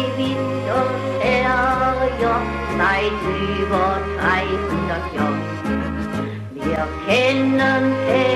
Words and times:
Gewitter 0.00 0.84
her, 1.20 1.94
ja, 2.20 2.42
seit 2.78 3.20
über 3.60 4.00
300 4.18 5.14
Jahren. 5.14 5.42
Wir 6.54 6.88
kennen 7.06 7.84
keine 8.06 8.29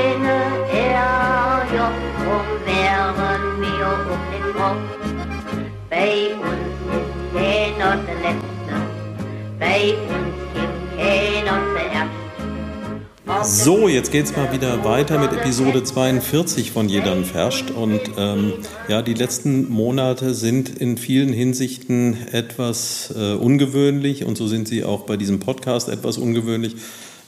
So, 13.47 13.89
jetzt 13.89 14.11
geht's 14.11 14.35
mal 14.35 14.51
wieder 14.55 14.85
weiter 14.85 15.19
mit 15.19 15.33
Episode 15.33 15.85
42 15.85 16.71
von 16.71 16.89
Jedern 16.89 17.27
Ferscht. 17.27 17.71
Und 17.71 18.01
ähm, 18.17 18.55
ja, 18.89 19.03
die 19.03 19.13
letzten 19.13 19.69
Monate 19.69 20.33
sind 20.33 20.71
in 20.71 20.97
vielen 20.97 21.31
Hinsichten 21.31 22.17
etwas 22.33 23.13
äh, 23.15 23.35
ungewöhnlich 23.35 24.25
und 24.25 24.39
so 24.39 24.47
sind 24.47 24.67
sie 24.67 24.83
auch 24.83 25.03
bei 25.03 25.19
diesem 25.19 25.41
Podcast 25.41 25.91
etwas 25.91 26.17
ungewöhnlich. 26.17 26.77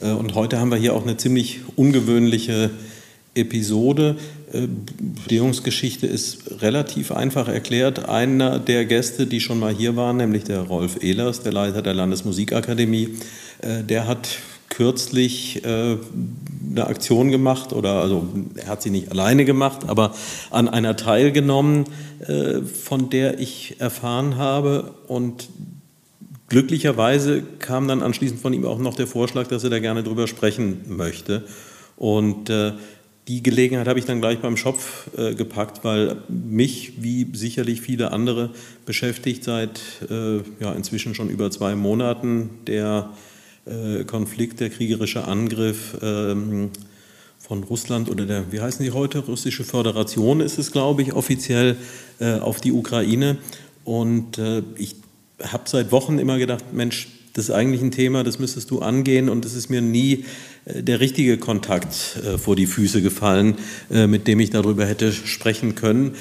Äh, 0.01 0.09
und 0.09 0.33
heute 0.33 0.59
haben 0.59 0.71
wir 0.71 0.77
hier 0.79 0.95
auch 0.95 1.03
eine 1.03 1.17
ziemlich 1.17 1.61
ungewöhnliche 1.75 2.71
Episode. 3.35 4.15
Äh, 4.51 4.67
Bedingungsgeschichte 4.99 6.07
ist 6.07 6.61
relativ 6.61 7.11
einfach 7.11 7.47
erklärt. 7.47 8.09
Einer 8.09 8.57
der 8.57 8.85
Gäste, 8.85 9.27
die 9.27 9.39
schon 9.39 9.59
mal 9.59 9.73
hier 9.73 9.95
waren, 9.95 10.17
nämlich 10.17 10.45
der 10.45 10.61
Rolf 10.61 11.03
Ehlers, 11.03 11.43
der 11.43 11.53
Leiter 11.53 11.83
der 11.83 11.93
Landesmusikakademie, 11.93 13.09
äh, 13.61 13.83
der 13.83 14.07
hat 14.07 14.27
kürzlich 14.69 15.63
äh, 15.65 15.97
eine 16.69 16.87
Aktion 16.87 17.31
gemacht 17.31 17.73
oder 17.73 18.01
also 18.01 18.27
er 18.55 18.67
hat 18.67 18.81
sie 18.81 18.89
nicht 18.89 19.11
alleine 19.11 19.45
gemacht, 19.45 19.87
aber 19.87 20.13
an 20.51 20.67
einer 20.69 20.95
teilgenommen, 20.95 21.85
äh, 22.19 22.61
von 22.61 23.09
der 23.09 23.39
ich 23.39 23.79
erfahren 23.79 24.37
habe. 24.37 24.93
Und 25.07 25.49
glücklicherweise 26.49 27.43
kam 27.59 27.87
dann 27.87 28.01
anschließend 28.01 28.39
von 28.39 28.53
ihm 28.53 28.65
auch 28.65 28.79
noch 28.79 28.95
der 28.95 29.07
Vorschlag, 29.07 29.47
dass 29.47 29.63
er 29.63 29.69
da 29.69 29.79
gerne 29.79 30.03
drüber 30.03 30.27
sprechen 30.27 30.81
möchte. 30.87 31.45
Und 31.95 32.49
äh, 32.49 32.73
die 33.27 33.43
Gelegenheit 33.43 33.87
habe 33.87 33.99
ich 33.99 34.05
dann 34.05 34.21
gleich 34.21 34.39
beim 34.39 34.55
Schopf 34.55 35.09
äh, 35.17 35.35
gepackt, 35.35 35.83
weil 35.83 36.17
mich, 36.29 36.93
wie 37.01 37.27
sicherlich 37.33 37.81
viele 37.81 38.11
andere, 38.11 38.51
beschäftigt 38.85 39.43
seit 39.43 39.81
äh, 40.09 40.37
ja, 40.61 40.71
inzwischen 40.73 41.13
schon 41.13 41.29
über 41.29 41.51
zwei 41.51 41.75
Monaten 41.75 42.49
der 42.67 43.09
äh, 43.67 44.03
Konflikt, 44.03 44.59
der 44.59 44.69
kriegerische 44.69 45.25
Angriff 45.25 45.97
ähm, 46.01 46.71
von 47.39 47.63
Russland 47.63 48.09
oder 48.09 48.25
der, 48.25 48.51
wie 48.51 48.61
heißen 48.61 48.83
die 48.83 48.91
heute, 48.91 49.19
russische 49.19 49.63
Föderation 49.63 50.41
ist 50.41 50.57
es, 50.57 50.71
glaube 50.71 51.01
ich, 51.01 51.13
offiziell 51.13 51.77
äh, 52.19 52.39
auf 52.39 52.61
die 52.61 52.71
Ukraine. 52.71 53.37
Und 53.83 54.37
äh, 54.37 54.63
ich 54.75 54.95
habe 55.41 55.63
seit 55.65 55.91
Wochen 55.91 56.19
immer 56.19 56.37
gedacht, 56.37 56.73
Mensch, 56.73 57.07
das 57.33 57.45
ist 57.45 57.51
eigentlich 57.51 57.81
ein 57.81 57.91
Thema, 57.91 58.23
das 58.23 58.39
müsstest 58.39 58.71
du 58.71 58.79
angehen 58.79 59.29
und 59.29 59.45
es 59.45 59.53
ist 59.53 59.69
mir 59.69 59.81
nie 59.81 60.25
der 60.73 60.99
richtige 60.99 61.37
Kontakt 61.37 62.17
äh, 62.17 62.37
vor 62.37 62.57
die 62.57 62.65
Füße 62.65 63.01
gefallen, 63.01 63.55
äh, 63.89 64.05
mit 64.05 64.27
dem 64.27 64.39
ich 64.41 64.49
darüber 64.49 64.85
hätte 64.85 65.11
sprechen 65.11 65.75
können. 65.75 66.15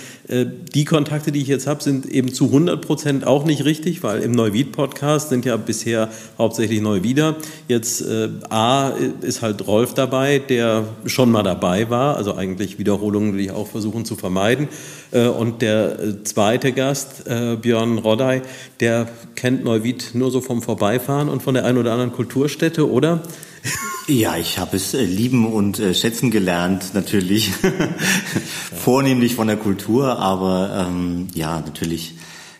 Die 0.75 0.84
Kontakte, 0.84 1.30
die 1.30 1.41
ich 1.41 1.47
jetzt 1.47 1.69
habe, 1.69 1.83
sind 1.83 2.06
eben 2.06 2.33
zu 2.33 2.47
100 2.47 2.84
Prozent 2.84 3.27
auch 3.27 3.44
nicht 3.44 3.64
richtig, 3.64 4.03
weil 4.03 4.22
im 4.22 4.33
Neuwied-Podcast 4.33 5.28
sind 5.28 5.44
ja 5.44 5.56
bisher 5.56 6.11
hauptsächlich 6.36 6.80
Neuwieder. 6.80 7.36
Jetzt 7.69 8.05
A 8.50 8.92
ist 9.20 9.42
halt 9.42 9.69
Rolf 9.69 9.94
dabei, 9.94 10.41
der 10.41 10.88
schon 11.05 11.31
mal 11.31 11.44
dabei 11.44 11.91
war, 11.91 12.16
also 12.16 12.34
eigentlich 12.34 12.81
Wiederholungen, 12.81 13.38
die 13.38 13.44
ich 13.44 13.50
auch 13.53 13.69
versuchen 13.69 14.05
zu 14.05 14.16
vermeiden. 14.16 14.66
Und 15.12 15.62
der 15.62 16.25
zweite 16.25 16.72
Gast, 16.72 17.25
Björn 17.62 17.98
Roddey, 17.98 18.42
der 18.81 19.08
kennt 19.36 19.62
Neuwied 19.62 20.10
nur 20.14 20.33
so 20.33 20.41
vom 20.41 20.60
Vorbeifahren 20.60 21.28
und 21.28 21.41
von 21.41 21.55
der 21.55 21.64
einen 21.64 21.78
oder 21.78 21.92
anderen 21.92 22.12
Kulturstätte, 22.12 22.91
oder? 22.91 23.22
Ja, 24.09 24.36
ich 24.36 24.59
habe 24.59 24.77
es 24.77 24.94
äh, 24.94 25.04
lieben 25.04 25.53
und 25.53 25.81
äh, 25.81 25.93
schätzen 25.93 26.31
gelernt, 26.31 26.94
natürlich. 26.94 27.50
Vornehmlich 28.75 29.34
von 29.34 29.49
der 29.49 29.56
Kultur, 29.56 30.19
aber 30.19 30.87
ähm, 30.88 31.28
ja, 31.34 31.60
natürlich. 31.60 32.15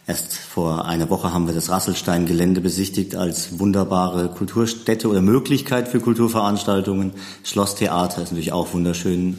Erst 0.09 0.35
vor 0.37 0.85
einer 0.85 1.11
Woche 1.11 1.33
haben 1.33 1.47
wir 1.49 1.55
das 1.55 1.69
Rasselstein-Gelände 1.69 2.61
besichtigt 2.61 3.17
als 3.17 3.59
wunderbare 3.59 4.29
Kulturstätte 4.29 5.09
oder 5.09 5.21
Möglichkeit 5.21 5.89
für 5.89 6.01
Kulturveranstaltungen. 6.01 7.13
Schlosstheater 7.43 8.23
ist 8.23 8.31
natürlich 8.31 8.53
auch 8.53 8.73
wunderschön. 8.73 9.39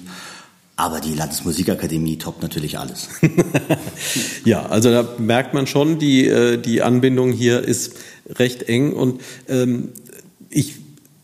Aber 0.76 1.00
die 1.00 1.14
Landesmusikakademie 1.14 2.18
toppt 2.18 2.44
natürlich 2.44 2.78
alles. 2.78 3.10
ja, 4.46 4.66
also 4.68 4.92
da 4.92 5.08
merkt 5.18 5.54
man 5.54 5.68
schon, 5.68 6.00
die, 6.00 6.28
äh, 6.28 6.58
die 6.58 6.84
Anbindung 6.84 7.32
hier 7.32 7.64
ist 7.64 7.96
recht 8.30 8.64
eng 8.64 8.94
und 8.94 9.22
ähm, 9.48 9.90
ich 10.50 10.76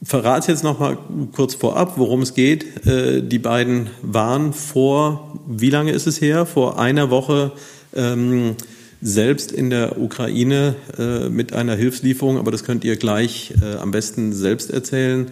verrate 0.04 0.52
jetzt 0.52 0.64
noch 0.64 0.80
mal 0.80 0.98
kurz 1.34 1.56
vorab, 1.56 1.94
worum 1.98 2.22
es 2.22 2.34
geht. 2.34 2.86
Äh, 2.86 3.22
die 3.22 3.40
beiden 3.40 3.90
waren 4.02 4.54
vor, 4.54 5.40
wie 5.48 5.70
lange 5.70 5.92
ist 5.92 6.08
es 6.08 6.22
her? 6.22 6.46
Vor 6.46 6.80
einer 6.80 7.10
Woche 7.10 7.52
ähm, 7.96 8.56
selbst 9.02 9.52
in 9.52 9.70
der 9.70 10.00
Ukraine 10.00 10.76
äh, 10.98 11.30
mit 11.30 11.54
einer 11.54 11.76
Hilfslieferung, 11.76 12.38
aber 12.38 12.52
das 12.52 12.64
könnt 12.64 12.84
ihr 12.86 12.96
gleich 12.96 13.54
äh, 13.62 13.76
am 13.76 13.92
besten 13.92 14.34
selbst 14.34 14.72
erzählen. 14.72 15.32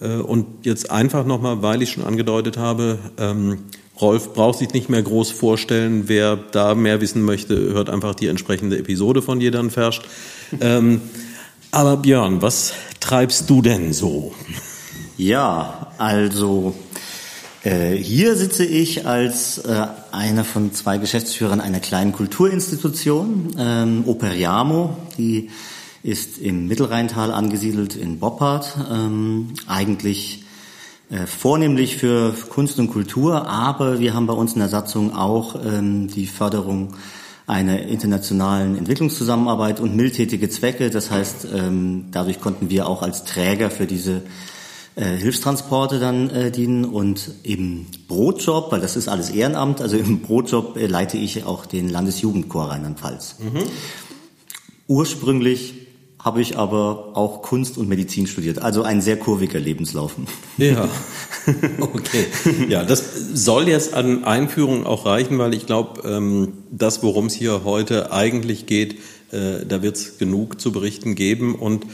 Äh, 0.00 0.16
und 0.16 0.46
jetzt 0.62 0.90
einfach 0.90 1.26
noch 1.26 1.40
mal, 1.40 1.62
weil 1.62 1.82
ich 1.82 1.90
schon 1.90 2.04
angedeutet 2.04 2.56
habe, 2.56 2.98
ähm, 3.18 3.58
Rolf 4.00 4.32
braucht 4.32 4.60
sich 4.60 4.72
nicht 4.72 4.88
mehr 4.88 5.02
groß 5.02 5.32
vorstellen. 5.32 6.04
Wer 6.06 6.36
da 6.36 6.76
mehr 6.76 7.00
wissen 7.00 7.24
möchte, 7.24 7.56
hört 7.56 7.90
einfach 7.90 8.14
die 8.14 8.28
entsprechende 8.28 8.78
Episode 8.78 9.22
von 9.22 9.40
Jedern 9.40 9.70
Ferscht. 9.70 10.04
Ähm, 10.60 11.00
aber 11.70 11.96
Björn, 11.98 12.42
was 12.42 12.72
treibst 13.00 13.48
du 13.50 13.62
denn 13.62 13.92
so? 13.92 14.34
Ja, 15.16 15.88
also 15.98 16.74
äh, 17.64 17.96
hier 17.96 18.36
sitze 18.36 18.64
ich 18.64 19.06
als 19.06 19.58
äh, 19.58 19.86
einer 20.12 20.44
von 20.44 20.72
zwei 20.72 20.98
Geschäftsführern 20.98 21.60
einer 21.60 21.80
kleinen 21.80 22.12
Kulturinstitution, 22.12 23.54
ähm, 23.58 24.04
Operiamo, 24.06 24.96
die 25.18 25.50
ist 26.02 26.38
im 26.38 26.68
Mittelrheintal 26.68 27.32
angesiedelt 27.32 27.96
in 27.96 28.18
Boppard, 28.18 28.76
ähm, 28.90 29.54
eigentlich 29.66 30.44
äh, 31.10 31.26
vornehmlich 31.26 31.96
für 31.96 32.32
Kunst 32.48 32.78
und 32.78 32.88
Kultur, 32.88 33.48
aber 33.48 33.98
wir 33.98 34.14
haben 34.14 34.26
bei 34.26 34.34
uns 34.34 34.52
in 34.52 34.60
der 34.60 34.68
Satzung 34.68 35.14
auch 35.14 35.56
ähm, 35.64 36.08
die 36.08 36.26
Förderung 36.26 36.94
einer 37.48 37.80
internationalen 37.80 38.76
Entwicklungszusammenarbeit 38.76 39.80
und 39.80 39.96
mildtätige 39.96 40.50
Zwecke. 40.50 40.90
Das 40.90 41.10
heißt, 41.10 41.48
ähm, 41.52 42.04
dadurch 42.10 42.40
konnten 42.40 42.68
wir 42.68 42.86
auch 42.86 43.02
als 43.02 43.24
Träger 43.24 43.70
für 43.70 43.86
diese 43.86 44.22
äh, 44.96 45.16
Hilfstransporte 45.16 45.98
dann 45.98 46.28
äh, 46.28 46.50
dienen 46.50 46.84
und 46.84 47.30
im 47.44 47.86
Brotjob, 48.06 48.70
weil 48.70 48.80
das 48.80 48.96
ist 48.96 49.08
alles 49.08 49.30
Ehrenamt, 49.30 49.80
also 49.80 49.96
im 49.96 50.20
Brotjob 50.20 50.76
äh, 50.76 50.86
leite 50.86 51.16
ich 51.16 51.44
auch 51.44 51.64
den 51.64 51.88
Landesjugendchor 51.88 52.68
Rheinland-Pfalz. 52.70 53.36
Mhm. 53.38 53.62
Ursprünglich 54.86 55.87
habe 56.18 56.40
ich 56.42 56.58
aber 56.58 57.16
auch 57.16 57.42
Kunst 57.42 57.78
und 57.78 57.88
Medizin 57.88 58.26
studiert. 58.26 58.60
Also 58.60 58.82
ein 58.82 59.00
sehr 59.00 59.18
kurviger 59.18 59.60
Lebenslauf. 59.60 60.16
Ja, 60.56 60.88
okay. 61.80 62.26
Ja, 62.68 62.82
das 62.82 63.04
soll 63.34 63.68
jetzt 63.68 63.94
an 63.94 64.24
Einführung 64.24 64.84
auch 64.84 65.06
reichen, 65.06 65.38
weil 65.38 65.54
ich 65.54 65.66
glaube, 65.66 66.08
ähm, 66.08 66.54
das, 66.70 67.02
worum 67.02 67.26
es 67.26 67.34
hier 67.34 67.62
heute 67.64 68.10
eigentlich 68.12 68.66
geht, 68.66 68.98
äh, 69.30 69.64
da 69.66 69.82
wird 69.82 69.96
es 69.96 70.18
genug 70.18 70.60
zu 70.60 70.72
berichten 70.72 71.14
geben. 71.14 71.54
Und 71.54 71.86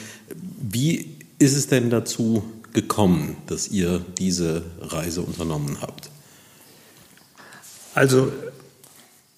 wie 0.61 1.17
ist 1.39 1.55
es 1.55 1.67
denn 1.67 1.91
dazu 1.91 2.45
gekommen, 2.73 3.37
dass 3.47 3.69
ihr 3.69 4.05
diese 4.19 4.63
Reise 4.81 5.21
unternommen 5.21 5.79
habt? 5.83 6.11
Also 7.95 8.33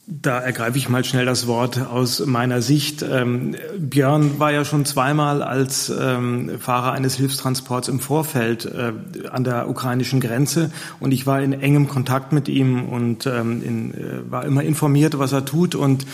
da 0.09 0.39
ergreife 0.39 0.79
ich 0.79 0.89
mal 0.89 1.05
schnell 1.05 1.27
das 1.27 1.49
Wort 1.49 1.81
aus 1.85 2.25
meiner 2.25 2.63
Sicht. 2.63 3.03
Ähm, 3.03 3.57
Björn 3.77 4.39
war 4.39 4.53
ja 4.53 4.65
schon 4.65 4.85
zweimal 4.85 5.43
als 5.43 5.89
ähm, 5.91 6.61
Fahrer 6.61 6.93
eines 6.93 7.17
Hilfstransports 7.17 7.89
im 7.89 7.99
Vorfeld 7.99 8.67
äh, 8.67 8.93
an 9.29 9.43
der 9.43 9.69
ukrainischen 9.69 10.21
Grenze 10.21 10.71
und 11.01 11.11
ich 11.11 11.27
war 11.27 11.43
in 11.43 11.53
engem 11.53 11.89
Kontakt 11.89 12.33
mit 12.33 12.49
ihm 12.49 12.85
und 12.89 13.27
ähm, 13.27 13.63
in, 13.65 13.95
äh, 13.95 14.31
war 14.31 14.45
immer 14.45 14.63
informiert, 14.63 15.19
was 15.19 15.33
er 15.33 15.45
tut 15.45 15.75
und 15.75 16.07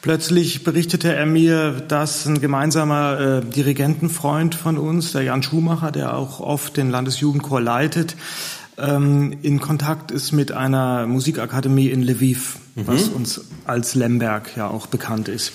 plötzlich 0.00 0.64
berichtete 0.64 1.14
er 1.14 1.26
mir, 1.26 1.82
dass 1.86 2.24
ein 2.24 2.40
gemeinsamer 2.40 3.20
äh, 3.20 3.44
Dirigentenfreund 3.44 4.54
von 4.54 4.78
uns, 4.78 5.12
der 5.12 5.22
Jan 5.22 5.42
Schumacher, 5.42 5.92
der 5.92 6.16
auch 6.16 6.40
oft 6.40 6.78
den 6.78 6.88
Landesjugendchor 6.88 7.60
leitet, 7.60 8.16
ähm, 8.78 9.36
in 9.42 9.60
Kontakt 9.60 10.10
ist 10.10 10.32
mit 10.32 10.52
einer 10.52 11.06
Musikakademie 11.06 11.88
in 11.88 12.02
Lviv, 12.02 12.58
mhm. 12.74 12.86
was 12.86 13.08
uns 13.08 13.42
als 13.64 13.94
Lemberg 13.94 14.56
ja 14.56 14.68
auch 14.68 14.86
bekannt 14.86 15.28
ist. 15.28 15.52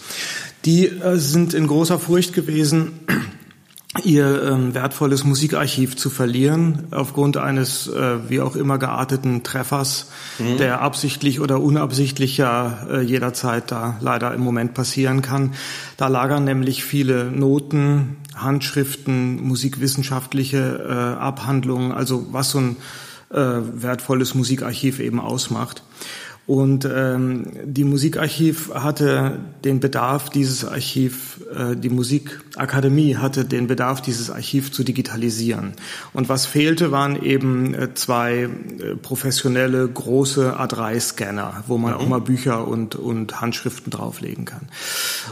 Die 0.66 0.88
äh, 0.88 1.18
sind 1.18 1.54
in 1.54 1.68
großer 1.68 2.00
Furcht 2.00 2.34
gewesen, 2.34 2.92
ihr 4.04 4.44
ähm, 4.44 4.74
wertvolles 4.76 5.24
Musikarchiv 5.24 5.98
zu 5.98 6.10
verlieren 6.10 6.88
aufgrund 6.92 7.38
eines 7.38 7.88
äh, 7.88 8.30
wie 8.30 8.40
auch 8.40 8.56
immer 8.56 8.78
gearteten 8.78 9.44
Treffers, 9.44 10.12
mhm. 10.38 10.58
der 10.58 10.82
absichtlich 10.82 11.40
oder 11.40 11.60
unabsichtlich 11.60 12.38
ja 12.38 12.88
äh, 12.90 13.02
jederzeit 13.02 13.72
da 13.72 13.98
leider 14.00 14.34
im 14.34 14.42
Moment 14.42 14.74
passieren 14.74 15.22
kann. 15.22 15.54
Da 15.98 16.08
lagern 16.08 16.44
nämlich 16.44 16.84
viele 16.84 17.26
Noten, 17.32 18.18
Handschriften, 18.42 19.42
musikwissenschaftliche 19.42 20.86
äh, 20.88 21.20
Abhandlungen, 21.20 21.92
also 21.92 22.28
was 22.32 22.52
so 22.52 22.60
ein 22.60 22.76
äh, 23.32 23.36
wertvolles 23.38 24.36
Musikarchiv 24.36 25.00
eben 25.00 25.20
ausmacht. 25.20 25.84
Und 26.50 26.84
ähm, 26.92 27.46
die 27.64 27.84
Musikarchiv 27.84 28.74
hatte 28.74 29.38
den 29.64 29.80
Bedarf, 29.80 30.32
dieses 30.32 30.66
Archiv, 30.66 31.42
äh, 31.56 31.76
die 31.76 31.92
Musikakademie 31.92 33.18
hatte 33.18 33.46
den 33.46 33.68
Bedarf, 33.68 34.02
dieses 34.02 34.32
Archiv 34.32 34.72
zu 34.72 34.84
digitalisieren. 34.84 35.74
Und 36.12 36.28
was 36.28 36.48
fehlte, 36.48 36.90
waren 36.90 37.22
eben 37.22 37.76
äh, 37.76 37.94
zwei 37.94 38.50
äh, 38.80 38.96
professionelle 39.00 39.88
große 39.88 40.60
A3-Scanner, 40.60 41.66
wo 41.68 41.78
man 41.78 41.94
mhm. 41.94 42.00
auch 42.00 42.08
mal 42.08 42.22
Bücher 42.22 42.68
und, 42.68 42.96
und 42.96 43.42
Handschriften 43.42 43.92
drauflegen 43.92 44.46
kann. 44.46 44.70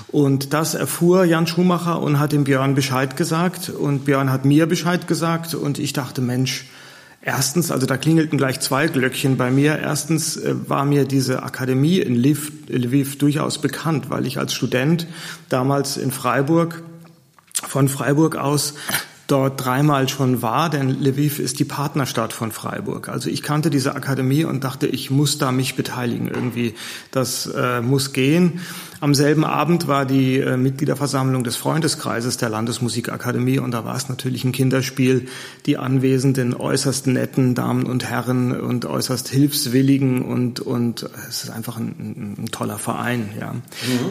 Und 0.09 0.53
das 0.53 0.75
erfuhr 0.75 1.23
Jan 1.23 1.47
Schumacher 1.47 1.99
und 1.99 2.19
hat 2.19 2.31
dem 2.31 2.43
Björn 2.43 2.75
Bescheid 2.75 3.17
gesagt. 3.17 3.69
Und 3.69 4.05
Björn 4.05 4.31
hat 4.31 4.45
mir 4.45 4.67
Bescheid 4.67 5.07
gesagt. 5.07 5.55
Und 5.55 5.79
ich 5.79 5.93
dachte, 5.93 6.21
Mensch, 6.21 6.67
Erstens, 7.27 7.71
also 7.71 7.85
da 7.85 7.97
klingelten 7.97 8.37
gleich 8.37 8.61
zwei 8.61 8.87
Glöckchen 8.87 9.35
bei 9.35 9.51
mir. 9.51 9.77
Erstens 9.79 10.37
äh, 10.37 10.55
war 10.69 10.85
mir 10.85 11.03
diese 11.03 11.43
Akademie 11.43 11.99
in 11.99 12.15
Lviv, 12.15 12.53
Lviv 12.69 13.17
durchaus 13.17 13.59
bekannt, 13.59 14.09
weil 14.09 14.25
ich 14.25 14.37
als 14.37 14.53
Student 14.53 15.07
damals 15.49 15.97
in 15.97 16.11
Freiburg 16.11 16.83
von 17.67 17.89
Freiburg 17.89 18.37
aus 18.37 18.75
dort 19.27 19.65
dreimal 19.65 20.07
schon 20.07 20.41
war, 20.41 20.69
denn 20.69 20.89
Lviv 20.89 21.39
ist 21.39 21.59
die 21.59 21.65
Partnerstadt 21.65 22.31
von 22.31 22.53
Freiburg. 22.53 23.09
Also 23.09 23.29
ich 23.29 23.43
kannte 23.43 23.69
diese 23.69 23.93
Akademie 23.93 24.45
und 24.45 24.63
dachte, 24.63 24.87
ich 24.87 25.11
muss 25.11 25.37
da 25.37 25.51
mich 25.51 25.75
beteiligen 25.75 26.29
irgendwie. 26.29 26.75
Das 27.11 27.45
äh, 27.45 27.81
muss 27.81 28.13
gehen. 28.13 28.61
Am 28.99 29.13
selben 29.13 29.45
Abend 29.45 29.87
war 29.87 30.05
die 30.05 30.39
äh, 30.39 30.57
Mitgliederversammlung 30.57 31.43
des 31.43 31.55
Freundeskreises 31.55 32.37
der 32.37 32.49
Landesmusikakademie 32.49 33.59
und 33.59 33.69
da 33.71 33.85
war 33.85 33.95
es 33.95 34.09
natürlich 34.09 34.43
ein 34.43 34.53
Kinderspiel, 34.53 35.27
die 35.67 35.77
anwesenden 35.77 36.55
äußerst 36.55 37.05
netten 37.05 37.53
Damen 37.53 37.85
und 37.85 38.09
Herren 38.09 38.59
und 38.59 38.85
äußerst 38.85 39.27
hilfswilligen 39.27 40.23
und 40.23 40.61
und 40.61 41.07
es 41.29 41.43
ist 41.43 41.51
einfach 41.51 41.77
ein, 41.77 42.35
ein 42.39 42.45
toller 42.51 42.79
Verein, 42.79 43.29
ja, 43.39 43.53
mhm. 43.53 43.61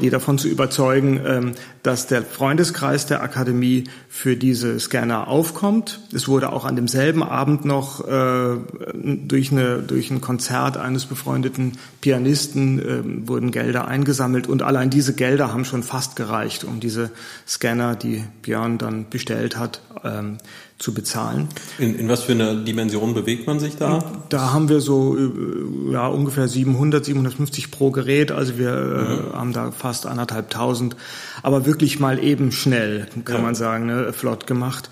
die 0.02 0.10
davon 0.10 0.38
zu 0.38 0.46
überzeugen, 0.46 1.20
ähm, 1.26 1.52
dass 1.82 2.06
der 2.06 2.22
Freundeskreis 2.22 3.06
der 3.06 3.22
Akademie 3.22 3.84
für 4.08 4.36
diese 4.36 4.78
Scanner 4.78 5.26
aufkommt. 5.26 6.00
Es 6.12 6.28
wurde 6.28 6.52
auch 6.52 6.64
an 6.64 6.76
demselben 6.76 7.24
Abend 7.24 7.64
noch 7.64 8.06
äh, 8.06 8.56
durch 8.94 9.50
eine 9.50 9.82
durch 9.82 10.12
ein 10.12 10.20
Konzert 10.20 10.76
eines 10.76 11.06
befreundeten 11.06 11.72
Pianisten 12.00 12.78
äh, 12.78 13.28
wurden 13.28 13.50
Gelder 13.50 13.88
eingesammelt 13.88 14.46
und 14.46 14.62
alle 14.62 14.75
allein 14.76 14.90
diese 14.90 15.14
Gelder 15.14 15.52
haben 15.52 15.64
schon 15.64 15.82
fast 15.82 16.16
gereicht, 16.16 16.64
um 16.64 16.80
diese 16.80 17.10
Scanner, 17.48 17.96
die 17.96 18.24
Björn 18.42 18.76
dann 18.76 19.08
bestellt 19.08 19.56
hat, 19.56 19.80
ähm, 20.04 20.36
zu 20.78 20.92
bezahlen. 20.92 21.48
In, 21.78 21.98
in 21.98 22.08
was 22.10 22.24
für 22.24 22.32
einer 22.32 22.54
Dimension 22.54 23.14
bewegt 23.14 23.46
man 23.46 23.58
sich 23.58 23.76
da? 23.76 24.04
Da 24.28 24.52
haben 24.52 24.68
wir 24.68 24.80
so 24.80 25.16
äh, 25.16 25.92
ja, 25.92 26.06
ungefähr 26.08 26.46
700, 26.46 27.06
750 27.06 27.70
pro 27.70 27.90
Gerät. 27.90 28.30
Also 28.30 28.58
wir 28.58 28.70
äh, 28.70 28.74
mhm. 28.74 29.32
haben 29.32 29.52
da 29.54 29.70
fast 29.72 30.04
anderthalb 30.04 30.50
tausend. 30.50 30.94
Aber 31.42 31.64
wirklich 31.64 31.98
mal 31.98 32.22
eben 32.22 32.52
schnell, 32.52 33.08
kann 33.24 33.36
ja. 33.36 33.42
man 33.42 33.54
sagen, 33.54 33.86
ne, 33.86 34.12
flott 34.12 34.46
gemacht. 34.46 34.90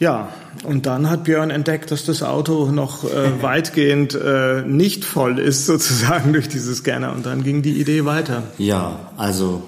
Ja, 0.00 0.30
und 0.64 0.86
dann 0.86 1.10
hat 1.10 1.24
Björn 1.24 1.50
entdeckt, 1.50 1.90
dass 1.90 2.06
das 2.06 2.22
Auto 2.22 2.70
noch 2.72 3.04
äh, 3.04 3.42
weitgehend 3.42 4.14
äh, 4.14 4.62
nicht 4.62 5.04
voll 5.04 5.38
ist, 5.38 5.66
sozusagen 5.66 6.32
durch 6.32 6.48
diese 6.48 6.74
Scanner. 6.74 7.12
Und 7.12 7.26
dann 7.26 7.44
ging 7.44 7.60
die 7.60 7.78
Idee 7.78 8.06
weiter. 8.06 8.42
Ja, 8.56 9.10
also 9.18 9.62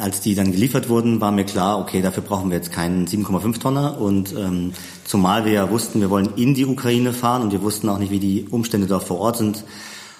als 0.00 0.20
die 0.20 0.34
dann 0.34 0.50
geliefert 0.50 0.88
wurden, 0.88 1.20
war 1.20 1.30
mir 1.30 1.44
klar, 1.44 1.78
okay, 1.78 2.02
dafür 2.02 2.24
brauchen 2.24 2.50
wir 2.50 2.56
jetzt 2.56 2.72
keinen 2.72 3.06
7,5 3.06 3.60
Tonner. 3.60 4.00
Und 4.00 4.32
ähm, 4.32 4.72
zumal 5.04 5.44
wir 5.44 5.52
ja 5.52 5.70
wussten, 5.70 6.00
wir 6.00 6.10
wollen 6.10 6.30
in 6.34 6.54
die 6.54 6.66
Ukraine 6.66 7.12
fahren 7.12 7.42
und 7.42 7.52
wir 7.52 7.62
wussten 7.62 7.88
auch 7.88 7.98
nicht, 7.98 8.10
wie 8.10 8.18
die 8.18 8.48
Umstände 8.50 8.88
dort 8.88 9.04
vor 9.04 9.20
Ort 9.20 9.36
sind, 9.36 9.62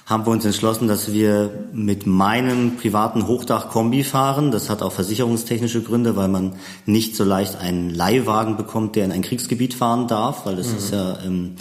haben 0.07 0.27
wir 0.27 0.33
uns 0.33 0.45
entschlossen, 0.45 0.87
dass 0.87 1.13
wir 1.13 1.51
mit 1.73 2.07
meinem 2.07 2.77
privaten 2.77 3.27
Hochdach-Kombi 3.27 4.05
fahren. 4.05 4.51
Das 4.51 4.69
hat 4.69 4.83
auch 4.83 4.93
versicherungstechnische 4.93 5.83
Gründe, 5.83 6.15
weil 6.15 6.29
man 6.29 6.57
nicht 6.85 7.17
so 7.17 7.25
leicht 7.25 7.57
einen 7.57 7.89
Leihwagen 7.89 8.57
bekommt, 8.57 8.97
der 8.97 9.07
in 9.07 9.13
ein 9.13 9.23
Kriegsgebiet 9.23 9.73
fahren 9.73 10.07
darf, 10.07 10.45
weil 10.45 10.57
das 10.57 10.69
mhm. 10.69 10.77
ist 10.77 10.93
ja, 10.93 11.19
ähm, 11.25 11.57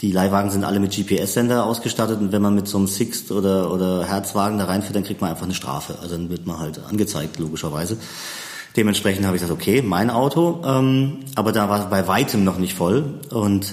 die 0.00 0.10
Leihwagen 0.10 0.50
sind 0.50 0.64
alle 0.64 0.80
mit 0.80 0.94
GPS-Sender 0.94 1.64
ausgestattet 1.64 2.20
und 2.20 2.32
wenn 2.32 2.42
man 2.42 2.54
mit 2.56 2.66
so 2.66 2.78
einem 2.78 2.88
Sixt 2.88 3.30
oder, 3.30 3.72
oder 3.72 4.04
Herzwagen 4.04 4.58
da 4.58 4.64
reinfährt, 4.64 4.96
dann 4.96 5.04
kriegt 5.04 5.20
man 5.20 5.30
einfach 5.30 5.44
eine 5.44 5.54
Strafe. 5.54 5.96
Also 6.02 6.16
dann 6.16 6.30
wird 6.30 6.46
man 6.46 6.58
halt 6.58 6.80
angezeigt, 6.84 7.38
logischerweise. 7.38 7.96
Dementsprechend 8.76 9.24
habe 9.24 9.36
ich 9.36 9.42
gesagt, 9.42 9.58
okay, 9.58 9.82
mein 9.82 10.10
Auto, 10.10 10.62
ähm, 10.66 11.20
aber 11.36 11.52
da 11.52 11.68
war 11.68 11.88
bei 11.88 12.08
weitem 12.08 12.42
noch 12.42 12.58
nicht 12.58 12.74
voll 12.74 13.20
und 13.30 13.72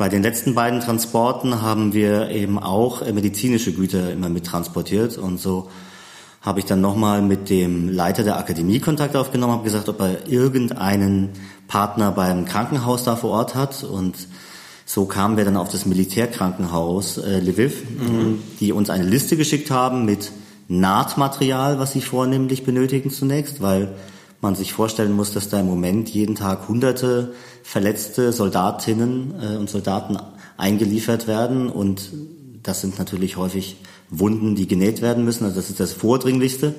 bei 0.00 0.08
den 0.08 0.22
letzten 0.22 0.54
beiden 0.54 0.80
Transporten 0.80 1.60
haben 1.60 1.92
wir 1.92 2.30
eben 2.30 2.58
auch 2.58 3.02
äh, 3.02 3.12
medizinische 3.12 3.74
Güter 3.74 4.10
immer 4.10 4.30
mit 4.30 4.46
transportiert 4.46 5.18
und 5.18 5.38
so 5.38 5.68
habe 6.40 6.58
ich 6.58 6.64
dann 6.64 6.80
nochmal 6.80 7.20
mit 7.20 7.50
dem 7.50 7.90
Leiter 7.90 8.22
der 8.22 8.38
Akademie 8.38 8.80
Kontakt 8.80 9.14
aufgenommen, 9.14 9.52
habe 9.52 9.64
gesagt, 9.64 9.90
ob 9.90 10.00
er 10.00 10.26
irgendeinen 10.26 11.28
Partner 11.68 12.12
beim 12.12 12.46
Krankenhaus 12.46 13.04
da 13.04 13.14
vor 13.14 13.32
Ort 13.32 13.54
hat 13.54 13.84
und 13.84 14.16
so 14.86 15.04
kamen 15.04 15.36
wir 15.36 15.44
dann 15.44 15.58
auf 15.58 15.68
das 15.68 15.84
Militärkrankenhaus 15.84 17.18
äh, 17.18 17.40
Lviv, 17.40 17.82
mhm. 17.84 18.38
die 18.58 18.72
uns 18.72 18.88
eine 18.88 19.04
Liste 19.04 19.36
geschickt 19.36 19.70
haben 19.70 20.06
mit 20.06 20.32
Nahtmaterial, 20.68 21.78
was 21.78 21.92
sie 21.92 22.00
vornehmlich 22.00 22.64
benötigen 22.64 23.10
zunächst, 23.10 23.60
weil 23.60 23.88
man 24.40 24.54
sich 24.54 24.72
vorstellen 24.72 25.12
muss, 25.12 25.32
dass 25.32 25.48
da 25.48 25.60
im 25.60 25.66
Moment 25.66 26.08
jeden 26.08 26.34
Tag 26.34 26.68
hunderte 26.68 27.34
verletzte 27.62 28.32
Soldatinnen 28.32 29.34
äh, 29.40 29.56
und 29.56 29.68
Soldaten 29.68 30.18
eingeliefert 30.56 31.26
werden 31.26 31.68
und 31.68 32.10
das 32.62 32.80
sind 32.80 32.98
natürlich 32.98 33.36
häufig 33.36 33.76
Wunden, 34.10 34.54
die 34.54 34.66
genäht 34.66 35.02
werden 35.02 35.24
müssen. 35.24 35.44
Also 35.44 35.56
das 35.56 35.70
ist 35.70 35.80
das 35.80 35.92
Vordringlichste. 35.92 36.74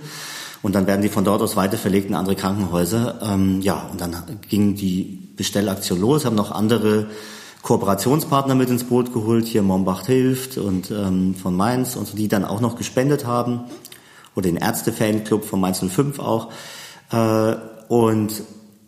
Und 0.61 0.75
dann 0.75 0.85
werden 0.85 1.01
die 1.01 1.09
von 1.09 1.23
dort 1.23 1.41
aus 1.41 1.55
weiter 1.55 1.77
verlegt 1.77 2.07
in 2.07 2.13
andere 2.13 2.35
Krankenhäuser. 2.35 3.19
Ähm, 3.23 3.61
ja, 3.61 3.87
und 3.91 3.99
dann 3.99 4.15
ging 4.47 4.75
die 4.75 5.29
Bestellaktion 5.35 5.99
los, 5.99 6.25
haben 6.25 6.35
noch 6.35 6.51
andere 6.51 7.07
Kooperationspartner 7.63 8.53
mit 8.53 8.69
ins 8.69 8.83
Boot 8.83 9.13
geholt, 9.13 9.45
hier 9.45 9.63
Mombacht 9.63 10.05
hilft 10.05 10.57
und 10.57 10.91
ähm, 10.91 11.35
von 11.35 11.55
Mainz 11.55 11.95
und 11.95 12.07
so, 12.07 12.15
die 12.15 12.27
dann 12.27 12.45
auch 12.45 12.61
noch 12.61 12.75
gespendet 12.75 13.25
haben. 13.25 13.61
Oder 14.35 14.43
den 14.43 14.57
Ärzte-Fanclub 14.57 15.45
von 15.45 15.59
Mainz 15.59 15.79
05 15.79 16.19
auch. 16.19 16.49
Äh, 17.11 17.55
und 17.87 18.43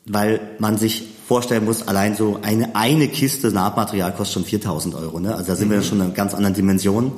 weil 0.06 0.42
man 0.60 0.78
sich 0.78 1.04
vorstellen 1.28 1.66
muss, 1.66 1.88
allein 1.88 2.16
so 2.16 2.40
eine, 2.42 2.76
eine 2.76 3.08
Kiste 3.08 3.52
Nahtmaterial 3.52 4.14
kostet 4.14 4.34
schon 4.34 4.46
4000 4.46 4.96
Euro. 4.96 5.20
Ne? 5.20 5.34
Also 5.34 5.48
da 5.48 5.56
sind 5.56 5.70
mhm. 5.70 5.74
wir 5.74 5.82
schon 5.82 6.02
in 6.02 6.14
ganz 6.14 6.34
anderen 6.34 6.54
Dimension. 6.54 7.14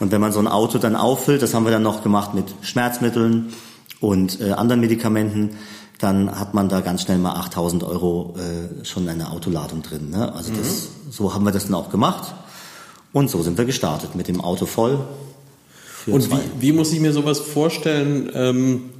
Und 0.00 0.10
wenn 0.12 0.20
man 0.20 0.32
so 0.32 0.38
ein 0.38 0.48
Auto 0.48 0.78
dann 0.78 0.96
auffüllt, 0.96 1.42
das 1.42 1.54
haben 1.54 1.64
wir 1.64 1.70
dann 1.70 1.82
noch 1.82 2.02
gemacht 2.02 2.34
mit 2.34 2.46
Schmerzmitteln 2.62 3.52
und 4.00 4.40
äh, 4.40 4.52
anderen 4.52 4.80
Medikamenten, 4.80 5.50
dann 5.98 6.38
hat 6.40 6.54
man 6.54 6.68
da 6.68 6.80
ganz 6.80 7.02
schnell 7.02 7.18
mal 7.18 7.36
8000 7.36 7.84
Euro 7.84 8.34
äh, 8.36 8.84
schon 8.84 9.08
eine 9.08 9.30
Autoladung 9.30 9.82
drin. 9.82 10.10
Ne? 10.10 10.32
Also 10.34 10.52
das, 10.52 10.88
mhm. 11.06 11.12
so 11.12 11.34
haben 11.34 11.44
wir 11.44 11.52
das 11.52 11.66
dann 11.66 11.74
auch 11.74 11.90
gemacht. 11.90 12.34
Und 13.12 13.30
so 13.30 13.42
sind 13.42 13.58
wir 13.58 13.66
gestartet 13.66 14.16
mit 14.16 14.26
dem 14.26 14.40
Auto 14.40 14.66
voll. 14.66 14.98
Und 16.06 16.30
wie, 16.30 16.36
wie, 16.58 16.72
muss 16.72 16.92
ich 16.92 16.98
mir 16.98 17.12
sowas 17.12 17.38
vorstellen? 17.38 18.30
Ähm 18.34 18.90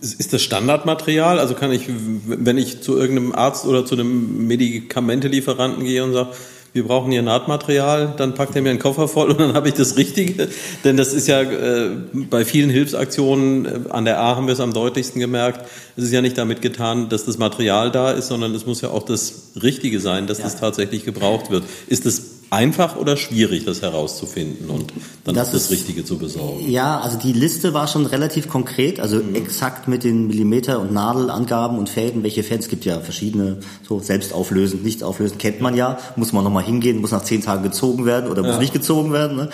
ist 0.00 0.32
das 0.32 0.42
Standardmaterial? 0.42 1.38
Also 1.38 1.54
kann 1.54 1.72
ich, 1.72 1.88
wenn 2.26 2.58
ich 2.58 2.82
zu 2.82 2.96
irgendeinem 2.96 3.32
Arzt 3.32 3.66
oder 3.66 3.84
zu 3.84 3.94
einem 3.94 4.46
Medikamentelieferanten 4.46 5.84
gehe 5.84 6.04
und 6.04 6.12
sage, 6.12 6.30
wir 6.74 6.82
brauchen 6.84 7.12
hier 7.12 7.22
Nahtmaterial, 7.22 8.14
dann 8.16 8.34
packt 8.34 8.56
er 8.56 8.62
mir 8.62 8.70
einen 8.70 8.80
Koffer 8.80 9.06
voll 9.06 9.30
und 9.30 9.38
dann 9.38 9.54
habe 9.54 9.68
ich 9.68 9.74
das 9.74 9.96
Richtige. 9.96 10.48
Denn 10.82 10.96
das 10.96 11.14
ist 11.14 11.28
ja 11.28 11.40
äh, 11.40 11.90
bei 12.12 12.44
vielen 12.44 12.68
Hilfsaktionen, 12.68 13.64
äh, 13.64 13.90
an 13.90 14.04
der 14.04 14.18
A 14.18 14.34
haben 14.34 14.48
wir 14.48 14.54
es 14.54 14.60
am 14.60 14.72
deutlichsten 14.72 15.20
gemerkt, 15.20 15.64
es 15.96 16.04
ist 16.04 16.12
ja 16.12 16.20
nicht 16.20 16.36
damit 16.36 16.62
getan, 16.62 17.08
dass 17.08 17.24
das 17.26 17.38
Material 17.38 17.92
da 17.92 18.10
ist, 18.10 18.26
sondern 18.26 18.52
es 18.56 18.66
muss 18.66 18.80
ja 18.80 18.90
auch 18.90 19.04
das 19.04 19.52
Richtige 19.62 20.00
sein, 20.00 20.26
dass 20.26 20.38
ja. 20.38 20.44
das 20.44 20.58
tatsächlich 20.58 21.04
gebraucht 21.04 21.50
wird. 21.50 21.62
Ist 21.86 22.06
das 22.06 22.33
einfach 22.54 22.96
oder 22.96 23.16
schwierig, 23.16 23.64
das 23.64 23.82
herauszufinden 23.82 24.70
und 24.70 24.92
dann 25.24 25.34
das, 25.34 25.50
das 25.50 25.70
Richtige 25.70 26.04
zu 26.04 26.18
besorgen? 26.18 26.70
Ja, 26.70 27.00
also 27.00 27.18
die 27.18 27.32
Liste 27.32 27.74
war 27.74 27.88
schon 27.88 28.06
relativ 28.06 28.48
konkret, 28.48 29.00
also 29.00 29.16
mhm. 29.16 29.34
exakt 29.34 29.88
mit 29.88 30.04
den 30.04 30.28
Millimeter- 30.28 30.80
und 30.80 30.92
Nadelangaben 30.92 31.78
und 31.78 31.88
Fäden, 31.88 32.22
welche 32.22 32.42
Fäden, 32.42 32.60
es 32.60 32.68
gibt 32.68 32.84
ja 32.84 33.00
verschiedene, 33.00 33.58
so 33.86 33.98
selbstauflösend, 33.98 34.84
nicht 34.84 35.02
auflösend, 35.02 35.40
kennt 35.40 35.60
man 35.60 35.76
ja, 35.76 35.98
muss 36.16 36.32
man 36.32 36.44
nochmal 36.44 36.64
hingehen, 36.64 37.00
muss 37.00 37.10
nach 37.10 37.24
zehn 37.24 37.42
Tagen 37.42 37.64
gezogen 37.64 38.06
werden 38.06 38.30
oder 38.30 38.42
muss 38.42 38.58
nicht 38.58 38.72
gezogen 38.72 39.12
werden. 39.12 39.36
Ne? 39.36 39.50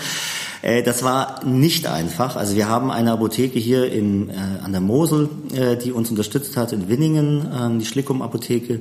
Äh, 0.63 0.83
das 0.83 1.03
war 1.03 1.45
nicht 1.45 1.87
einfach. 1.87 2.37
Also 2.37 2.55
wir 2.55 2.69
haben 2.69 2.91
eine 2.91 3.13
Apotheke 3.13 3.59
hier 3.59 3.91
in, 3.91 4.29
äh, 4.29 4.35
an 4.63 4.73
der 4.73 4.81
Mosel, 4.81 5.29
äh, 5.55 5.77
die 5.77 5.93
uns 5.93 6.11
unterstützt 6.11 6.57
hat 6.57 6.73
in 6.73 6.89
Winningen, 6.89 7.47
äh, 7.47 7.79
die 7.79 7.87
Schlickum-Apotheke 7.87 8.75
äh, 8.75 8.81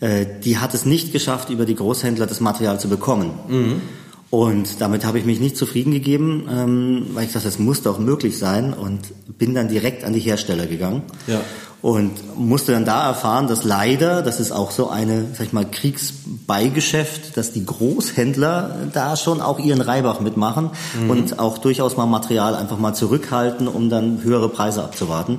die 0.00 0.58
hat 0.58 0.74
es 0.74 0.84
nicht 0.84 1.12
geschafft, 1.12 1.50
über 1.50 1.66
die 1.66 1.74
Großhändler 1.74 2.26
das 2.26 2.40
Material 2.40 2.78
zu 2.78 2.88
bekommen. 2.88 3.30
Mhm. 3.48 3.82
Und 4.30 4.80
damit 4.80 5.06
habe 5.06 5.18
ich 5.18 5.24
mich 5.24 5.40
nicht 5.40 5.56
zufrieden 5.56 5.90
gegeben, 5.90 6.46
ähm, 6.50 7.06
weil 7.14 7.24
ich 7.24 7.32
dachte, 7.32 7.46
das 7.46 7.58
muss 7.58 7.82
doch 7.82 7.98
möglich 7.98 8.36
sein 8.36 8.74
und 8.74 9.00
bin 9.38 9.54
dann 9.54 9.68
direkt 9.68 10.04
an 10.04 10.12
die 10.12 10.20
Hersteller 10.20 10.66
gegangen. 10.66 11.02
Ja. 11.26 11.40
Und 11.80 12.36
musste 12.36 12.72
dann 12.72 12.84
da 12.84 13.06
erfahren, 13.06 13.46
dass 13.46 13.62
leider, 13.62 14.22
das 14.22 14.40
ist 14.40 14.50
auch 14.50 14.72
so 14.72 14.88
eine, 14.88 15.26
sag 15.34 15.46
ich 15.46 15.52
mal, 15.52 15.64
Kriegsbeigeschäft, 15.64 17.36
dass 17.36 17.52
die 17.52 17.64
Großhändler 17.64 18.88
da 18.92 19.16
schon 19.16 19.40
auch 19.40 19.60
ihren 19.60 19.80
Reibach 19.80 20.18
mitmachen 20.18 20.70
mhm. 21.00 21.10
und 21.10 21.38
auch 21.38 21.58
durchaus 21.58 21.96
mal 21.96 22.06
Material 22.06 22.56
einfach 22.56 22.78
mal 22.78 22.94
zurückhalten, 22.94 23.68
um 23.68 23.90
dann 23.90 24.24
höhere 24.24 24.48
Preise 24.48 24.82
abzuwarten. 24.82 25.38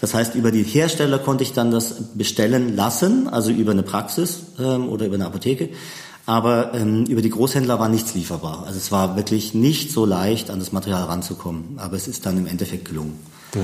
Das 0.00 0.14
heißt, 0.14 0.36
über 0.36 0.52
die 0.52 0.62
Hersteller 0.62 1.18
konnte 1.18 1.42
ich 1.42 1.54
dann 1.54 1.72
das 1.72 1.94
bestellen 2.14 2.76
lassen, 2.76 3.28
also 3.28 3.50
über 3.50 3.72
eine 3.72 3.82
Praxis 3.82 4.42
ähm, 4.60 4.88
oder 4.88 5.06
über 5.06 5.16
eine 5.16 5.26
Apotheke. 5.26 5.70
Aber 6.24 6.74
ähm, 6.74 7.06
über 7.06 7.22
die 7.22 7.30
Großhändler 7.30 7.80
war 7.80 7.88
nichts 7.88 8.14
lieferbar. 8.14 8.62
Also 8.64 8.78
es 8.78 8.92
war 8.92 9.16
wirklich 9.16 9.54
nicht 9.54 9.90
so 9.90 10.04
leicht, 10.04 10.50
an 10.50 10.60
das 10.60 10.70
Material 10.70 11.04
ranzukommen. 11.04 11.78
Aber 11.78 11.96
es 11.96 12.06
ist 12.06 12.24
dann 12.24 12.38
im 12.38 12.46
Endeffekt 12.46 12.84
gelungen. 12.84 13.18
Ja. 13.54 13.62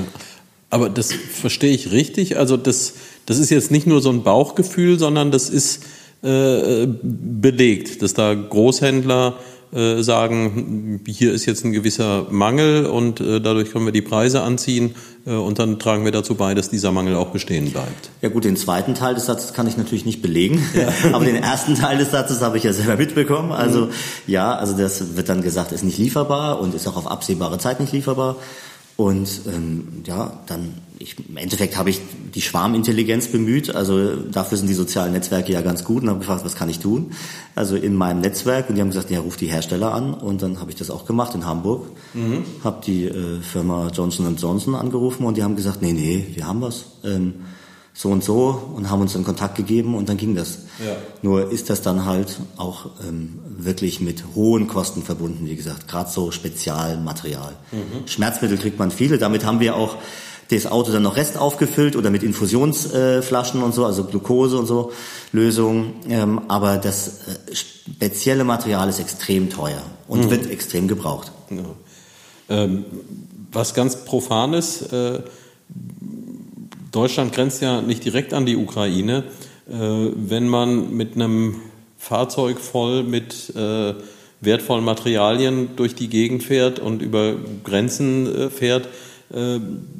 Aber 0.69 0.89
das 0.89 1.11
verstehe 1.13 1.73
ich 1.73 1.91
richtig. 1.91 2.37
Also 2.37 2.57
das, 2.57 2.93
das 3.25 3.39
ist 3.39 3.49
jetzt 3.49 3.71
nicht 3.71 3.87
nur 3.87 4.01
so 4.01 4.09
ein 4.09 4.23
Bauchgefühl, 4.23 4.99
sondern 4.99 5.31
das 5.31 5.49
ist 5.49 5.83
äh, 6.23 6.87
belegt, 6.87 8.01
dass 8.01 8.13
da 8.13 8.33
Großhändler 8.33 9.37
äh, 9.73 10.01
sagen, 10.01 11.01
hier 11.05 11.33
ist 11.33 11.45
jetzt 11.45 11.65
ein 11.65 11.73
gewisser 11.73 12.25
Mangel 12.31 12.85
und 12.85 13.19
äh, 13.19 13.41
dadurch 13.41 13.71
können 13.71 13.85
wir 13.85 13.91
die 13.91 14.01
Preise 14.01 14.41
anziehen 14.41 14.95
äh, 15.25 15.31
und 15.31 15.59
dann 15.59 15.77
tragen 15.77 16.05
wir 16.05 16.13
dazu 16.13 16.35
bei, 16.35 16.53
dass 16.53 16.69
dieser 16.69 16.93
Mangel 16.93 17.15
auch 17.15 17.31
bestehen 17.31 17.71
bleibt. 17.71 18.09
Ja 18.21 18.29
gut, 18.29 18.45
den 18.45 18.55
zweiten 18.55 18.95
Teil 18.95 19.13
des 19.13 19.25
Satzes 19.25 19.53
kann 19.53 19.67
ich 19.67 19.75
natürlich 19.75 20.05
nicht 20.05 20.21
belegen, 20.21 20.65
ja. 20.73 20.87
aber 21.13 21.25
den 21.25 21.35
ersten 21.35 21.75
Teil 21.75 21.97
des 21.97 22.11
Satzes 22.11 22.41
habe 22.41 22.57
ich 22.57 22.63
ja 22.63 22.71
selber 22.71 22.95
mitbekommen. 22.95 23.51
Also 23.51 23.87
mhm. 23.87 23.91
ja, 24.25 24.55
also 24.55 24.77
das 24.77 25.17
wird 25.17 25.27
dann 25.27 25.41
gesagt, 25.41 25.73
ist 25.73 25.83
nicht 25.83 25.97
lieferbar 25.97 26.61
und 26.61 26.73
ist 26.73 26.87
auch 26.87 26.95
auf 26.95 27.05
absehbare 27.05 27.57
Zeit 27.57 27.81
nicht 27.81 27.91
lieferbar. 27.91 28.37
Und 28.97 29.41
ähm, 29.47 30.03
ja, 30.05 30.39
dann 30.47 30.73
ich, 30.99 31.15
im 31.29 31.37
Endeffekt 31.37 31.77
habe 31.77 31.91
ich 31.91 32.01
die 32.33 32.41
Schwarmintelligenz 32.41 33.27
bemüht. 33.27 33.73
Also 33.75 34.15
dafür 34.15 34.57
sind 34.57 34.67
die 34.67 34.73
sozialen 34.73 35.13
Netzwerke 35.13 35.51
ja 35.51 35.61
ganz 35.61 35.83
gut 35.83 36.03
und 36.03 36.09
habe 36.09 36.19
gefragt, 36.19 36.43
was 36.43 36.55
kann 36.55 36.69
ich 36.69 36.79
tun? 36.79 37.11
Also 37.55 37.75
in 37.75 37.93
meinem 37.93 38.21
Netzwerk 38.21 38.69
und 38.69 38.75
die 38.75 38.81
haben 38.81 38.89
gesagt, 38.89 39.11
ja, 39.11 39.19
ruf 39.19 39.37
die 39.37 39.47
Hersteller 39.47 39.93
an 39.93 40.15
und 40.15 40.41
dann 40.41 40.59
habe 40.59 40.71
ich 40.71 40.77
das 40.77 40.89
auch 40.89 41.05
gemacht 41.05 41.35
in 41.35 41.45
Hamburg. 41.45 41.85
Mhm. 42.15 42.43
Habe 42.63 42.81
die 42.85 43.05
äh, 43.05 43.39
Firma 43.41 43.89
Johnson 43.93 44.35
Johnson 44.35 44.75
angerufen 44.75 45.25
und 45.25 45.37
die 45.37 45.43
haben 45.43 45.55
gesagt, 45.55 45.81
nee, 45.81 45.93
nee, 45.93 46.27
wir 46.33 46.47
haben 46.47 46.61
was. 46.61 46.85
Ähm, 47.03 47.35
so 47.97 48.09
und 48.09 48.23
so 48.23 48.71
und 48.75 48.91
haben 48.91 49.01
uns 49.01 49.13
dann 49.13 49.23
Kontakt 49.23 49.55
gegeben 49.55 49.95
und 49.95 50.07
dann 50.07 50.17
ging 50.17 50.35
das. 50.35 50.59
Ja. 50.85 50.95
Nur 51.23 51.51
ist 51.51 51.71
das 51.71 51.81
dann 51.81 52.05
halt 52.05 52.39
auch 52.55 52.91
ähm, 53.07 53.39
wirklich 53.57 54.01
mit 54.01 54.23
hohen 54.35 54.67
Kosten 54.67 55.01
verbunden, 55.01 55.47
wie 55.47 55.55
gesagt, 55.55 55.87
gerade 55.87 56.07
so 56.07 56.29
Spezialmaterial. 56.29 57.53
Mhm. 57.71 58.07
Schmerzmittel 58.07 58.59
kriegt 58.59 58.77
man 58.77 58.91
viele, 58.91 59.17
damit 59.17 59.43
haben 59.45 59.59
wir 59.59 59.75
auch 59.75 59.95
das 60.51 60.67
Auto 60.67 60.91
dann 60.91 61.01
noch 61.01 61.17
Rest 61.17 61.37
aufgefüllt 61.37 61.95
oder 61.95 62.11
mit 62.11 62.21
Infusionsflaschen 62.21 63.61
äh, 63.61 63.63
und 63.63 63.73
so, 63.73 63.83
also 63.83 64.03
Glucose 64.03 64.59
und 64.59 64.67
so 64.67 64.91
Lösungen. 65.31 65.93
Ähm, 66.07 66.41
aber 66.49 66.77
das 66.77 67.07
äh, 67.07 67.55
spezielle 67.55 68.43
Material 68.43 68.87
ist 68.89 68.99
extrem 68.99 69.49
teuer 69.49 69.81
und 70.07 70.25
mhm. 70.25 70.29
wird 70.29 70.51
extrem 70.51 70.87
gebraucht. 70.87 71.31
Ja. 71.49 71.63
Ähm, 72.49 72.85
was 73.51 73.73
ganz 73.73 74.05
Profanes, 74.05 74.83
äh, 74.83 75.21
Deutschland 76.91 77.33
grenzt 77.33 77.61
ja 77.61 77.81
nicht 77.81 78.03
direkt 78.05 78.33
an 78.33 78.45
die 78.45 78.55
Ukraine. 78.55 79.23
Äh, 79.69 79.73
wenn 80.15 80.47
man 80.47 80.95
mit 80.95 81.15
einem 81.15 81.55
Fahrzeug 81.97 82.59
voll 82.59 83.03
mit 83.03 83.53
äh, 83.55 83.93
wertvollen 84.39 84.85
Materialien 84.85 85.69
durch 85.75 85.95
die 85.95 86.09
Gegend 86.09 86.43
fährt 86.43 86.79
und 86.79 87.01
über 87.01 87.33
Grenzen 87.63 88.27
äh, 88.33 88.49
fährt, 88.49 88.87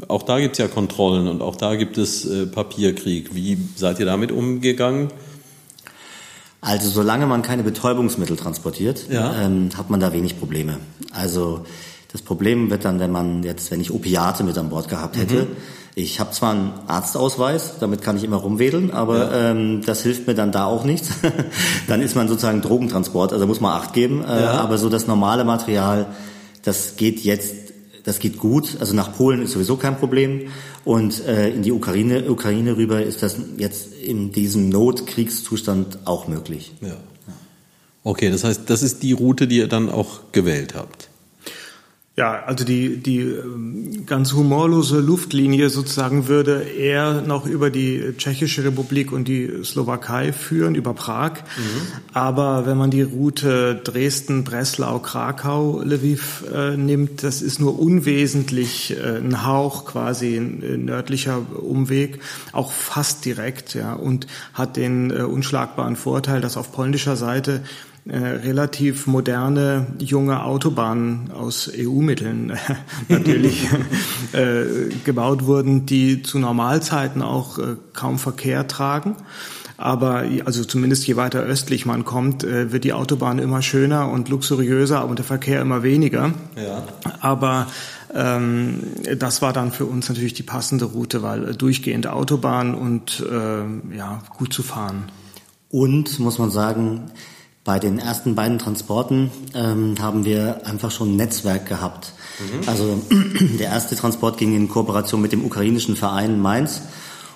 auch 0.08 0.24
da 0.24 0.40
gibt 0.40 0.54
es 0.54 0.60
ja 0.60 0.70
Kontrollen 0.70 1.28
und 1.28 1.42
auch 1.42 1.58
da 1.58 1.76
gibt 1.76 1.98
es 1.98 2.26
Papierkrieg. 2.54 3.36
Wie 3.36 3.58
seid 3.76 4.00
ihr 4.00 4.06
damit 4.06 4.32
umgegangen? 4.32 5.10
Also 6.62 6.90
solange 6.90 7.26
man 7.26 7.42
keine 7.42 7.64
Betäubungsmittel 7.64 8.38
transportiert, 8.38 9.08
ja. 9.10 9.36
ähm, 9.42 9.70
hat 9.76 9.90
man 9.90 10.00
da 10.00 10.14
wenig 10.14 10.40
Probleme. 10.40 10.78
Also 11.12 11.66
das 12.12 12.22
Problem 12.22 12.70
wird 12.70 12.86
dann, 12.86 13.02
wenn 13.02 13.12
man 13.12 13.44
jetzt, 13.44 13.70
wenn 13.70 13.82
ich 13.82 13.92
Opiate 13.92 14.46
mit 14.46 14.58
an 14.58 14.70
Bord 14.70 14.88
gehabt 14.88 15.18
hätte, 15.18 15.44
mhm. 15.44 15.48
Ich 16.00 16.20
habe 16.20 16.30
zwar 16.30 16.52
einen 16.52 16.74
Arztausweis, 16.86 17.80
damit 17.80 18.04
kann 18.04 18.18
ich 18.18 18.24
immer 18.24 18.38
rumwedeln, 18.38 18.92
aber 18.92 19.18
ja. 19.18 19.50
ähm, 19.50 19.82
das 19.84 20.04
hilft 20.04 20.28
mir 20.28 20.36
dann 20.36 20.52
da 20.52 20.66
auch 20.66 20.84
nichts. 20.84 21.10
dann 21.88 22.04
ist 22.04 22.16
man 22.16 22.28
sozusagen 22.28 22.62
Drogentransport, 22.62 23.34
also 23.34 23.48
muss 23.48 23.62
man 23.62 23.72
Acht 23.72 23.94
geben. 23.94 24.24
Äh, 24.24 24.44
ja. 24.44 24.52
Aber 24.52 24.78
so 24.78 24.90
das 24.90 25.08
normale 25.08 25.44
Material, 25.44 26.06
das 26.62 26.98
geht 26.98 27.22
jetzt, 27.22 27.56
das 28.04 28.20
geht 28.20 28.38
gut. 28.38 28.78
Also 28.80 28.94
nach 28.94 29.18
Polen 29.18 29.42
ist 29.42 29.54
sowieso 29.54 29.76
kein 29.76 29.98
Problem 29.98 30.50
und 30.86 31.26
äh, 31.26 31.50
in 31.50 31.64
die 31.64 31.72
Ukraine, 31.72 32.30
Ukraine 32.30 32.78
rüber 32.78 33.02
ist 33.02 33.24
das 33.24 33.38
jetzt 33.58 33.92
in 33.94 34.32
diesem 34.32 34.70
Notkriegszustand 34.70 35.98
auch 36.06 36.28
möglich. 36.28 36.74
Ja. 36.82 36.98
Okay, 38.04 38.30
das 38.30 38.44
heißt, 38.44 38.70
das 38.70 38.84
ist 38.84 39.02
die 39.02 39.14
Route, 39.14 39.48
die 39.48 39.58
ihr 39.58 39.68
dann 39.68 39.90
auch 39.90 40.32
gewählt 40.32 40.76
habt. 40.76 41.10
Ja, 42.20 42.42
also 42.48 42.66
die, 42.66 42.98
die 42.98 43.20
ähm, 43.20 44.08
ganz 44.08 44.34
humorlose 44.34 45.00
Luftlinie 45.02 45.70
sozusagen 45.70 46.28
würde 46.28 46.64
eher 46.64 47.22
noch 47.22 47.46
über 47.46 47.70
die 47.70 48.16
Tschechische 48.18 48.64
Republik 48.64 49.12
und 49.12 49.28
die 49.28 49.64
Slowakei 49.64 50.34
führen, 50.34 50.74
über 50.74 50.96
Prag. 50.96 51.34
Mhm. 51.34 51.82
Aber 52.14 52.66
wenn 52.66 52.76
man 52.76 52.90
die 52.90 53.04
Route 53.04 53.80
Dresden, 53.84 54.44
Breslau, 54.44 54.98
Krakau, 54.98 55.84
Lviv 55.84 56.44
äh, 56.52 56.76
nimmt, 56.76 57.22
das 57.22 57.44
ist 57.44 57.60
nur 57.60 57.80
unwesentlich 57.80 58.98
äh, 58.98 59.18
ein 59.20 59.46
Hauch 59.46 59.86
quasi 59.86 60.38
ein, 60.38 60.64
ein, 60.64 60.86
nördlicher 60.86 61.46
Umweg, 61.62 62.20
auch 62.52 62.72
fast 62.72 63.26
direkt, 63.26 63.76
ja, 63.76 63.94
und 63.94 64.26
hat 64.56 64.76
den 64.76 65.12
äh, 65.12 65.22
unschlagbaren 65.22 65.96
Vorteil, 65.96 66.42
dass 66.42 66.58
auf 66.58 66.72
polnischer 66.72 67.16
Seite 67.16 67.62
äh, 68.10 68.18
relativ 68.18 69.06
moderne 69.06 69.86
junge 70.00 70.44
Autobahnen 70.44 71.30
aus 71.32 71.70
EU-Mitteln 71.76 72.52
äh, 72.52 72.56
natürlich 73.10 73.68
äh, 74.32 74.94
gebaut 75.04 75.46
wurden, 75.46 75.86
die 75.86 76.22
zu 76.22 76.40
Normalzeiten 76.40 77.22
auch 77.22 77.60
äh, 77.60 77.76
kaum 77.94 78.18
Verkehr 78.18 78.66
tragen. 78.68 79.18
Aber 79.76 80.24
also 80.46 80.64
zumindest 80.64 81.06
je 81.06 81.18
weiter 81.18 81.42
östlich 81.42 81.86
man 81.86 82.04
kommt, 82.04 82.42
wird 82.42 82.84
die 82.84 82.94
Autobahn 82.94 83.38
immer 83.38 83.62
schöner 83.62 84.10
und 84.10 84.28
luxuriöser 84.28 85.08
und 85.08 85.20
der 85.20 85.26
Verkehr 85.26 85.62
immer 85.62 85.84
weniger. 85.84 86.34
Ja. 86.56 86.82
Aber 87.20 87.68
ähm, 88.12 88.80
das 89.20 89.44
war 89.44 89.54
dann 89.54 89.72
für 89.72 89.86
uns 89.86 90.10
natürlich 90.10 90.34
die 90.34 90.42
passende 90.42 90.86
Route, 90.86 91.22
weil 91.22 91.54
durchgehend 91.54 92.08
Autobahn 92.08 92.74
und 92.74 93.24
ja 93.96 94.24
gut 94.36 94.52
zu 94.52 94.64
fahren. 94.64 95.12
Und 95.70 96.18
muss 96.18 96.40
man 96.40 96.50
sagen, 96.50 97.12
bei 97.68 97.80
den 97.80 98.00
ersten 98.00 98.34
beiden 98.34 98.60
Transporten 98.60 99.30
ähm, 99.54 99.96
haben 100.00 100.24
wir 100.24 100.66
einfach 100.66 100.90
schon 100.90 101.12
ein 101.12 101.16
Netzwerk 101.18 101.66
gehabt. 101.66 102.14
Mhm. 102.40 102.66
Also 102.66 103.02
der 103.60 103.68
erste 103.68 103.98
Transport 103.98 104.38
ging 104.38 104.56
in 104.56 104.70
Kooperation 104.70 105.22
mit 105.22 105.34
dem 105.34 105.44
ukrainischen 105.44 105.98
Verein 105.98 106.40
Mainz 106.40 106.84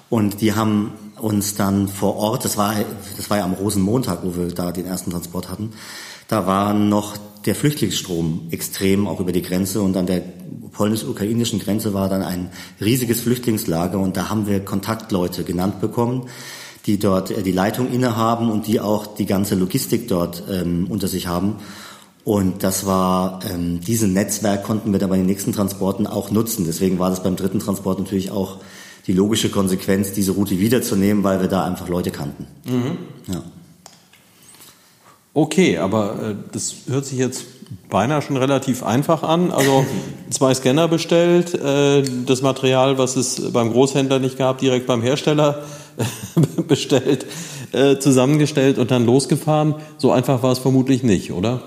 und 0.09 0.39
die 0.39 0.53
haben 0.53 0.93
uns 1.19 1.55
dann 1.55 1.89
vor 1.89 2.15
Ort, 2.15 2.45
das 2.45 2.55
war, 2.55 2.73
das 3.17 3.29
war 3.29 3.39
ja 3.39 3.43
am 3.43 3.51
Rosenmontag, 3.51 4.19
wo 4.23 4.33
wir 4.37 4.47
da 4.53 4.71
den 4.71 4.85
ersten 4.85 5.11
Transport 5.11 5.49
hatten, 5.49 5.73
da 6.29 6.47
war 6.47 6.73
noch 6.73 7.17
der 7.45 7.53
Flüchtlingsstrom 7.53 8.47
extrem 8.51 9.09
auch 9.09 9.19
über 9.19 9.33
die 9.33 9.41
Grenze 9.41 9.81
und 9.81 9.97
an 9.97 10.05
der 10.05 10.21
polnisch-ukrainischen 10.71 11.59
Grenze 11.59 11.93
war 11.93 12.07
dann 12.07 12.23
ein 12.23 12.51
riesiges 12.79 13.19
Flüchtlingslager 13.19 13.99
und 13.99 14.15
da 14.15 14.29
haben 14.29 14.47
wir 14.47 14.63
Kontaktleute 14.63 15.43
genannt 15.43 15.81
bekommen, 15.81 16.29
die 16.85 16.99
dort 16.99 17.31
äh, 17.31 17.43
die 17.43 17.51
Leitung 17.51 17.91
innehaben 17.91 18.51
und 18.51 18.67
die 18.67 18.79
auch 18.79 19.07
die 19.07 19.25
ganze 19.25 19.55
Logistik 19.55 20.07
dort 20.07 20.43
ähm, 20.49 20.87
unter 20.89 21.07
sich 21.07 21.27
haben. 21.27 21.57
Und 22.23 22.63
das 22.63 22.85
war, 22.85 23.39
ähm, 23.51 23.81
diesen 23.81 24.13
Netzwerk 24.13 24.63
konnten 24.63 24.91
wir 24.91 24.99
dann 24.99 25.09
bei 25.09 25.17
den 25.17 25.25
nächsten 25.25 25.53
Transporten 25.53 26.05
auch 26.05 26.29
nutzen. 26.29 26.65
Deswegen 26.65 26.99
war 26.99 27.09
das 27.09 27.23
beim 27.23 27.35
dritten 27.35 27.59
Transport 27.59 27.99
natürlich 27.99 28.29
auch 28.29 28.57
die 29.07 29.13
logische 29.13 29.49
Konsequenz, 29.49 30.11
diese 30.11 30.33
Route 30.33 30.59
wiederzunehmen, 30.59 31.23
weil 31.23 31.41
wir 31.41 31.47
da 31.47 31.65
einfach 31.65 31.87
Leute 31.87 32.11
kannten. 32.11 32.45
Mhm. 32.65 32.97
Ja. 33.33 33.41
Okay, 35.33 35.77
aber 35.77 36.21
äh, 36.21 36.35
das 36.51 36.75
hört 36.87 37.05
sich 37.05 37.17
jetzt 37.17 37.45
beinahe 37.89 38.21
schon 38.21 38.37
relativ 38.37 38.83
einfach 38.83 39.23
an. 39.23 39.49
Also 39.49 39.85
zwei 40.29 40.53
Scanner 40.53 40.87
bestellt, 40.87 41.55
äh, 41.55 42.03
das 42.25 42.41
Material, 42.41 42.97
was 42.97 43.15
es 43.15 43.51
beim 43.51 43.71
Großhändler 43.71 44.19
nicht 44.19 44.37
gab, 44.37 44.59
direkt 44.59 44.85
beim 44.85 45.01
Hersteller 45.01 45.63
bestellt, 46.67 47.25
äh, 47.71 47.97
zusammengestellt 47.97 48.77
und 48.77 48.91
dann 48.91 49.05
losgefahren. 49.05 49.75
So 49.97 50.11
einfach 50.11 50.43
war 50.43 50.51
es 50.51 50.59
vermutlich 50.59 51.03
nicht, 51.03 51.31
oder? 51.31 51.61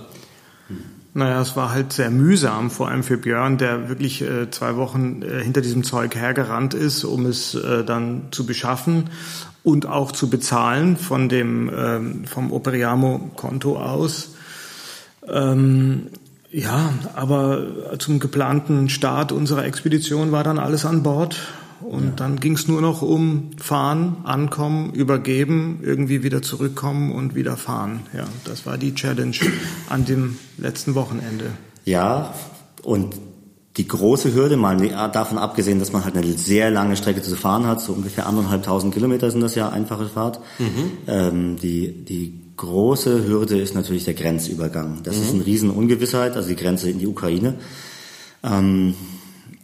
Naja, 1.17 1.41
es 1.41 1.55
war 1.55 1.71
halt 1.71 1.93
sehr 1.93 2.11
mühsam, 2.11 2.73
vor 2.73 2.89
allem 2.89 3.05
für 3.05 3.17
Björn, 3.17 3.57
der 3.57 3.89
wirklich 3.89 4.21
äh, 4.23 4.51
zwei 4.51 4.77
Wochen 4.77 5.23
äh, 5.23 5.45
hinter 5.45 5.61
diesem 5.61 5.85
Zeug 5.85 6.17
hergerannt 6.17 6.75
ist, 6.75 7.05
um 7.05 7.27
es 7.27 7.55
äh, 7.55 7.85
dann 7.85 8.23
zu 8.33 8.45
beschaffen 8.47 9.11
und 9.63 9.87
auch 9.87 10.11
zu 10.11 10.29
bezahlen 10.29 10.97
von 10.97 11.29
dem 11.29 11.71
ähm, 11.73 12.25
vom 12.25 12.51
Operiamo-Konto 12.53 13.79
aus. 13.79 14.35
Ähm, 15.29 16.09
ja, 16.51 16.93
aber 17.15 17.97
zum 17.99 18.19
geplanten 18.19 18.89
Start 18.89 19.31
unserer 19.31 19.65
Expedition 19.65 20.33
war 20.33 20.43
dann 20.43 20.59
alles 20.59 20.85
an 20.85 21.05
Bord. 21.05 21.37
Und 21.85 22.05
ja. 22.05 22.11
dann 22.17 22.41
ging 22.41 22.55
es 22.55 22.67
nur 22.67 22.81
noch 22.81 23.03
um 23.03 23.51
fahren, 23.59 24.17
ankommen, 24.25 24.93
übergeben, 24.93 25.81
irgendwie 25.83 26.23
wieder 26.23 26.41
zurückkommen 26.41 27.13
und 27.13 27.35
wieder 27.35 27.57
fahren. 27.57 28.01
Ja, 28.17 28.25
das 28.45 28.65
war 28.65 28.79
die 28.79 28.95
Challenge 28.95 29.37
an 29.89 30.05
dem 30.05 30.39
letzten 30.57 30.95
Wochenende. 30.95 31.51
Ja, 31.85 32.35
und 32.83 33.15
die 33.77 33.89
große 33.89 34.33
Hürde, 34.35 34.57
mal 34.57 34.77
davon 35.13 35.37
abgesehen, 35.37 35.81
dass 35.81 35.93
man 35.93 36.05
halt 36.05 36.17
eine 36.17 36.33
sehr 36.33 36.71
lange 36.71 36.97
Strecke 36.97 37.23
zu 37.23 37.35
fahren 37.35 37.67
hat, 37.67 37.81
so 37.81 37.93
ungefähr 37.93 38.27
anderthalbtausend 38.27 38.95
Kilometer 38.95 39.31
sind 39.31 39.41
das 39.41 39.57
ja 39.57 39.69
einfache 39.69 40.07
Fahrt. 40.07 40.41
Mhm. 40.59 40.93
Ähm, 41.09 41.57
die, 41.57 42.05
die 42.05 42.41
große 42.57 43.27
Hürde 43.27 43.61
ist 43.61 43.75
natürlich 43.75 44.05
der 44.05 44.15
Grenzübergang. 44.15 45.01
Das 45.03 45.17
mhm. 45.17 45.23
ist 45.23 45.35
eine 45.35 45.47
riesen 45.47 45.71
Ungewissheit, 45.71 46.37
also 46.37 46.49
die 46.49 46.57
Grenze 46.57 46.89
in 46.89 47.01
die 47.01 47.09
Ukraine. 47.09 47.57
Ähm, 48.45 48.95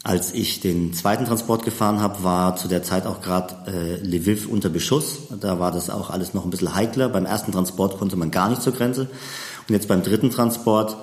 als 0.03 0.33
ich 0.33 0.61
den 0.61 0.95
zweiten 0.95 1.27
Transport 1.27 1.65
gefahren 1.65 2.01
habe, 2.01 2.23
war 2.23 2.57
zu 2.57 2.69
der 2.69 2.83
Zeit 2.83 3.07
auch 3.07 3.21
gerade 3.21 3.55
äh, 3.67 3.97
Lviv 4.07 4.49
unter 4.49 4.71
Beschuss. 4.71 5.19
Da 5.41 5.61
war 5.61 5.73
das 5.73 5.91
auch 5.91 6.09
alles 6.09 6.33
noch 6.33 6.45
ein 6.45 6.51
bisschen 6.51 6.75
heikler. 6.75 7.11
Beim 7.11 7.27
ersten 7.27 7.53
Transport 7.53 7.99
konnte 7.99 8.17
man 8.17 8.31
gar 8.31 8.49
nicht 8.49 8.63
zur 8.63 8.73
Grenze. 8.73 9.03
Und 9.69 9.75
jetzt 9.75 9.89
beim 9.89 10.03
dritten 10.03 10.31
Transport 10.31 10.97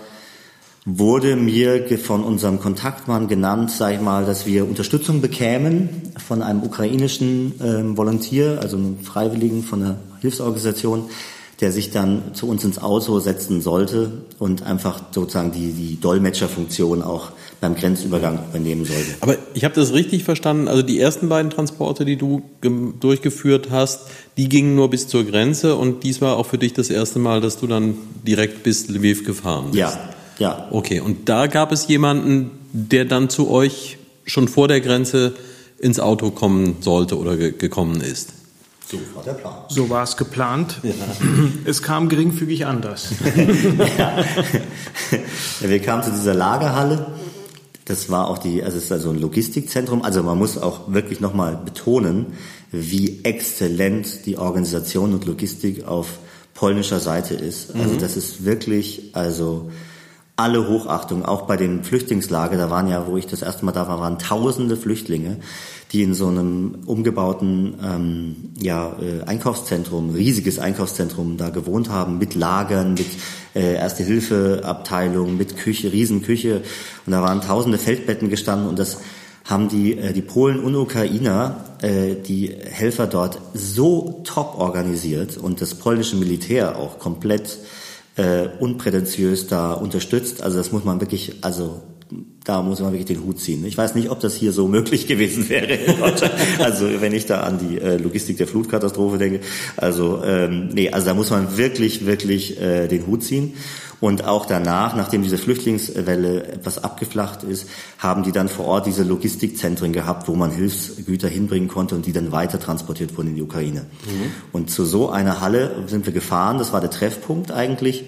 wurde 0.83 1.35
mir 1.35 1.85
von 1.99 2.23
unserem 2.23 2.59
Kontaktmann 2.59 3.27
genannt, 3.27 3.69
sage 3.71 3.95
ich 3.95 4.01
mal, 4.01 4.25
dass 4.25 4.45
wir 4.47 4.67
Unterstützung 4.67 5.21
bekämen 5.21 5.89
von 6.25 6.41
einem 6.41 6.63
ukrainischen 6.63 7.53
ähm, 7.61 7.97
Volontier, 7.97 8.59
also 8.61 8.77
einem 8.77 8.99
Freiwilligen 8.99 9.63
von 9.63 9.83
einer 9.83 9.97
Hilfsorganisation, 10.21 11.09
der 11.59 11.71
sich 11.71 11.91
dann 11.91 12.33
zu 12.33 12.47
uns 12.47 12.63
ins 12.63 12.81
Auto 12.81 13.19
setzen 13.19 13.61
sollte 13.61 14.11
und 14.39 14.63
einfach 14.63 15.01
sozusagen 15.11 15.51
die, 15.51 15.73
die 15.73 15.99
Dolmetscherfunktion 15.99 17.03
auch 17.03 17.31
beim 17.59 17.75
Grenzübergang 17.75 18.39
übernehmen 18.49 18.85
sollte. 18.85 19.15
Aber 19.21 19.37
ich 19.53 19.63
habe 19.63 19.73
das 19.73 19.93
richtig 19.93 20.23
verstanden, 20.23 20.67
also 20.67 20.83
die 20.83 20.99
ersten 20.99 21.27
beiden 21.29 21.49
Transporte, 21.49 22.05
die 22.05 22.15
du 22.15 22.43
durchgeführt 22.61 23.69
hast, 23.71 24.01
die 24.37 24.47
gingen 24.47 24.75
nur 24.75 24.89
bis 24.89 25.07
zur 25.07 25.23
Grenze 25.23 25.75
und 25.75 26.03
dies 26.03 26.21
war 26.21 26.37
auch 26.37 26.45
für 26.45 26.57
dich 26.57 26.73
das 26.73 26.89
erste 26.89 27.19
Mal, 27.19 27.41
dass 27.41 27.59
du 27.59 27.67
dann 27.67 27.95
direkt 28.25 28.63
bis 28.63 28.87
Lviv 28.87 29.25
gefahren 29.25 29.71
bist. 29.71 29.77
Ja, 29.77 29.99
ja. 30.37 30.67
Okay, 30.71 30.99
und 30.99 31.29
da 31.29 31.47
gab 31.47 31.71
es 31.71 31.87
jemanden, 31.87 32.51
der 32.73 33.05
dann 33.05 33.29
zu 33.29 33.49
euch 33.49 33.97
schon 34.25 34.47
vor 34.47 34.67
der 34.67 34.81
Grenze 34.81 35.33
ins 35.79 35.99
Auto 35.99 36.31
kommen 36.31 36.77
sollte 36.81 37.17
oder 37.17 37.37
ge 37.37 37.53
gekommen 37.57 38.01
ist? 38.01 38.33
So 38.89 38.97
war 39.13 39.23
der 39.23 39.33
Plan. 39.33 39.53
So 39.67 39.89
war 39.89 40.03
es 40.03 40.15
geplant. 40.15 40.79
Ja. 40.83 40.93
Es 41.65 41.81
kam 41.81 42.07
geringfügig 42.07 42.65
anders. 42.65 43.09
ja. 43.97 44.23
Wir 45.59 45.81
kamen 45.81 46.03
zu 46.03 46.11
dieser 46.11 46.33
Lagerhalle. 46.33 47.05
Das 47.87 48.09
war 48.09 48.27
auch 48.27 48.37
die, 48.37 48.63
also 48.63 48.77
es 48.77 48.85
ist 48.85 48.91
also 48.91 49.11
ein 49.11 49.19
Logistikzentrum. 49.19 50.01
Also 50.01 50.21
man 50.21 50.37
muss 50.37 50.57
auch 50.57 50.91
wirklich 50.91 51.21
nochmal 51.21 51.55
betonen, 51.63 52.27
wie 52.71 53.21
exzellent 53.23 54.25
die 54.25 54.37
Organisation 54.37 55.13
und 55.13 55.25
Logistik 55.25 55.87
auf 55.87 56.19
polnischer 56.53 56.99
Seite 56.99 57.33
ist. 57.33 57.73
Also 57.75 57.93
mhm. 57.93 57.99
das 57.99 58.17
ist 58.17 58.43
wirklich, 58.43 59.11
also 59.13 59.71
alle 60.35 60.67
Hochachtung, 60.67 61.23
auch 61.23 61.43
bei 61.43 61.55
den 61.55 61.85
Flüchtlingslager, 61.85 62.57
da 62.57 62.69
waren 62.69 62.89
ja, 62.89 63.07
wo 63.07 63.15
ich 63.15 63.25
das 63.25 63.41
erste 63.41 63.63
Mal 63.63 63.71
da 63.71 63.87
war, 63.87 64.01
waren 64.01 64.19
tausende 64.19 64.75
Flüchtlinge, 64.75 65.37
die 65.91 66.03
in 66.03 66.13
so 66.13 66.27
einem 66.27 66.79
umgebauten 66.85 67.75
ähm, 67.83 68.35
ja, 68.59 68.95
äh, 68.99 69.23
Einkaufszentrum, 69.23 70.09
riesiges 70.09 70.59
Einkaufszentrum 70.59 71.37
da 71.37 71.49
gewohnt 71.49 71.89
haben, 71.89 72.17
mit 72.17 72.35
Lagern, 72.35 72.93
mit 72.93 73.07
äh, 73.55 73.75
Erste-Hilfe-Abteilung, 73.75 75.37
mit 75.37 75.55
Küche, 75.57 75.91
Riesenküche. 75.91 76.61
Und 77.05 77.11
da 77.13 77.21
waren 77.21 77.41
tausende 77.41 77.77
Feldbetten 77.77 78.29
gestanden 78.29 78.67
und 78.67 78.79
das 78.79 78.97
haben 79.45 79.69
die, 79.69 79.97
äh, 79.97 80.11
die 80.11 80.21
Polen 80.21 80.59
und 80.59 80.75
Ukrainer, 80.75 81.63
äh, 81.81 82.15
die 82.15 82.49
Helfer 82.49 83.07
dort 83.07 83.39
so 83.53 84.21
top 84.25 84.55
organisiert 84.57 85.37
und 85.37 85.61
das 85.61 85.75
polnische 85.75 86.17
Militär 86.17 86.77
auch 86.77 86.99
komplett 86.99 87.59
äh, 88.17 88.49
unprätentiös 88.59 89.47
da 89.47 89.73
unterstützt. 89.73 90.41
Also 90.41 90.57
das 90.57 90.71
muss 90.71 90.83
man 90.83 90.99
wirklich, 90.99 91.43
also 91.43 91.81
da 92.43 92.61
muss 92.61 92.79
man 92.79 92.93
wirklich 92.93 93.17
den 93.17 93.25
Hut 93.25 93.39
ziehen. 93.39 93.65
Ich 93.65 93.77
weiß 93.77 93.95
nicht, 93.95 94.09
ob 94.09 94.19
das 94.19 94.35
hier 94.35 94.53
so 94.53 94.67
möglich 94.67 95.07
gewesen 95.07 95.49
wäre 95.49 95.73
in 95.73 95.99
Deutschland. 95.99 96.33
Also 96.59 97.01
wenn 97.01 97.13
ich 97.13 97.25
da 97.25 97.41
an 97.41 97.59
die 97.59 97.77
äh, 97.79 97.97
Logistik 97.97 98.37
der 98.37 98.47
Flutkatastrophe 98.47 99.17
denke. 99.17 99.41
Also 99.75 100.23
ähm, 100.23 100.69
nee, 100.69 100.89
also 100.89 101.07
da 101.07 101.13
muss 101.13 101.29
man 101.29 101.57
wirklich, 101.57 102.05
wirklich 102.05 102.59
äh, 102.61 102.87
den 102.87 103.05
Hut 103.07 103.23
ziehen. 103.23 103.53
Und 103.99 104.25
auch 104.25 104.45
danach, 104.45 104.95
nachdem 104.95 105.23
diese 105.23 105.39
Flüchtlingswelle 105.39 106.47
etwas 106.47 106.83
abgeflacht 106.83 107.43
ist, 107.43 107.67
haben 107.97 108.21
die 108.23 108.31
dann 108.31 108.47
vor 108.47 108.65
Ort 108.65 108.85
diese 108.85 109.03
Logistikzentren 109.03 109.91
gehabt, 109.91 110.27
wo 110.27 110.35
man 110.35 110.51
Hilfsgüter 110.51 111.27
hinbringen 111.27 111.67
konnte 111.67 111.95
und 111.95 112.05
die 112.05 112.13
dann 112.13 112.31
weiter 112.31 112.59
transportiert 112.59 113.17
wurden 113.17 113.29
in 113.29 113.35
die 113.35 113.41
Ukraine. 113.41 113.87
Mhm. 114.05 114.31
Und 114.51 114.69
zu 114.69 114.85
so 114.85 115.09
einer 115.09 115.41
Halle 115.41 115.83
sind 115.87 116.05
wir 116.05 116.13
gefahren. 116.13 116.59
Das 116.59 116.73
war 116.73 116.81
der 116.81 116.91
Treffpunkt 116.91 117.51
eigentlich. 117.51 118.05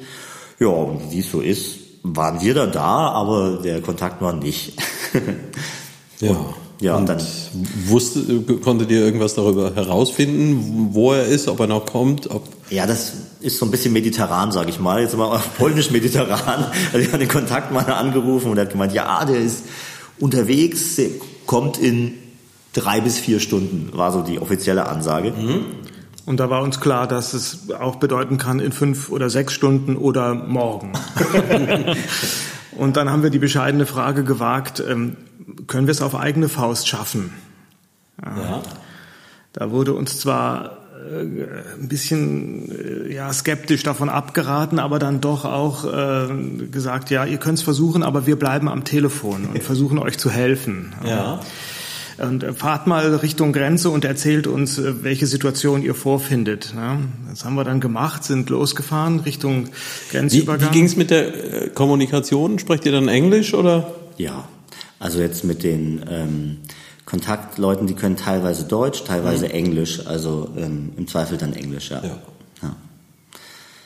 Ja, 0.60 0.70
wie 1.10 1.20
es 1.20 1.32
so 1.32 1.42
ist, 1.42 1.80
waren 2.04 2.42
wir 2.42 2.54
dann 2.54 2.72
da, 2.72 3.10
aber 3.10 3.60
der 3.64 3.82
Kontakt 3.82 4.22
war 4.22 4.34
nicht. 4.34 4.74
ja. 6.20 6.36
Ja, 6.82 6.96
und 6.96 7.10
dann 7.10 7.22
wusste, 7.88 8.42
konntet 8.64 8.90
ihr 8.90 9.02
irgendwas 9.02 9.34
darüber 9.34 9.76
herausfinden, 9.76 10.92
wo 10.94 11.12
er 11.12 11.26
ist, 11.26 11.50
ob 11.50 11.60
er 11.60 11.68
noch 11.68 11.86
kommt? 11.86 12.30
Ob 12.32 12.48
ja, 12.70 12.88
das 12.88 13.14
ist 13.42 13.58
so 13.58 13.66
ein 13.66 13.72
bisschen 13.72 13.92
mediterran, 13.92 14.54
sage 14.54 14.70
ich 14.70 14.80
mal. 14.80 15.02
Jetzt 15.02 15.18
mal 15.18 15.26
auf 15.26 15.58
polnisch-mediterran. 15.58 16.68
Also 16.94 17.00
ich 17.00 17.08
habe 17.08 17.18
den 17.18 17.28
Kontaktmann 17.28 17.88
angerufen 17.88 18.50
und 18.52 18.58
er 18.58 18.64
hat 18.64 18.72
gemeint, 18.72 18.94
ja, 18.94 19.26
der 19.26 19.40
ist 19.40 19.64
unterwegs, 20.20 20.96
der 20.96 21.10
kommt 21.46 21.78
in 21.78 22.14
drei 22.74 23.02
bis 23.02 23.18
vier 23.18 23.42
Stunden, 23.42 23.90
war 23.98 24.14
so 24.14 24.22
die 24.22 24.40
offizielle 24.40 24.88
Ansage. 24.88 25.32
Mhm. 25.32 25.66
Und 26.30 26.40
da 26.40 26.52
war 26.52 26.62
uns 26.62 26.80
klar, 26.80 27.08
dass 27.08 27.34
es 27.34 27.72
auch 27.72 27.96
bedeuten 27.96 28.38
kann 28.38 28.60
in 28.60 28.72
fünf 28.72 29.10
oder 29.10 29.32
sechs 29.32 29.52
Stunden 29.52 29.98
oder 29.98 30.36
morgen. 30.36 30.94
und 32.78 32.98
dann 32.98 33.10
haben 33.10 33.24
wir 33.24 33.32
die 33.32 33.40
bescheidene 33.40 33.88
Frage 33.88 34.24
gewagt, 34.24 34.80
ähm, 34.88 35.18
können 35.66 35.88
wir 35.88 35.92
es 35.92 36.04
auf 36.04 36.14
eigene 36.14 36.48
Faust 36.48 36.88
schaffen? 36.88 37.34
Ja. 38.24 38.62
Da 39.54 39.72
wurde 39.72 39.96
uns 39.96 40.20
zwar 40.20 40.78
äh, 41.12 41.24
ein 41.82 41.88
bisschen 41.88 42.70
äh, 42.78 43.12
ja, 43.12 43.34
skeptisch 43.34 43.82
davon 43.82 44.10
abgeraten, 44.10 44.78
aber 44.78 45.00
dann 45.00 45.22
doch 45.22 45.46
auch 45.46 45.84
äh, 45.84 46.28
gesagt, 46.72 47.10
ja, 47.10 47.26
ihr 47.26 47.40
könnt 47.40 47.58
es 47.58 47.64
versuchen, 47.64 48.04
aber 48.04 48.28
wir 48.28 48.38
bleiben 48.38 48.70
am 48.70 48.84
Telefon 48.84 49.48
und 49.48 49.64
versuchen 49.64 49.98
euch 49.98 50.20
zu 50.20 50.30
helfen. 50.30 50.94
Ja. 51.04 51.40
Und 52.20 52.44
äh, 52.44 52.54
fahrt 52.54 52.88
mal 52.88 53.16
Richtung 53.16 53.54
Grenze 53.54 53.90
und 53.90 54.06
erzählt 54.06 54.48
uns, 54.48 54.78
äh, 54.78 55.04
welche 55.04 55.28
Situation 55.28 55.84
ihr 55.84 55.96
vorfindet. 55.96 56.74
Das 57.30 57.46
haben 57.46 57.56
wir 57.56 57.64
dann 57.64 57.80
gemacht, 57.80 58.24
sind 58.24 58.50
losgefahren 58.50 59.22
Richtung 59.22 59.70
Grenzübergang. 60.12 60.70
Wie, 60.70 60.72
wie 60.72 60.78
ging 60.78 60.86
es 60.86 60.96
mit 60.96 61.12
der 61.12 61.66
äh, 61.66 61.70
Kommunikation? 61.70 62.60
Sprecht 62.60 62.86
ihr 62.86 62.92
dann 62.92 63.08
Englisch 63.08 63.54
oder? 63.54 63.94
Ja, 64.18 64.48
also 65.00 65.20
jetzt 65.20 65.44
mit 65.44 65.64
den 65.64 66.04
ähm, 66.10 66.58
Kontaktleuten, 67.06 67.88
die 67.88 67.96
können 67.96 68.18
teilweise 68.18 68.66
Deutsch, 68.66 69.04
teilweise 69.06 69.46
mhm. 69.46 69.52
Englisch, 69.52 70.06
also 70.06 70.50
ähm, 70.58 70.92
im 70.98 71.08
Zweifel 71.08 71.38
dann 71.38 71.54
Englisch, 71.54 71.90
ja. 71.90 72.04
ja. 72.04 72.18
ja. 72.62 72.76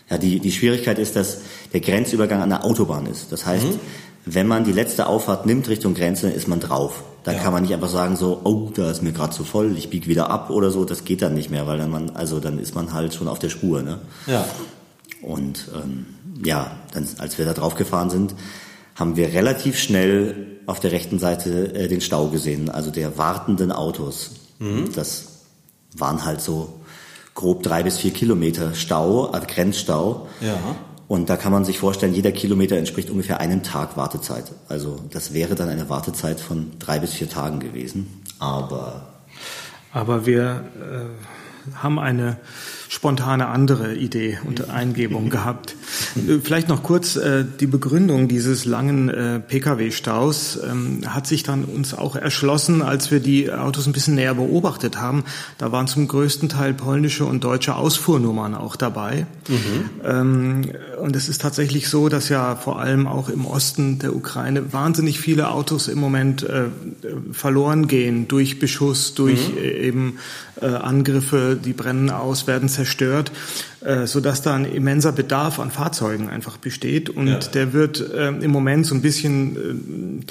Ja, 0.09 0.17
die, 0.17 0.39
die 0.39 0.51
Schwierigkeit 0.51 0.99
ist, 0.99 1.15
dass 1.15 1.41
der 1.71 1.79
Grenzübergang 1.79 2.41
an 2.41 2.49
der 2.49 2.65
Autobahn 2.65 3.05
ist. 3.05 3.31
Das 3.31 3.45
heißt, 3.45 3.65
mhm. 3.65 3.79
wenn 4.25 4.47
man 4.47 4.63
die 4.63 4.73
letzte 4.73 5.07
Auffahrt 5.07 5.45
nimmt 5.45 5.69
Richtung 5.69 5.93
Grenze, 5.93 6.29
ist 6.29 6.47
man 6.47 6.59
drauf. 6.59 7.03
Da 7.23 7.31
ja. 7.31 7.39
kann 7.39 7.53
man 7.53 7.63
nicht 7.63 7.73
einfach 7.73 7.89
sagen 7.89 8.15
so, 8.17 8.41
oh, 8.43 8.69
da 8.73 8.91
ist 8.91 9.01
mir 9.01 9.13
gerade 9.13 9.33
zu 9.33 9.43
voll, 9.43 9.77
ich 9.77 9.89
biege 9.89 10.07
wieder 10.07 10.29
ab 10.29 10.49
oder 10.49 10.71
so. 10.71 10.83
Das 10.83 11.05
geht 11.05 11.21
dann 11.21 11.33
nicht 11.33 11.49
mehr, 11.49 11.67
weil 11.67 11.77
dann 11.77 11.89
man, 11.89 12.09
also 12.11 12.39
dann 12.39 12.59
ist 12.59 12.75
man 12.75 12.93
halt 12.93 13.13
schon 13.13 13.27
auf 13.27 13.39
der 13.39 13.49
Spur, 13.49 13.81
ne? 13.81 13.99
Ja. 14.27 14.45
Und 15.21 15.69
ähm, 15.73 16.05
ja, 16.43 16.71
dann, 16.93 17.07
als 17.19 17.37
wir 17.37 17.45
da 17.45 17.53
drauf 17.53 17.75
gefahren 17.75 18.09
sind, 18.09 18.35
haben 18.95 19.15
wir 19.15 19.33
relativ 19.33 19.79
schnell 19.79 20.59
auf 20.65 20.79
der 20.79 20.91
rechten 20.91 21.17
Seite 21.19 21.73
äh, 21.73 21.87
den 21.87 22.01
Stau 22.01 22.27
gesehen, 22.27 22.69
also 22.69 22.91
der 22.91 23.17
wartenden 23.17 23.71
Autos. 23.71 24.31
Mhm. 24.59 24.91
Das 24.93 25.27
waren 25.95 26.25
halt 26.25 26.41
so 26.41 26.73
grob 27.35 27.63
drei 27.63 27.83
bis 27.83 27.97
vier 27.97 28.11
Kilometer 28.11 28.75
Stau, 28.75 29.27
also 29.27 29.47
Grenzstau. 29.47 30.27
Ja. 30.41 30.57
Und 31.07 31.29
da 31.29 31.37
kann 31.37 31.51
man 31.51 31.65
sich 31.65 31.79
vorstellen, 31.79 32.13
jeder 32.13 32.31
Kilometer 32.31 32.77
entspricht 32.77 33.09
ungefähr 33.09 33.39
einem 33.39 33.61
Tag 33.61 33.97
Wartezeit. 33.97 34.51
Also 34.69 34.99
das 35.11 35.33
wäre 35.33 35.55
dann 35.55 35.69
eine 35.69 35.89
Wartezeit 35.89 36.39
von 36.39 36.71
drei 36.79 36.99
bis 36.99 37.13
vier 37.13 37.29
Tagen 37.29 37.59
gewesen. 37.59 38.21
Aber 38.39 39.13
aber 39.93 40.25
wir 40.25 40.65
äh, 40.81 41.75
haben 41.75 41.99
eine 41.99 42.37
spontane 42.89 43.47
andere 43.47 43.93
Idee 43.93 44.39
und 44.45 44.69
Eingebung 44.69 45.29
gehabt. 45.29 45.75
Vielleicht 46.43 46.69
noch 46.69 46.83
kurz 46.83 47.15
äh, 47.15 47.45
die 47.59 47.67
Begründung 47.67 48.27
dieses 48.27 48.65
langen 48.65 49.09
äh, 49.09 49.39
Pkw-Staus 49.39 50.59
ähm, 50.63 51.01
hat 51.07 51.27
sich 51.27 51.43
dann 51.43 51.65
uns 51.65 51.93
auch 51.93 52.15
erschlossen, 52.15 52.81
als 52.81 53.11
wir 53.11 53.19
die 53.19 53.51
Autos 53.51 53.87
ein 53.87 53.93
bisschen 53.93 54.15
näher 54.15 54.35
beobachtet 54.35 54.97
haben. 54.99 55.23
Da 55.57 55.71
waren 55.71 55.87
zum 55.87 56.07
größten 56.07 56.49
Teil 56.49 56.73
polnische 56.73 57.25
und 57.25 57.43
deutsche 57.43 57.75
Ausfuhrnummern 57.75 58.55
auch 58.55 58.75
dabei. 58.75 59.27
Mhm. 59.47 59.89
Ähm, 60.03 60.61
und 60.99 61.15
es 61.15 61.29
ist 61.29 61.41
tatsächlich 61.41 61.89
so, 61.89 62.09
dass 62.09 62.29
ja 62.29 62.55
vor 62.55 62.79
allem 62.79 63.07
auch 63.07 63.29
im 63.29 63.45
Osten 63.45 63.99
der 63.99 64.15
Ukraine 64.15 64.73
wahnsinnig 64.73 65.19
viele 65.19 65.49
Autos 65.49 65.87
im 65.87 65.99
Moment 65.99 66.43
äh, 66.43 66.65
verloren 67.31 67.87
gehen 67.87 68.27
durch 68.27 68.59
Beschuss, 68.59 69.13
durch 69.13 69.49
mhm. 69.49 69.57
eben 69.57 70.17
äh, 70.61 70.67
Angriffe, 70.67 71.57
die 71.63 71.73
brennen 71.73 72.09
aus, 72.09 72.47
werden 72.47 72.69
zerstört 72.69 73.31
äh, 73.83 74.07
so 74.07 74.19
dass 74.19 74.41
da 74.41 74.55
ein 74.55 74.65
immenser 74.65 75.11
Bedarf 75.11 75.59
an 75.59 75.71
Fahrzeugen 75.83 76.29
einfach 76.29 76.55
besteht 76.55 77.09
und 77.09 77.27
ja. 77.27 77.39
der 77.39 77.73
wird 77.73 77.99
äh, 77.99 78.29
im 78.29 78.51
Moment 78.51 78.85
so 78.85 78.95
ein 78.95 79.01
bisschen 79.01 80.23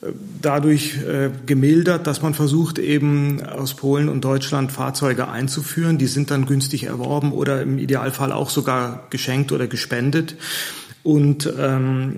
äh, 0.00 0.06
dadurch 0.40 0.96
äh, 0.96 1.28
gemildert, 1.44 2.06
dass 2.06 2.22
man 2.22 2.32
versucht, 2.32 2.78
eben 2.78 3.44
aus 3.44 3.74
Polen 3.74 4.08
und 4.08 4.24
Deutschland 4.24 4.72
Fahrzeuge 4.72 5.28
einzuführen. 5.28 5.98
Die 5.98 6.06
sind 6.06 6.30
dann 6.30 6.46
günstig 6.46 6.84
erworben 6.84 7.32
oder 7.32 7.60
im 7.60 7.76
Idealfall 7.76 8.32
auch 8.32 8.48
sogar 8.48 9.06
geschenkt 9.10 9.52
oder 9.52 9.66
gespendet. 9.66 10.36
Und 11.02 11.50
ähm, 11.58 12.16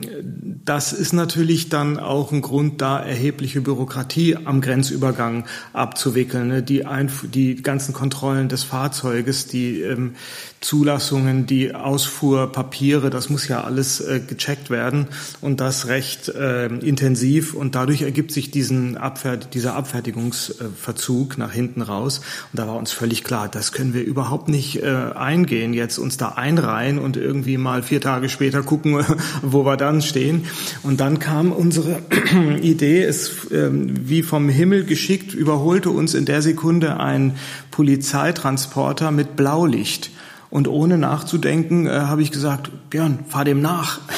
das 0.64 0.92
ist 0.92 1.12
natürlich 1.12 1.68
dann 1.68 1.98
auch 1.98 2.32
ein 2.32 2.42
Grund, 2.42 2.80
da 2.80 2.98
erhebliche 3.00 3.60
Bürokratie 3.60 4.36
am 4.44 4.60
Grenzübergang 4.60 5.44
abzuwickeln. 5.72 6.48
Ne? 6.48 6.62
Die, 6.62 6.84
Einf 6.84 7.24
die 7.30 7.62
ganzen 7.62 7.94
Kontrollen 7.94 8.48
des 8.48 8.64
Fahrzeuges, 8.64 9.46
die 9.46 9.82
ähm, 9.82 10.14
Zulassungen, 10.60 11.46
die 11.46 11.74
Ausfuhrpapiere, 11.74 13.10
das 13.10 13.28
muss 13.28 13.48
ja 13.48 13.62
alles 13.62 14.00
äh, 14.00 14.20
gecheckt 14.20 14.70
werden 14.70 15.08
und 15.40 15.60
das 15.60 15.88
recht 15.88 16.28
äh, 16.28 16.66
intensiv 16.66 17.54
und 17.54 17.74
dadurch 17.74 18.02
ergibt 18.02 18.32
sich 18.32 18.50
diesen 18.50 18.96
Abfer 18.96 19.36
dieser 19.36 19.74
Abfertigungsverzug 19.74 21.38
nach 21.38 21.52
hinten 21.52 21.82
raus. 21.82 22.20
Und 22.52 22.58
da 22.58 22.66
war 22.66 22.76
uns 22.76 22.92
völlig 22.92 23.24
klar, 23.24 23.48
das 23.48 23.72
können 23.72 23.94
wir 23.94 24.04
überhaupt 24.04 24.48
nicht 24.48 24.82
äh, 24.82 24.88
eingehen, 25.14 25.74
jetzt 25.74 25.98
uns 25.98 26.16
da 26.16 26.30
einreihen 26.30 26.98
und 26.98 27.16
irgendwie 27.16 27.58
mal 27.58 27.82
vier 27.82 28.00
Tage 28.00 28.28
später 28.28 28.62
gucken, 28.72 29.04
wo 29.42 29.66
wir 29.66 29.76
dann 29.76 30.00
stehen. 30.00 30.46
Und 30.82 31.00
dann 31.00 31.18
kam 31.18 31.52
unsere 31.52 31.98
Idee, 32.62 33.02
es 33.02 33.50
äh, 33.50 33.68
wie 33.70 34.22
vom 34.22 34.48
Himmel 34.48 34.84
geschickt, 34.84 35.34
überholte 35.34 35.90
uns 35.90 36.14
in 36.14 36.24
der 36.24 36.40
Sekunde 36.40 36.98
ein 36.98 37.34
Polizeitransporter 37.70 39.10
mit 39.10 39.36
Blaulicht. 39.36 40.10
Und 40.48 40.68
ohne 40.68 40.96
nachzudenken 40.96 41.86
äh, 41.86 41.90
habe 41.90 42.22
ich 42.22 42.30
gesagt, 42.30 42.70
Björn, 42.88 43.20
fahr 43.28 43.44
dem 43.44 43.60
nach. 43.60 44.00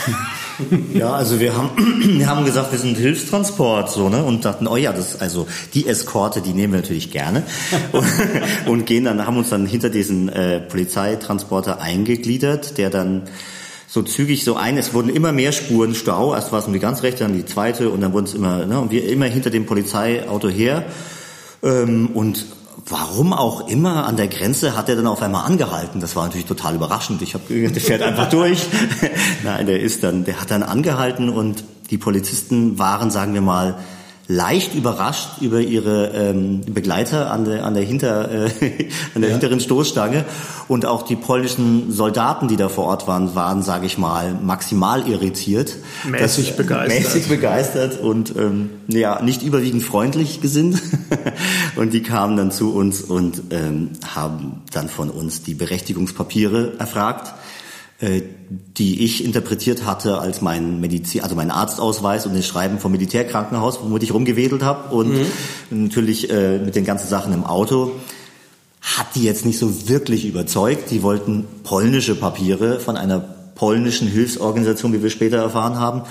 Ja, 0.92 1.12
also 1.14 1.40
wir 1.40 1.56
haben, 1.56 1.70
wir 2.18 2.28
haben 2.28 2.44
gesagt, 2.44 2.70
wir 2.70 2.78
sind 2.78 2.96
Hilfstransport, 2.96 3.90
so, 3.90 4.08
ne, 4.08 4.22
und 4.22 4.44
dachten, 4.44 4.68
oh 4.68 4.76
ja, 4.76 4.92
das, 4.92 5.20
also, 5.20 5.48
die 5.74 5.88
Eskorte, 5.88 6.42
die 6.42 6.52
nehmen 6.52 6.74
wir 6.74 6.80
natürlich 6.80 7.10
gerne. 7.10 7.42
und, 7.90 8.06
und 8.66 8.86
gehen 8.86 9.02
dann, 9.02 9.26
haben 9.26 9.36
uns 9.36 9.48
dann 9.48 9.66
hinter 9.66 9.90
diesen, 9.90 10.28
äh, 10.28 10.60
Polizeitransporter 10.60 11.80
eingegliedert, 11.80 12.78
der 12.78 12.90
dann, 12.90 13.22
so 13.94 14.02
zügig 14.02 14.42
so 14.42 14.56
ein, 14.56 14.76
es 14.76 14.92
wurden 14.92 15.08
immer 15.08 15.30
mehr 15.30 15.52
Spuren 15.52 15.94
Stau, 15.94 16.34
erst 16.34 16.50
war 16.50 16.58
es 16.58 16.66
um 16.66 16.72
die 16.72 16.80
ganz 16.80 17.04
rechte, 17.04 17.22
dann 17.22 17.32
die 17.32 17.46
zweite 17.46 17.90
und 17.90 18.00
dann 18.00 18.12
wurden 18.12 18.24
es 18.24 18.34
immer, 18.34 18.66
ne, 18.66 18.80
und 18.80 18.90
wir 18.90 19.08
immer 19.08 19.26
hinter 19.26 19.50
dem 19.50 19.66
Polizeiauto 19.66 20.48
her, 20.48 20.84
ähm, 21.62 22.10
und 22.12 22.44
warum 22.88 23.32
auch 23.32 23.68
immer 23.68 24.04
an 24.04 24.16
der 24.16 24.26
Grenze 24.26 24.76
hat 24.76 24.88
er 24.88 24.96
dann 24.96 25.06
auf 25.06 25.22
einmal 25.22 25.46
angehalten. 25.46 26.00
Das 26.00 26.16
war 26.16 26.24
natürlich 26.24 26.46
total 26.46 26.74
überraschend. 26.74 27.22
Ich 27.22 27.34
habe 27.34 27.44
der 27.48 27.80
fährt 27.80 28.02
einfach 28.02 28.28
durch. 28.28 28.66
Nein, 29.44 29.66
der 29.66 29.78
ist 29.78 30.02
dann, 30.02 30.24
der 30.24 30.40
hat 30.40 30.50
dann 30.50 30.64
angehalten 30.64 31.28
und 31.28 31.62
die 31.90 31.96
Polizisten 31.96 32.80
waren, 32.80 33.12
sagen 33.12 33.32
wir 33.32 33.42
mal, 33.42 33.78
leicht 34.26 34.74
überrascht 34.74 35.42
über 35.42 35.60
ihre 35.60 36.08
ähm, 36.08 36.62
Begleiter 36.62 37.30
an 37.30 37.44
der, 37.44 37.64
an 37.64 37.74
der, 37.74 37.82
Hinter, 37.82 38.30
äh, 38.30 38.44
an 39.14 39.20
der 39.20 39.30
ja. 39.30 39.36
hinteren 39.36 39.60
Stoßstange. 39.60 40.24
Und 40.66 40.86
auch 40.86 41.02
die 41.02 41.16
polnischen 41.16 41.92
Soldaten, 41.92 42.48
die 42.48 42.56
da 42.56 42.70
vor 42.70 42.86
Ort 42.86 43.06
waren, 43.06 43.34
waren, 43.34 43.62
sage 43.62 43.84
ich 43.84 43.98
mal, 43.98 44.32
maximal 44.32 45.06
irritiert. 45.06 45.76
Mäßig 46.08 46.48
das, 46.48 46.56
begeistert. 46.56 47.02
Mäßig 47.02 47.28
begeistert 47.28 48.00
und 48.00 48.34
ähm, 48.36 48.70
ja, 48.88 49.20
nicht 49.20 49.42
überwiegend 49.42 49.82
freundlich 49.82 50.40
gesinnt. 50.40 50.80
und 51.76 51.92
die 51.92 52.02
kamen 52.02 52.36
dann 52.36 52.50
zu 52.50 52.74
uns 52.74 53.02
und 53.02 53.42
ähm, 53.50 53.90
haben 54.14 54.62
dann 54.72 54.88
von 54.88 55.10
uns 55.10 55.42
die 55.42 55.54
Berechtigungspapiere 55.54 56.74
erfragt 56.78 57.34
die 58.00 59.04
ich 59.04 59.24
interpretiert 59.24 59.86
hatte 59.86 60.18
als 60.18 60.42
mein 60.42 60.80
Medizin, 60.80 61.22
also 61.22 61.36
mein 61.36 61.50
Arztausweis 61.50 62.26
und 62.26 62.36
das 62.36 62.46
Schreiben 62.46 62.78
vom 62.78 62.92
Militärkrankenhaus, 62.92 63.78
womit 63.82 64.02
ich 64.02 64.12
rumgewedelt 64.12 64.62
habe 64.62 64.94
und 64.94 65.12
mhm. 65.14 65.26
natürlich 65.70 66.28
äh, 66.30 66.58
mit 66.58 66.74
den 66.74 66.84
ganzen 66.84 67.08
Sachen 67.08 67.32
im 67.32 67.44
Auto 67.44 67.92
hat 68.84 69.14
die 69.14 69.22
jetzt 69.22 69.46
nicht 69.46 69.58
so 69.58 69.88
wirklich 69.88 70.26
überzeugt. 70.26 70.90
Die 70.90 71.02
wollten 71.02 71.46
polnische 71.62 72.14
Papiere 72.14 72.80
von 72.80 72.96
einer 72.96 73.18
polnischen 73.54 74.08
Hilfsorganisation, 74.08 74.92
wie 74.92 75.02
wir 75.02 75.10
später 75.10 75.38
erfahren 75.38 75.78
haben. 75.78 76.02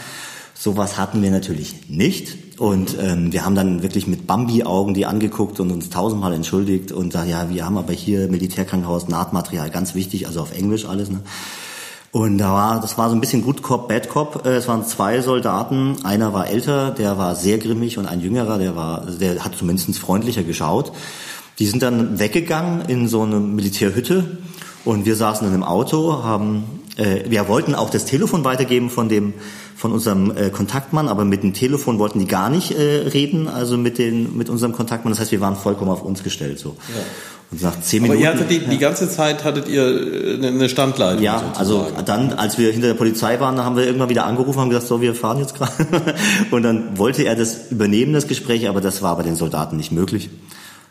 Sowas 0.56 0.98
hatten 0.98 1.22
wir 1.22 1.30
natürlich 1.30 1.90
nicht. 1.90 2.60
Und 2.60 2.96
ähm, 3.00 3.32
wir 3.32 3.46
haben 3.46 3.56
dann 3.56 3.84
wirklich 3.84 4.08
mit 4.08 4.26
Bambi-Augen 4.26 4.94
die 4.94 5.06
angeguckt 5.06 5.60
und 5.60 5.72
uns 5.72 5.90
tausendmal 5.90 6.34
entschuldigt 6.34 6.92
und 6.92 7.10
gesagt, 7.10 7.30
ja, 7.30 7.50
wir 7.50 7.66
haben 7.66 7.78
aber 7.78 7.94
hier 7.94 8.28
Militärkrankenhaus, 8.28 9.08
Nahtmaterial, 9.08 9.70
ganz 9.70 9.94
wichtig, 9.96 10.28
also 10.28 10.42
auf 10.42 10.56
Englisch 10.58 10.86
alles. 10.86 11.10
Ne? 11.10 11.22
Und 12.14 12.38
da 12.38 12.54
war, 12.54 12.80
das 12.80 12.96
war 13.00 13.10
so 13.10 13.16
ein 13.16 13.22
bisschen 13.22 13.44
Good 13.44 13.64
Cop, 13.64 13.88
Bad 13.88 14.08
Cop. 14.08 14.46
Äh, 14.46 14.58
es 14.58 14.68
waren 14.68 14.86
zwei 14.86 15.20
Soldaten. 15.22 15.98
Einer 16.04 16.32
war 16.32 16.48
älter, 16.48 16.92
der 16.92 17.18
war 17.18 17.36
sehr 17.36 17.58
grimmig 17.58 17.98
und 17.98 18.06
ein 18.06 18.22
jüngerer, 18.22 18.60
der 18.60 18.76
war, 18.76 19.08
der 19.20 19.44
hat 19.44 19.56
zumindest 19.56 19.98
freundlicher 19.98 20.44
geschaut. 20.44 20.92
Die 21.58 21.66
sind 21.66 21.82
dann 21.82 22.20
weggegangen 22.20 22.88
in 22.88 23.08
so 23.08 23.24
eine 23.24 23.40
Militärhütte 23.40 24.38
und 24.86 25.06
wir 25.06 25.16
saßen 25.16 25.48
in 25.48 25.54
einem 25.56 25.64
Auto, 25.64 26.24
haben, 26.24 26.82
äh, 26.98 27.28
wir 27.28 27.48
wollten 27.48 27.74
auch 27.74 27.90
das 27.90 28.06
Telefon 28.06 28.44
weitergeben 28.44 28.92
von 28.92 29.10
dem, 29.10 29.34
von 29.76 29.92
unserem 29.92 30.38
äh, 30.38 30.52
Kontaktmann, 30.52 31.08
aber 31.08 31.26
mit 31.26 31.42
dem 31.42 31.54
Telefon 31.54 31.98
wollten 31.98 32.20
die 32.20 32.28
gar 32.28 32.52
nicht 32.52 32.72
äh, 32.78 33.08
reden, 33.08 33.48
also 33.48 33.76
mit 33.76 33.98
den, 33.98 34.38
mit 34.38 34.52
unserem 34.52 34.74
Kontaktmann. 34.74 35.14
Das 35.14 35.20
heißt, 35.20 35.32
wir 35.32 35.42
waren 35.42 35.56
vollkommen 35.56 35.90
auf 35.90 36.04
uns 36.04 36.22
gestellt, 36.22 36.60
so. 36.60 36.76
Ja. 36.90 37.02
Und 37.54 37.62
nach 37.62 37.80
zehn 37.82 38.02
Minuten. 38.02 38.26
Aber 38.26 38.34
ihr 38.34 38.34
hattet 38.34 38.50
die, 38.50 38.60
die 38.68 38.80
ganze 38.80 39.08
Zeit 39.08 39.44
hattet 39.44 39.68
ihr 39.68 39.84
äh, 40.42 40.48
eine 40.48 40.68
Standleitung. 40.70 41.22
Ja, 41.22 41.54
sozusagen. 41.56 41.96
also 41.96 42.04
dann, 42.04 42.34
als 42.34 42.58
wir 42.58 42.72
hinter 42.72 42.88
der 42.88 42.96
Polizei 42.96 43.40
waren, 43.40 43.64
haben 43.64 43.76
wir 43.76 43.86
irgendwann 43.86 44.10
wieder 44.10 44.26
angerufen, 44.26 44.60
haben 44.60 44.70
gesagt, 44.70 44.88
so, 44.88 45.02
wir 45.02 45.14
fahren 45.14 45.38
jetzt 45.38 45.54
gerade. 45.54 45.72
Und 46.52 46.64
dann 46.64 46.98
wollte 46.98 47.22
er 47.22 47.36
das 47.36 47.70
übernehmen, 47.70 48.12
das 48.14 48.28
Gespräch, 48.28 48.68
aber 48.68 48.82
das 48.82 49.04
war 49.04 49.16
bei 49.18 49.22
den 49.22 49.36
Soldaten 49.36 49.78
nicht 49.78 49.92
möglich. 49.92 50.32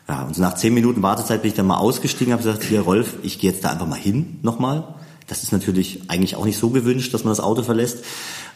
Ja, 0.07 0.23
und 0.23 0.37
nach 0.37 0.55
zehn 0.55 0.73
Minuten 0.73 1.01
Wartezeit 1.01 1.41
bin 1.43 1.51
ich 1.51 1.55
dann 1.55 1.65
mal 1.65 1.77
ausgestiegen, 1.77 2.33
habe 2.33 2.43
gesagt, 2.43 2.63
hier 2.63 2.81
Rolf, 2.81 3.13
ich 3.23 3.39
gehe 3.39 3.51
jetzt 3.51 3.63
da 3.63 3.69
einfach 3.69 3.87
mal 3.87 3.95
hin 3.95 4.39
nochmal. 4.41 4.83
Das 5.27 5.43
ist 5.43 5.53
natürlich 5.53 6.01
eigentlich 6.09 6.35
auch 6.35 6.43
nicht 6.43 6.57
so 6.57 6.69
gewünscht, 6.69 7.13
dass 7.13 7.23
man 7.23 7.31
das 7.31 7.39
Auto 7.39 7.63
verlässt. 7.63 8.03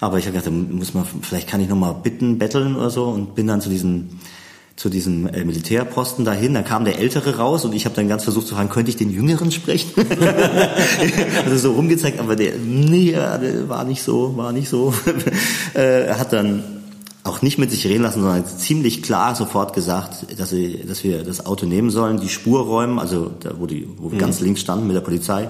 Aber 0.02 0.18
ich 0.18 0.26
habe 0.26 0.38
gedacht, 0.38 0.48
da 0.48 0.52
muss 0.52 0.94
man, 0.94 1.06
vielleicht 1.22 1.48
kann 1.48 1.62
ich 1.62 1.70
nochmal 1.70 1.96
bitten, 2.04 2.38
betteln 2.38 2.76
oder 2.76 2.90
so 2.90 3.06
und 3.06 3.36
bin 3.36 3.48
dann 3.48 3.62
zu 3.62 3.70
diesem 3.70 4.10
zu 4.78 4.90
diesem 4.90 5.28
äh, 5.28 5.44
Militärposten 5.44 6.24
dahin. 6.24 6.54
Da 6.54 6.62
kam 6.62 6.86
der 6.86 7.00
Ältere 7.00 7.38
raus 7.38 7.66
und 7.66 7.74
ich 7.74 7.86
habe 7.86 7.96
dann 7.96 8.08
ganz 8.08 8.24
versucht 8.24 8.48
zu 8.48 8.56
fragen, 8.56 8.70
könnte 8.70 8.90
ich 8.90 8.96
den 8.96 9.10
Jüngeren 9.10 9.52
sprechen? 9.52 9.92
also 11.46 11.58
so 11.58 11.74
rumgezeigt, 11.74 12.20
aber 12.20 12.36
der, 12.36 12.54
nee, 12.58 13.12
der 13.12 13.68
war 13.68 13.84
nicht 13.84 14.04
so, 14.04 14.38
war 14.38 14.54
nicht 14.54 14.70
so. 14.70 14.94
äh, 15.76 16.06
er 16.06 16.20
hat 16.20 16.32
dann 16.32 16.64
auch 17.24 17.42
nicht 17.42 17.58
mit 17.58 17.72
sich 17.72 17.86
reden 17.88 18.04
lassen, 18.04 18.22
sondern 18.22 18.46
ziemlich 18.46 19.02
klar 19.02 19.36
sofort 19.36 19.74
gesagt, 19.74 20.40
dass, 20.40 20.52
sie, 20.52 20.86
dass 20.88 21.04
wir 21.04 21.24
das 21.24 21.46
Auto 21.46 21.66
nehmen 21.66 21.90
sollen, 21.90 22.20
die 22.20 22.30
Spur 22.30 22.62
räumen, 22.62 23.00
also 23.00 23.32
da, 23.40 23.56
wo, 23.58 23.66
die, 23.66 23.88
wo 23.98 24.12
wir 24.12 24.16
mhm. 24.16 24.22
ganz 24.22 24.40
links 24.40 24.62
standen 24.62 24.86
mit 24.86 24.96
der 24.96 25.02
Polizei, 25.02 25.50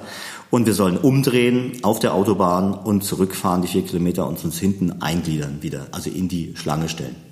und 0.50 0.66
wir 0.66 0.74
sollen 0.74 0.98
umdrehen 0.98 1.80
auf 1.84 2.00
der 2.00 2.14
Autobahn 2.14 2.74
und 2.74 3.04
zurückfahren 3.04 3.62
die 3.62 3.68
vier 3.68 3.84
Kilometer 3.84 4.26
und 4.26 4.44
uns 4.44 4.58
hinten 4.58 5.02
eingliedern 5.02 5.58
wieder, 5.60 5.88
also 5.92 6.10
in 6.10 6.30
die 6.30 6.54
Schlange 6.56 6.88
stellen. 6.88 7.27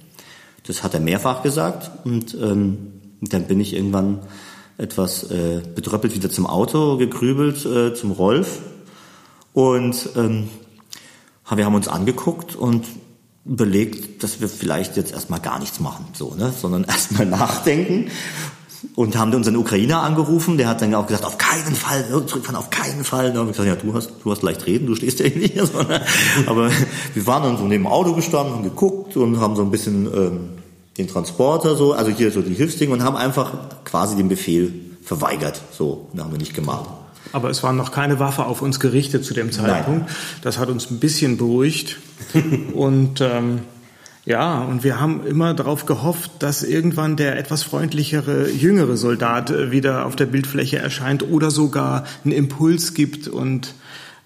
Das 0.68 0.84
hat 0.84 0.94
er 0.94 1.00
mehrfach 1.00 1.44
gesagt 1.44 2.06
und 2.06 2.34
ähm, 2.36 2.92
dann 3.22 3.46
bin 3.46 3.60
ich 3.60 3.74
irgendwann 3.74 4.20
etwas 4.78 5.24
äh, 5.32 5.62
betröppelt 5.74 6.16
wieder 6.16 6.30
zum 6.30 6.48
Auto 6.48 6.98
gegrübelt, 6.98 7.66
äh, 7.66 7.94
zum 7.94 8.12
Rolf 8.12 8.60
und 9.54 10.10
ähm, 10.16 10.50
wir 11.50 11.66
haben 11.66 11.76
uns 11.76 11.88
angeguckt 11.88 12.56
und 12.56 12.86
überlegt, 13.46 14.24
dass 14.24 14.42
wir 14.42 14.50
vielleicht 14.50 14.98
jetzt 14.98 15.14
erstmal 15.14 15.40
gar 15.40 15.60
nichts 15.60 15.80
machen, 15.80 16.08
so, 16.14 16.34
ne, 16.36 16.52
sondern 16.52 16.84
erstmal 16.88 17.26
nachdenken. 17.26 18.10
Und 18.96 19.18
haben 19.18 19.34
unseren 19.34 19.58
Ukrainer 19.58 20.02
angerufen, 20.02 20.58
der 20.58 20.70
hat 20.70 20.82
dann 20.82 20.94
auch 20.96 21.06
gesagt, 21.06 21.26
auf 21.26 21.38
keinen 21.38 21.76
Fall, 21.76 22.06
zurückfahren, 22.26 22.56
auf 22.56 22.70
keinen 22.70 23.04
Fall. 23.04 23.34
Da 23.34 23.40
haben 23.40 23.48
wir 23.48 23.52
gesagt, 23.52 23.68
ja, 23.68 23.76
du 23.76 23.94
hast, 23.94 24.12
du 24.24 24.32
hast 24.32 24.42
leicht 24.42 24.66
reden, 24.66 24.88
du 24.88 24.96
stehst 24.96 25.20
ja 25.20 25.26
hier 25.26 25.42
nicht. 25.42 25.76
Aber 26.46 26.70
wir 27.14 27.28
waren 27.28 27.44
dann 27.44 27.58
so 27.58 27.64
neben 27.64 27.84
dem 27.84 27.88
Auto 27.88 28.14
gestanden, 28.14 28.54
haben 28.54 28.64
geguckt 28.64 29.18
und 29.18 29.40
haben 29.40 29.56
so 29.56 29.64
ein 29.64 29.72
bisschen 29.72 30.06
ähm, 30.06 30.40
den 30.98 31.08
Transporter 31.08 31.76
so, 31.76 31.94
also 31.94 32.10
hier 32.12 32.32
so 32.32 32.42
die 32.42 32.54
Hilfsdinge 32.54 32.94
und 32.94 33.04
haben 33.04 33.18
einfach 33.18 33.52
quasi 33.84 34.16
den 34.16 34.30
Befehl 34.30 34.74
verweigert. 35.04 35.62
So, 35.72 36.08
haben 36.18 36.32
wir 36.32 36.40
nicht 36.40 36.54
gemacht. 36.54 36.90
Aber 37.34 37.50
es 37.50 37.64
war 37.64 37.74
noch 37.74 37.92
keine 37.92 38.20
Waffe 38.20 38.46
auf 38.46 38.62
uns 38.62 38.80
gerichtet 38.80 39.26
zu 39.26 39.34
dem 39.34 39.52
Zeitpunkt. 39.52 40.06
Nein. 40.06 40.16
Das 40.42 40.58
hat 40.58 40.70
uns 40.70 40.90
ein 40.90 41.00
bisschen 41.00 41.36
beruhigt. 41.36 41.98
und 42.74 43.20
ähm, 43.20 43.60
ja, 44.26 44.64
und 44.64 44.84
wir 44.84 45.00
haben 45.00 45.26
immer 45.26 45.54
darauf 45.54 45.86
gehofft, 45.86 46.32
dass 46.40 46.64
irgendwann 46.64 47.16
der 47.16 47.38
etwas 47.38 47.62
freundlichere, 47.62 48.50
jüngere 48.50 48.98
Soldat 48.98 49.52
äh, 49.52 49.72
wieder 49.72 50.06
auf 50.06 50.16
der 50.16 50.26
Bildfläche 50.26 50.78
erscheint 50.78 51.24
oder 51.30 51.52
sogar 51.52 52.06
einen 52.24 52.34
Impuls 52.34 52.96
gibt 52.96 53.28
und 53.28 53.76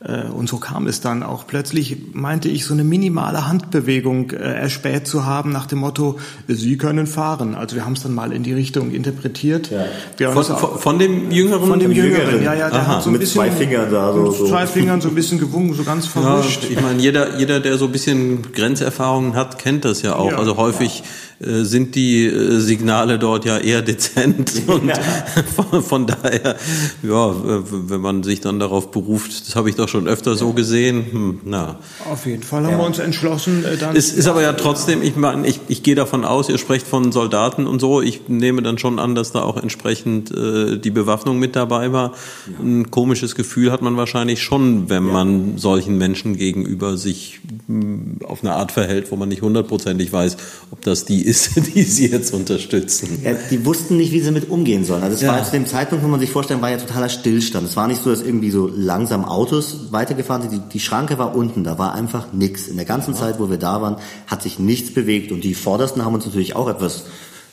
und 0.01 0.47
so 0.47 0.57
kam 0.57 0.87
es 0.87 1.01
dann 1.01 1.23
auch. 1.23 1.45
Plötzlich 1.45 1.97
meinte 2.13 2.47
ich, 2.47 2.63
so 2.63 2.73
eine 2.73 2.85
minimale 2.85 3.47
Handbewegung 3.47 4.31
äh, 4.31 4.35
erspäht 4.35 5.07
zu 5.07 5.25
haben 5.25 5.51
nach 5.51 5.65
dem 5.65 5.79
Motto, 5.79 6.17
Sie 6.47 6.77
können 6.77 7.05
fahren. 7.05 7.53
Also 7.53 7.75
wir 7.75 7.83
haben 7.83 7.93
es 7.93 8.03
dann 8.03 8.13
mal 8.15 8.31
in 8.31 8.43
die 8.43 8.53
Richtung 8.53 8.91
interpretiert. 8.91 9.69
Ja. 10.17 10.31
Von, 10.31 10.43
von, 10.45 10.79
von, 10.79 10.99
dem 10.99 11.31
Jüngeren? 11.31 11.67
Von 11.67 11.79
dem 11.79 11.91
Jüngeren, 11.91 12.41
ja, 12.41 12.53
ja. 12.53 12.69
Der 12.69 12.79
Aha, 12.79 12.95
hat 12.95 13.03
so 13.03 13.09
ein 13.09 13.13
mit 13.13 13.21
bisschen, 13.21 13.41
zwei 13.41 13.51
Fingern 13.51 13.91
da. 13.91 14.13
So, 14.13 14.21
mit 14.21 14.33
so. 14.35 14.47
zwei 14.47 14.67
Fingern 14.67 15.01
so 15.01 15.09
ein 15.09 15.15
bisschen 15.15 15.37
gewungen, 15.37 15.73
so 15.73 15.83
ganz 15.83 16.07
verwischt. 16.07 16.63
Ja, 16.63 16.69
ich 16.69 16.81
meine, 16.81 17.01
jeder, 17.01 17.37
jeder, 17.37 17.59
der 17.59 17.77
so 17.77 17.85
ein 17.85 17.91
bisschen 17.91 18.53
Grenzerfahrungen 18.53 19.35
hat, 19.35 19.59
kennt 19.59 19.83
das 19.83 20.01
ja 20.01 20.15
auch. 20.15 20.31
Ja. 20.31 20.37
Also 20.37 20.55
häufig 20.55 21.03
äh, 21.39 21.63
sind 21.63 21.95
die 21.95 22.25
äh, 22.25 22.59
Signale 22.59 23.17
dort 23.17 23.45
ja 23.45 23.57
eher 23.57 23.81
dezent 23.81 24.51
und 24.67 24.87
ja. 24.87 24.95
von, 25.55 25.83
von, 25.83 26.07
daher, 26.07 26.57
ja, 27.01 27.33
wenn 27.43 28.01
man 28.01 28.23
sich 28.23 28.41
dann 28.41 28.59
darauf 28.59 28.91
beruft, 28.91 29.47
das 29.47 29.55
habe 29.55 29.69
ich 29.69 29.75
doch 29.75 29.87
schon 29.89 30.07
öfter 30.07 30.35
so 30.35 30.53
gesehen. 30.53 31.05
Hm, 31.11 31.39
na. 31.45 31.79
Auf 32.09 32.25
jeden 32.25 32.43
Fall 32.43 32.63
haben 32.63 32.71
ja. 32.71 32.77
wir 32.77 32.85
uns 32.85 32.99
entschlossen. 32.99 33.63
Äh, 33.65 33.77
dann 33.77 33.95
es 33.95 34.13
ist 34.13 34.27
aber 34.27 34.41
ja 34.41 34.53
trotzdem, 34.53 35.01
ich 35.01 35.15
meine, 35.15 35.47
ich, 35.47 35.59
ich 35.67 35.83
gehe 35.83 35.95
davon 35.95 36.25
aus, 36.25 36.49
ihr 36.49 36.57
sprecht 36.57 36.87
von 36.87 37.11
Soldaten 37.11 37.67
und 37.67 37.79
so. 37.79 38.01
Ich 38.01 38.27
nehme 38.27 38.61
dann 38.61 38.77
schon 38.77 38.99
an, 38.99 39.15
dass 39.15 39.31
da 39.31 39.41
auch 39.41 39.57
entsprechend 39.57 40.31
äh, 40.31 40.77
die 40.77 40.91
Bewaffnung 40.91 41.39
mit 41.39 41.55
dabei 41.55 41.91
war. 41.91 42.13
Ja. 42.47 42.63
Ein 42.63 42.91
komisches 42.91 43.35
Gefühl 43.35 43.71
hat 43.71 43.81
man 43.81 43.97
wahrscheinlich 43.97 44.41
schon, 44.41 44.89
wenn 44.89 45.03
man 45.03 45.57
solchen 45.57 45.97
Menschen 45.97 46.37
gegenüber 46.37 46.97
sich 46.97 47.39
mh, 47.67 47.81
hm, 47.81 48.17
auf 48.25 48.43
eine 48.43 48.53
Art 48.53 48.71
verhält, 48.71 49.11
wo 49.11 49.15
man 49.15 49.29
nicht 49.29 49.41
hundertprozentig 49.41 50.11
weiß, 50.13 50.37
ob 50.71 50.81
das 50.81 51.05
die 51.05 51.21
ist, 51.21 51.51
die 51.75 51.83
sie 51.83 52.07
jetzt 52.07 52.33
unterstützen. 52.33 53.19
Ja, 53.23 53.31
die 53.49 53.65
wussten 53.65 53.97
nicht, 53.97 54.11
wie 54.11 54.21
sie 54.21 54.31
mit 54.31 54.49
umgehen 54.49 54.85
sollen. 54.85 55.03
Also 55.03 55.15
es 55.15 55.21
ja. 55.21 55.33
war 55.33 55.43
zu 55.43 55.51
dem 55.51 55.65
Zeitpunkt, 55.65 56.03
wo 56.03 56.07
man 56.07 56.19
sich 56.19 56.29
vorstellen, 56.29 56.61
war 56.61 56.69
ja 56.69 56.77
totaler 56.77 57.09
Stillstand. 57.09 57.67
Es 57.67 57.75
war 57.75 57.87
nicht 57.87 58.03
so, 58.03 58.09
dass 58.09 58.21
irgendwie 58.21 58.51
so 58.51 58.69
langsam 58.73 59.25
Autos 59.25 59.78
weitergefahren 59.91 60.43
sind. 60.43 60.53
Die, 60.53 60.69
die 60.69 60.79
Schranke 60.79 61.17
war 61.17 61.35
unten, 61.35 61.63
da 61.63 61.77
war 61.77 61.93
einfach 61.93 62.31
nichts. 62.33 62.67
In 62.67 62.77
der 62.77 62.85
ganzen 62.85 63.13
ja. 63.13 63.19
Zeit, 63.19 63.39
wo 63.39 63.49
wir 63.49 63.57
da 63.57 63.81
waren, 63.81 63.97
hat 64.27 64.41
sich 64.41 64.59
nichts 64.59 64.93
bewegt. 64.93 65.31
Und 65.31 65.43
die 65.43 65.55
Vordersten 65.55 66.05
haben 66.05 66.13
uns 66.13 66.25
natürlich 66.25 66.55
auch 66.55 66.69
etwas 66.69 67.05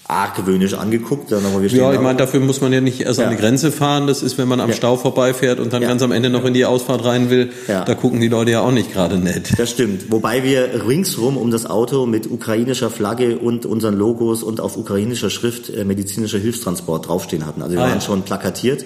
argwöhnisch 0.09 0.75
angeguckt. 0.75 1.33
Dann 1.33 1.45
aber 1.45 1.63
wir 1.63 1.69
ja, 1.71 1.93
ich 1.93 2.01
meine, 2.01 2.19
dafür 2.19 2.41
muss 2.41 2.61
man 2.61 2.73
ja 2.73 2.81
nicht 2.81 3.01
erst 3.01 3.19
ja. 3.19 3.27
an 3.27 3.31
die 3.31 3.37
Grenze 3.37 3.73
fahren. 3.73 4.07
Das 4.07 4.23
ist, 4.23 4.39
wenn 4.39 4.47
man 4.47 4.61
am 4.61 4.71
ja. 4.71 4.77
Stau 4.77 4.97
vorbeifährt 4.97 5.59
und 5.59 5.73
dann 5.73 5.83
ja. 5.83 5.89
ganz 5.89 6.03
am 6.03 6.13
Ende 6.13 6.31
noch 6.31 6.45
in 6.45 6.55
die 6.55 6.65
Ausfahrt 6.65 7.05
rein 7.05 7.29
will. 7.29 7.51
Ja. 7.67 7.85
Da 7.85 7.95
gucken 7.95 8.21
die 8.21 8.29
Leute 8.29 8.53
ja 8.53 8.61
auch 8.61 8.71
nicht 8.71 8.93
gerade 8.93 9.19
nett. 9.19 9.59
Das 9.59 9.71
stimmt. 9.71 10.11
Wobei 10.11 10.45
wir 10.45 10.87
ringsrum 10.87 11.37
um 11.37 11.51
das 11.51 11.67
Auto 11.67 12.07
mit 12.07 12.31
ukrainischer 12.31 12.91
Flagge 12.91 13.39
und 13.39 13.67
unseren 13.67 13.97
Logos 13.97 14.43
und 14.43 14.61
auf 14.61 14.77
ukrainischer 14.77 15.31
Schrift 15.31 15.71
äh, 15.71 15.85
medizinischer 15.85 16.39
Hilfstransport 16.39 17.09
draufstehen 17.09 17.45
hatten. 17.45 17.63
Also 17.63 17.75
wir 17.75 17.83
ah, 17.83 17.91
waren 17.91 18.01
schon 18.01 18.23
plakatiert. 18.23 18.85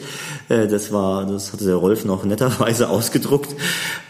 Äh, 0.48 0.68
das 0.68 0.92
war, 0.92 1.26
das 1.26 1.52
hatte 1.52 1.64
der 1.64 1.76
Rolf 1.76 2.04
noch 2.04 2.24
netterweise 2.24 2.88
ausgedruckt. 2.90 3.54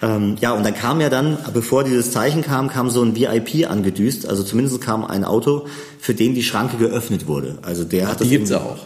Ähm, 0.02 0.36
ja, 0.40 0.52
und 0.52 0.64
dann 0.64 0.74
kam 0.74 1.00
ja 1.00 1.08
dann, 1.08 1.38
bevor 1.52 1.82
dieses 1.82 2.12
Zeichen 2.12 2.42
kam, 2.42 2.68
kam 2.68 2.88
so 2.88 3.02
ein 3.02 3.16
VIP 3.16 3.68
angedüst. 3.68 4.28
Also 4.28 4.44
zumindest 4.44 4.80
kam 4.80 5.04
ein 5.04 5.24
Auto, 5.24 5.66
für 6.00 6.14
den 6.14 6.34
die 6.34 6.42
Schranke 6.42 6.76
geöffnet 6.76 7.26
wurde. 7.26 7.58
Also 7.62 7.84
der 7.84 8.06
Ach, 8.06 8.10
hat 8.12 8.20
die 8.20 8.24
das 8.24 8.30
gibt's 8.30 8.52
auch. 8.52 8.78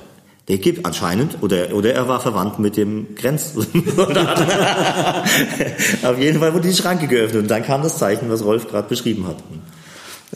Der 0.48 0.58
gibt 0.58 0.84
anscheinend, 0.84 1.38
oder, 1.42 1.72
oder 1.74 1.94
er 1.94 2.06
war 2.06 2.20
verwandt 2.20 2.58
mit 2.58 2.76
dem 2.76 3.14
Grenzsoldat. 3.14 4.46
Auf 6.02 6.18
jeden 6.18 6.38
Fall 6.38 6.52
wurde 6.52 6.68
die 6.68 6.74
Schranke 6.74 7.06
geöffnet 7.06 7.42
und 7.42 7.50
dann 7.50 7.62
kam 7.62 7.82
das 7.82 7.96
Zeichen, 7.96 8.28
was 8.28 8.44
Rolf 8.44 8.68
gerade 8.68 8.88
beschrieben 8.88 9.26
hat. 9.26 9.36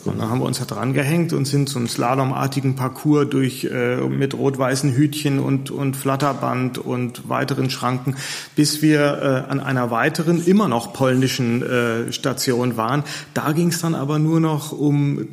Und 0.05 0.19
dann 0.19 0.31
haben 0.31 0.41
wir 0.41 0.47
uns 0.47 0.59
da 0.59 0.65
dran 0.65 0.93
gehängt 0.93 1.33
und 1.33 1.47
sind 1.47 1.69
so 1.69 1.79
einen 1.79 1.89
slalomartigen 1.89 2.75
Parcours 2.75 3.29
durch 3.29 3.65
äh, 3.65 3.97
mit 3.97 4.35
rot-weißen 4.35 4.93
Hütchen 4.93 5.39
und, 5.39 5.71
und 5.71 5.97
Flatterband 5.97 6.79
und 6.79 7.29
weiteren 7.29 7.71
Schranken, 7.71 8.17
bis 8.57 8.83
wir 8.83 9.45
äh, 9.47 9.51
an 9.51 9.61
einer 9.61 9.91
weiteren, 9.91 10.45
immer 10.45 10.69
noch 10.69 10.93
polnischen 10.93 11.63
äh, 11.63 12.13
Station 12.13 12.77
waren. 12.77 13.05
Da 13.35 13.53
ging 13.53 13.69
es 13.69 13.81
dann 13.81 13.95
aber 13.95 14.19
nur 14.19 14.41
noch 14.41 14.73
um 14.73 15.21
äh, 15.21 15.25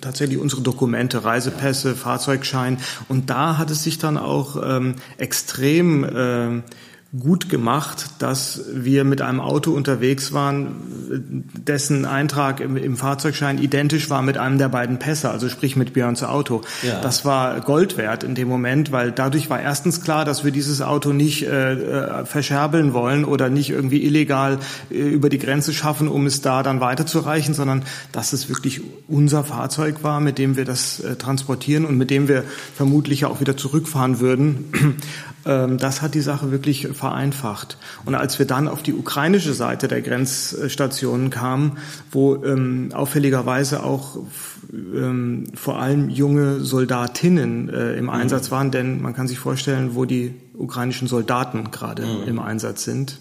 tatsächlich 0.00 0.38
unsere 0.38 0.62
Dokumente, 0.62 1.24
Reisepässe, 1.24 1.94
Fahrzeugschein. 1.94 2.78
Und 3.08 3.30
da 3.30 3.58
hat 3.58 3.70
es 3.70 3.82
sich 3.82 3.98
dann 3.98 4.16
auch 4.16 4.56
ähm, 4.62 4.96
extrem 5.18 6.04
äh, 6.04 6.62
gut 7.18 7.48
gemacht, 7.48 8.06
dass 8.20 8.66
wir 8.72 9.02
mit 9.02 9.20
einem 9.20 9.40
Auto 9.40 9.72
unterwegs 9.72 10.32
waren, 10.32 11.44
dessen 11.54 12.04
Eintrag 12.04 12.60
im, 12.60 12.76
im, 12.76 12.96
Fahrzeugschein 12.96 13.60
identisch 13.60 14.10
war 14.10 14.22
mit 14.22 14.38
einem 14.38 14.58
der 14.58 14.68
beiden 14.68 15.00
Pässe, 15.00 15.28
also 15.28 15.48
sprich 15.48 15.74
mit 15.74 15.92
Björns 15.92 16.22
Auto. 16.22 16.60
Ja. 16.84 17.00
Das 17.00 17.24
war 17.24 17.62
Gold 17.62 17.96
wert 17.96 18.22
in 18.22 18.36
dem 18.36 18.46
Moment, 18.46 18.92
weil 18.92 19.10
dadurch 19.10 19.50
war 19.50 19.60
erstens 19.60 20.02
klar, 20.02 20.24
dass 20.24 20.44
wir 20.44 20.52
dieses 20.52 20.82
Auto 20.82 21.12
nicht 21.12 21.44
äh, 21.48 21.72
äh, 21.72 22.24
verscherbeln 22.26 22.92
wollen 22.92 23.24
oder 23.24 23.48
nicht 23.48 23.70
irgendwie 23.70 24.04
illegal 24.04 24.60
äh, 24.92 24.94
über 24.94 25.30
die 25.30 25.38
Grenze 25.38 25.72
schaffen, 25.72 26.06
um 26.06 26.26
es 26.26 26.42
da 26.42 26.62
dann 26.62 26.80
weiterzureichen, 26.80 27.54
sondern 27.54 27.82
dass 28.12 28.32
es 28.32 28.48
wirklich 28.48 28.82
unser 29.08 29.42
Fahrzeug 29.42 30.04
war, 30.04 30.20
mit 30.20 30.38
dem 30.38 30.56
wir 30.56 30.64
das 30.64 31.00
äh, 31.00 31.16
transportieren 31.16 31.86
und 31.86 31.98
mit 31.98 32.10
dem 32.10 32.28
wir 32.28 32.44
vermutlich 32.76 33.24
auch 33.24 33.40
wieder 33.40 33.56
zurückfahren 33.56 34.20
würden. 34.20 34.96
Ähm, 35.46 35.78
das 35.78 36.02
hat 36.02 36.14
die 36.14 36.20
Sache 36.20 36.50
wirklich 36.50 36.88
vereinfacht. 36.88 37.78
Und 38.04 38.14
als 38.14 38.38
wir 38.38 38.46
dann 38.46 38.68
auf 38.68 38.82
die 38.82 38.94
ukrainische 38.94 39.54
Seite 39.54 39.88
der 39.88 40.02
Grenzstationen 40.02 41.30
kamen, 41.30 41.78
wo 42.10 42.36
ähm, 42.44 42.90
auffälligerweise 42.92 43.82
auch 43.82 44.18
ähm, 44.72 45.44
vor 45.54 45.78
allem 45.80 46.10
junge 46.10 46.60
Soldatinnen 46.60 47.68
äh, 47.68 47.94
im 47.94 48.04
mhm. 48.04 48.10
Einsatz 48.10 48.50
waren, 48.50 48.70
denn 48.70 49.00
man 49.00 49.14
kann 49.14 49.28
sich 49.28 49.38
vorstellen, 49.38 49.94
wo 49.94 50.04
die 50.04 50.34
ukrainischen 50.60 51.08
Soldaten 51.08 51.70
gerade 51.70 52.04
mhm. 52.04 52.28
im 52.28 52.38
Einsatz 52.38 52.84
sind. 52.84 53.18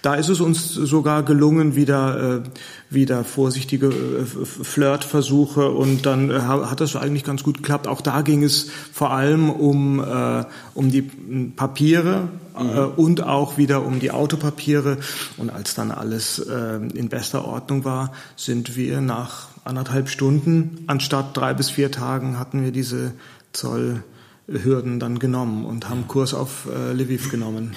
Da 0.00 0.14
ist 0.14 0.28
es 0.28 0.40
uns 0.40 0.72
sogar 0.72 1.22
gelungen, 1.22 1.76
wieder, 1.76 2.38
äh, 2.38 2.42
wieder 2.90 3.24
vorsichtige 3.24 3.88
äh, 3.88 4.24
Flirtversuche 4.24 5.70
und 5.70 6.06
dann 6.06 6.30
äh, 6.30 6.40
hat 6.40 6.80
das 6.80 6.96
eigentlich 6.96 7.24
ganz 7.24 7.42
gut 7.42 7.58
geklappt. 7.58 7.86
Auch 7.86 8.00
da 8.00 8.22
ging 8.22 8.42
es 8.42 8.70
vor 8.92 9.10
allem 9.10 9.50
um, 9.50 10.00
äh, 10.00 10.44
um 10.74 10.90
die 10.90 11.02
Papiere 11.02 12.28
mhm. 12.58 12.68
äh, 12.68 12.80
und 12.80 13.22
auch 13.22 13.58
wieder 13.58 13.84
um 13.84 14.00
die 14.00 14.10
Autopapiere. 14.10 14.98
Und 15.36 15.50
als 15.50 15.74
dann 15.74 15.90
alles 15.90 16.38
äh, 16.38 16.76
in 16.94 17.08
bester 17.08 17.44
Ordnung 17.44 17.84
war, 17.84 18.12
sind 18.36 18.76
wir 18.76 19.00
nach 19.00 19.48
anderthalb 19.64 20.08
Stunden 20.08 20.84
anstatt 20.86 21.36
drei 21.36 21.54
bis 21.54 21.70
vier 21.70 21.92
Tagen 21.92 22.38
hatten 22.38 22.64
wir 22.64 22.72
diese 22.72 23.12
Zoll 23.52 24.02
Hürden 24.46 25.00
dann 25.00 25.18
genommen 25.18 25.64
und 25.64 25.88
haben 25.88 26.08
Kurs 26.08 26.34
auf 26.34 26.68
äh, 26.72 26.92
Lviv 26.92 27.30
genommen. 27.30 27.76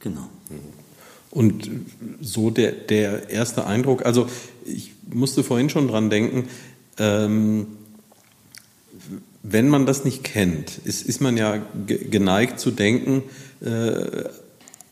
Genau. 0.00 0.28
Und 1.30 1.68
so 2.20 2.50
der, 2.50 2.72
der 2.72 3.30
erste 3.30 3.66
Eindruck, 3.66 4.06
also 4.06 4.28
ich 4.64 4.92
musste 5.12 5.42
vorhin 5.42 5.68
schon 5.68 5.88
dran 5.88 6.08
denken, 6.10 6.48
ähm, 6.98 7.66
wenn 9.42 9.68
man 9.68 9.84
das 9.84 10.04
nicht 10.04 10.24
kennt, 10.24 10.78
ist, 10.84 11.02
ist 11.02 11.20
man 11.20 11.36
ja 11.36 11.60
geneigt 11.86 12.60
zu 12.60 12.70
denken, 12.70 13.22
äh, 13.60 14.24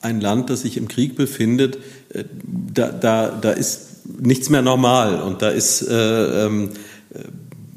ein 0.03 0.21
Land, 0.21 0.51
das 0.51 0.63
sich 0.63 0.77
im 0.77 0.89
Krieg 0.89 1.17
befindet, 1.17 1.79
äh, 2.11 2.25
da, 2.45 2.91
da, 2.91 3.31
da 3.31 3.53
ist 3.53 4.07
nichts 4.21 4.51
mehr 4.51 4.63
normal 4.63 5.23
und 5.23 5.43
da 5.43 5.49
ist 5.49 5.83
äh, 5.83 6.47
ähm, 6.47 6.71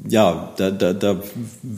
ja, 0.08 0.52
da, 0.56 0.70
da, 0.70 0.92
da 0.92 1.20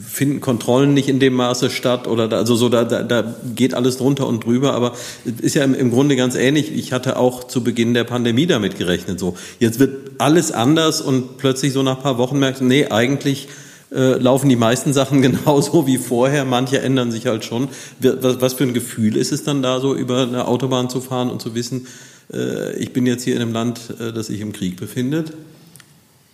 finden 0.07 0.39
Kontrollen 0.41 0.93
nicht 0.93 1.09
in 1.09 1.19
dem 1.19 1.33
Maße 1.33 1.69
statt 1.69 2.07
oder 2.07 2.27
da, 2.27 2.37
also 2.37 2.55
so 2.55 2.69
da, 2.69 2.83
da, 2.83 3.03
da 3.03 3.35
geht 3.55 3.73
alles 3.73 3.97
drunter 3.97 4.27
und 4.27 4.45
drüber, 4.45 4.73
aber 4.73 4.93
ist 5.41 5.55
ja 5.55 5.63
im, 5.63 5.73
im 5.73 5.91
Grunde 5.91 6.15
ganz 6.15 6.35
ähnlich. 6.35 6.71
Ich 6.73 6.93
hatte 6.93 7.17
auch 7.17 7.45
zu 7.45 7.63
Beginn 7.63 7.93
der 7.93 8.03
Pandemie 8.03 8.45
damit 8.45 8.77
gerechnet. 8.77 9.19
So 9.19 9.35
jetzt 9.59 9.79
wird 9.79 10.11
alles 10.19 10.51
anders 10.51 11.01
und 11.01 11.37
plötzlich 11.37 11.73
so 11.73 11.83
nach 11.83 11.97
ein 11.97 12.03
paar 12.03 12.17
Wochen 12.17 12.39
merkst 12.39 12.61
du, 12.61 12.65
nee, 12.65 12.87
eigentlich 12.87 13.47
äh, 13.91 14.17
laufen 14.17 14.49
die 14.49 14.55
meisten 14.55 14.93
Sachen 14.93 15.21
genauso 15.23 15.87
wie 15.87 15.97
vorher. 15.97 16.45
Manche 16.45 16.79
ändern 16.81 17.11
sich 17.11 17.25
halt 17.25 17.43
schon. 17.43 17.69
Was, 17.99 18.41
was 18.41 18.53
für 18.53 18.63
ein 18.63 18.73
Gefühl 18.73 19.17
ist 19.17 19.31
es 19.31 19.43
dann 19.43 19.61
da 19.61 19.79
so 19.79 19.95
über 19.95 20.23
eine 20.23 20.47
Autobahn 20.47 20.89
zu 20.89 21.01
fahren 21.01 21.29
und 21.29 21.41
zu 21.41 21.55
wissen, 21.55 21.87
äh, 22.31 22.75
ich 22.77 22.93
bin 22.93 23.05
jetzt 23.05 23.23
hier 23.23 23.35
in 23.35 23.41
einem 23.41 23.53
Land, 23.53 23.81
äh, 23.99 24.13
das 24.13 24.27
sich 24.27 24.41
im 24.41 24.53
Krieg 24.53 24.77
befindet? 24.77 25.33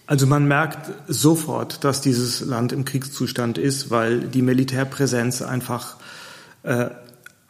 Also 0.08 0.28
man 0.28 0.48
merkt 0.48 0.92
sofort, 1.08 1.84
dass 1.84 2.02
dieses 2.02 2.42
Land 2.42 2.72
im 2.72 2.86
Kriegszustand 2.86 3.58
ist, 3.58 3.90
weil 3.90 4.22
die 4.22 4.42
Militärpräsenz 4.42 5.42
einfach 5.42 5.98
äh, 6.64 6.90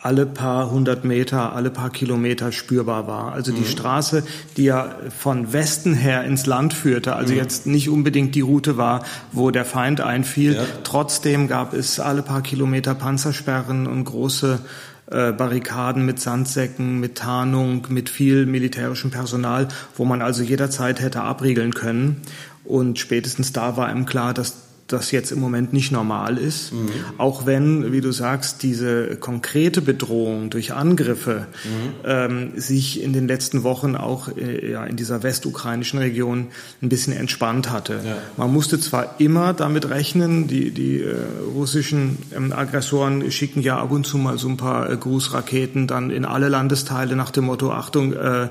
alle 0.05 0.27
paar 0.27 0.69
hundert 0.69 1.03
Meter, 1.03 1.53
alle 1.53 1.71
paar 1.71 1.89
Kilometer 1.89 2.51
spürbar 2.51 3.07
war. 3.07 3.33
Also 3.33 3.51
die 3.51 3.61
mhm. 3.61 3.65
Straße, 3.65 4.23
die 4.55 4.65
ja 4.65 4.95
von 5.17 5.51
Westen 5.51 5.95
her 5.95 6.23
ins 6.23 6.45
Land 6.45 6.75
führte, 6.75 7.15
also 7.15 7.33
mhm. 7.33 7.39
jetzt 7.39 7.65
nicht 7.65 7.89
unbedingt 7.89 8.35
die 8.35 8.41
Route 8.41 8.77
war, 8.77 9.03
wo 9.31 9.49
der 9.49 9.65
Feind 9.65 10.01
einfiel. 10.01 10.53
Ja. 10.53 10.61
Trotzdem 10.83 11.47
gab 11.47 11.73
es 11.73 11.99
alle 11.99 12.21
paar 12.21 12.43
Kilometer 12.43 12.93
Panzersperren 12.93 13.87
und 13.87 14.03
große 14.03 14.59
äh, 15.07 15.31
Barrikaden 15.31 16.05
mit 16.05 16.19
Sandsäcken, 16.19 16.99
mit 16.99 17.15
Tarnung, 17.15 17.87
mit 17.89 18.09
viel 18.09 18.45
militärischem 18.45 19.11
Personal, 19.11 19.67
wo 19.95 20.05
man 20.05 20.21
also 20.21 20.43
jederzeit 20.43 20.99
hätte 20.99 21.21
abriegeln 21.21 21.73
können. 21.73 22.21
Und 22.63 22.97
spätestens 22.97 23.53
da 23.53 23.77
war 23.77 23.91
ihm 23.91 24.05
klar, 24.05 24.33
dass 24.33 24.64
das 24.88 25.10
jetzt 25.10 25.32
im 25.32 25.39
Moment 25.39 25.74
nicht 25.74 25.91
normal 25.91 26.38
ist. 26.38 26.71
Mhm. 26.71 26.89
Auch 27.17 27.48
wenn, 27.48 27.91
wie 27.91 28.02
du 28.02 28.12
sagst, 28.12 28.62
diese 28.62 29.15
konkrete 29.15 29.82
Bedrohung 29.82 30.52
durch 30.52 30.74
Angriffe 30.74 31.48
mhm. 31.63 31.93
ähm, 32.06 32.52
sich 32.56 33.02
in 33.02 33.12
den 33.12 33.28
letzten 33.28 33.63
Wochen 33.63 33.95
auch 33.95 34.30
äh, 34.38 34.71
ja, 34.71 34.86
in 34.86 34.95
dieser 34.95 35.24
westukrainischen 35.24 35.98
Region 35.98 36.50
ein 36.84 36.89
bisschen 36.89 37.13
entspannt 37.13 37.71
hatte. 37.71 38.00
Ja. 38.06 38.17
Man 38.38 38.54
musste 38.54 38.80
zwar 38.80 39.19
immer 39.19 39.54
damit 39.54 39.89
rechnen, 39.89 40.48
die, 40.48 40.69
die 40.69 41.02
äh, 41.02 41.15
russischen 41.56 42.19
ähm, 42.36 42.54
Aggressoren 42.54 43.32
schicken 43.32 43.62
ja 43.62 43.80
ab 43.80 43.89
und 43.89 44.06
zu 44.06 44.19
mal 44.19 44.38
so 44.38 44.50
ein 44.50 44.58
paar 44.58 44.88
äh, 44.88 44.98
Grußraketen 44.98 45.88
dann 45.88 46.12
in 46.12 46.26
alle 46.26 46.48
Landesteile 46.48 47.15
nach 47.15 47.32
dem 47.32 47.45
Motto, 47.45 47.71
Achtung, 47.71 48.13
äh, 48.13 48.50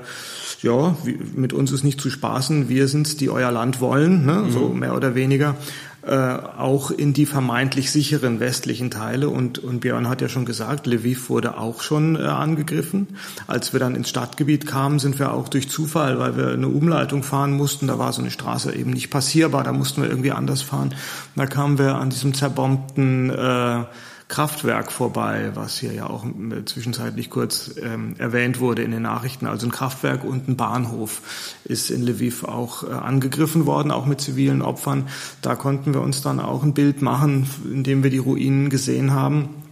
ja, 0.61 0.97
mit 1.35 1.53
uns 1.53 1.71
ist 1.71 1.83
nicht 1.83 2.01
zu 2.01 2.09
spaßen, 2.09 2.69
wir 2.69 2.87
sind's, 2.87 3.17
die 3.17 3.29
euer 3.29 3.51
Land 3.51 3.81
wollen, 3.81 4.25
ne? 4.25 4.43
Mhm. 4.45 4.51
so 4.51 4.69
mehr 4.69 4.95
oder 4.95 5.13
weniger 5.13 5.55
auch 6.11 6.91
in 6.91 7.13
die 7.13 7.25
vermeintlich 7.25 7.91
sicheren 7.91 8.39
westlichen 8.39 8.91
Teile. 8.91 9.29
Und, 9.29 9.59
und 9.59 9.79
Björn 9.79 10.07
hat 10.07 10.21
ja 10.21 10.29
schon 10.29 10.45
gesagt, 10.45 10.85
Lviv 10.85 11.29
wurde 11.29 11.57
auch 11.57 11.81
schon 11.81 12.15
äh, 12.15 12.19
angegriffen. 12.19 13.17
Als 13.47 13.73
wir 13.73 13.79
dann 13.79 13.95
ins 13.95 14.09
Stadtgebiet 14.09 14.67
kamen, 14.67 14.99
sind 14.99 15.17
wir 15.17 15.33
auch 15.33 15.49
durch 15.49 15.69
Zufall, 15.69 16.19
weil 16.19 16.37
wir 16.37 16.49
eine 16.49 16.67
Umleitung 16.67 17.23
fahren 17.23 17.53
mussten. 17.53 17.87
Da 17.87 17.97
war 17.97 18.13
so 18.13 18.21
eine 18.21 18.31
Straße 18.31 18.75
eben 18.75 18.91
nicht 18.91 19.09
passierbar, 19.09 19.63
da 19.63 19.73
mussten 19.73 20.01
wir 20.03 20.09
irgendwie 20.09 20.31
anders 20.31 20.61
fahren. 20.61 20.93
Da 21.35 21.47
kamen 21.47 21.79
wir 21.79 21.95
an 21.95 22.11
diesem 22.11 22.33
zerbombten 22.33 23.31
äh, 23.31 23.83
Kraftwerk 24.35 24.91
vorbei, 24.91 25.51
was 25.53 25.79
hier 25.79 25.93
ja 25.93 26.09
auch 26.09 26.25
zwischenzeitlich 26.65 27.29
kurz 27.29 27.75
ähm, 27.81 28.15
erwähnt 28.17 28.59
wurde 28.59 28.83
in 28.83 28.91
den 28.91 29.03
Nachrichten. 29.03 29.45
Also 29.45 29.65
ein 29.65 29.71
Kraftwerk 29.71 30.25
und 30.25 30.49
ein 30.49 30.57
Bahnhof 30.57 31.21
ist 31.63 31.89
in 31.89 32.01
Lviv 32.01 32.43
auch 32.43 32.83
äh, 32.83 32.91
angegriffen 32.91 33.65
worden, 33.65 33.91
auch 33.91 34.05
mit 34.05 34.19
zivilen 34.19 34.61
Opfern. 34.61 35.07
Da 35.41 35.55
konnten 35.55 35.93
wir 35.93 36.01
uns 36.01 36.21
dann 36.21 36.41
auch 36.41 36.63
ein 36.63 36.73
Bild 36.73 37.01
machen, 37.01 37.49
indem 37.71 38.03
wir 38.03 38.09
die 38.09 38.17
Ruinen 38.17 38.69
gesehen 38.69 39.13
haben 39.13 39.64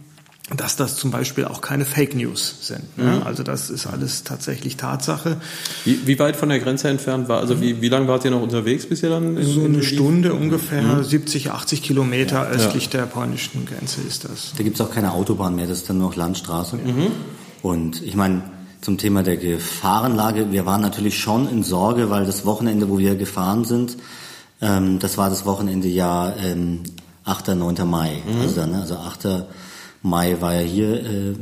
dass 0.50 0.76
das 0.76 0.96
zum 0.96 1.10
Beispiel 1.10 1.46
auch 1.46 1.62
keine 1.62 1.86
Fake 1.86 2.14
News 2.14 2.56
sind. 2.60 2.98
Ne? 2.98 3.16
Mhm. 3.16 3.22
Also 3.22 3.42
das 3.42 3.70
ist 3.70 3.86
alles 3.86 4.24
tatsächlich 4.24 4.76
Tatsache. 4.76 5.38
Wie, 5.86 6.06
wie, 6.06 6.18
weit 6.18 6.36
von 6.36 6.50
der 6.50 6.58
Grenze 6.58 6.88
entfernt 6.88 7.30
war? 7.30 7.40
Also 7.40 7.62
wie, 7.62 7.80
wie 7.80 7.88
lange 7.88 8.08
wart 8.08 8.26
ihr 8.26 8.30
noch 8.30 8.42
unterwegs, 8.42 8.84
bis 8.86 9.02
ihr 9.02 9.08
dann? 9.08 9.38
In, 9.38 9.46
so 9.46 9.64
eine 9.64 9.82
Stunde 9.82 10.34
ungefähr, 10.34 10.82
mhm. 10.82 11.04
70, 11.04 11.50
80 11.50 11.82
Kilometer 11.82 12.44
ja. 12.44 12.50
östlich 12.50 12.84
ja. 12.86 13.00
der 13.00 13.06
polnischen 13.06 13.64
Grenze 13.64 14.02
ist 14.02 14.24
das. 14.24 14.52
Da 14.56 14.62
gibt's 14.62 14.82
auch 14.82 14.90
keine 14.90 15.12
Autobahn 15.12 15.54
mehr, 15.54 15.66
das 15.66 15.78
ist 15.78 15.88
dann 15.88 15.96
nur 15.96 16.10
noch 16.10 16.16
Landstraße. 16.16 16.76
Mhm. 16.76 17.06
Und 17.62 18.02
ich 18.02 18.14
meine, 18.14 18.42
zum 18.82 18.98
Thema 18.98 19.22
der 19.22 19.38
Gefahrenlage, 19.38 20.52
wir 20.52 20.66
waren 20.66 20.82
natürlich 20.82 21.18
schon 21.18 21.48
in 21.48 21.62
Sorge, 21.62 22.10
weil 22.10 22.26
das 22.26 22.44
Wochenende, 22.44 22.90
wo 22.90 22.98
wir 22.98 23.14
gefahren 23.14 23.64
sind, 23.64 23.96
ähm, 24.60 24.98
das 24.98 25.16
war 25.16 25.30
das 25.30 25.46
Wochenende 25.46 25.88
ja 25.88 26.34
ähm, 26.36 26.82
8. 27.24 27.48
9. 27.48 27.76
Mai. 27.88 28.22
Mhm. 28.26 28.40
Also, 28.42 28.56
dann, 28.56 28.72
ne, 28.72 28.82
also 28.82 28.96
8. 28.96 29.46
Mai 30.04 30.36
war 30.40 30.54
ja 30.54 30.60
hier 30.60 30.94
äh, 31.02 31.34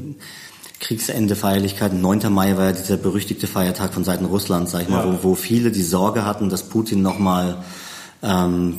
Kriegsende 0.79 1.37
Feierlichkeiten. 1.37 2.01
9. 2.01 2.33
Mai 2.33 2.57
war 2.57 2.66
ja 2.66 2.72
dieser 2.72 2.96
berüchtigte 2.96 3.46
Feiertag 3.46 3.94
von 3.94 4.03
Seiten 4.03 4.25
Russlands, 4.25 4.72
sag 4.72 4.83
ich 4.83 4.88
mal, 4.88 5.05
wo, 5.22 5.31
wo 5.31 5.35
viele 5.37 5.70
die 5.70 5.83
Sorge 5.83 6.25
hatten, 6.25 6.48
dass 6.48 6.64
Putin 6.64 7.03
nochmal 7.03 7.59
ähm, 8.20 8.79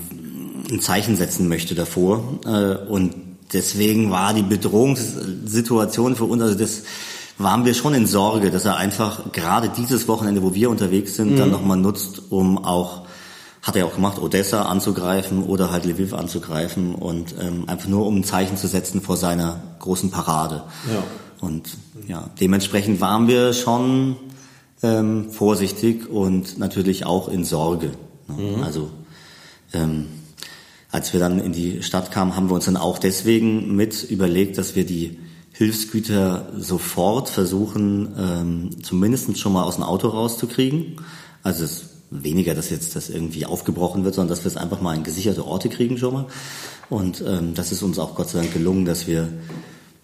ein 0.69 0.81
Zeichen 0.81 1.15
setzen 1.15 1.47
möchte 1.47 1.75
davor. 1.75 2.39
Äh, 2.45 2.75
und 2.89 3.13
deswegen 3.53 4.11
war 4.11 4.33
die 4.33 4.41
Bedrohungssituation 4.41 6.17
für 6.17 6.25
uns, 6.25 6.41
also 6.41 6.55
das 6.55 6.83
waren 7.37 7.63
wir 7.63 7.73
schon 7.73 7.93
in 7.93 8.05
Sorge, 8.05 8.51
dass 8.51 8.65
er 8.65 8.75
einfach 8.75 9.31
gerade 9.31 9.69
dieses 9.69 10.07
Wochenende, 10.09 10.43
wo 10.43 10.53
wir 10.53 10.69
unterwegs 10.69 11.15
sind, 11.15 11.31
mhm. 11.31 11.37
dann 11.37 11.51
nochmal 11.51 11.77
nutzt, 11.77 12.31
um 12.31 12.57
auch 12.57 13.02
hat 13.63 13.77
er 13.77 13.85
auch 13.85 13.95
gemacht, 13.95 14.19
Odessa 14.19 14.63
anzugreifen 14.63 15.41
oder 15.41 15.71
halt 15.71 15.85
Lviv 15.85 16.13
anzugreifen 16.13 16.93
und 16.93 17.33
ähm, 17.39 17.63
einfach 17.67 17.87
nur 17.87 18.05
um 18.05 18.17
ein 18.17 18.23
Zeichen 18.25 18.57
zu 18.57 18.67
setzen 18.67 19.01
vor 19.01 19.15
seiner 19.15 19.61
großen 19.79 20.11
Parade. 20.11 20.63
Ja. 20.93 21.03
Und 21.39 21.77
ja, 22.05 22.29
dementsprechend 22.41 22.99
waren 22.99 23.29
wir 23.29 23.53
schon 23.53 24.17
ähm, 24.83 25.31
vorsichtig 25.31 26.09
und 26.09 26.59
natürlich 26.59 27.05
auch 27.05 27.29
in 27.29 27.45
Sorge. 27.45 27.91
Ne? 28.27 28.57
Mhm. 28.57 28.63
Also 28.63 28.89
ähm, 29.71 30.07
als 30.91 31.13
wir 31.13 31.21
dann 31.21 31.39
in 31.39 31.53
die 31.53 31.83
Stadt 31.83 32.11
kamen, 32.11 32.35
haben 32.35 32.49
wir 32.49 32.55
uns 32.55 32.65
dann 32.65 32.77
auch 32.77 32.97
deswegen 32.97 33.75
mit 33.77 34.03
überlegt, 34.03 34.57
dass 34.57 34.75
wir 34.75 34.85
die 34.85 35.19
Hilfsgüter 35.53 36.49
sofort 36.57 37.29
versuchen, 37.29 38.13
ähm, 38.17 38.83
zumindest 38.83 39.37
schon 39.39 39.53
mal 39.53 39.63
aus 39.63 39.75
dem 39.75 39.83
Auto 39.85 40.09
rauszukriegen. 40.09 40.97
Also 41.43 41.63
es 41.63 41.92
weniger, 42.21 42.53
dass 42.53 42.69
jetzt 42.69 42.95
das 42.95 43.09
irgendwie 43.09 43.45
aufgebrochen 43.45 44.03
wird, 44.03 44.15
sondern 44.15 44.29
dass 44.29 44.43
wir 44.43 44.51
es 44.51 44.57
einfach 44.57 44.81
mal 44.81 44.95
in 44.95 45.03
gesicherte 45.03 45.45
Orte 45.45 45.69
kriegen 45.69 45.97
schon 45.97 46.13
mal. 46.13 46.25
Und 46.89 47.23
ähm, 47.25 47.53
das 47.55 47.71
ist 47.71 47.81
uns 47.81 47.97
auch 47.97 48.15
Gott 48.15 48.29
sei 48.29 48.39
Dank 48.41 48.53
gelungen, 48.53 48.85
dass 48.85 49.07
wir 49.07 49.29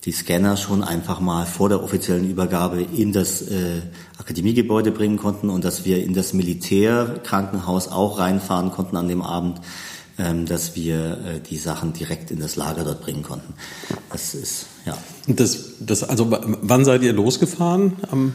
die 0.05 0.11
Scanner 0.13 0.55
schon 0.55 0.83
einfach 0.83 1.19
mal 1.19 1.45
vor 1.45 1.67
der 1.69 1.83
offiziellen 1.83 2.29
Übergabe 2.29 2.81
in 2.81 3.11
das 3.11 3.41
äh, 3.41 3.81
Akademiegebäude 4.17 4.91
bringen 4.91 5.17
konnten 5.17 5.49
und 5.49 5.65
dass 5.65 5.83
wir 5.85 6.03
in 6.03 6.13
das 6.13 6.33
Militärkrankenhaus 6.33 7.89
auch 7.89 8.17
reinfahren 8.17 8.71
konnten 8.71 8.95
an 8.95 9.09
dem 9.09 9.21
Abend, 9.21 9.59
ähm, 10.17 10.45
dass 10.45 10.75
wir 10.75 11.17
äh, 11.25 11.39
die 11.41 11.57
Sachen 11.57 11.91
direkt 11.91 12.31
in 12.31 12.39
das 12.39 12.55
Lager 12.55 12.85
dort 12.85 13.01
bringen 13.01 13.23
konnten. 13.23 13.53
Das 14.09 14.33
ist 14.35 14.67
ja. 14.85 14.97
Das, 15.27 15.73
das 15.79 16.03
also 16.03 16.31
wann 16.31 16.85
seid 16.85 17.03
ihr 17.03 17.13
losgefahren? 17.13 17.97
Am 18.09 18.33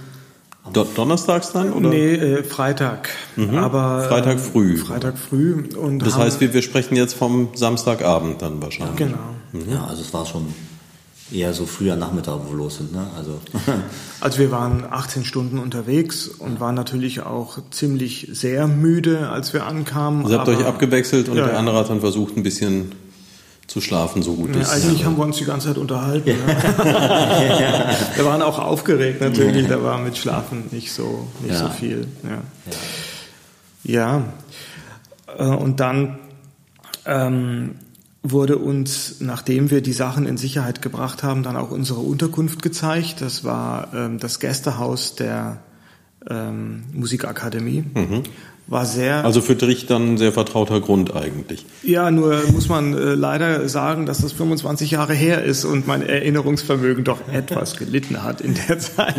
Do 0.72 0.85
Donnerstags 0.85 1.53
dann? 1.53 1.72
Oder? 1.72 1.90
Nee, 1.90 2.14
äh, 2.14 2.42
Freitag. 2.42 3.11
Mhm. 3.37 3.57
Aber, 3.57 4.05
Freitag 4.09 4.40
früh. 4.40 4.79
Freitag 4.79 5.18
früh. 5.18 5.64
Und 5.77 6.00
das 6.00 6.16
heißt, 6.16 6.40
wir, 6.40 6.55
wir 6.55 6.62
sprechen 6.62 6.96
jetzt 6.96 7.14
vom 7.14 7.48
Samstagabend 7.55 8.40
dann 8.40 8.62
wahrscheinlich. 8.62 8.96
Genau. 8.96 9.18
Mhm. 9.53 9.70
Ja, 9.70 9.85
also 9.85 10.00
es 10.00 10.12
war 10.14 10.24
schon 10.24 10.55
eher 11.31 11.53
so 11.53 11.66
früher 11.66 11.96
Nachmittag, 11.96 12.40
wo 12.44 12.50
wir 12.50 12.57
los 12.57 12.77
sind. 12.79 12.92
Ne? 12.92 13.07
Also. 13.16 13.40
also 14.20 14.38
wir 14.38 14.50
waren 14.50 14.85
18 14.88 15.24
Stunden 15.24 15.59
unterwegs 15.59 16.29
und 16.29 16.61
waren 16.61 16.74
natürlich 16.74 17.22
auch 17.22 17.59
ziemlich 17.70 18.29
sehr 18.33 18.66
müde, 18.66 19.29
als 19.29 19.53
wir 19.53 19.66
ankamen. 19.66 20.24
Also 20.24 20.38
habt 20.38 20.48
euch 20.48 20.64
abgewechselt 20.64 21.29
und 21.29 21.37
ja, 21.37 21.46
der 21.46 21.59
andere 21.59 21.79
hat 21.79 21.90
dann 21.90 22.00
versucht, 22.00 22.37
ein 22.37 22.42
bisschen 22.42 22.92
zu 23.66 23.81
schlafen, 23.81 24.22
so 24.22 24.35
gut 24.35 24.55
ja, 24.55 24.62
ist. 24.62 24.70
Eigentlich 24.70 25.00
ja. 25.00 25.07
haben 25.07 25.16
wir 25.16 25.24
uns 25.24 25.38
die 25.38 25.44
ganze 25.44 25.68
Zeit 25.68 25.79
unterhalten. 25.79 26.31
Ja. 26.85 27.88
Ne? 27.88 27.96
wir 28.16 28.24
waren 28.24 28.42
auch 28.42 28.59
aufgeregt 28.59 29.20
natürlich, 29.20 29.68
da 29.68 29.83
war 29.83 29.98
mit 29.98 30.16
Schlafen 30.16 30.64
nicht 30.70 30.92
so, 30.92 31.29
nicht 31.42 31.57
so 31.57 31.68
viel. 31.68 32.07
Ja, 32.22 32.42
ja. 33.85 34.24
Äh, 35.38 35.44
und 35.44 35.81
dann 35.81 36.18
ähm, 37.07 37.77
wurde 38.22 38.59
uns, 38.59 39.16
nachdem 39.20 39.70
wir 39.70 39.83
die 39.83 39.92
Sachen 39.92 40.27
in 40.27 40.37
Sicherheit 40.37 40.83
gebracht 40.83 41.22
haben, 41.22 41.42
dann 41.42 41.57
auch 41.57 41.70
unsere 41.70 42.00
Unterkunft 42.00 42.62
gezeigt. 42.62 43.20
Das 43.20 43.44
war 43.44 43.92
ähm, 43.94 44.18
das 44.18 44.40
Gästehaus 44.40 45.14
der 45.14 45.62
ähm, 46.29 46.85
Musikakademie. 46.92 47.85
Mhm 47.94 48.22
war 48.66 48.87
sehr. 48.87 49.24
Also 49.24 49.42
für 49.42 49.57
dich 49.57 49.87
dann 49.87 50.14
ein 50.14 50.18
sehr 50.18 50.33
vertrauter 50.33 50.81
Grund 50.81 51.14
eigentlich. 51.14 51.66
Ja, 51.83 52.11
nur 52.11 52.42
muss 52.50 52.68
man 52.68 52.94
äh, 52.94 53.14
leider 53.14 53.68
sagen, 53.68 54.07
dass 54.07 54.18
das 54.18 54.33
25 54.33 54.92
Jahre 54.92 55.12
her 55.12 55.44
ist 55.44 55.64
und 55.64 55.87
mein 55.87 56.03
Erinnerungsvermögen 56.03 57.05
doch 57.05 57.29
etwas 57.33 57.77
gelitten 57.77 58.22
hat 58.22 58.40
in 58.40 58.55
der 58.68 58.79
Zeit. 58.79 59.16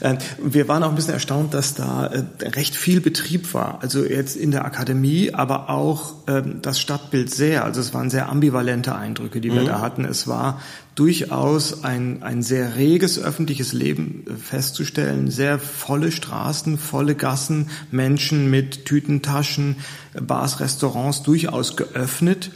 Äh, 0.00 0.16
wir 0.42 0.68
waren 0.68 0.82
auch 0.82 0.90
ein 0.90 0.94
bisschen 0.94 1.14
erstaunt, 1.14 1.54
dass 1.54 1.74
da 1.74 2.06
äh, 2.06 2.22
recht 2.48 2.76
viel 2.76 3.00
Betrieb 3.00 3.52
war. 3.52 3.78
Also 3.82 4.04
jetzt 4.04 4.36
in 4.36 4.52
der 4.52 4.64
Akademie, 4.64 5.34
aber 5.34 5.68
auch 5.68 6.14
ähm, 6.28 6.60
das 6.62 6.78
Stadtbild 6.78 7.34
sehr. 7.34 7.64
Also 7.64 7.80
es 7.80 7.94
waren 7.94 8.10
sehr 8.10 8.28
ambivalente 8.28 8.94
Eindrücke, 8.94 9.40
die 9.40 9.52
wir 9.52 9.62
mhm. 9.62 9.66
da 9.66 9.80
hatten. 9.80 10.04
Es 10.04 10.28
war 10.28 10.60
durchaus 10.96 11.84
ein, 11.84 12.22
ein 12.22 12.42
sehr 12.42 12.76
reges 12.76 13.18
öffentliches 13.18 13.72
Leben 13.72 14.24
äh, 14.26 14.34
festzustellen, 14.34 15.30
sehr 15.30 15.60
volle 15.60 16.10
Straßen, 16.10 16.78
volle 16.78 17.14
Gassen, 17.14 17.70
Menschen 17.92 18.50
mit 18.50 18.86
Tütentaschen, 18.86 19.76
Bars, 20.20 20.58
Restaurants 20.58 21.22
durchaus 21.22 21.76
geöffnet, 21.76 22.50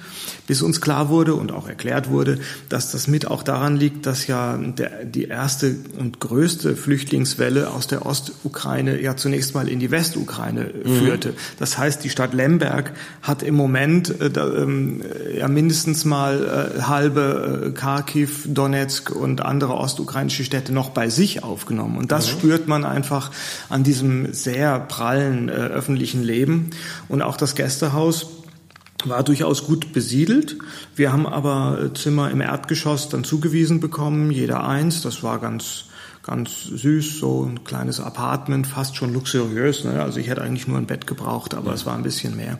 bis 0.51 0.63
uns 0.63 0.81
klar 0.81 1.11
wurde 1.11 1.37
und 1.37 1.53
auch 1.53 1.69
erklärt 1.69 2.11
wurde, 2.11 2.41
dass 2.69 2.91
das 2.91 3.07
mit 3.07 3.25
auch 3.25 3.45
daran 3.45 3.77
liegt, 3.77 4.05
dass 4.05 4.27
ja 4.27 4.57
der, 4.57 5.05
die 5.05 5.27
erste 5.27 5.77
und 5.97 6.19
größte 6.19 6.75
Flüchtlingswelle 6.75 7.71
aus 7.71 7.87
der 7.87 8.05
Ostukraine 8.05 9.01
ja 9.01 9.15
zunächst 9.15 9.55
mal 9.55 9.69
in 9.69 9.79
die 9.79 9.93
Westukraine 9.93 10.73
mhm. 10.85 10.99
führte. 10.99 11.35
Das 11.61 11.79
heißt, 11.79 12.03
die 12.03 12.11
Stadt 12.11 12.35
Lemberg 12.35 12.95
hat 13.23 13.45
im 13.45 13.55
Moment 13.55 14.21
äh, 14.21 14.27
ähm, 14.41 15.03
ja 15.39 15.47
mindestens 15.47 16.05
mal 16.05 16.75
äh, 16.77 16.83
halbe 16.83 17.67
äh, 17.69 17.71
Kharkiv, 17.71 18.49
Donetsk 18.49 19.15
und 19.15 19.43
andere 19.43 19.75
ostukrainische 19.75 20.43
Städte 20.43 20.73
noch 20.73 20.91
bei 20.91 21.11
sich 21.11 21.45
aufgenommen. 21.45 21.97
Und 21.97 22.11
das 22.11 22.27
mhm. 22.27 22.31
spürt 22.33 22.67
man 22.67 22.85
einfach 22.85 23.31
an 23.69 23.85
diesem 23.85 24.33
sehr 24.33 24.81
prallen 24.81 25.49
äh, 25.49 25.53
öffentlichen 25.53 26.25
Leben. 26.25 26.71
Und 27.07 27.23
auch 27.23 27.37
das 27.37 27.55
Gästehaus 27.55 28.40
war 29.09 29.23
durchaus 29.23 29.65
gut 29.65 29.93
besiedelt. 29.93 30.57
Wir 30.97 31.13
haben 31.13 31.27
aber 31.27 31.81
äh, 31.81 31.95
Zimmer 31.95 32.31
im 32.31 32.41
Erdgeschoss 32.41 33.09
dann 33.09 33.25
zugewiesen 33.25 33.81
bekommen, 33.81 34.31
jeder 34.31 34.67
eins. 34.67 35.03
Das 35.03 35.23
war 35.23 35.39
ganz 35.39 35.85
ganz 36.23 36.65
süß, 36.65 37.19
so 37.19 37.45
ein 37.45 37.65
kleines 37.65 37.99
Apartment, 37.99 38.67
fast 38.67 38.95
schon 38.95 39.13
luxuriös. 39.13 39.85
Ne? 39.85 40.03
Also 40.03 40.21
ich 40.21 40.29
hätte 40.29 40.43
eigentlich 40.43 40.69
nur 40.69 40.77
ein 40.77 40.87
Bett 40.87 41.07
gebraucht, 41.07 41.55
aber 41.55 41.69
ja. 41.69 41.75
es 41.75 41.87
war 41.87 41.95
ein 41.95 42.03
bisschen 42.03 42.37
mehr. 42.37 42.59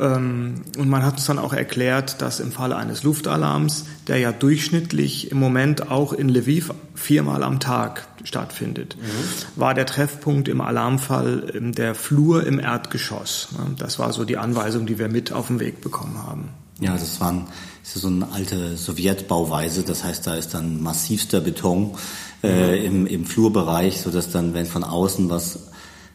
Ähm, 0.00 0.62
und 0.78 0.88
man 0.88 1.04
hat 1.04 1.14
uns 1.14 1.26
dann 1.26 1.38
auch 1.38 1.52
erklärt, 1.52 2.22
dass 2.22 2.40
im 2.40 2.52
Falle 2.52 2.76
eines 2.76 3.02
Luftalarms, 3.02 3.84
der 4.08 4.18
ja 4.18 4.32
durchschnittlich 4.32 5.30
im 5.30 5.38
Moment 5.38 5.90
auch 5.90 6.12
in 6.12 6.30
Lviv 6.30 6.72
viermal 6.94 7.42
am 7.42 7.60
Tag 7.60 8.08
stattfindet, 8.24 8.96
mhm. 8.96 9.60
war 9.60 9.74
der 9.74 9.86
Treffpunkt 9.86 10.48
im 10.48 10.60
Alarmfall 10.60 11.52
der 11.54 11.94
Flur 11.94 12.46
im 12.46 12.58
Erdgeschoss. 12.58 13.48
Das 13.76 13.98
war 13.98 14.12
so 14.12 14.24
die 14.24 14.38
Anweisung, 14.38 14.86
die 14.86 14.98
wir 14.98 15.08
mit 15.08 15.32
auf 15.32 15.48
den 15.48 15.60
Weg 15.60 15.82
bekommen 15.82 16.22
haben. 16.26 16.48
Ja, 16.80 16.94
das 16.94 17.20
waren 17.20 17.46
das 17.82 17.96
ist 17.96 18.02
so 18.02 18.08
eine 18.08 18.30
alte 18.32 18.76
Sowjetbauweise. 18.76 19.82
Das 19.82 20.04
heißt, 20.04 20.26
da 20.26 20.34
ist 20.34 20.54
dann 20.54 20.82
massivster 20.82 21.40
Beton 21.40 21.96
äh, 22.42 22.78
mhm. 22.78 22.84
im, 22.84 23.06
im 23.06 23.24
Flurbereich, 23.24 24.00
so 24.00 24.10
dass 24.10 24.30
dann, 24.30 24.54
wenn 24.54 24.66
von 24.66 24.84
außen 24.84 25.28
was 25.30 25.69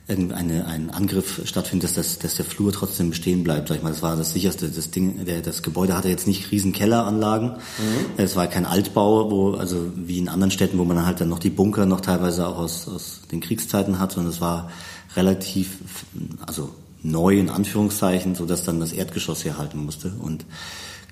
irgendeine 0.08 0.68
ein 0.68 0.92
Angriff 0.92 1.42
stattfindet, 1.46 1.90
dass, 1.90 1.96
das, 1.96 2.20
dass 2.20 2.36
der 2.36 2.46
Flur 2.46 2.72
trotzdem 2.72 3.10
bestehen 3.10 3.44
bleibt. 3.44 3.68
Sag 3.68 3.78
ich 3.78 3.84
mal, 3.84 3.90
das 3.90 4.04
war 4.04 4.16
das 4.16 4.34
sicherste. 4.34 4.70
Das 4.70 4.92
Ding, 4.92 5.26
der, 5.26 5.42
das 5.42 5.64
Gebäude 5.64 5.98
hatte 5.98 6.10
jetzt 6.10 6.28
nicht 6.28 6.52
riesen 6.52 6.74
Kelleranlagen. 6.74 7.50
Mhm. 7.50 8.06
Es 8.18 8.36
war 8.36 8.46
kein 8.48 8.68
Altbau, 8.68 9.32
wo 9.32 9.54
also 9.54 9.92
wie 9.96 10.20
in 10.20 10.30
anderen 10.30 10.52
Städten, 10.52 10.78
wo 10.78 10.84
man 10.86 11.06
halt 11.06 11.22
dann 11.22 11.30
noch 11.30 11.40
die 11.40 11.50
Bunker 11.50 11.88
noch 11.88 12.02
teilweise 12.02 12.48
auch 12.48 12.58
aus, 12.58 12.88
aus 12.88 13.22
den 13.32 13.40
Kriegszeiten 13.40 13.98
hat, 13.98 14.12
sondern 14.12 14.32
es 14.32 14.42
war 14.42 14.70
relativ 15.16 15.80
also 16.46 16.70
neu 17.02 17.40
in 17.40 17.50
Anführungszeichen, 17.50 18.36
so 18.36 18.46
dass 18.46 18.64
dann 18.64 18.80
das 18.80 18.92
Erdgeschoss 18.92 19.42
hier 19.42 19.58
halten 19.58 19.84
musste 19.84 20.14
und 20.20 20.46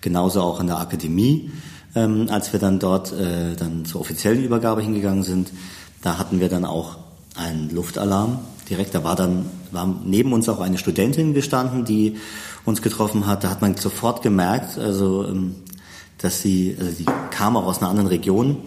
genauso 0.02 0.42
auch 0.42 0.60
in 0.60 0.68
der 0.68 0.80
Akademie, 0.80 1.52
ähm, 1.96 2.28
als 2.30 2.52
wir 2.54 2.60
dann 2.60 2.80
dort 2.80 3.12
äh, 3.12 3.56
dann 3.56 3.86
zur 3.86 4.02
offiziellen 4.02 4.44
Übergabe 4.44 4.82
hingegangen 4.82 5.24
sind, 5.24 5.52
da 6.02 6.18
hatten 6.18 6.40
wir 6.40 6.50
dann 6.50 6.66
auch 6.66 6.98
einen 7.36 7.70
Luftalarm 7.70 8.40
direkt. 8.70 8.96
Da 8.96 9.04
war 9.04 9.16
dann 9.16 9.46
war 9.72 9.88
neben 10.06 10.34
uns 10.34 10.50
auch 10.50 10.60
eine 10.60 10.78
Studentin 10.78 11.34
gestanden, 11.34 11.86
die 11.86 12.18
uns 12.66 12.82
getroffen 12.82 13.28
hat. 13.28 13.44
Da 13.44 13.50
hat 13.50 13.62
man 13.62 13.76
sofort 13.76 14.22
gemerkt, 14.22 14.78
also 14.78 15.26
ähm, 15.26 15.56
dass 16.18 16.42
sie, 16.42 16.76
also 16.80 16.92
die 16.92 17.06
kam 17.32 17.58
auch 17.58 17.66
aus 17.66 17.80
einer 17.80 17.90
anderen 17.90 18.08
Region, 18.08 18.58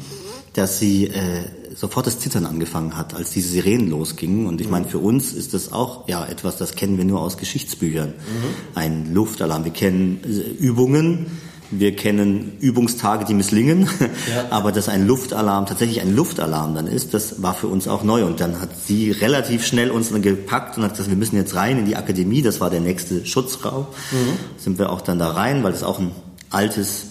dass 0.53 0.79
sie 0.79 1.07
äh, 1.07 1.45
sofort 1.75 2.07
das 2.07 2.19
Zittern 2.19 2.47
angefangen 2.47 2.97
hat, 2.97 3.15
als 3.15 3.31
diese 3.31 3.49
Sirenen 3.49 3.91
losgingen. 3.91 4.47
Und 4.47 4.61
ich 4.61 4.69
meine, 4.69 4.87
für 4.87 4.99
uns 4.99 5.33
ist 5.33 5.55
das 5.55 5.73
auch 5.73 6.09
ja 6.09 6.25
etwas, 6.25 6.57
das 6.57 6.75
kennen 6.75 6.97
wir 6.97 7.05
nur 7.05 7.21
aus 7.21 7.37
Geschichtsbüchern. 7.37 8.09
Mhm. 8.09 8.75
Ein 8.75 9.15
Luftalarm. 9.15 9.65
Wir 9.65 9.73
kennen 9.73 10.21
äh, 10.25 10.63
Übungen, 10.63 11.27
wir 11.71 11.97
kennen 11.97 12.57
Übungstage, 12.61 13.25
die 13.25 13.35
misslingen, 13.35 13.89
ja. 14.31 14.47
aber 14.51 14.73
dass 14.73 14.89
ein 14.89 15.07
Luftalarm 15.07 15.67
tatsächlich 15.67 16.01
ein 16.01 16.14
Luftalarm 16.14 16.75
dann 16.75 16.87
ist, 16.87 17.12
das 17.14 17.43
war 17.43 17.55
für 17.55 17.67
uns 17.67 17.89
auch 17.89 18.05
neu. 18.05 18.25
Und 18.25 18.41
dann 18.41 18.61
hat 18.61 18.71
sie 18.85 19.11
relativ 19.11 19.67
schnell 19.67 19.91
uns 19.91 20.11
dann 20.11 20.23
gepackt 20.23 20.77
und 20.77 20.85
hat 20.85 20.93
gesagt, 20.93 21.09
wir 21.09 21.17
müssen 21.17 21.37
jetzt 21.37 21.55
rein 21.55 21.79
in 21.79 21.87
die 21.87 21.97
Akademie, 21.97 22.43
das 22.43 22.61
war 22.61 22.71
der 22.71 22.81
nächste 22.81 23.27
Schutzraum. 23.27 23.87
Mhm. 24.12 24.59
Sind 24.59 24.79
wir 24.79 24.91
auch 24.91 25.01
dann 25.01 25.19
da 25.19 25.31
rein, 25.31 25.64
weil 25.64 25.73
das 25.73 25.83
auch 25.83 25.99
ein 25.99 26.12
altes, 26.51 27.07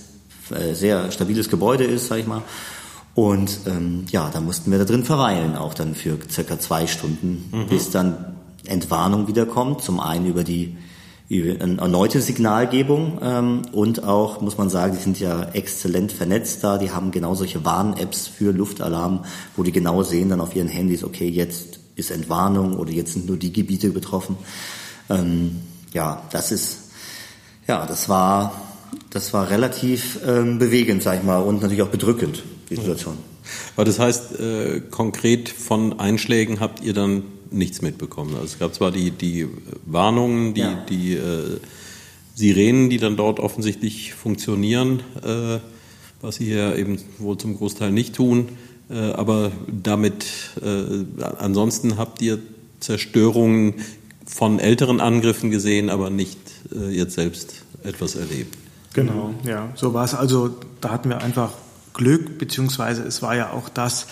äh, 0.52 0.74
sehr 0.74 1.12
stabiles 1.12 1.50
Gebäude 1.50 1.84
ist, 1.84 2.08
sag 2.08 2.20
ich 2.20 2.28
mal. 2.28 2.42
Und 3.14 3.60
ähm, 3.66 4.06
ja, 4.10 4.30
da 4.32 4.42
mussten 4.42 4.72
wir 4.72 4.78
da 4.78 4.86
drin 4.86 5.04
verweilen, 5.04 5.56
auch 5.56 5.74
dann 5.74 5.96
für 5.96 6.18
circa 6.30 6.60
zwei 6.60 6.86
Stunden, 6.86 7.50
mhm. 7.52 7.68
bis 7.68 7.90
dann 7.90 8.36
Entwarnung 8.66 9.28
wiederkommt. 9.28 9.82
Zum 9.82 10.00
einen 10.00 10.26
über 10.26 10.44
die 10.44 10.76
eine 11.30 11.78
erneute 11.80 12.22
Signalgebung 12.22 13.20
ähm, 13.22 13.62
und 13.72 14.04
auch, 14.04 14.42
muss 14.42 14.58
man 14.58 14.70
sagen, 14.70 14.96
die 14.96 15.02
sind 15.02 15.20
ja 15.20 15.50
exzellent 15.54 16.12
vernetzt 16.12 16.64
da, 16.64 16.78
die 16.78 16.92
haben 16.92 17.12
genau 17.12 17.34
solche 17.34 17.66
Warn-Apps 17.66 18.28
für 18.28 18.52
Luftalarm, 18.52 19.26
wo 19.56 19.64
die 19.64 19.72
genau 19.72 20.04
sehen 20.04 20.30
dann 20.30 20.40
auf 20.40 20.56
ihren 20.56 20.68
Handys, 20.68 21.04
okay, 21.04 21.28
jetzt 21.28 21.80
ist 21.96 22.12
Entwarnung 22.12 22.78
oder 22.78 22.92
jetzt 22.92 23.14
sind 23.14 23.26
nur 23.26 23.38
die 23.38 23.52
Gebiete 23.52 23.90
betroffen. 23.90 24.38
Ähm, 25.10 25.62
ja, 25.94 26.22
das 26.32 26.52
ist, 26.52 26.90
ja, 27.68 27.86
das 27.86 28.08
war, 28.08 28.62
das 29.10 29.34
war 29.34 29.50
relativ 29.50 30.20
ähm, 30.28 30.60
bewegend, 30.60 31.02
sag 31.02 31.18
ich 31.18 31.24
mal, 31.24 31.40
und 31.40 31.62
natürlich 31.62 31.82
auch 31.82 31.90
bedrückend, 31.90 32.44
die 32.70 32.76
Situation. 32.76 33.18
Aber 33.76 33.86
das 33.86 33.98
heißt, 33.98 34.40
äh, 34.40 34.82
konkret 34.92 35.50
von 35.50 36.00
Einschlägen 36.00 36.60
habt 36.60 36.84
ihr 36.84 36.94
dann 36.94 37.24
nichts 37.56 37.82
mitbekommen. 37.82 38.36
Also 38.36 38.46
es 38.46 38.60
gab 38.60 38.74
zwar 38.74 38.92
die, 38.92 39.12
die 39.12 39.48
Warnungen, 39.86 40.54
die, 40.54 40.62
ja. 40.62 40.86
die 40.90 41.14
äh, 41.14 41.60
Sirenen, 42.36 42.90
die 42.90 42.98
dann 42.98 43.16
dort 43.16 43.40
offensichtlich 43.40 44.14
funktionieren, 44.14 45.02
äh, 45.24 45.60
was 46.22 46.36
sie 46.36 46.46
hier 46.46 46.76
eben 46.76 47.00
wohl 47.18 47.38
zum 47.38 47.58
Großteil 47.58 47.92
nicht 47.92 48.16
tun. 48.16 48.50
Äh, 48.90 49.12
aber 49.14 49.52
damit, 49.68 50.26
äh, 50.62 51.06
ansonsten 51.40 51.98
habt 51.98 52.22
ihr 52.22 52.40
Zerstörungen 52.80 53.76
von 54.26 54.60
älteren 54.60 55.02
Angriffen 55.02 55.50
gesehen, 55.52 55.90
aber 55.90 56.10
nicht 56.10 56.40
äh, 56.74 56.90
jetzt 56.90 57.16
selbst 57.16 57.64
etwas 57.84 58.16
erlebt. 58.16 58.58
Genau, 58.94 59.34
ja, 59.44 59.70
so 59.76 59.94
war 59.94 60.06
es. 60.06 60.14
Also 60.14 60.56
da 60.82 60.90
hatten 60.90 61.10
wir 61.10 61.22
einfach 61.22 61.52
Glück, 61.94 62.38
beziehungsweise 62.38 63.04
es 63.04 63.22
war 63.22 63.36
ja 63.36 63.52
auch 63.52 63.70
das, 63.70 64.08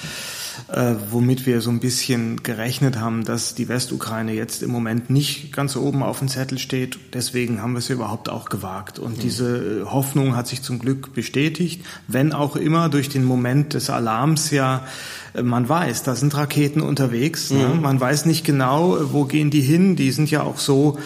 äh, 0.68 0.96
womit 1.10 1.46
wir 1.46 1.62
so 1.62 1.70
ein 1.70 1.80
bisschen 1.80 2.44
gerechnet 2.44 3.00
haben, 3.00 3.24
dass 3.24 3.56
die 3.56 3.68
Westukraine 3.68 4.34
jetzt 4.34 4.64
im 4.64 4.72
Moment 4.72 5.10
nicht 5.10 5.54
ganz 5.54 5.76
oben 5.76 6.04
auf 6.04 6.20
dem 6.20 6.28
Zettel 6.28 6.58
steht. 6.58 7.00
Deswegen 7.14 7.62
haben 7.62 7.74
wir 7.74 7.80
es 7.80 7.90
überhaupt 7.90 8.30
auch 8.30 8.50
gewagt. 8.50 9.00
Und 9.00 9.18
mhm. 9.18 9.22
diese 9.22 9.82
äh, 9.82 9.86
Hoffnung 9.86 10.36
hat 10.36 10.48
sich 10.48 10.62
zum 10.62 10.80
Glück 10.80 11.14
bestätigt, 11.14 11.86
wenn 12.08 12.34
auch 12.34 12.56
immer 12.56 12.90
durch 12.90 13.10
den 13.10 13.24
Moment 13.24 13.74
des 13.74 13.90
Alarms 13.90 14.52
ja 14.52 14.86
äh, 15.34 15.44
man 15.44 15.68
weiß, 15.68 16.04
da 16.04 16.16
sind 16.16 16.36
Raketen 16.36 16.82
unterwegs. 16.82 17.52
Ne? 17.52 17.68
Mhm. 17.68 17.76
Ne? 17.76 17.82
Man 17.82 18.00
weiß 18.00 18.26
nicht 18.26 18.46
genau, 18.46 18.98
wo 19.12 19.26
gehen 19.26 19.50
die 19.50 19.62
hin. 19.62 19.96
Die 19.96 20.12
sind 20.12 20.32
ja 20.32 20.44
auch 20.44 20.60
so 20.60 20.98
äh, 20.98 21.02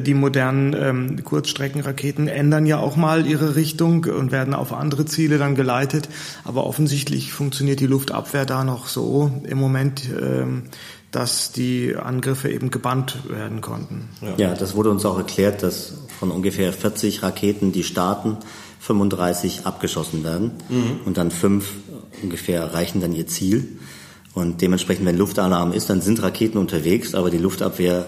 die 0.00 0.14
modernen 0.14 0.74
ähm, 0.74 1.24
Kurzstreckenraketen 1.24 2.28
ändern 2.28 2.66
ja 2.66 2.78
auch 2.78 2.96
mal 2.96 3.26
ihre 3.26 3.56
Richtung 3.56 4.04
und 4.04 4.32
werden 4.32 4.54
auf 4.54 4.72
andere 4.72 5.04
Ziele 5.06 5.38
dann 5.38 5.54
geleitet. 5.54 6.08
Aber 6.44 6.66
offensichtlich 6.66 7.32
funktioniert 7.32 7.80
die 7.80 7.86
Luftabwehr 7.86 8.46
da 8.46 8.64
noch 8.64 8.88
so 8.88 9.30
im 9.44 9.58
Moment, 9.58 10.02
ähm, 10.20 10.64
dass 11.10 11.52
die 11.52 11.96
Angriffe 11.96 12.50
eben 12.50 12.70
gebannt 12.70 13.16
werden 13.28 13.60
konnten. 13.60 14.08
Ja. 14.20 14.34
ja, 14.36 14.54
das 14.54 14.74
wurde 14.74 14.90
uns 14.90 15.04
auch 15.06 15.16
erklärt, 15.16 15.62
dass 15.62 15.94
von 16.18 16.30
ungefähr 16.30 16.72
40 16.72 17.22
Raketen, 17.22 17.72
die 17.72 17.84
starten, 17.84 18.36
35 18.80 19.66
abgeschossen 19.66 20.24
werden 20.24 20.52
mhm. 20.68 21.00
und 21.04 21.16
dann 21.16 21.30
fünf 21.30 21.72
ungefähr 22.22 22.60
erreichen 22.60 23.00
dann 23.00 23.12
ihr 23.12 23.26
Ziel. 23.26 23.78
Und 24.34 24.60
dementsprechend, 24.60 25.06
wenn 25.06 25.16
Luftalarm 25.16 25.72
ist, 25.72 25.88
dann 25.88 26.02
sind 26.02 26.22
Raketen 26.22 26.58
unterwegs, 26.58 27.14
aber 27.14 27.30
die 27.30 27.38
Luftabwehr 27.38 28.06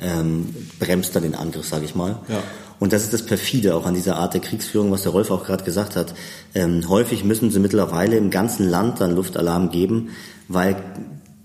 ähm, 0.00 0.54
bremst 0.78 1.14
dann 1.16 1.22
den 1.22 1.34
Angriff, 1.34 1.66
sage 1.66 1.84
ich 1.84 1.94
mal. 1.94 2.18
Ja. 2.28 2.42
Und 2.78 2.92
das 2.92 3.04
ist 3.04 3.12
das 3.12 3.24
perfide 3.24 3.74
auch 3.74 3.86
an 3.86 3.94
dieser 3.94 4.16
Art 4.16 4.34
der 4.34 4.40
Kriegsführung, 4.40 4.90
was 4.90 5.02
der 5.02 5.12
Rolf 5.12 5.30
auch 5.30 5.44
gerade 5.44 5.64
gesagt 5.64 5.96
hat. 5.96 6.14
Ähm, 6.54 6.88
häufig 6.88 7.24
müssen 7.24 7.50
sie 7.50 7.58
mittlerweile 7.58 8.16
im 8.16 8.30
ganzen 8.30 8.68
Land 8.68 9.00
dann 9.00 9.14
Luftalarm 9.14 9.70
geben, 9.70 10.10
weil 10.48 10.76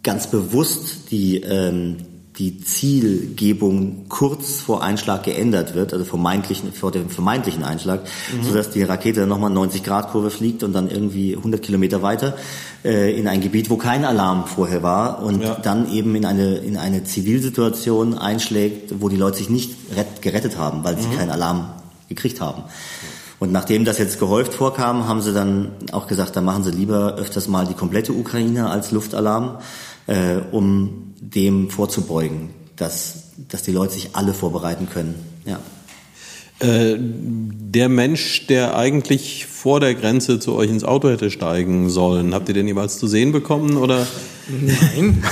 ganz 0.03 0.27
bewusst 0.27 1.11
die 1.11 1.37
ähm, 1.41 1.97
die 2.37 2.61
Zielgebung 2.61 4.05
kurz 4.07 4.61
vor 4.61 4.81
Einschlag 4.81 5.23
geändert 5.23 5.75
wird, 5.75 5.91
also 5.91 6.05
vermeintlichen, 6.05 6.71
vor 6.71 6.91
dem 6.91 7.09
vermeintlichen 7.09 7.63
Einschlag, 7.63 8.03
mhm. 8.03 8.43
sodass 8.43 8.69
die 8.69 8.83
Rakete 8.83 9.21
dann 9.21 9.29
nochmal 9.29 9.49
90 9.49 9.83
Grad 9.83 10.11
Kurve 10.11 10.31
fliegt 10.31 10.63
und 10.63 10.73
dann 10.73 10.89
irgendwie 10.89 11.35
100 11.35 11.61
Kilometer 11.61 12.01
weiter 12.01 12.35
äh, 12.85 13.17
in 13.17 13.27
ein 13.27 13.41
Gebiet, 13.41 13.69
wo 13.69 13.75
kein 13.75 14.05
Alarm 14.05 14.47
vorher 14.47 14.81
war 14.81 15.21
und 15.21 15.43
ja. 15.43 15.55
dann 15.55 15.91
eben 15.91 16.15
in 16.15 16.25
eine, 16.25 16.57
in 16.57 16.77
eine 16.77 17.03
Zivilsituation 17.03 18.17
einschlägt, 18.17 19.01
wo 19.01 19.09
die 19.09 19.17
Leute 19.17 19.37
sich 19.37 19.49
nicht 19.49 19.75
gerettet 20.21 20.57
haben, 20.57 20.83
weil 20.83 20.97
sie 20.97 21.07
mhm. 21.07 21.17
keinen 21.17 21.29
Alarm 21.31 21.71
gekriegt 22.07 22.39
haben. 22.39 22.63
Und 23.41 23.51
nachdem 23.51 23.85
das 23.85 23.97
jetzt 23.97 24.19
gehäuft 24.19 24.53
vorkam, 24.53 25.07
haben 25.07 25.19
sie 25.21 25.33
dann 25.33 25.71
auch 25.91 26.05
gesagt, 26.05 26.35
da 26.35 26.41
machen 26.41 26.63
sie 26.63 26.69
lieber 26.69 27.15
öfters 27.15 27.47
mal 27.47 27.65
die 27.65 27.73
komplette 27.73 28.13
Ukraine 28.13 28.69
als 28.69 28.91
Luftalarm, 28.91 29.57
äh, 30.11 30.41
um 30.51 31.13
dem 31.19 31.69
vorzubeugen, 31.69 32.49
dass, 32.75 33.31
dass 33.47 33.63
die 33.63 33.71
Leute 33.71 33.93
sich 33.93 34.15
alle 34.15 34.33
vorbereiten 34.33 34.89
können 34.89 35.15
Ja. 35.45 35.59
Äh, 36.59 36.97
der 36.99 37.89
Mensch, 37.89 38.45
der 38.47 38.75
eigentlich 38.75 39.47
vor 39.47 39.79
der 39.79 39.95
Grenze 39.95 40.39
zu 40.39 40.53
euch 40.53 40.69
ins 40.69 40.83
Auto 40.83 41.09
hätte 41.09 41.31
steigen 41.31 41.89
sollen, 41.89 42.33
habt 42.33 42.49
ihr 42.49 42.53
den 42.53 42.67
jeweils 42.67 42.99
zu 42.99 43.07
sehen 43.07 43.31
bekommen 43.31 43.77
oder? 43.77 44.05
Nein, 44.47 45.23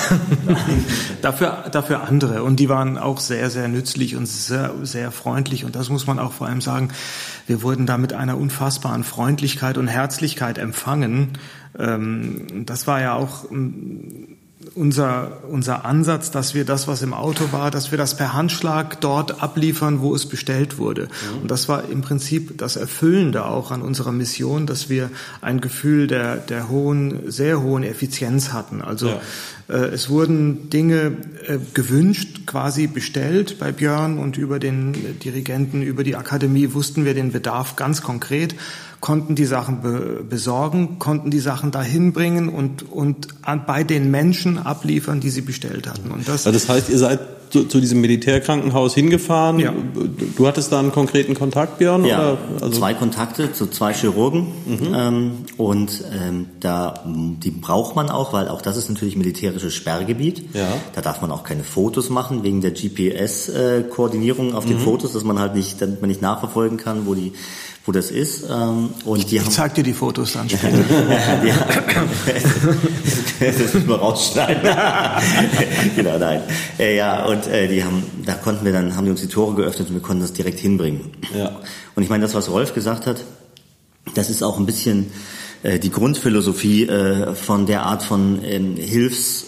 dafür, 1.21 1.65
dafür 1.71 2.03
andere 2.03 2.41
und 2.43 2.59
die 2.59 2.69
waren 2.69 2.97
auch 2.97 3.19
sehr, 3.19 3.49
sehr 3.49 3.67
nützlich 3.67 4.15
und 4.15 4.27
sehr, 4.27 4.73
sehr 4.83 5.11
freundlich 5.11 5.65
und 5.65 5.75
das 5.75 5.89
muss 5.89 6.07
man 6.07 6.17
auch 6.19 6.31
vor 6.31 6.47
allem 6.47 6.61
sagen. 6.61 6.89
Wir 7.45 7.61
wurden 7.61 7.85
da 7.85 7.97
mit 7.97 8.13
einer 8.13 8.37
unfassbaren 8.37 9.03
Freundlichkeit 9.03 9.77
und 9.77 9.87
Herzlichkeit 9.87 10.57
empfangen. 10.57 11.37
Ähm, 11.77 12.65
das 12.65 12.87
war 12.87 13.01
ja 13.01 13.15
auch 13.15 13.45
unser, 14.75 15.39
unser 15.49 15.85
Ansatz, 15.85 16.31
dass 16.31 16.53
wir 16.53 16.65
das, 16.65 16.87
was 16.87 17.01
im 17.01 17.13
Auto 17.13 17.51
war, 17.51 17.71
dass 17.71 17.91
wir 17.91 17.97
das 17.97 18.17
per 18.17 18.33
Handschlag 18.33 18.99
dort 18.99 19.41
abliefern, 19.41 20.01
wo 20.01 20.13
es 20.13 20.25
bestellt 20.25 20.77
wurde. 20.77 21.03
Mhm. 21.03 21.41
Und 21.43 21.51
das 21.51 21.69
war 21.69 21.89
im 21.89 22.01
Prinzip 22.01 22.57
das 22.57 22.75
Erfüllende 22.75 23.45
auch 23.45 23.71
an 23.71 23.81
unserer 23.81 24.11
Mission, 24.11 24.65
dass 24.65 24.89
wir 24.89 25.09
ein 25.41 25.61
Gefühl 25.61 26.07
der, 26.07 26.37
der 26.37 26.69
hohen, 26.69 27.31
sehr 27.31 27.61
hohen 27.61 27.83
Effizienz 27.83 28.51
hatten. 28.51 28.81
Also 28.81 29.07
ja. 29.07 29.21
äh, 29.69 29.93
es 29.93 30.09
wurden 30.09 30.69
Dinge 30.69 31.13
äh, 31.47 31.57
gewünscht, 31.73 32.45
quasi 32.45 32.87
bestellt 32.87 33.59
bei 33.59 33.71
Björn 33.71 34.17
und 34.17 34.37
über 34.37 34.59
den 34.59 35.19
Dirigenten, 35.19 35.81
über 35.81 36.03
die 36.03 36.17
Akademie 36.17 36.73
wussten 36.73 37.05
wir 37.05 37.13
den 37.13 37.31
Bedarf 37.31 37.77
ganz 37.77 38.01
konkret 38.01 38.55
konnten 38.99 39.35
die 39.35 39.45
Sachen 39.45 39.81
be 39.81 40.25
besorgen, 40.29 40.99
konnten 40.99 41.31
die 41.31 41.39
Sachen 41.39 41.71
dahin 41.71 42.13
bringen 42.13 42.49
und, 42.49 42.91
und 42.91 43.27
an, 43.41 43.63
bei 43.65 43.83
den 43.83 44.11
Menschen 44.11 44.57
abliefern, 44.57 45.19
die 45.19 45.29
sie 45.29 45.41
bestellt 45.41 45.87
hatten. 45.87 46.11
Und 46.11 46.27
das, 46.27 46.43
das 46.43 46.67
heißt, 46.67 46.89
ihr 46.89 46.97
seid 46.97 47.19
zu, 47.49 47.63
zu, 47.63 47.79
diesem 47.79 48.01
Militärkrankenhaus 48.01 48.93
hingefahren. 48.93 49.59
Ja. 49.59 49.73
Du 50.35 50.47
hattest 50.47 50.71
da 50.71 50.79
einen 50.79 50.91
konkreten 50.91 51.33
Kontakt, 51.33 51.79
Björn? 51.79 52.05
Ja, 52.05 52.33
oder? 52.33 52.37
Also 52.61 52.79
zwei 52.79 52.93
Kontakte 52.93 53.51
zu 53.53 53.67
zwei 53.67 53.93
Chirurgen. 53.93 54.47
Mhm. 54.65 54.93
Ähm, 54.93 55.31
und 55.57 56.03
ähm, 56.11 56.47
da, 56.59 57.03
die 57.05 57.51
braucht 57.51 57.95
man 57.95 58.09
auch, 58.09 58.33
weil 58.33 58.47
auch 58.47 58.61
das 58.61 58.77
ist 58.77 58.89
natürlich 58.89 59.15
militärisches 59.15 59.73
Sperrgebiet. 59.73 60.53
Ja. 60.53 60.67
Da 60.93 61.01
darf 61.01 61.21
man 61.21 61.31
auch 61.31 61.43
keine 61.43 61.63
Fotos 61.63 62.09
machen, 62.09 62.43
wegen 62.43 62.61
der 62.61 62.71
GPS-Koordinierung 62.71 64.51
äh, 64.51 64.53
auf 64.53 64.65
den 64.65 64.77
mhm. 64.77 64.81
Fotos, 64.81 65.13
dass 65.13 65.23
man 65.23 65.39
halt 65.39 65.55
nicht, 65.55 65.81
damit 65.81 66.01
man 66.01 66.09
nicht 66.09 66.21
nachverfolgen 66.21 66.77
kann, 66.77 67.07
wo 67.07 67.15
die 67.15 67.33
wo 67.89 67.91
das 67.91 68.11
ist. 68.11 68.43
Ähm, 68.47 68.91
und 69.03 69.31
die 69.31 69.37
ich 69.37 69.41
haben, 69.41 69.49
zeig 69.49 69.73
dir 69.73 69.83
die 69.83 69.93
Fotos 69.93 70.33
dann 70.33 70.47
später. 70.47 70.77
ja, 71.43 71.55
das 73.39 73.73
müssen 73.73 73.87
wir 73.87 73.95
rausschneiden. 73.95 74.61
genau, 75.95 76.19
nein. 76.19 76.41
Äh, 76.77 76.95
ja, 76.95 77.25
und 77.25 77.47
äh, 77.47 77.67
die 77.67 77.83
haben, 77.83 78.03
da 78.27 78.35
konnten 78.35 78.63
wir 78.63 78.73
dann, 78.73 78.95
haben 78.95 79.05
die 79.05 79.11
uns 79.11 79.21
die 79.21 79.27
Tore 79.27 79.55
geöffnet 79.55 79.89
und 79.89 79.95
wir 79.95 80.03
konnten 80.03 80.21
das 80.21 80.33
direkt 80.33 80.59
hinbringen. 80.59 81.01
Ja. 81.35 81.59
Und 81.95 82.03
ich 82.03 82.09
meine, 82.09 82.21
das, 82.21 82.35
was 82.35 82.51
Rolf 82.51 82.75
gesagt 82.75 83.07
hat, 83.07 83.23
das 84.13 84.29
ist 84.29 84.43
auch 84.43 84.59
ein 84.59 84.67
bisschen 84.67 85.07
äh, 85.63 85.79
die 85.79 85.89
Grundphilosophie 85.89 86.83
äh, 86.83 87.33
von 87.33 87.65
der 87.65 87.87
Art 87.87 88.03
von 88.03 88.39
ähm, 88.43 88.75
Hilfs- 88.75 89.45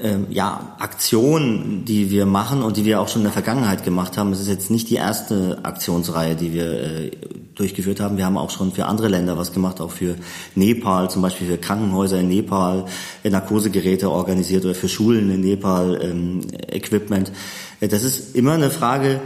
ähm, 0.00 0.26
ja, 0.30 0.76
Aktion, 0.78 1.84
die 1.84 2.10
wir 2.10 2.24
machen 2.24 2.62
und 2.62 2.76
die 2.76 2.84
wir 2.84 3.00
auch 3.00 3.08
schon 3.08 3.22
in 3.22 3.24
der 3.24 3.32
Vergangenheit 3.32 3.84
gemacht 3.84 4.16
haben. 4.16 4.32
Es 4.32 4.40
ist 4.40 4.48
jetzt 4.48 4.70
nicht 4.70 4.90
die 4.90 4.94
erste 4.94 5.58
Aktionsreihe, 5.64 6.36
die 6.36 6.52
wir 6.52 6.72
äh, 6.80 7.10
durchgeführt 7.56 8.00
haben. 8.00 8.16
Wir 8.16 8.24
haben 8.24 8.38
auch 8.38 8.50
schon 8.50 8.72
für 8.72 8.86
andere 8.86 9.08
Länder 9.08 9.36
was 9.36 9.52
gemacht, 9.52 9.80
auch 9.80 9.90
für 9.90 10.14
Nepal, 10.54 11.10
zum 11.10 11.22
Beispiel 11.22 11.48
für 11.48 11.58
Krankenhäuser 11.58 12.20
in 12.20 12.28
Nepal, 12.28 12.84
äh, 13.24 13.30
Narkosegeräte 13.30 14.10
organisiert 14.10 14.64
oder 14.64 14.74
für 14.74 14.88
Schulen 14.88 15.30
in 15.30 15.40
Nepal, 15.40 15.98
ähm, 16.00 16.40
Equipment. 16.68 17.32
Äh, 17.80 17.88
das 17.88 18.04
ist 18.04 18.36
immer 18.36 18.52
eine 18.52 18.70
Frage, 18.70 19.20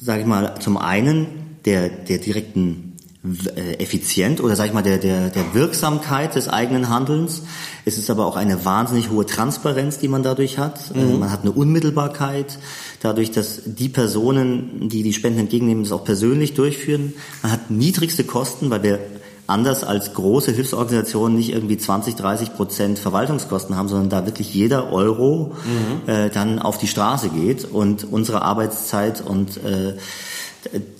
sage 0.00 0.20
ich 0.20 0.26
mal, 0.26 0.60
zum 0.60 0.76
einen 0.76 1.26
der, 1.64 1.88
der 1.88 2.18
direkten 2.18 2.89
effizient 3.22 4.40
oder 4.40 4.56
sag 4.56 4.68
ich 4.68 4.72
mal 4.72 4.82
der, 4.82 4.96
der, 4.96 5.28
der 5.28 5.52
Wirksamkeit 5.52 6.34
des 6.36 6.48
eigenen 6.48 6.88
Handelns. 6.88 7.42
Es 7.84 7.98
ist 7.98 8.08
aber 8.08 8.24
auch 8.24 8.36
eine 8.36 8.64
wahnsinnig 8.64 9.10
hohe 9.10 9.26
Transparenz, 9.26 9.98
die 9.98 10.08
man 10.08 10.22
dadurch 10.22 10.56
hat. 10.56 10.90
Äh, 10.94 11.04
mhm. 11.04 11.18
Man 11.18 11.30
hat 11.30 11.42
eine 11.42 11.52
Unmittelbarkeit, 11.52 12.58
dadurch, 13.00 13.30
dass 13.30 13.60
die 13.66 13.90
Personen, 13.90 14.88
die 14.88 15.02
die 15.02 15.12
Spenden 15.12 15.40
entgegennehmen, 15.40 15.84
das 15.84 15.92
auch 15.92 16.04
persönlich 16.04 16.54
durchführen. 16.54 17.12
Man 17.42 17.52
hat 17.52 17.70
niedrigste 17.70 18.24
Kosten, 18.24 18.70
weil 18.70 18.82
wir 18.82 18.98
anders 19.46 19.84
als 19.84 20.14
große 20.14 20.52
Hilfsorganisationen 20.52 21.36
nicht 21.36 21.52
irgendwie 21.52 21.76
20, 21.76 22.14
30 22.14 22.54
Prozent 22.54 22.98
Verwaltungskosten 22.98 23.76
haben, 23.76 23.88
sondern 23.88 24.08
da 24.08 24.24
wirklich 24.24 24.54
jeder 24.54 24.92
Euro 24.92 25.52
mhm. 25.64 26.08
äh, 26.08 26.30
dann 26.30 26.58
auf 26.58 26.78
die 26.78 26.86
Straße 26.86 27.28
geht 27.28 27.64
und 27.64 28.04
unsere 28.04 28.42
Arbeitszeit 28.42 29.20
und 29.20 29.58
äh, 29.58 29.96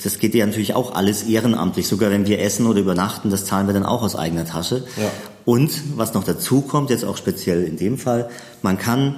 das 0.03 0.19
geht 0.19 0.35
ja 0.35 0.47
natürlich 0.47 0.75
auch 0.75 0.95
alles 0.95 1.25
ehrenamtlich. 1.25 1.87
Sogar 1.87 2.11
wenn 2.11 2.27
wir 2.27 2.41
essen 2.41 2.67
oder 2.67 2.81
übernachten, 2.81 3.31
das 3.31 3.45
zahlen 3.45 3.67
wir 3.67 3.75
dann 3.75 3.85
auch 3.85 4.03
aus 4.03 4.17
eigener 4.17 4.45
Tasche. 4.45 4.85
Ja. 4.97 5.11
Und 5.45 5.71
was 5.97 6.15
noch 6.15 6.25
dazu 6.25 6.63
kommt, 6.63 6.91
jetzt 6.91 7.05
auch 7.05 7.17
speziell 7.17 7.65
in 7.65 7.77
dem 7.77 7.99
Fall, 7.99 8.31
man 8.63 8.79
kann 8.79 9.17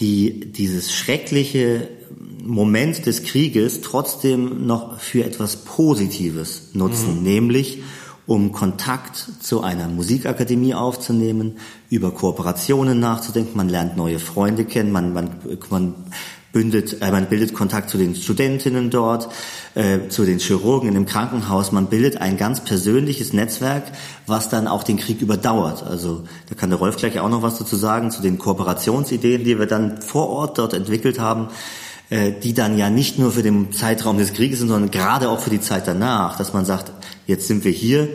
die, 0.00 0.52
dieses 0.52 0.92
schreckliche 0.92 1.88
Moment 2.42 3.06
des 3.06 3.22
Krieges 3.22 3.80
trotzdem 3.80 4.66
noch 4.66 5.00
für 5.00 5.24
etwas 5.24 5.56
Positives 5.56 6.70
nutzen, 6.74 7.18
mhm. 7.18 7.22
nämlich 7.22 7.82
um 8.26 8.52
Kontakt 8.52 9.16
zu 9.40 9.62
einer 9.62 9.88
Musikakademie 9.88 10.74
aufzunehmen, 10.74 11.58
über 11.90 12.10
Kooperationen 12.10 12.98
nachzudenken, 12.98 13.56
man 13.56 13.68
lernt 13.68 13.96
neue 13.96 14.18
Freunde 14.18 14.64
kennen, 14.64 14.92
man, 14.92 15.12
man, 15.12 15.30
man 15.68 15.94
bündet, 16.54 17.02
äh, 17.02 17.10
man 17.10 17.26
bildet 17.26 17.52
Kontakt 17.52 17.90
zu 17.90 17.98
den 17.98 18.14
Studentinnen 18.14 18.88
dort, 18.88 19.28
äh, 19.74 20.08
zu 20.08 20.24
den 20.24 20.38
Chirurgen 20.38 20.88
in 20.88 20.94
dem 20.94 21.04
Krankenhaus. 21.04 21.72
Man 21.72 21.88
bildet 21.88 22.16
ein 22.22 22.38
ganz 22.38 22.64
persönliches 22.64 23.34
Netzwerk, 23.34 23.82
was 24.26 24.48
dann 24.48 24.66
auch 24.66 24.84
den 24.84 24.96
Krieg 24.96 25.20
überdauert. 25.20 25.82
Also 25.82 26.24
da 26.48 26.54
kann 26.54 26.70
der 26.70 26.78
Rolf 26.78 26.96
gleich 26.96 27.20
auch 27.20 27.28
noch 27.28 27.42
was 27.42 27.58
dazu 27.58 27.76
sagen 27.76 28.10
zu 28.10 28.22
den 28.22 28.38
Kooperationsideen, 28.38 29.44
die 29.44 29.58
wir 29.58 29.66
dann 29.66 30.00
vor 30.00 30.30
Ort 30.30 30.56
dort 30.56 30.72
entwickelt 30.72 31.18
haben 31.18 31.48
äh, 32.10 32.32
die 32.32 32.52
dann 32.54 32.76
ja 32.78 32.90
nicht 32.90 33.18
nur 33.18 33.32
für 33.32 33.42
den 33.42 33.72
Zeitraum 33.72 34.18
des 34.18 34.34
Krieges 34.34 34.58
sind, 34.60 34.68
sondern 34.68 34.90
gerade 34.90 35.28
auch 35.30 35.40
für 35.40 35.50
die 35.50 35.60
Zeit 35.60 35.88
danach, 35.88 36.36
dass 36.36 36.52
man 36.52 36.64
sagt, 36.64 36.92
jetzt 37.26 37.48
sind 37.48 37.64
wir 37.64 37.72
hier 37.72 38.08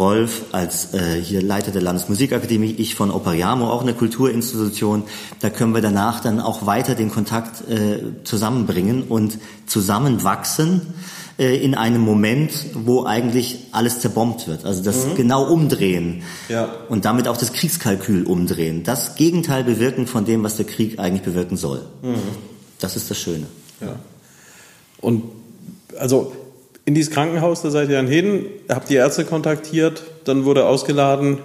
Rolf 0.00 0.46
als 0.52 0.94
äh, 0.94 1.20
hier 1.22 1.42
Leiter 1.42 1.70
der 1.70 1.82
Landesmusikakademie, 1.82 2.74
ich 2.78 2.94
von 2.94 3.10
Operiamo, 3.10 3.70
auch 3.70 3.82
eine 3.82 3.92
Kulturinstitution. 3.92 5.04
Da 5.40 5.50
können 5.50 5.74
wir 5.74 5.82
danach 5.82 6.20
dann 6.20 6.40
auch 6.40 6.64
weiter 6.64 6.94
den 6.94 7.10
Kontakt 7.10 7.68
äh, 7.68 8.24
zusammenbringen 8.24 9.02
und 9.04 9.38
zusammenwachsen 9.66 10.94
äh, 11.38 11.54
in 11.62 11.74
einem 11.74 12.00
Moment, 12.00 12.52
wo 12.72 13.04
eigentlich 13.04 13.58
alles 13.72 14.00
zerbombt 14.00 14.48
wird. 14.48 14.64
Also 14.64 14.82
das 14.82 15.06
mhm. 15.06 15.16
genau 15.16 15.44
umdrehen 15.44 16.22
ja. 16.48 16.68
und 16.88 17.04
damit 17.04 17.28
auch 17.28 17.36
das 17.36 17.52
Kriegskalkül 17.52 18.24
umdrehen. 18.24 18.82
Das 18.84 19.16
Gegenteil 19.16 19.64
bewirken 19.64 20.06
von 20.06 20.24
dem, 20.24 20.42
was 20.42 20.56
der 20.56 20.64
Krieg 20.64 20.98
eigentlich 20.98 21.22
bewirken 21.22 21.58
soll. 21.58 21.82
Mhm. 22.02 22.16
Das 22.78 22.96
ist 22.96 23.10
das 23.10 23.18
Schöne. 23.18 23.46
Ja. 23.82 23.96
Und 25.02 25.24
also 25.98 26.32
in 26.84 26.94
dieses 26.94 27.12
Krankenhaus, 27.12 27.62
da 27.62 27.70
seid 27.70 27.88
ihr 27.88 27.96
dann 27.96 28.08
hin, 28.08 28.46
habt 28.68 28.90
die 28.90 28.94
Ärzte 28.94 29.24
kontaktiert, 29.24 30.02
dann 30.24 30.44
wurde 30.44 30.66
ausgeladen, 30.66 31.38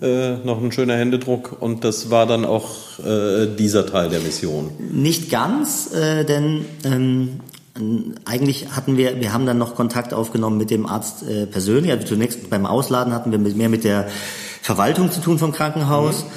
ja. 0.00 0.06
äh, 0.06 0.36
noch 0.44 0.62
ein 0.62 0.72
schöner 0.72 0.96
Händedruck 0.96 1.56
und 1.60 1.84
das 1.84 2.10
war 2.10 2.26
dann 2.26 2.44
auch 2.44 2.98
äh, 3.04 3.46
dieser 3.58 3.86
Teil 3.86 4.08
der 4.08 4.20
Mission. 4.20 4.70
Nicht 4.78 5.30
ganz, 5.30 5.92
äh, 5.94 6.24
denn 6.24 6.64
ähm, 6.84 7.40
eigentlich 8.24 8.70
hatten 8.70 8.96
wir, 8.96 9.20
wir 9.20 9.32
haben 9.32 9.46
dann 9.46 9.58
noch 9.58 9.74
Kontakt 9.74 10.12
aufgenommen 10.12 10.58
mit 10.58 10.70
dem 10.70 10.86
Arzt 10.86 11.22
äh, 11.28 11.46
persönlich. 11.46 11.92
Also 11.92 12.06
zunächst 12.06 12.50
beim 12.50 12.66
Ausladen 12.66 13.12
hatten 13.12 13.30
wir 13.30 13.38
mehr 13.38 13.68
mit 13.68 13.84
der 13.84 14.08
Verwaltung 14.62 15.10
zu 15.10 15.20
tun 15.20 15.38
vom 15.38 15.52
Krankenhaus. 15.52 16.24
Mhm. 16.24 16.28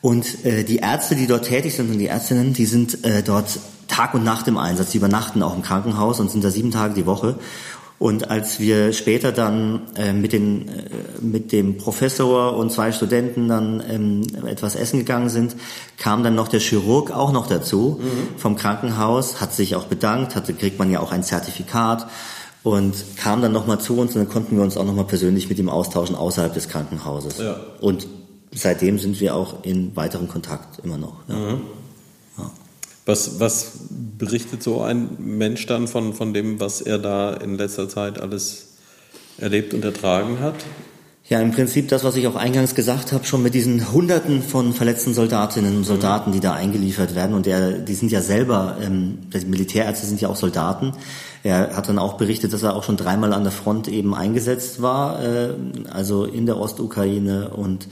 Und 0.00 0.44
äh, 0.44 0.64
die 0.64 0.76
Ärzte, 0.76 1.16
die 1.16 1.26
dort 1.26 1.46
tätig 1.46 1.74
sind 1.74 1.90
und 1.90 1.98
die 1.98 2.06
Ärztinnen, 2.06 2.52
die 2.52 2.66
sind 2.66 3.04
äh, 3.04 3.22
dort 3.22 3.58
Tag 3.88 4.14
und 4.14 4.24
Nacht 4.24 4.46
im 4.46 4.58
Einsatz. 4.58 4.90
Die 4.90 4.98
übernachten 4.98 5.42
auch 5.42 5.56
im 5.56 5.62
Krankenhaus 5.62 6.20
und 6.20 6.30
sind 6.30 6.44
da 6.44 6.50
sieben 6.50 6.70
Tage 6.70 6.94
die 6.94 7.06
Woche. 7.06 7.38
Und 7.98 8.30
als 8.30 8.60
wir 8.60 8.92
später 8.92 9.32
dann 9.32 9.82
äh, 9.96 10.12
mit, 10.12 10.32
den, 10.32 10.68
äh, 10.68 10.72
mit 11.20 11.50
dem 11.50 11.78
Professor 11.78 12.56
und 12.56 12.70
zwei 12.70 12.92
Studenten 12.92 13.48
dann 13.48 13.82
ähm, 13.90 14.22
etwas 14.46 14.76
essen 14.76 15.00
gegangen 15.00 15.28
sind, 15.28 15.56
kam 15.96 16.22
dann 16.22 16.36
noch 16.36 16.46
der 16.46 16.60
Chirurg 16.60 17.10
auch 17.10 17.32
noch 17.32 17.48
dazu 17.48 17.98
mhm. 18.00 18.38
vom 18.38 18.54
Krankenhaus, 18.54 19.40
hat 19.40 19.52
sich 19.52 19.74
auch 19.74 19.86
bedankt, 19.86 20.36
hatte, 20.36 20.54
kriegt 20.54 20.78
man 20.78 20.92
ja 20.92 21.00
auch 21.00 21.10
ein 21.10 21.24
Zertifikat 21.24 22.06
und 22.62 22.94
kam 23.16 23.42
dann 23.42 23.50
nochmal 23.50 23.80
zu 23.80 23.98
uns 23.98 24.14
und 24.14 24.22
dann 24.22 24.28
konnten 24.28 24.56
wir 24.56 24.62
uns 24.62 24.76
auch 24.76 24.84
nochmal 24.84 25.06
persönlich 25.06 25.48
mit 25.48 25.58
ihm 25.58 25.68
austauschen 25.68 26.14
außerhalb 26.14 26.54
des 26.54 26.68
Krankenhauses. 26.68 27.38
Ja. 27.38 27.56
Und 27.80 28.06
seitdem 28.52 28.98
sind 28.98 29.20
wir 29.20 29.34
auch 29.34 29.64
in 29.64 29.94
weiteren 29.96 30.28
Kontakt 30.28 30.78
immer 30.84 30.98
noch. 30.98 31.16
Ja. 31.28 31.34
Mhm. 31.36 31.60
Was, 33.08 33.40
was 33.40 33.72
berichtet 34.18 34.62
so 34.62 34.82
ein 34.82 35.16
Mensch 35.18 35.64
dann 35.64 35.88
von, 35.88 36.12
von 36.12 36.34
dem, 36.34 36.60
was 36.60 36.82
er 36.82 36.98
da 36.98 37.32
in 37.32 37.56
letzter 37.56 37.88
Zeit 37.88 38.20
alles 38.20 38.74
erlebt 39.38 39.72
und 39.72 39.82
ertragen 39.82 40.40
hat? 40.40 40.56
Ja, 41.26 41.40
im 41.40 41.52
Prinzip 41.52 41.88
das, 41.88 42.04
was 42.04 42.16
ich 42.16 42.26
auch 42.26 42.36
eingangs 42.36 42.74
gesagt 42.74 43.12
habe, 43.12 43.24
schon 43.24 43.42
mit 43.42 43.54
diesen 43.54 43.92
Hunderten 43.92 44.42
von 44.42 44.74
verletzten 44.74 45.14
Soldatinnen 45.14 45.78
und 45.78 45.84
Soldaten, 45.84 46.32
die 46.32 46.40
da 46.40 46.52
eingeliefert 46.52 47.14
werden. 47.14 47.34
Und 47.34 47.46
der, 47.46 47.78
die 47.78 47.94
sind 47.94 48.12
ja 48.12 48.20
selber, 48.20 48.76
ähm, 48.82 49.18
die 49.32 49.46
Militärärzte 49.46 50.06
sind 50.06 50.20
ja 50.20 50.28
auch 50.28 50.36
Soldaten. 50.36 50.92
Er 51.42 51.76
hat 51.76 51.88
dann 51.88 51.98
auch 51.98 52.18
berichtet, 52.18 52.52
dass 52.52 52.62
er 52.62 52.76
auch 52.76 52.84
schon 52.84 52.98
dreimal 52.98 53.32
an 53.32 53.42
der 53.42 53.52
Front 53.52 53.88
eben 53.88 54.14
eingesetzt 54.14 54.82
war, 54.82 55.22
äh, 55.24 55.54
also 55.90 56.26
in 56.26 56.44
der 56.44 56.58
Ostukraine. 56.58 57.48
Und 57.50 57.88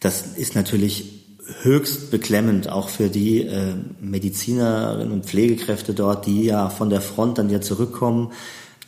das 0.00 0.22
ist 0.36 0.54
natürlich 0.54 1.20
höchst 1.62 2.10
beklemmend, 2.10 2.68
auch 2.68 2.88
für 2.88 3.08
die 3.08 3.42
äh, 3.42 3.74
Medizinerinnen 4.00 5.12
und 5.12 5.26
Pflegekräfte 5.26 5.94
dort, 5.94 6.26
die 6.26 6.44
ja 6.44 6.68
von 6.68 6.90
der 6.90 7.00
Front 7.00 7.38
dann 7.38 7.50
ja 7.50 7.60
zurückkommen 7.60 8.32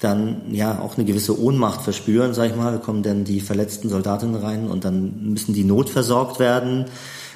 dann 0.03 0.53
ja 0.53 0.81
auch 0.81 0.97
eine 0.97 1.05
gewisse 1.05 1.41
Ohnmacht 1.41 1.83
verspüren, 1.83 2.35
sag 2.35 2.51
ich 2.51 2.57
mal, 2.57 2.79
kommen 2.81 3.03
dann 3.03 3.25
die 3.25 3.41
verletzten 3.41 3.89
Soldatinnen 3.89 4.37
rein 4.37 4.69
und 4.69 4.85
dann 4.85 5.31
müssen 5.33 5.55
die 5.55 5.65
notversorgt 5.65 6.39
werden, 6.39 6.87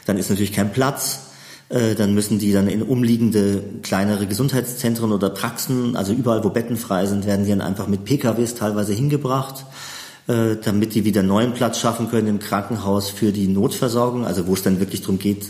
dann 0.04 0.18
ist 0.18 0.30
natürlich 0.30 0.52
kein 0.52 0.72
Platz, 0.72 1.20
äh, 1.68 1.94
dann 1.94 2.14
müssen 2.14 2.38
die 2.38 2.52
dann 2.52 2.68
in 2.68 2.82
umliegende 2.82 3.62
kleinere 3.82 4.26
Gesundheitszentren 4.26 5.12
oder 5.12 5.30
Praxen, 5.30 5.96
also 5.96 6.12
überall, 6.12 6.44
wo 6.44 6.50
Betten 6.50 6.76
frei 6.76 7.06
sind, 7.06 7.26
werden 7.26 7.44
die 7.44 7.50
dann 7.50 7.60
einfach 7.60 7.86
mit 7.86 8.04
PKWs 8.04 8.54
teilweise 8.54 8.92
hingebracht, 8.92 9.64
äh, 10.28 10.56
damit 10.62 10.94
die 10.94 11.04
wieder 11.04 11.22
neuen 11.22 11.54
Platz 11.54 11.78
schaffen 11.78 12.10
können 12.10 12.26
im 12.26 12.38
Krankenhaus 12.38 13.10
für 13.10 13.32
die 13.32 13.46
Notversorgung, 13.46 14.24
also 14.24 14.46
wo 14.46 14.54
es 14.54 14.62
dann 14.62 14.80
wirklich 14.80 15.02
darum 15.02 15.18
geht, 15.18 15.46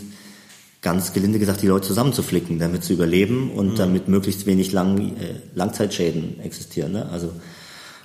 ganz 0.81 1.13
gelinde 1.13 1.39
gesagt, 1.39 1.61
die 1.61 1.67
Leute 1.67 1.87
zusammenzuflicken, 1.87 2.59
damit 2.59 2.83
sie 2.83 2.93
überleben 2.93 3.51
und 3.51 3.73
mhm. 3.73 3.75
damit 3.75 4.07
möglichst 4.07 4.45
wenig 4.45 4.71
Lang, 4.71 4.99
äh, 4.99 5.35
Langzeitschäden 5.55 6.39
existieren. 6.41 6.91
Ne? 6.91 7.09
Also, 7.09 7.31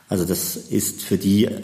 also 0.08 0.24
das 0.24 0.56
ist 0.56 1.02
für 1.02 1.18
die 1.18 1.44
ähm, 1.44 1.62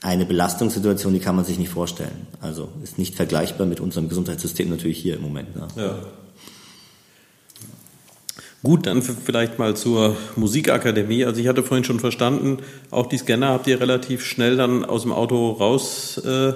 eine 0.00 0.24
Belastungssituation, 0.24 1.12
die 1.12 1.18
kann 1.18 1.34
man 1.34 1.44
sich 1.44 1.58
nicht 1.58 1.70
vorstellen. 1.70 2.28
Also 2.40 2.68
ist 2.84 2.98
nicht 2.98 3.16
vergleichbar 3.16 3.66
mit 3.66 3.80
unserem 3.80 4.08
Gesundheitssystem 4.08 4.70
natürlich 4.70 4.98
hier 4.98 5.16
im 5.16 5.22
Moment. 5.22 5.56
Ne? 5.56 5.66
Ja. 5.76 5.98
Gut, 8.64 8.86
dann 8.86 9.02
vielleicht 9.02 9.58
mal 9.60 9.76
zur 9.76 10.16
Musikakademie. 10.34 11.24
Also 11.24 11.40
ich 11.40 11.46
hatte 11.46 11.62
vorhin 11.62 11.84
schon 11.84 12.00
verstanden, 12.00 12.58
auch 12.90 13.06
die 13.06 13.18
Scanner 13.18 13.50
habt 13.50 13.68
ihr 13.68 13.80
relativ 13.80 14.24
schnell 14.24 14.56
dann 14.56 14.84
aus 14.84 15.02
dem 15.02 15.12
Auto 15.12 15.52
raus 15.52 16.20
äh, 16.24 16.54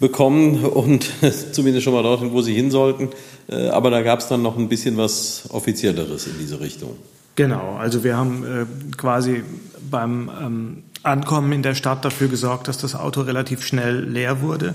und 0.00 1.10
zumindest 1.52 1.84
schon 1.84 1.92
mal 1.94 2.02
dorthin, 2.02 2.32
wo 2.32 2.42
sie 2.42 2.54
hin 2.54 2.72
sollten. 2.72 3.10
Äh, 3.48 3.68
aber 3.68 3.90
da 3.90 4.02
gab 4.02 4.18
es 4.18 4.26
dann 4.26 4.42
noch 4.42 4.58
ein 4.58 4.68
bisschen 4.68 4.96
was 4.96 5.44
Offizielleres 5.50 6.26
in 6.26 6.34
diese 6.40 6.60
Richtung. 6.60 6.96
Genau, 7.36 7.76
also 7.76 8.02
wir 8.02 8.16
haben 8.16 8.44
äh, 8.44 8.96
quasi 8.96 9.44
beim 9.88 10.28
ähm, 10.42 10.82
Ankommen 11.08 11.52
in 11.52 11.62
der 11.62 11.74
Stadt 11.74 12.04
dafür 12.04 12.28
gesorgt, 12.28 12.68
dass 12.68 12.78
das 12.78 12.94
Auto 12.94 13.22
relativ 13.22 13.64
schnell 13.64 14.04
leer 14.04 14.40
wurde 14.40 14.74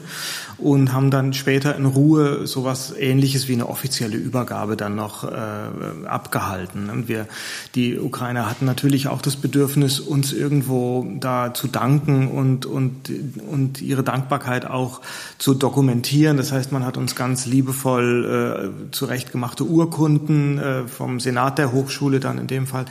und 0.57 0.93
haben 0.93 1.11
dann 1.11 1.33
später 1.33 1.75
in 1.75 1.85
Ruhe 1.85 2.47
sowas 2.47 2.93
ähnliches 2.97 3.47
wie 3.47 3.53
eine 3.53 3.67
offizielle 3.69 4.17
Übergabe 4.17 4.77
dann 4.77 4.95
noch 4.95 5.23
äh, 5.23 6.07
abgehalten. 6.07 6.89
Und 6.89 7.07
wir, 7.07 7.27
die 7.75 7.99
Ukrainer 7.99 8.49
hatten 8.49 8.65
natürlich 8.65 9.07
auch 9.07 9.21
das 9.21 9.35
Bedürfnis, 9.35 9.99
uns 9.99 10.33
irgendwo 10.33 11.07
da 11.19 11.53
zu 11.53 11.67
danken 11.67 12.29
und, 12.29 12.65
und, 12.65 13.11
und 13.49 13.81
ihre 13.81 14.03
Dankbarkeit 14.03 14.65
auch 14.65 15.01
zu 15.37 15.53
dokumentieren. 15.53 16.37
Das 16.37 16.51
heißt, 16.51 16.71
man 16.71 16.85
hat 16.85 16.97
uns 16.97 17.15
ganz 17.15 17.45
liebevoll 17.45 18.73
äh, 18.87 18.91
zurechtgemachte 18.91 19.63
Urkunden 19.63 20.57
äh, 20.57 20.87
vom 20.87 21.19
Senat 21.19 21.57
der 21.57 21.71
Hochschule 21.71 22.19
dann 22.19 22.37
in 22.37 22.47
dem 22.47 22.67
Fall 22.67 22.85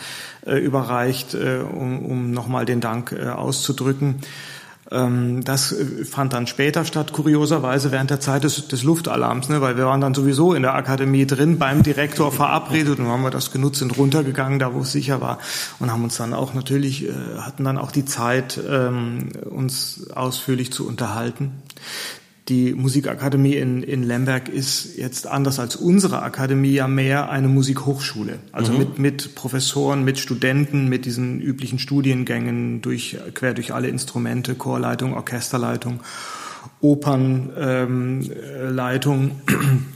überreicht, 0.50 1.34
äh, 1.34 1.60
um, 1.60 2.04
um 2.04 2.30
nochmal 2.30 2.64
den 2.64 2.80
Dank 2.80 3.12
äh, 3.12 3.28
auszudrücken. 3.28 4.16
Ähm, 4.90 5.42
das 5.44 5.72
äh, 5.72 6.04
fand 6.04 6.32
dann 6.32 6.46
später 6.46 6.84
statt, 6.84 7.12
kurioserweise 7.12 7.92
während 7.92 8.10
der 8.10 8.20
Zeit 8.20 8.44
des, 8.44 8.68
des 8.68 8.82
Luftalarms, 8.82 9.48
ne, 9.48 9.60
weil 9.60 9.76
wir 9.76 9.86
waren 9.86 10.00
dann 10.00 10.14
sowieso 10.14 10.54
in 10.54 10.62
der 10.62 10.74
Akademie 10.74 11.26
drin, 11.26 11.58
beim 11.58 11.82
Direktor 11.82 12.30
verabredet 12.30 12.98
und 12.98 13.06
haben 13.06 13.22
wir 13.22 13.30
das 13.30 13.50
genutzt, 13.52 13.78
sind 13.78 13.96
runtergegangen, 13.96 14.58
da 14.58 14.74
wo 14.74 14.80
es 14.80 14.92
sicher 14.92 15.20
war 15.20 15.38
und 15.78 15.90
haben 15.90 16.04
uns 16.04 16.16
dann 16.16 16.34
auch 16.34 16.52
natürlich, 16.54 17.08
äh, 17.08 17.12
hatten 17.38 17.64
dann 17.64 17.78
auch 17.78 17.92
die 17.92 18.04
Zeit, 18.04 18.60
ähm, 18.68 19.30
uns 19.48 20.10
ausführlich 20.14 20.72
zu 20.72 20.86
unterhalten 20.86 21.52
die 22.48 22.74
Musikakademie 22.74 23.54
in, 23.54 23.84
in 23.84 24.02
Lemberg 24.02 24.48
ist 24.48 24.96
jetzt 24.96 25.28
anders 25.28 25.60
als 25.60 25.76
unsere 25.76 26.22
Akademie 26.22 26.72
ja 26.72 26.88
mehr 26.88 27.30
eine 27.30 27.46
Musikhochschule. 27.46 28.40
Also 28.50 28.72
mhm. 28.72 28.78
mit, 28.78 28.98
mit 28.98 29.36
Professoren, 29.36 30.02
mit 30.04 30.18
Studenten, 30.18 30.88
mit 30.88 31.04
diesen 31.04 31.40
üblichen 31.40 31.78
Studiengängen 31.78 32.82
durch, 32.82 33.16
quer 33.34 33.54
durch 33.54 33.72
alle 33.72 33.86
Instrumente, 33.88 34.56
Chorleitung, 34.56 35.14
Orchesterleitung, 35.14 36.00
Opernleitung. 36.80 39.30
Ähm, 39.46 39.86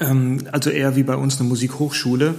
ähm, 0.00 0.38
also 0.52 0.70
eher 0.70 0.96
wie 0.96 1.02
bei 1.02 1.16
uns 1.16 1.38
eine 1.38 1.48
Musikhochschule. 1.48 2.36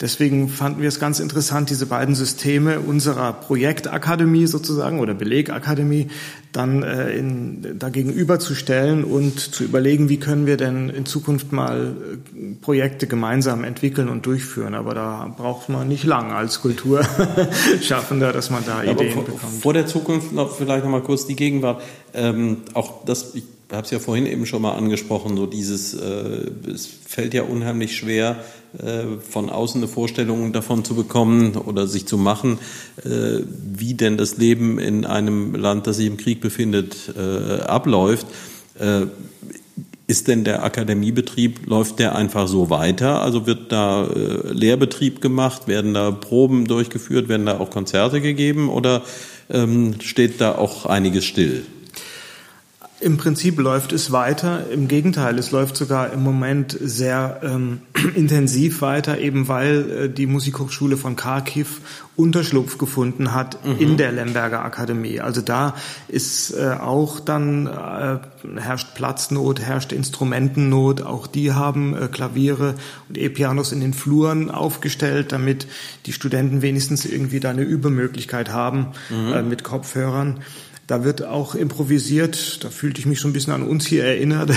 Deswegen 0.00 0.48
fanden 0.48 0.80
wir 0.80 0.88
es 0.88 1.00
ganz 1.00 1.18
interessant, 1.18 1.70
diese 1.70 1.86
beiden 1.86 2.14
Systeme 2.14 2.78
unserer 2.78 3.32
Projektakademie 3.32 4.46
sozusagen 4.46 5.00
oder 5.00 5.12
Belegakademie 5.12 6.08
dann 6.52 6.84
äh, 6.84 7.10
in, 7.16 7.78
dagegen 7.78 8.14
zu 8.38 8.54
stellen 8.54 9.02
und 9.02 9.40
zu 9.40 9.64
überlegen, 9.64 10.08
wie 10.08 10.18
können 10.18 10.46
wir 10.46 10.56
denn 10.56 10.88
in 10.88 11.04
Zukunft 11.04 11.50
mal 11.50 11.96
äh, 11.96 12.54
Projekte 12.60 13.08
gemeinsam 13.08 13.64
entwickeln 13.64 14.08
und 14.08 14.24
durchführen. 14.24 14.74
Aber 14.74 14.94
da 14.94 15.34
braucht 15.36 15.68
man 15.68 15.88
nicht 15.88 16.04
lang 16.04 16.30
als 16.30 16.60
Kulturschaffender, 16.60 18.32
dass 18.32 18.50
man 18.50 18.64
da 18.64 18.84
Ideen 18.84 19.14
vor, 19.14 19.24
bekommt. 19.24 19.62
Vor 19.62 19.72
der 19.72 19.86
Zukunft 19.86 20.32
noch 20.32 20.54
vielleicht 20.56 20.84
noch 20.84 20.92
mal 20.92 21.02
kurz 21.02 21.26
die 21.26 21.36
Gegenwart. 21.36 21.82
Ähm, 22.14 22.58
auch 22.72 23.04
das, 23.04 23.34
ich 23.34 23.42
habe 23.70 23.84
es 23.84 23.90
ja 23.90 23.98
vorhin 23.98 24.26
eben 24.26 24.46
schon 24.46 24.62
mal 24.62 24.72
angesprochen, 24.72 25.36
so 25.36 25.46
dieses, 25.46 25.94
äh, 25.94 26.50
es 26.72 26.86
fällt 26.86 27.34
ja 27.34 27.42
unheimlich 27.42 27.96
schwer, 27.96 28.42
äh, 28.78 29.20
von 29.28 29.50
außen 29.50 29.80
eine 29.80 29.88
Vorstellung 29.88 30.52
davon 30.52 30.84
zu 30.84 30.94
bekommen 30.94 31.56
oder 31.56 31.86
sich 31.86 32.06
zu 32.06 32.16
machen, 32.16 32.58
äh, 33.04 33.40
wie 33.46 33.94
denn 33.94 34.16
das 34.16 34.38
Leben 34.38 34.78
in 34.78 35.04
einem 35.04 35.54
Land, 35.54 35.86
das 35.86 35.96
sich 35.96 36.06
im 36.06 36.16
Krieg 36.16 36.40
befindet, 36.40 37.12
äh, 37.16 37.60
abläuft. 37.60 38.26
Äh, 38.78 39.06
ist 40.06 40.26
denn 40.26 40.42
der 40.42 40.64
Akademiebetrieb, 40.64 41.66
läuft 41.66 41.98
der 41.98 42.16
einfach 42.16 42.48
so 42.48 42.70
weiter? 42.70 43.20
Also 43.20 43.46
wird 43.46 43.70
da 43.70 44.06
äh, 44.06 44.52
Lehrbetrieb 44.52 45.20
gemacht, 45.20 45.68
werden 45.68 45.92
da 45.92 46.10
Proben 46.10 46.66
durchgeführt, 46.66 47.28
werden 47.28 47.44
da 47.44 47.58
auch 47.58 47.68
Konzerte 47.68 48.22
gegeben 48.22 48.70
oder 48.70 49.02
ähm, 49.50 49.96
steht 50.00 50.40
da 50.40 50.56
auch 50.56 50.86
einiges 50.86 51.26
still? 51.26 51.66
Im 53.00 53.16
Prinzip 53.16 53.58
läuft 53.58 53.92
es 53.92 54.10
weiter. 54.10 54.68
Im 54.70 54.88
Gegenteil, 54.88 55.38
es 55.38 55.52
läuft 55.52 55.76
sogar 55.76 56.12
im 56.12 56.22
Moment 56.22 56.76
sehr 56.80 57.40
ähm, 57.44 57.82
intensiv 58.16 58.82
weiter, 58.82 59.18
eben 59.18 59.46
weil 59.46 59.90
äh, 59.90 60.10
die 60.10 60.26
Musikhochschule 60.26 60.96
von 60.96 61.14
Kharkiv 61.14 61.80
Unterschlupf 62.18 62.78
gefunden 62.78 63.32
hat 63.32 63.64
mhm. 63.64 63.78
in 63.78 63.96
der 63.96 64.10
Lemberger 64.10 64.64
Akademie. 64.64 65.20
Also 65.20 65.40
da 65.40 65.76
ist 66.08 66.50
äh, 66.50 66.72
auch 66.72 67.20
dann 67.20 67.68
äh, 67.68 68.18
herrscht 68.58 68.96
Platznot, 68.96 69.60
herrscht 69.60 69.92
Instrumentennot. 69.92 71.02
Auch 71.02 71.28
die 71.28 71.52
haben 71.52 71.94
äh, 71.94 72.08
Klaviere 72.08 72.74
und 73.08 73.16
E-Pianos 73.16 73.70
in 73.70 73.80
den 73.80 73.94
Fluren 73.94 74.50
aufgestellt, 74.50 75.30
damit 75.30 75.68
die 76.06 76.12
Studenten 76.12 76.60
wenigstens 76.60 77.04
irgendwie 77.04 77.38
da 77.38 77.50
eine 77.50 77.62
Übermöglichkeit 77.62 78.52
haben 78.52 78.88
mhm. 79.10 79.32
äh, 79.32 79.42
mit 79.42 79.62
Kopfhörern. 79.62 80.40
Da 80.88 81.04
wird 81.04 81.22
auch 81.22 81.54
improvisiert, 81.54 82.64
da 82.64 82.70
fühlte 82.70 82.98
ich 82.98 83.04
mich 83.04 83.20
so 83.20 83.28
ein 83.28 83.34
bisschen 83.34 83.52
an 83.52 83.62
uns 83.62 83.86
hier 83.86 84.04
erinnert, 84.04 84.52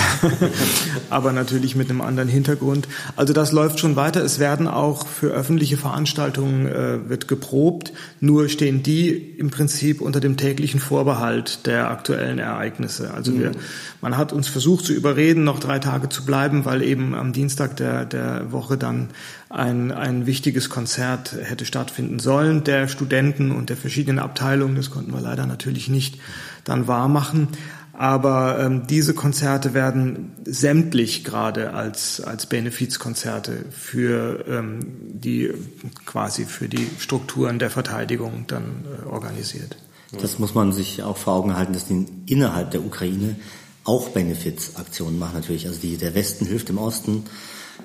aber 1.10 1.30
natürlich 1.30 1.76
mit 1.76 1.90
einem 1.90 2.00
anderen 2.00 2.30
Hintergrund. 2.30 2.88
Also 3.16 3.34
das 3.34 3.52
läuft 3.52 3.80
schon 3.80 3.96
weiter. 3.96 4.24
Es 4.24 4.38
werden 4.38 4.66
auch 4.66 5.06
für 5.06 5.26
öffentliche 5.26 5.76
Veranstaltungen 5.76 6.66
äh, 6.66 7.06
wird 7.06 7.28
geprobt, 7.28 7.92
nur 8.20 8.48
stehen 8.48 8.82
die 8.82 9.10
im 9.10 9.50
Prinzip 9.50 10.00
unter 10.00 10.20
dem 10.20 10.38
täglichen 10.38 10.80
Vorbehalt 10.80 11.66
der 11.66 11.90
aktuellen 11.90 12.38
Ereignisse. 12.38 13.12
Also 13.12 13.38
wir, 13.38 13.52
man 14.00 14.16
hat 14.16 14.32
uns 14.32 14.48
versucht 14.48 14.86
zu 14.86 14.94
überreden, 14.94 15.44
noch 15.44 15.60
drei 15.60 15.80
Tage 15.80 16.08
zu 16.08 16.24
bleiben, 16.24 16.64
weil 16.64 16.82
eben 16.82 17.14
am 17.14 17.34
Dienstag 17.34 17.76
der, 17.76 18.06
der 18.06 18.52
Woche 18.52 18.78
dann 18.78 19.10
ein, 19.52 19.92
ein 19.92 20.26
wichtiges 20.26 20.70
Konzert 20.70 21.36
hätte 21.42 21.66
stattfinden 21.66 22.18
sollen, 22.18 22.64
der 22.64 22.88
Studenten 22.88 23.52
und 23.52 23.68
der 23.68 23.76
verschiedenen 23.76 24.18
Abteilungen. 24.18 24.76
Das 24.76 24.90
konnten 24.90 25.12
wir 25.12 25.20
leider 25.20 25.46
natürlich 25.46 25.88
nicht 25.88 26.18
dann 26.64 26.88
wahr 26.88 27.08
machen. 27.08 27.48
Aber 27.92 28.58
ähm, 28.58 28.86
diese 28.86 29.12
Konzerte 29.12 29.74
werden 29.74 30.32
sämtlich 30.44 31.24
gerade 31.24 31.74
als, 31.74 32.22
als 32.22 32.46
Benefizkonzerte 32.46 33.66
für 33.70 34.44
ähm, 34.48 34.80
die 35.12 35.52
quasi 36.06 36.46
für 36.46 36.68
die 36.68 36.88
Strukturen 36.98 37.58
der 37.58 37.68
Verteidigung 37.68 38.46
dann 38.46 38.84
äh, 39.02 39.06
organisiert. 39.06 39.76
Das 40.20 40.38
muss 40.38 40.54
man 40.54 40.72
sich 40.72 41.02
auch 41.02 41.16
vor 41.16 41.34
Augen 41.34 41.56
halten, 41.56 41.74
dass 41.74 41.86
die 41.86 42.06
innerhalb 42.26 42.70
der 42.70 42.84
Ukraine 42.84 43.36
auch 43.84 44.08
Benefizaktionen 44.08 45.18
machen 45.18 45.34
natürlich. 45.34 45.66
Also 45.66 45.80
die, 45.80 45.96
der 45.96 46.14
Westen 46.14 46.46
hilft 46.46 46.70
dem 46.70 46.78
Osten 46.78 47.24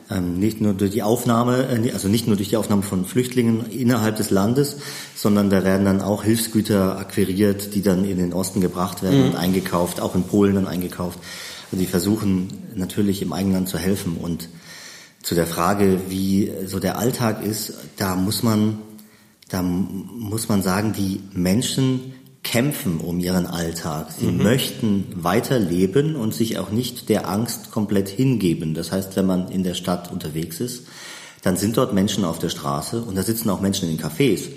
ähm, 0.10 0.40
nicht 0.40 0.62
nur 0.62 0.74
durch 0.74 0.92
die 0.92 1.04
Aufnahme, 1.04 1.68
äh, 1.68 1.92
also 1.92 2.08
nicht 2.08 2.28
nur 2.28 2.36
durch 2.36 2.50
die 2.50 2.58
Aufnahme 2.58 2.84
von 2.84 3.06
Flüchtlingen 3.06 3.66
innerhalb 3.70 4.18
des 4.18 4.30
Landes, 4.30 4.78
sondern 5.16 5.50
da 5.50 5.64
werden 5.64 5.86
dann 5.86 6.02
auch 6.02 6.24
Hilfsgüter 6.24 6.98
akquiriert, 6.98 7.76
die 7.76 7.82
dann 7.82 8.06
in 8.06 8.18
den 8.18 8.34
Osten 8.34 8.62
gebracht 8.62 9.04
werden 9.04 9.20
mhm. 9.20 9.26
und 9.28 9.36
eingekauft, 9.36 10.00
auch 10.00 10.16
in 10.16 10.24
Polen 10.24 10.56
dann 10.56 10.68
eingekauft. 10.68 11.20
Also 11.72 11.82
die 11.82 11.90
versuchen 11.90 12.48
natürlich 12.76 13.22
im 13.22 13.34
eigenen 13.34 13.56
Land 13.56 13.70
zu 13.70 13.78
helfen 13.78 14.18
und 14.18 14.50
zu 15.22 15.36
der 15.36 15.48
Frage, 15.48 16.00
wie 16.08 16.52
so 16.66 16.80
der 16.80 16.98
Alltag 16.98 17.44
ist, 17.44 17.74
da 17.98 18.16
muss 18.16 18.44
man, 18.44 18.80
da 19.50 19.62
muss 19.62 20.48
man 20.48 20.62
sagen, 20.62 20.94
die 20.94 21.22
Menschen 21.34 22.14
kämpfen 22.44 23.00
um 23.00 23.20
ihren 23.20 23.46
Alltag. 23.46 24.08
Sie 24.18 24.28
mhm. 24.28 24.44
möchten 24.44 25.08
weiterleben 25.16 26.16
und 26.16 26.34
sich 26.34 26.58
auch 26.60 26.70
nicht 26.70 27.10
der 27.10 27.28
Angst 27.30 27.72
komplett 27.72 28.10
hingeben. 28.10 28.74
Das 28.74 28.92
heißt, 28.92 29.16
wenn 29.16 29.26
man 29.26 29.50
in 29.50 29.64
der 29.64 29.74
Stadt 29.74 30.12
unterwegs 30.12 30.60
ist, 30.60 30.88
dann 31.42 31.58
sind 31.58 31.78
dort 31.78 31.94
Menschen 31.94 32.26
auf 32.26 32.40
der 32.40 32.50
Straße 32.50 33.02
und 33.02 33.16
da 33.16 33.24
sitzen 33.24 33.50
auch 33.50 33.62
Menschen 33.62 33.90
in 33.90 33.98
den 33.98 34.06
Cafés. 34.06 34.50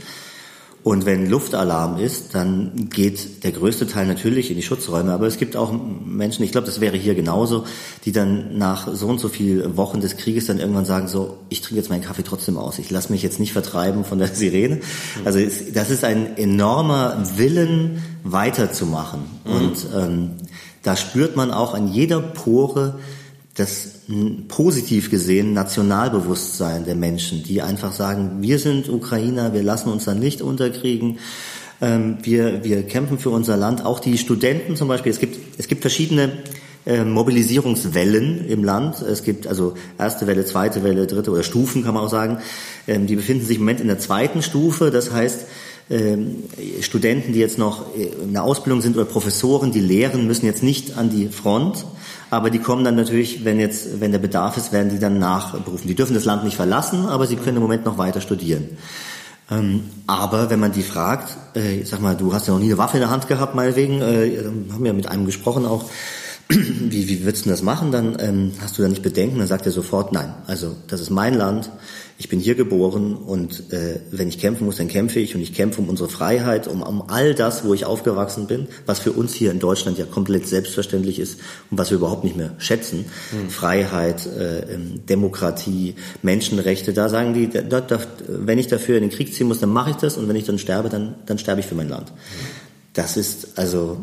Und 0.83 1.05
wenn 1.05 1.28
Luftalarm 1.28 1.99
ist, 1.99 2.35
dann 2.35 2.89
geht 2.89 3.45
der 3.45 3.53
größte 3.53 3.87
Teil 3.87 4.07
natürlich 4.07 4.51
in 4.51 4.57
die 4.57 4.62
Schutzräume. 4.62 5.12
Aber 5.12 5.26
es 5.26 5.37
gibt 5.37 5.55
auch 5.55 5.74
Menschen, 6.07 6.43
ich 6.43 6.53
glaube, 6.53 6.66
das 6.66 6.81
wäre 6.81 6.97
hier 6.97 7.14
genauso, 7.14 7.64
die 8.07 8.12
dann 8.12 8.57
nach 8.57 8.89
so 8.95 9.07
und 9.07 9.20
so 9.20 9.28
viel 9.28 9.76
Wochen 9.76 10.01
des 10.01 10.16
Krieges 10.16 10.47
dann 10.47 10.59
irgendwann 10.59 10.87
sagen, 10.87 11.07
so, 11.07 11.37
ich 11.51 11.61
trinke 11.61 11.76
jetzt 11.76 11.91
meinen 11.91 12.03
Kaffee 12.03 12.22
trotzdem 12.22 12.57
aus. 12.57 12.78
Ich 12.78 12.91
lasse 12.91 13.12
mich 13.12 13.22
jetzt 13.22 13.39
nicht 13.39 13.53
vertreiben 13.53 14.05
von 14.05 14.18
der 14.18 14.28
Sirene. 14.35 14.81
Also 15.24 15.39
das 15.74 15.91
ist 15.91 16.03
ein 16.03 16.39
enormer 16.39 17.24
Willen, 17.37 18.03
weiterzumachen. 18.24 19.20
Mhm. 19.45 19.53
Und 19.53 19.87
ähm, 19.95 20.31
da 20.83 20.97
spürt 20.97 21.37
man 21.37 21.51
auch 21.51 21.74
an 21.74 21.89
jeder 21.89 22.20
Pore, 22.20 22.99
das 23.61 23.90
positiv 24.48 25.11
gesehen 25.11 25.52
Nationalbewusstsein 25.52 26.84
der 26.84 26.96
Menschen, 26.96 27.42
die 27.42 27.62
einfach 27.62 27.92
sagen, 27.92 28.38
wir 28.40 28.58
sind 28.58 28.88
Ukrainer, 28.88 29.52
wir 29.52 29.62
lassen 29.62 29.90
uns 29.90 30.04
dann 30.04 30.18
nicht 30.18 30.42
unterkriegen, 30.42 31.18
ähm, 31.80 32.18
wir, 32.22 32.64
wir 32.64 32.82
kämpfen 32.82 33.18
für 33.18 33.30
unser 33.30 33.56
Land. 33.56 33.84
Auch 33.84 34.00
die 34.00 34.18
Studenten 34.18 34.76
zum 34.76 34.88
Beispiel, 34.88 35.12
es 35.12 35.18
gibt, 35.18 35.38
es 35.58 35.68
gibt 35.68 35.82
verschiedene 35.82 36.32
äh, 36.86 37.04
Mobilisierungswellen 37.04 38.46
im 38.48 38.64
Land. 38.64 39.02
Es 39.02 39.22
gibt 39.22 39.46
also 39.46 39.74
erste 39.98 40.26
Welle, 40.26 40.44
zweite 40.44 40.82
Welle, 40.82 41.06
dritte 41.06 41.30
oder 41.30 41.42
Stufen 41.42 41.84
kann 41.84 41.94
man 41.94 42.04
auch 42.04 42.11
sagen. 42.11 42.38
Ähm, 42.88 43.06
die 43.06 43.16
befinden 43.16 43.44
sich 43.44 43.56
im 43.56 43.62
Moment 43.62 43.80
in 43.80 43.88
der 43.88 43.98
zweiten 43.98 44.42
Stufe. 44.42 44.90
Das 44.90 45.12
heißt, 45.12 45.46
ähm, 45.90 46.44
Studenten, 46.80 47.32
die 47.32 47.40
jetzt 47.40 47.58
noch 47.58 47.94
in 47.94 48.32
der 48.32 48.44
Ausbildung 48.44 48.80
sind 48.80 48.96
oder 48.96 49.04
Professoren, 49.04 49.72
die 49.72 49.80
lehren, 49.80 50.26
müssen 50.26 50.46
jetzt 50.46 50.62
nicht 50.62 50.96
an 50.96 51.11
die 51.11 51.28
Front, 51.28 51.84
aber 52.31 52.51
die 52.51 52.61
kommen 52.61 52.85
dann 52.85 52.95
natürlich, 52.95 53.45
wenn 53.45 53.59
jetzt, 53.59 54.01
wenn 54.01 54.12
der 54.12 54.18
Bedarf 54.18 54.57
ist, 54.57 54.72
werden 54.72 54.91
die 54.91 54.99
dann 54.99 55.18
nachberufen. 55.18 55.89
Die 55.89 55.95
dürfen 55.95 56.14
das 56.14 56.24
Land 56.24 56.45
nicht 56.45 56.57
verlassen, 56.57 57.07
aber 57.07 57.26
sie 57.26 57.37
können 57.37 57.57
im 57.57 57.62
Moment 57.62 57.85
noch 57.85 57.99
weiter 57.99 58.20
studieren. 58.20 58.76
Ähm, 59.51 59.83
aber 60.07 60.49
wenn 60.49 60.61
man 60.61 60.72
die 60.72 60.83
fragt, 60.83 61.37
äh, 61.57 61.85
sag 61.85 62.01
mal, 62.01 62.16
du 62.16 62.33
hast 62.33 62.47
ja 62.47 62.55
noch 62.55 62.61
nie 62.61 62.66
eine 62.66 62.78
Waffe 62.78 62.99
in 62.99 63.01
der 63.01 63.11
Hand 63.11 63.26
gehabt, 63.26 63.57
meinetwegen, 63.57 64.01
äh, 64.01 64.45
haben 64.72 64.85
wir 64.85 64.93
mit 64.93 65.09
einem 65.09 65.26
gesprochen 65.26 65.66
auch, 65.66 65.85
wie, 66.49 67.09
wie 67.09 67.24
würdest 67.24 67.47
du 67.47 67.51
das 67.51 67.62
machen? 67.62 67.91
Dann 67.91 68.16
ähm, 68.20 68.53
hast 68.61 68.78
du 68.78 68.83
da 68.83 68.89
nicht 68.89 69.03
Bedenken, 69.03 69.39
dann 69.39 69.49
sagt 69.49 69.66
er 69.66 69.72
sofort, 69.72 70.12
nein, 70.12 70.33
also 70.47 70.76
das 70.87 71.01
ist 71.01 71.11
mein 71.11 71.35
Land, 71.35 71.70
ich 72.20 72.28
bin 72.28 72.38
hier 72.38 72.54
geboren 72.54 73.16
und 73.16 73.72
äh, 73.72 73.98
wenn 74.10 74.28
ich 74.28 74.38
kämpfen 74.38 74.66
muss, 74.66 74.76
dann 74.76 74.88
kämpfe 74.88 75.18
ich 75.20 75.34
und 75.34 75.40
ich 75.40 75.54
kämpfe 75.54 75.80
um 75.80 75.88
unsere 75.88 76.10
Freiheit, 76.10 76.68
um, 76.68 76.82
um 76.82 77.08
all 77.08 77.34
das, 77.34 77.64
wo 77.64 77.72
ich 77.72 77.86
aufgewachsen 77.86 78.46
bin, 78.46 78.68
was 78.84 78.98
für 78.98 79.12
uns 79.12 79.32
hier 79.32 79.50
in 79.50 79.58
Deutschland 79.58 79.96
ja 79.96 80.04
komplett 80.04 80.46
selbstverständlich 80.46 81.18
ist 81.18 81.40
und 81.70 81.78
was 81.78 81.88
wir 81.88 81.96
überhaupt 81.96 82.24
nicht 82.24 82.36
mehr 82.36 82.52
schätzen. 82.58 83.06
Mhm. 83.32 83.48
Freiheit, 83.48 84.26
äh, 84.26 84.74
ähm, 84.74 85.00
Demokratie, 85.08 85.94
Menschenrechte, 86.20 86.92
da 86.92 87.08
sagen 87.08 87.32
die, 87.32 87.48
da, 87.48 87.80
da, 87.80 87.98
wenn 88.28 88.58
ich 88.58 88.66
dafür 88.66 88.96
in 88.96 89.02
den 89.04 89.10
Krieg 89.10 89.32
ziehen 89.32 89.48
muss, 89.48 89.60
dann 89.60 89.70
mache 89.70 89.88
ich 89.88 89.96
das 89.96 90.18
und 90.18 90.28
wenn 90.28 90.36
ich 90.36 90.44
dann 90.44 90.58
sterbe, 90.58 90.90
dann, 90.90 91.14
dann 91.24 91.38
sterbe 91.38 91.60
ich 91.60 91.66
für 91.66 91.74
mein 91.74 91.88
Land. 91.88 92.10
Mhm. 92.10 92.46
Das 92.92 93.16
ist 93.16 93.56
also, 93.56 93.96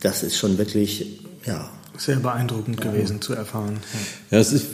das 0.00 0.22
ist 0.22 0.38
schon 0.38 0.56
wirklich, 0.56 1.20
ja, 1.44 1.68
sehr 1.96 2.16
beeindruckend 2.16 2.80
gewesen 2.80 3.20
zu 3.20 3.34
erfahren. 3.34 3.78
Ja, 4.30 4.38
es 4.38 4.52
ist 4.52 4.68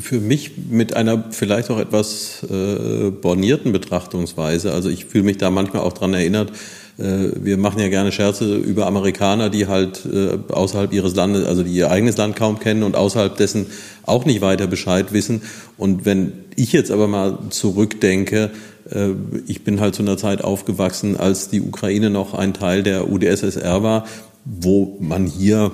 für, 0.00 0.20
mich 0.20 0.52
mit 0.68 0.94
einer 0.96 1.24
vielleicht 1.30 1.70
auch 1.70 1.78
etwas 1.78 2.42
äh, 2.50 3.10
bornierten 3.10 3.72
Betrachtungsweise. 3.72 4.72
Also 4.72 4.88
ich 4.88 5.06
fühle 5.06 5.24
mich 5.24 5.38
da 5.38 5.50
manchmal 5.50 5.82
auch 5.82 5.92
dran 5.92 6.14
erinnert. 6.14 6.52
Äh, 6.98 7.30
wir 7.36 7.56
machen 7.58 7.80
ja 7.80 7.88
gerne 7.88 8.12
Scherze 8.12 8.56
über 8.56 8.86
Amerikaner, 8.86 9.50
die 9.50 9.66
halt 9.66 10.04
äh, 10.06 10.38
außerhalb 10.52 10.92
ihres 10.92 11.14
Landes, 11.14 11.46
also 11.46 11.62
die 11.62 11.72
ihr 11.72 11.90
eigenes 11.90 12.16
Land 12.16 12.36
kaum 12.36 12.58
kennen 12.58 12.82
und 12.82 12.96
außerhalb 12.96 13.36
dessen 13.36 13.66
auch 14.04 14.24
nicht 14.24 14.40
weiter 14.40 14.66
Bescheid 14.66 15.12
wissen. 15.12 15.42
Und 15.76 16.04
wenn 16.04 16.32
ich 16.56 16.72
jetzt 16.72 16.90
aber 16.90 17.08
mal 17.08 17.38
zurückdenke, 17.50 18.50
äh, 18.90 19.10
ich 19.46 19.64
bin 19.64 19.80
halt 19.80 19.94
zu 19.94 20.02
einer 20.02 20.16
Zeit 20.16 20.42
aufgewachsen, 20.42 21.16
als 21.16 21.48
die 21.48 21.60
Ukraine 21.60 22.10
noch 22.10 22.34
ein 22.34 22.54
Teil 22.54 22.82
der 22.82 23.10
UdSSR 23.10 23.82
war, 23.82 24.06
wo 24.44 24.96
man 25.00 25.26
hier 25.26 25.70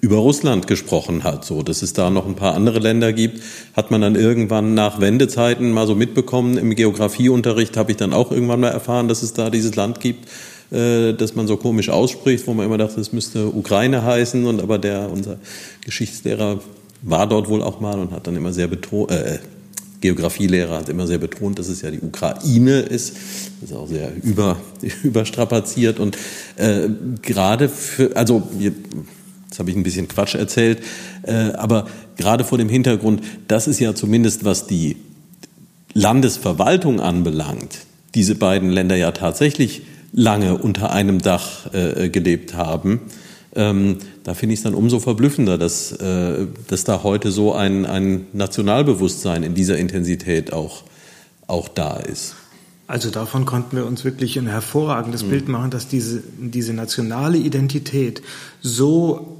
über 0.00 0.16
Russland 0.16 0.66
gesprochen 0.66 1.24
hat. 1.24 1.44
So, 1.44 1.62
dass 1.62 1.82
es 1.82 1.92
da 1.92 2.10
noch 2.10 2.26
ein 2.26 2.36
paar 2.36 2.54
andere 2.54 2.78
Länder 2.78 3.12
gibt, 3.12 3.42
hat 3.74 3.90
man 3.90 4.00
dann 4.00 4.14
irgendwann 4.14 4.74
nach 4.74 5.00
Wendezeiten 5.00 5.72
mal 5.72 5.86
so 5.86 5.94
mitbekommen. 5.94 6.56
Im 6.56 6.74
Geografieunterricht 6.74 7.76
habe 7.76 7.90
ich 7.90 7.96
dann 7.96 8.12
auch 8.12 8.30
irgendwann 8.30 8.60
mal 8.60 8.68
erfahren, 8.68 9.08
dass 9.08 9.22
es 9.22 9.32
da 9.32 9.50
dieses 9.50 9.74
Land 9.74 10.00
gibt, 10.00 10.28
äh, 10.70 11.14
das 11.14 11.34
man 11.34 11.46
so 11.46 11.56
komisch 11.56 11.88
ausspricht, 11.88 12.46
wo 12.46 12.54
man 12.54 12.66
immer 12.66 12.78
dachte, 12.78 13.00
es 13.00 13.12
müsste 13.12 13.48
Ukraine 13.48 14.04
heißen. 14.04 14.46
Und 14.46 14.62
aber 14.62 14.78
der, 14.78 15.10
unser 15.10 15.38
Geschichtslehrer 15.84 16.60
war 17.02 17.28
dort 17.28 17.48
wohl 17.48 17.62
auch 17.62 17.80
mal 17.80 17.98
und 17.98 18.12
hat 18.12 18.26
dann 18.26 18.36
immer 18.36 18.52
sehr 18.52 18.68
betont, 18.68 19.10
äh, 19.10 19.38
Geografielehrer 20.00 20.78
hat 20.78 20.88
immer 20.88 21.08
sehr 21.08 21.18
betont, 21.18 21.58
dass 21.58 21.66
es 21.66 21.82
ja 21.82 21.90
die 21.90 22.00
Ukraine 22.00 22.80
ist. 22.80 23.16
Das 23.60 23.70
ist 23.70 23.76
auch 23.76 23.88
sehr 23.88 24.12
über, 24.22 24.56
überstrapaziert 25.02 25.98
und 25.98 26.16
äh, 26.56 26.88
gerade 27.20 27.68
für, 27.68 28.16
also 28.16 28.48
Jetzt 29.48 29.58
habe 29.58 29.70
ich 29.70 29.76
ein 29.76 29.82
bisschen 29.82 30.08
Quatsch 30.08 30.34
erzählt, 30.34 30.80
äh, 31.22 31.52
aber 31.52 31.86
gerade 32.16 32.44
vor 32.44 32.58
dem 32.58 32.68
Hintergrund, 32.68 33.22
das 33.48 33.66
ist 33.66 33.80
ja 33.80 33.94
zumindest, 33.94 34.44
was 34.44 34.66
die 34.66 34.96
Landesverwaltung 35.94 37.00
anbelangt, 37.00 37.78
diese 38.14 38.34
beiden 38.34 38.70
Länder 38.70 38.96
ja 38.96 39.12
tatsächlich 39.12 39.82
lange 40.12 40.58
unter 40.58 40.92
einem 40.92 41.20
Dach 41.20 41.72
äh, 41.72 42.08
gelebt 42.10 42.54
haben. 42.54 43.00
Ähm, 43.54 43.98
da 44.24 44.34
finde 44.34 44.52
ich 44.52 44.60
es 44.60 44.64
dann 44.64 44.74
umso 44.74 45.00
verblüffender, 45.00 45.56
dass, 45.56 45.92
äh, 45.92 46.46
dass 46.68 46.84
da 46.84 47.02
heute 47.02 47.30
so 47.30 47.54
ein, 47.54 47.86
ein 47.86 48.26
Nationalbewusstsein 48.32 49.42
in 49.42 49.54
dieser 49.54 49.78
Intensität 49.78 50.52
auch, 50.52 50.84
auch 51.46 51.68
da 51.68 51.96
ist. 51.96 52.36
Also 52.86 53.10
davon 53.10 53.44
konnten 53.44 53.76
wir 53.76 53.86
uns 53.86 54.04
wirklich 54.04 54.38
ein 54.38 54.46
hervorragendes 54.46 55.24
mhm. 55.24 55.30
Bild 55.30 55.48
machen, 55.48 55.70
dass 55.70 55.88
diese, 55.88 56.22
diese 56.38 56.72
nationale 56.72 57.36
Identität 57.36 58.22
so 58.62 59.37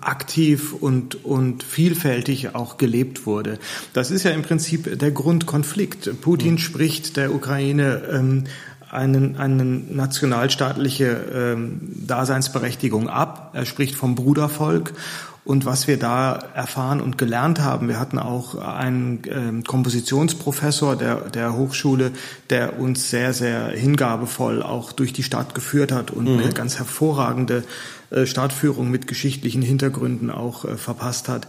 aktiv 0.00 0.74
und, 0.74 1.24
und 1.24 1.62
vielfältig 1.62 2.54
auch 2.54 2.76
gelebt 2.76 3.26
wurde. 3.26 3.58
Das 3.92 4.10
ist 4.10 4.22
ja 4.24 4.30
im 4.30 4.42
Prinzip 4.42 4.98
der 4.98 5.10
Grundkonflikt. 5.10 6.20
Putin 6.20 6.52
mhm. 6.52 6.58
spricht 6.58 7.16
der 7.16 7.34
Ukraine 7.34 8.02
ähm, 8.12 8.44
einen, 8.90 9.36
eine 9.36 9.64
nationalstaatliche 9.64 11.24
ähm, 11.34 11.80
Daseinsberechtigung 12.06 13.08
ab. 13.08 13.50
Er 13.54 13.66
spricht 13.66 13.94
vom 13.94 14.14
Brudervolk 14.14 14.92
und 15.44 15.66
was 15.66 15.86
wir 15.86 15.98
da 15.98 16.32
erfahren 16.54 17.02
und 17.02 17.18
gelernt 17.18 17.60
haben, 17.60 17.88
wir 17.88 18.00
hatten 18.00 18.18
auch 18.18 18.54
einen 18.54 19.24
äh, 19.24 19.62
Kompositionsprofessor 19.62 20.96
der, 20.96 21.16
der 21.28 21.54
Hochschule, 21.54 22.12
der 22.48 22.78
uns 22.78 23.10
sehr, 23.10 23.34
sehr 23.34 23.68
hingabevoll 23.68 24.62
auch 24.62 24.92
durch 24.92 25.12
die 25.12 25.22
Stadt 25.22 25.54
geführt 25.54 25.92
hat 25.92 26.10
und 26.10 26.32
mhm. 26.32 26.38
eine 26.38 26.52
ganz 26.52 26.78
hervorragende 26.78 27.62
äh, 28.10 28.24
Stadtführung 28.24 28.90
mit 28.90 29.06
geschichtlichen 29.06 29.60
Hintergründen 29.60 30.30
auch 30.30 30.64
äh, 30.64 30.76
verpasst 30.76 31.28
hat. 31.28 31.46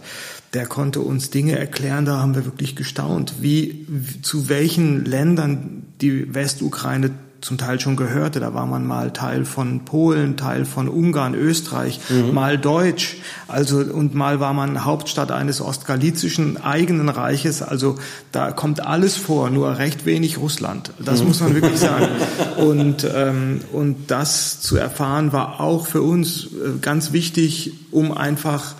Der 0.52 0.66
konnte 0.66 1.00
uns 1.00 1.30
Dinge 1.30 1.58
erklären, 1.58 2.04
da 2.04 2.18
haben 2.18 2.34
wir 2.34 2.44
wirklich 2.44 2.76
gestaunt, 2.76 3.36
wie, 3.40 3.86
zu 4.20 4.50
welchen 4.50 5.06
Ländern 5.06 5.84
die 6.02 6.34
Westukraine 6.34 7.12
zum 7.46 7.58
Teil 7.58 7.78
schon 7.78 7.94
gehörte. 7.94 8.40
Da 8.40 8.54
war 8.54 8.66
man 8.66 8.84
mal 8.84 9.12
Teil 9.12 9.44
von 9.44 9.84
Polen, 9.84 10.36
Teil 10.36 10.64
von 10.64 10.88
Ungarn, 10.88 11.34
Österreich, 11.34 12.00
mhm. 12.08 12.34
mal 12.34 12.58
Deutsch, 12.58 13.18
also 13.46 13.78
und 13.78 14.16
mal 14.16 14.40
war 14.40 14.52
man 14.52 14.84
Hauptstadt 14.84 15.30
eines 15.30 15.60
ostgalizischen 15.60 16.56
eigenen 16.56 17.08
Reiches. 17.08 17.62
Also 17.62 17.98
da 18.32 18.50
kommt 18.50 18.84
alles 18.84 19.16
vor, 19.16 19.50
nur 19.50 19.78
recht 19.78 20.06
wenig 20.06 20.38
Russland. 20.38 20.90
Das 20.98 21.20
mhm. 21.20 21.28
muss 21.28 21.40
man 21.40 21.54
wirklich 21.54 21.78
sagen. 21.78 22.08
Und 22.56 23.06
ähm, 23.14 23.60
und 23.72 24.10
das 24.10 24.60
zu 24.60 24.76
erfahren 24.76 25.32
war 25.32 25.60
auch 25.60 25.86
für 25.86 26.02
uns 26.02 26.46
äh, 26.46 26.78
ganz 26.80 27.12
wichtig, 27.12 27.72
um 27.90 28.12
einfach 28.12 28.74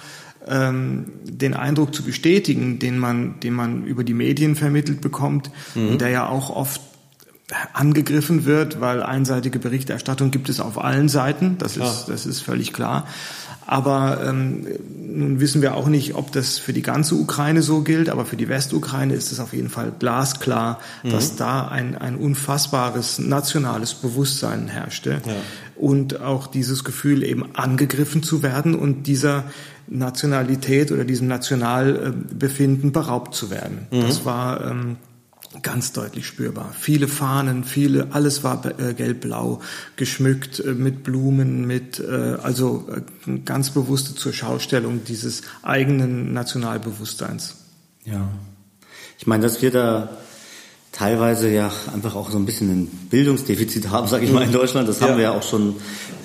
ähm, 0.48 1.06
den 1.22 1.54
Eindruck 1.54 1.94
zu 1.94 2.02
bestätigen, 2.02 2.78
den 2.78 2.98
man, 2.98 3.38
den 3.40 3.52
man 3.52 3.84
über 3.84 4.04
die 4.04 4.14
Medien 4.14 4.56
vermittelt 4.56 5.00
bekommt, 5.00 5.50
mhm. 5.74 5.98
der 5.98 6.08
ja 6.08 6.28
auch 6.28 6.50
oft 6.50 6.80
angegriffen 7.72 8.44
wird, 8.44 8.80
weil 8.80 9.02
einseitige 9.02 9.60
Berichterstattung 9.60 10.32
gibt 10.32 10.48
es 10.48 10.58
auf 10.58 10.82
allen 10.82 11.08
Seiten, 11.08 11.58
das 11.58 11.76
ist, 11.76 12.06
das 12.08 12.26
ist 12.26 12.40
völlig 12.40 12.72
klar. 12.72 13.06
Aber 13.68 14.24
ähm, 14.24 14.66
nun 14.96 15.40
wissen 15.40 15.60
wir 15.60 15.74
auch 15.74 15.88
nicht, 15.88 16.14
ob 16.14 16.30
das 16.30 16.58
für 16.58 16.72
die 16.72 16.82
ganze 16.82 17.16
Ukraine 17.16 17.62
so 17.62 17.82
gilt, 17.82 18.08
aber 18.08 18.24
für 18.24 18.36
die 18.36 18.48
Westukraine 18.48 19.14
ist 19.14 19.32
es 19.32 19.40
auf 19.40 19.52
jeden 19.52 19.68
Fall 19.68 19.92
glasklar, 19.96 20.78
mhm. 21.02 21.10
dass 21.10 21.34
da 21.36 21.66
ein, 21.66 21.96
ein 21.96 22.16
unfassbares 22.16 23.18
nationales 23.18 23.94
Bewusstsein 23.94 24.68
herrschte 24.68 25.20
ja. 25.24 25.32
und 25.76 26.20
auch 26.20 26.46
dieses 26.46 26.84
Gefühl 26.84 27.24
eben 27.24 27.56
angegriffen 27.56 28.22
zu 28.22 28.42
werden 28.44 28.76
und 28.76 29.08
dieser 29.08 29.44
Nationalität 29.88 30.92
oder 30.92 31.04
diesem 31.04 31.26
Nationalbefinden 31.28 32.92
beraubt 32.92 33.34
zu 33.34 33.50
werden. 33.50 33.86
Mhm. 33.90 34.02
Das 34.02 34.24
war 34.24 34.64
ähm, 34.64 34.96
ganz 35.62 35.92
deutlich 35.92 36.26
spürbar. 36.26 36.72
Viele 36.78 37.08
Fahnen, 37.08 37.64
viele, 37.64 38.08
alles 38.12 38.44
war 38.44 38.64
äh, 38.78 38.94
gelb-blau, 38.94 39.60
geschmückt 39.96 40.60
äh, 40.60 40.72
mit 40.72 41.02
Blumen, 41.02 41.66
mit 41.66 42.00
äh, 42.00 42.36
also 42.42 42.86
äh, 43.26 43.38
ganz 43.44 43.70
bewusste 43.70 44.14
zur 44.14 44.32
Schaustellung 44.32 45.04
dieses 45.04 45.42
eigenen 45.62 46.32
Nationalbewusstseins. 46.32 47.56
Ja, 48.04 48.28
ich 49.18 49.26
meine, 49.26 49.42
dass 49.42 49.62
wir 49.62 49.70
da 49.70 50.10
teilweise 50.96 51.50
ja 51.50 51.70
einfach 51.92 52.14
auch 52.14 52.30
so 52.30 52.38
ein 52.38 52.46
bisschen 52.46 52.70
ein 52.70 52.86
Bildungsdefizit 53.10 53.90
haben, 53.90 54.06
sage 54.08 54.24
ich 54.24 54.32
mal, 54.32 54.42
in 54.42 54.52
Deutschland. 54.52 54.88
Das 54.88 55.02
haben 55.02 55.12
ja. 55.12 55.16
wir 55.16 55.24
ja 55.24 55.32
auch 55.32 55.42
schon 55.42 55.76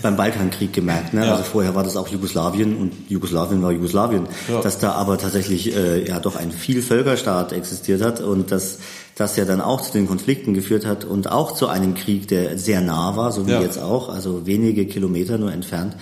beim 0.01 0.15
Balkankrieg 0.15 0.71
gemerkt. 0.71 1.13
Ne? 1.13 1.25
Ja. 1.25 1.33
Also 1.33 1.43
vorher 1.43 1.75
war 1.75 1.83
das 1.83 1.97
auch 1.97 2.07
Jugoslawien 2.07 2.77
und 2.77 2.93
Jugoslawien 3.09 3.61
war 3.61 3.73
Jugoslawien. 3.73 4.27
Ja. 4.47 4.61
Dass 4.61 4.79
da 4.79 4.93
aber 4.93 5.17
tatsächlich 5.17 5.75
äh, 5.75 6.07
ja 6.07 6.21
doch 6.21 6.37
ein 6.37 6.51
Vielvölkerstaat 6.53 7.51
existiert 7.51 8.01
hat 8.01 8.21
und 8.21 8.51
dass 8.51 8.79
das 9.15 9.35
ja 9.35 9.45
dann 9.45 9.61
auch 9.61 9.81
zu 9.81 9.91
den 9.91 10.07
Konflikten 10.07 10.53
geführt 10.53 10.85
hat 10.85 11.05
und 11.05 11.31
auch 11.31 11.53
zu 11.53 11.67
einem 11.67 11.95
Krieg, 11.95 12.27
der 12.27 12.57
sehr 12.57 12.81
nah 12.81 13.15
war, 13.15 13.31
so 13.31 13.47
wie 13.47 13.51
jetzt 13.51 13.77
auch, 13.77 14.09
also 14.09 14.45
wenige 14.45 14.85
Kilometer 14.85 15.37
nur 15.37 15.51
entfernt 15.51 15.95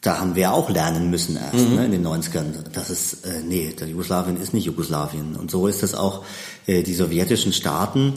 da 0.00 0.18
haben 0.18 0.34
wir 0.34 0.52
auch 0.52 0.70
lernen 0.70 1.10
müssen 1.10 1.36
erst 1.36 1.68
mhm. 1.68 1.76
ne, 1.76 1.84
in 1.84 1.92
den 1.92 2.06
90ern. 2.06 2.44
Das 2.72 2.90
ist, 2.90 3.26
äh, 3.26 3.42
nee, 3.46 3.74
der 3.78 3.88
Jugoslawien 3.88 4.40
ist 4.40 4.54
nicht 4.54 4.64
Jugoslawien. 4.64 5.36
Und 5.36 5.50
so 5.50 5.66
ist 5.66 5.82
es 5.82 5.94
auch 5.94 6.24
äh, 6.66 6.82
die 6.82 6.94
sowjetischen 6.94 7.52
Staaten, 7.52 8.14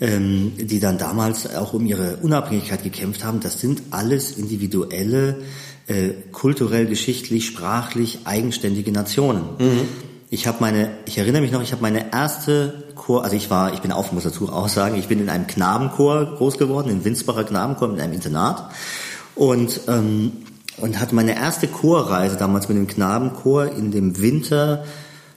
ähm, 0.00 0.52
die 0.56 0.80
dann 0.80 0.98
damals 0.98 1.54
auch 1.54 1.72
um 1.72 1.86
ihre 1.86 2.16
Unabhängigkeit 2.16 2.82
gekämpft 2.82 3.24
haben. 3.24 3.40
Das 3.40 3.60
sind 3.60 3.82
alles 3.90 4.32
individuelle, 4.32 5.42
äh, 5.86 6.10
kulturell, 6.32 6.86
geschichtlich, 6.86 7.46
sprachlich 7.46 8.20
eigenständige 8.24 8.90
Nationen. 8.90 9.42
Mhm. 9.58 9.88
Ich 10.32 10.46
habe 10.46 10.58
meine, 10.60 10.90
ich 11.06 11.18
erinnere 11.18 11.42
mich 11.42 11.50
noch, 11.50 11.62
ich 11.62 11.72
habe 11.72 11.82
meine 11.82 12.12
erste 12.12 12.84
Chor, 12.94 13.24
also 13.24 13.34
ich 13.34 13.50
war, 13.50 13.74
ich 13.74 13.80
bin 13.80 13.90
auf, 13.90 14.12
muss 14.12 14.22
dazu 14.24 14.52
auch 14.52 14.68
sagen, 14.68 14.96
ich 14.96 15.08
bin 15.08 15.20
in 15.20 15.28
einem 15.28 15.48
Knabenchor 15.48 16.36
groß 16.36 16.56
geworden, 16.56 16.88
in 16.88 17.04
Winsbacher 17.04 17.44
Knabenchor, 17.44 17.90
in 17.90 18.00
einem 18.00 18.12
Internat. 18.12 18.70
Und 19.34 19.80
ähm, 19.88 20.32
und 20.80 20.98
hatte 20.98 21.14
meine 21.14 21.36
erste 21.36 21.68
Chorreise 21.68 22.36
damals 22.36 22.68
mit 22.68 22.76
dem 22.76 22.86
Knabenchor 22.86 23.66
in 23.66 23.90
dem 23.90 24.20
Winter 24.20 24.84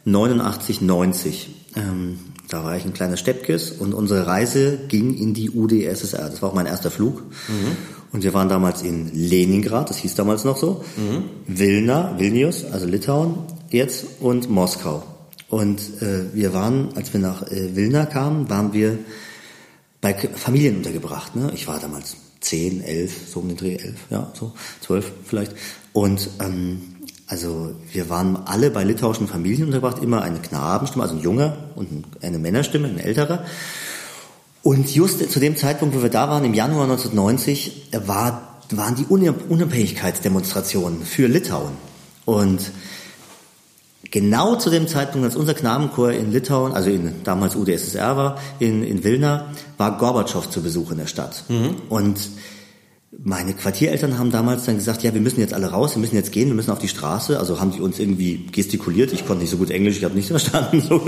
89, 0.05 0.81
90. 0.81 1.49
Ähm, 1.75 2.19
da 2.49 2.63
war 2.63 2.75
ich 2.77 2.85
ein 2.85 2.93
kleiner 2.93 3.17
Steppkes 3.17 3.71
und 3.71 3.93
unsere 3.93 4.27
Reise 4.27 4.77
ging 4.87 5.15
in 5.15 5.33
die 5.33 5.49
UdSSR. 5.49 6.29
Das 6.29 6.41
war 6.41 6.49
auch 6.49 6.53
mein 6.53 6.65
erster 6.65 6.91
Flug. 6.91 7.23
Mhm. 7.47 7.77
Und 8.11 8.23
wir 8.23 8.33
waren 8.33 8.47
damals 8.47 8.83
in 8.83 9.11
Leningrad, 9.11 9.89
das 9.89 9.97
hieß 9.97 10.13
damals 10.13 10.43
noch 10.43 10.57
so, 10.57 10.83
mhm. 10.97 11.23
Vilna, 11.47 12.13
Vilnius, 12.19 12.63
also 12.63 12.85
Litauen 12.85 13.37
jetzt 13.73 14.05
und 14.21 14.49
Moskau. 14.49 15.03
Und 15.49 16.01
äh, 16.01 16.33
wir 16.33 16.53
waren, 16.53 16.89
als 16.95 17.13
wir 17.13 17.19
nach 17.19 17.43
äh, 17.51 17.75
Vilna 17.75 18.05
kamen, 18.05 18.49
waren 18.49 18.73
wir 18.73 18.97
bei 20.01 20.13
Familien 20.13 20.77
untergebracht. 20.77 21.35
Ne? 21.35 21.51
Ich 21.53 21.67
war 21.67 21.79
damals 21.79 22.15
zehn, 22.39 22.81
elf, 22.83 23.29
so 23.29 23.39
um 23.39 23.47
den 23.47 23.57
Dreh, 23.57 23.75
elf, 23.75 23.99
ja, 24.09 24.31
so 24.37 24.53
zwölf 24.81 25.11
vielleicht. 25.25 25.53
Und 25.93 26.29
ähm, 26.41 26.81
also 27.27 27.73
wir 27.91 28.09
waren 28.09 28.35
alle 28.45 28.69
bei 28.69 28.83
litauischen 28.83 29.27
Familien 29.27 29.67
untergebracht, 29.67 30.03
immer 30.03 30.21
eine 30.21 30.39
Knabenstimme, 30.39 31.03
also 31.03 31.15
ein 31.15 31.21
Junger 31.21 31.69
und 31.75 32.05
eine 32.21 32.37
Männerstimme, 32.37 32.87
ein 32.87 32.99
älterer. 32.99 33.45
Und 34.61 34.93
just 34.93 35.29
zu 35.31 35.39
dem 35.39 35.55
Zeitpunkt, 35.57 35.95
wo 35.95 36.01
wir 36.01 36.09
da 36.09 36.29
waren, 36.29 36.45
im 36.45 36.53
Januar 36.53 36.83
1990, 36.83 37.89
war, 38.05 38.59
waren 38.71 38.95
die 38.95 39.05
Unabhängigkeitsdemonstrationen 39.05 41.03
für 41.03 41.27
Litauen. 41.27 41.73
Und 42.25 42.71
genau 44.13 44.55
zu 44.55 44.69
dem 44.69 44.87
Zeitpunkt, 44.87 45.25
als 45.25 45.35
unser 45.35 45.55
Knabenchor 45.55 46.11
in 46.11 46.31
Litauen, 46.31 46.71
also 46.73 46.91
in 46.91 47.15
damals 47.23 47.55
UdSSR 47.55 48.15
war, 48.15 48.39
in, 48.59 48.83
in 48.83 49.03
Vilna, 49.03 49.47
war 49.77 49.97
Gorbatschow 49.97 50.47
zu 50.47 50.61
Besuch 50.61 50.91
in 50.91 50.99
der 50.99 51.07
Stadt. 51.07 51.43
Mhm. 51.49 51.77
Und 51.89 52.19
meine 53.23 53.53
Quartiereltern 53.53 54.19
haben 54.19 54.31
damals 54.31 54.65
dann 54.65 54.75
gesagt, 54.75 55.01
ja, 55.01 55.15
wir 55.15 55.21
müssen 55.21 55.39
jetzt 55.39 55.53
alle 55.55 55.71
raus, 55.71 55.95
wir 55.95 55.99
müssen 55.99 56.15
jetzt 56.15 56.31
gehen, 56.31 56.47
wir 56.47 56.53
müssen 56.53 56.69
auf 56.69 56.77
die 56.77 56.87
Straße. 56.87 57.39
Also 57.39 57.59
haben 57.59 57.71
die 57.71 57.81
uns 57.81 57.97
irgendwie 57.97 58.45
gestikuliert. 58.51 59.13
Ich 59.13 59.25
konnte 59.25 59.41
nicht 59.41 59.49
so 59.49 59.57
gut 59.57 59.71
Englisch, 59.71 59.97
ich 59.97 60.03
habe 60.03 60.13
nichts 60.13 60.29
verstanden. 60.29 60.79
So. 60.79 61.01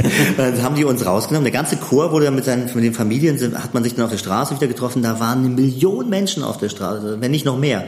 dann 0.36 0.60
haben 0.60 0.74
die 0.74 0.84
uns 0.84 1.06
rausgenommen. 1.06 1.44
Der 1.44 1.52
ganze 1.52 1.76
Chor 1.76 2.10
wurde 2.10 2.24
dann 2.24 2.34
mit, 2.34 2.44
seinen, 2.44 2.64
mit 2.74 2.82
den 2.82 2.94
Familien, 2.94 3.38
hat 3.62 3.72
man 3.72 3.84
sich 3.84 3.94
dann 3.94 4.04
auf 4.04 4.10
der 4.10 4.18
Straße 4.18 4.56
wieder 4.56 4.66
getroffen. 4.66 5.02
Da 5.02 5.20
waren 5.20 5.44
eine 5.44 5.48
Million 5.50 6.08
Menschen 6.08 6.42
auf 6.42 6.58
der 6.58 6.70
Straße, 6.70 7.18
wenn 7.20 7.30
nicht 7.30 7.44
noch 7.44 7.56
mehr 7.56 7.84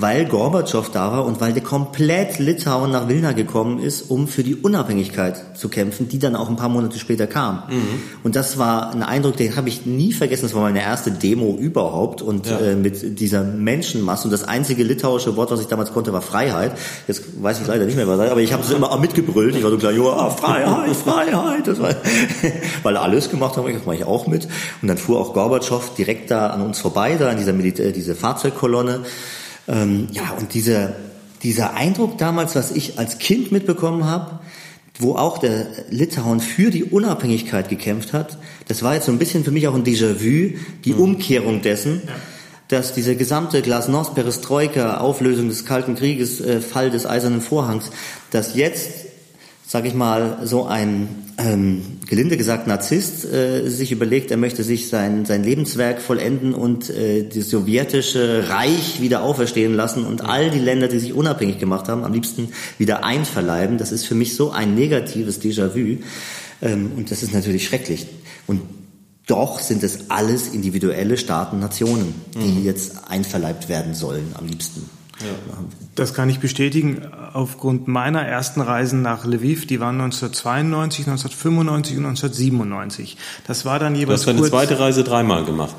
weil 0.00 0.26
Gorbatschow 0.26 0.90
da 0.90 1.12
war 1.12 1.26
und 1.26 1.40
weil 1.40 1.52
der 1.52 1.62
komplett 1.62 2.38
Litauen 2.38 2.90
nach 2.90 3.08
Vilna 3.08 3.32
gekommen 3.32 3.78
ist, 3.78 4.10
um 4.10 4.28
für 4.28 4.42
die 4.42 4.54
Unabhängigkeit 4.54 5.58
zu 5.58 5.68
kämpfen, 5.68 6.08
die 6.08 6.18
dann 6.18 6.36
auch 6.36 6.48
ein 6.48 6.56
paar 6.56 6.68
Monate 6.68 6.98
später 6.98 7.26
kam. 7.26 7.62
Mhm. 7.68 8.02
Und 8.22 8.36
das 8.36 8.58
war 8.58 8.92
ein 8.92 9.02
Eindruck, 9.02 9.36
den 9.36 9.56
habe 9.56 9.68
ich 9.68 9.86
nie 9.86 10.12
vergessen. 10.12 10.42
Das 10.42 10.54
war 10.54 10.62
meine 10.62 10.82
erste 10.82 11.10
Demo 11.10 11.56
überhaupt 11.56 12.22
und 12.22 12.46
ja. 12.46 12.58
äh, 12.58 12.76
mit 12.76 13.20
dieser 13.20 13.42
Menschenmasse. 13.42 14.24
Und 14.24 14.32
das 14.32 14.44
einzige 14.44 14.82
litauische 14.82 15.36
Wort, 15.36 15.50
was 15.50 15.60
ich 15.60 15.66
damals 15.66 15.92
konnte, 15.92 16.12
war 16.12 16.22
Freiheit. 16.22 16.72
Jetzt 17.06 17.42
weiß 17.42 17.60
ich 17.60 17.66
leider 17.66 17.84
nicht 17.84 17.96
mehr, 17.96 18.08
was 18.08 18.20
aber 18.20 18.40
ich 18.40 18.52
habe 18.52 18.62
es 18.62 18.70
immer 18.70 18.96
mitgebrüllt. 18.98 19.54
Ich 19.56 19.62
war 19.62 19.70
so 19.70 19.78
klar, 19.78 19.92
ja, 19.92 20.30
Freiheit, 20.30 20.96
Freiheit. 20.96 21.66
Das 21.66 21.80
war, 21.80 21.94
weil 22.82 22.96
alles 22.96 23.30
gemacht 23.30 23.56
haben, 23.56 23.72
das 23.72 23.84
mache 23.84 23.96
ich 23.96 24.04
auch 24.04 24.26
mit. 24.26 24.48
Und 24.82 24.88
dann 24.88 24.98
fuhr 24.98 25.20
auch 25.20 25.34
Gorbatschow 25.34 25.94
direkt 25.94 26.30
da 26.30 26.48
an 26.48 26.62
uns 26.62 26.78
vorbei, 26.78 27.16
da 27.18 27.30
in 27.30 27.38
dieser 27.38 27.52
Militär, 27.52 27.92
diese 27.92 28.14
Fahrzeugkolonne. 28.14 29.00
Ähm, 29.68 30.08
ja, 30.12 30.30
und 30.38 30.54
dieser, 30.54 30.94
dieser 31.42 31.74
Eindruck 31.74 32.18
damals, 32.18 32.54
was 32.56 32.70
ich 32.72 32.98
als 32.98 33.18
Kind 33.18 33.52
mitbekommen 33.52 34.04
habe, 34.04 34.40
wo 34.98 35.14
auch 35.14 35.38
der 35.38 35.66
Litauen 35.90 36.40
für 36.40 36.70
die 36.70 36.84
Unabhängigkeit 36.84 37.68
gekämpft 37.68 38.12
hat, 38.12 38.38
das 38.68 38.82
war 38.82 38.94
jetzt 38.94 39.06
so 39.06 39.12
ein 39.12 39.18
bisschen 39.18 39.44
für 39.44 39.50
mich 39.50 39.66
auch 39.66 39.74
ein 39.74 39.84
Déjà-vu, 39.84 40.58
die 40.84 40.92
mhm. 40.92 41.00
Umkehrung 41.00 41.62
dessen, 41.62 42.02
ja. 42.06 42.12
dass 42.68 42.92
diese 42.92 43.16
gesamte 43.16 43.62
Glasnost, 43.62 44.14
Perestroika, 44.14 44.98
Auflösung 44.98 45.48
des 45.48 45.64
Kalten 45.64 45.94
Krieges, 45.94 46.40
äh, 46.40 46.60
Fall 46.60 46.90
des 46.90 47.06
Eisernen 47.06 47.40
Vorhangs, 47.40 47.90
dass 48.30 48.54
jetzt 48.54 49.09
sage 49.70 49.86
ich 49.86 49.94
mal, 49.94 50.38
so 50.42 50.66
ein 50.66 51.08
ähm, 51.38 52.00
gelinde 52.08 52.36
gesagt 52.36 52.66
Narzisst 52.66 53.24
äh, 53.24 53.68
sich 53.68 53.92
überlegt, 53.92 54.32
er 54.32 54.36
möchte 54.36 54.64
sich 54.64 54.88
sein, 54.88 55.26
sein 55.26 55.44
Lebenswerk 55.44 56.02
vollenden 56.02 56.54
und 56.54 56.90
äh, 56.90 57.28
das 57.28 57.50
sowjetische 57.50 58.48
Reich 58.48 59.00
wieder 59.00 59.22
auferstehen 59.22 59.74
lassen 59.74 60.04
und 60.04 60.22
all 60.22 60.50
die 60.50 60.58
Länder, 60.58 60.88
die 60.88 60.98
sich 60.98 61.12
unabhängig 61.12 61.60
gemacht 61.60 61.88
haben, 61.88 62.02
am 62.02 62.12
liebsten 62.12 62.48
wieder 62.78 63.04
einverleiben. 63.04 63.78
Das 63.78 63.92
ist 63.92 64.06
für 64.06 64.16
mich 64.16 64.34
so 64.34 64.50
ein 64.50 64.74
negatives 64.74 65.40
Déjà-vu 65.40 65.98
ähm, 66.62 66.90
und 66.96 67.12
das 67.12 67.22
ist 67.22 67.32
natürlich 67.32 67.64
schrecklich. 67.64 68.08
Und 68.48 68.62
doch 69.28 69.60
sind 69.60 69.84
es 69.84 70.10
alles 70.10 70.48
individuelle 70.48 71.16
Staaten, 71.16 71.60
Nationen, 71.60 72.12
die 72.34 72.58
mhm. 72.58 72.64
jetzt 72.64 73.08
einverleibt 73.08 73.68
werden 73.68 73.94
sollen, 73.94 74.32
am 74.34 74.48
liebsten. 74.48 74.90
Das 75.94 76.14
kann 76.14 76.28
ich 76.30 76.40
bestätigen. 76.40 77.02
Aufgrund 77.32 77.88
meiner 77.88 78.22
ersten 78.22 78.60
Reisen 78.60 79.02
nach 79.02 79.24
Lviv, 79.24 79.66
die 79.66 79.80
waren 79.80 80.00
1992, 80.00 81.06
1995 81.06 81.98
und 81.98 82.06
1997. 82.06 83.16
Das 83.46 83.64
war 83.64 83.78
dann 83.78 83.94
jeweils. 83.94 84.22
Du 84.22 84.30
hast 84.30 84.38
deine 84.38 84.48
zweite 84.48 84.78
Reise 84.78 85.04
dreimal 85.04 85.44
gemacht. 85.44 85.74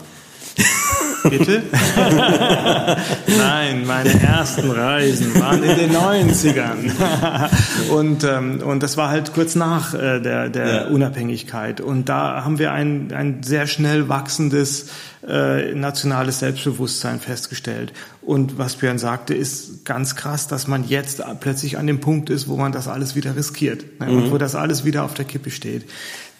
Bitte? 1.23 1.63
Nein, 3.37 3.85
meine 3.85 4.21
ersten 4.21 4.71
Reisen 4.71 5.39
waren 5.39 5.63
in 5.63 5.77
den 5.77 5.91
90ern. 5.91 7.49
und, 7.91 8.23
ähm, 8.23 8.61
und 8.61 8.81
das 8.81 8.97
war 8.97 9.09
halt 9.09 9.33
kurz 9.33 9.55
nach 9.55 9.93
äh, 9.93 10.19
der, 10.19 10.49
der 10.49 10.67
ja. 10.67 10.87
Unabhängigkeit. 10.87 11.81
Und 11.81 12.09
da 12.09 12.43
haben 12.43 12.59
wir 12.59 12.71
ein, 12.71 13.11
ein 13.13 13.43
sehr 13.43 13.67
schnell 13.67 14.09
wachsendes 14.09 14.87
äh, 15.27 15.73
nationales 15.75 16.39
Selbstbewusstsein 16.39 17.19
festgestellt. 17.19 17.93
Und 18.21 18.57
was 18.57 18.75
Björn 18.75 18.97
sagte, 18.97 19.33
ist 19.33 19.85
ganz 19.85 20.15
krass, 20.15 20.47
dass 20.47 20.67
man 20.67 20.87
jetzt 20.87 21.21
plötzlich 21.39 21.77
an 21.77 21.87
dem 21.87 21.99
Punkt 21.99 22.29
ist, 22.29 22.47
wo 22.47 22.57
man 22.57 22.71
das 22.71 22.87
alles 22.87 23.15
wieder 23.15 23.35
riskiert 23.35 23.99
ne? 23.99 24.07
mhm. 24.07 24.17
und 24.17 24.31
wo 24.31 24.37
das 24.37 24.55
alles 24.55 24.85
wieder 24.85 25.03
auf 25.03 25.13
der 25.13 25.25
Kippe 25.25 25.51
steht. 25.51 25.85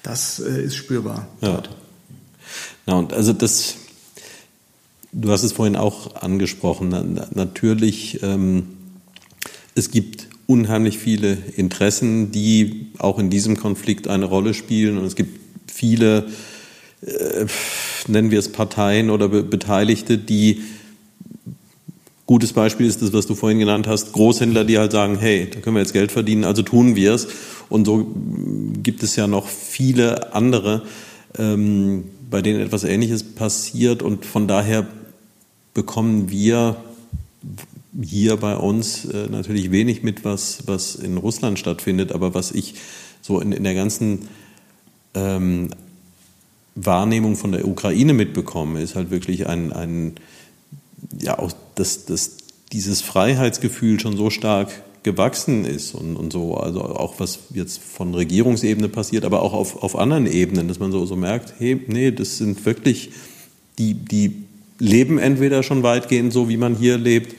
Das 0.04 0.40
äh, 0.40 0.64
ist 0.64 0.76
spürbar. 0.76 1.28
Ja. 1.42 1.62
Ja, 2.88 2.96
und 2.96 3.14
also 3.14 3.34
das 3.34 3.76
Du 5.14 5.32
hast 5.32 5.44
es 5.44 5.52
vorhin 5.52 5.76
auch 5.76 6.16
angesprochen. 6.16 7.20
Natürlich, 7.34 8.24
ähm, 8.24 8.64
es 9.76 9.92
gibt 9.92 10.28
unheimlich 10.48 10.98
viele 10.98 11.38
Interessen, 11.56 12.32
die 12.32 12.92
auch 12.98 13.20
in 13.20 13.30
diesem 13.30 13.58
Konflikt 13.58 14.08
eine 14.08 14.26
Rolle 14.26 14.54
spielen. 14.54 14.98
Und 14.98 15.06
es 15.06 15.16
gibt 15.16 15.38
viele, 15.70 16.28
äh, 17.02 17.46
nennen 18.08 18.32
wir 18.32 18.40
es 18.40 18.52
Parteien 18.54 19.10
oder 19.10 19.28
Beteiligte, 19.28 20.18
die 20.18 20.62
Gutes 22.32 22.54
Beispiel 22.54 22.88
ist 22.88 23.02
das, 23.02 23.12
was 23.12 23.28
du 23.28 23.36
vorhin 23.36 23.60
genannt 23.60 23.88
hast, 23.88 24.14
Großhändler, 24.14 24.64
die 24.64 24.78
halt 24.78 24.94
sagen, 24.94 25.18
hey, 25.20 25.50
da 25.54 25.60
können 25.60 25.76
wir 25.76 25.82
jetzt 25.82 25.92
Geld 25.92 26.14
verdienen, 26.14 26.46
also 26.46 26.62
tun 26.62 26.96
wir 26.96 27.14
es. 27.14 27.28
Und 27.68 27.84
so 27.84 28.10
gibt 28.82 29.04
es 29.04 29.18
ja 29.18 29.28
noch 29.28 29.50
viele 29.50 30.34
andere, 30.34 30.84
ähm, 31.38 32.06
bei 32.30 32.42
denen 32.42 32.62
etwas 32.62 32.86
Ähnliches 32.86 33.24
passiert. 33.36 34.02
Und 34.02 34.26
von 34.26 34.48
daher 34.48 34.88
bekommen 35.74 36.30
wir 36.30 36.78
hier 38.02 38.38
bei 38.38 38.56
uns 38.56 39.06
äh, 39.06 39.28
natürlich 39.28 39.72
wenig 39.72 40.04
mit, 40.04 40.24
was, 40.24 40.64
was 40.68 40.96
in 40.96 41.18
Russland 41.18 41.60
stattfindet. 41.60 42.12
Aber 42.12 42.34
was 42.34 42.52
ich 42.52 42.76
so 43.22 43.40
in, 43.40 43.52
in 43.52 43.64
der 43.64 43.76
ganzen 43.76 44.28
ähm, 45.14 45.70
Wahrnehmung 46.76 47.36
von 47.36 47.52
der 47.52 47.68
Ukraine 47.68 48.14
mitbekomme, 48.14 48.82
ist 48.82 48.96
halt 48.96 49.12
wirklich 49.12 49.48
ein, 49.48 49.74
ein 49.74 50.16
ja 51.20 51.38
auch 51.40 51.52
dass, 51.76 52.06
dass 52.06 52.38
dieses 52.72 53.02
Freiheitsgefühl 53.02 54.00
schon 54.00 54.16
so 54.16 54.30
stark 54.30 54.70
gewachsen 55.04 55.66
ist 55.66 55.96
und, 55.96 56.16
und 56.16 56.32
so, 56.32 56.56
also 56.56 56.82
auch 56.84 57.20
was 57.20 57.40
jetzt 57.54 57.82
von 57.82 58.14
Regierungsebene 58.14 58.88
passiert, 58.88 59.26
aber 59.26 59.42
auch 59.42 59.54
auf, 59.54 59.84
auf 59.84 59.96
anderen 59.96 60.28
Ebenen, 60.28 60.68
dass 60.68 60.80
man 60.80 60.92
so, 60.92 61.06
so 61.06 61.16
merkt, 61.16 61.56
hey, 61.58 61.82
nee, 61.88 62.12
das 62.12 62.38
sind 62.38 62.64
wirklich, 62.66 63.10
die, 63.80 63.96
die 63.96 64.44
leben 64.82 65.20
entweder 65.20 65.64
schon 65.64 65.84
weitgehend 65.84 66.34
so, 66.34 66.50
wie 66.50 66.58
man 66.58 66.76
hier 66.76 66.98
lebt, 66.98 67.36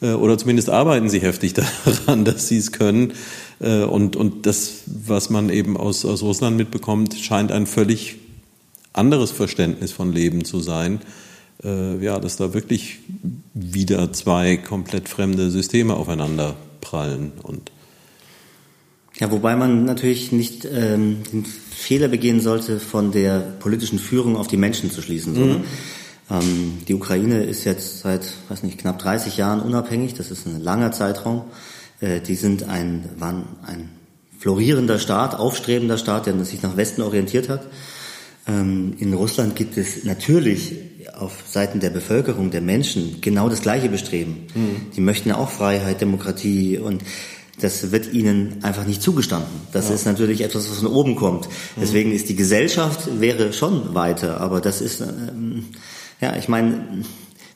äh, 0.00 0.12
oder 0.12 0.38
zumindest 0.38 0.70
arbeiten 0.70 1.08
sie 1.08 1.20
heftig 1.20 1.54
daran, 2.06 2.24
dass 2.24 2.48
sie 2.48 2.58
es 2.58 2.72
können. 2.72 3.12
Äh, 3.60 3.84
und, 3.84 4.16
und 4.16 4.46
das, 4.46 4.82
was 4.86 5.30
man 5.30 5.50
eben 5.50 5.76
aus, 5.76 6.04
aus 6.04 6.22
Russland 6.22 6.56
mitbekommt, 6.56 7.14
scheint 7.14 7.52
ein 7.52 7.66
völlig 7.66 8.16
anderes 8.92 9.30
Verständnis 9.30 9.92
von 9.92 10.12
Leben 10.12 10.44
zu 10.44 10.60
sein 10.60 11.00
äh, 11.64 12.02
ja, 12.04 12.18
dass 12.18 12.36
da 12.36 12.54
wirklich 12.54 12.98
wieder 13.54 14.12
zwei 14.12 14.56
komplett 14.56 15.08
fremde 15.08 15.50
Systeme 15.50 15.94
aufeinander 15.94 16.56
prallen 16.80 17.32
und 17.42 17.72
ja, 19.18 19.30
wobei 19.30 19.56
man 19.56 19.86
natürlich 19.86 20.30
nicht 20.30 20.68
ähm, 20.70 21.22
den 21.32 21.46
Fehler 21.46 22.08
begehen 22.08 22.42
sollte, 22.42 22.78
von 22.78 23.12
der 23.12 23.38
politischen 23.38 23.98
Führung 23.98 24.36
auf 24.36 24.46
die 24.46 24.58
Menschen 24.58 24.90
zu 24.90 25.00
schließen. 25.00 25.34
So, 25.34 25.40
mhm. 25.40 25.64
Ähm, 26.30 26.78
die 26.88 26.94
Ukraine 26.94 27.44
ist 27.44 27.64
jetzt 27.64 28.00
seit, 28.00 28.26
weiß 28.48 28.62
nicht, 28.62 28.78
knapp 28.78 28.98
30 28.98 29.36
Jahren 29.36 29.60
unabhängig. 29.60 30.14
Das 30.14 30.30
ist 30.30 30.46
ein 30.46 30.60
langer 30.60 30.92
Zeitraum. 30.92 31.44
Äh, 32.00 32.20
die 32.20 32.34
sind 32.34 32.64
ein, 32.64 33.08
waren 33.18 33.44
ein 33.64 33.90
florierender 34.38 34.98
Staat, 34.98 35.34
aufstrebender 35.34 35.98
Staat, 35.98 36.26
der 36.26 36.44
sich 36.44 36.62
nach 36.62 36.76
Westen 36.76 37.02
orientiert 37.02 37.48
hat. 37.48 37.66
Ähm, 38.46 38.94
in 38.98 39.12
Russland 39.14 39.56
gibt 39.56 39.76
es 39.76 40.04
natürlich 40.04 40.74
auf 41.16 41.44
Seiten 41.48 41.80
der 41.80 41.90
Bevölkerung, 41.90 42.50
der 42.50 42.60
Menschen 42.60 43.20
genau 43.20 43.48
das 43.48 43.62
gleiche 43.62 43.88
Bestreben. 43.88 44.46
Mhm. 44.54 44.90
Die 44.94 45.00
möchten 45.00 45.32
auch 45.32 45.50
Freiheit, 45.50 46.00
Demokratie 46.00 46.78
und 46.78 47.02
das 47.58 47.90
wird 47.90 48.12
ihnen 48.12 48.62
einfach 48.62 48.84
nicht 48.84 49.00
zugestanden. 49.00 49.50
Das 49.72 49.88
ja. 49.88 49.94
ist 49.94 50.04
natürlich 50.04 50.42
etwas, 50.42 50.70
was 50.70 50.78
von 50.78 50.88
oben 50.88 51.16
kommt. 51.16 51.46
Mhm. 51.46 51.80
Deswegen 51.80 52.12
ist 52.12 52.28
die 52.28 52.36
Gesellschaft 52.36 53.20
wäre 53.20 53.52
schon 53.52 53.94
weiter, 53.94 54.40
aber 54.40 54.60
das 54.60 54.80
ist 54.82 55.00
ähm, 55.00 55.66
ja, 56.20 56.36
ich 56.36 56.48
meine, 56.48 57.04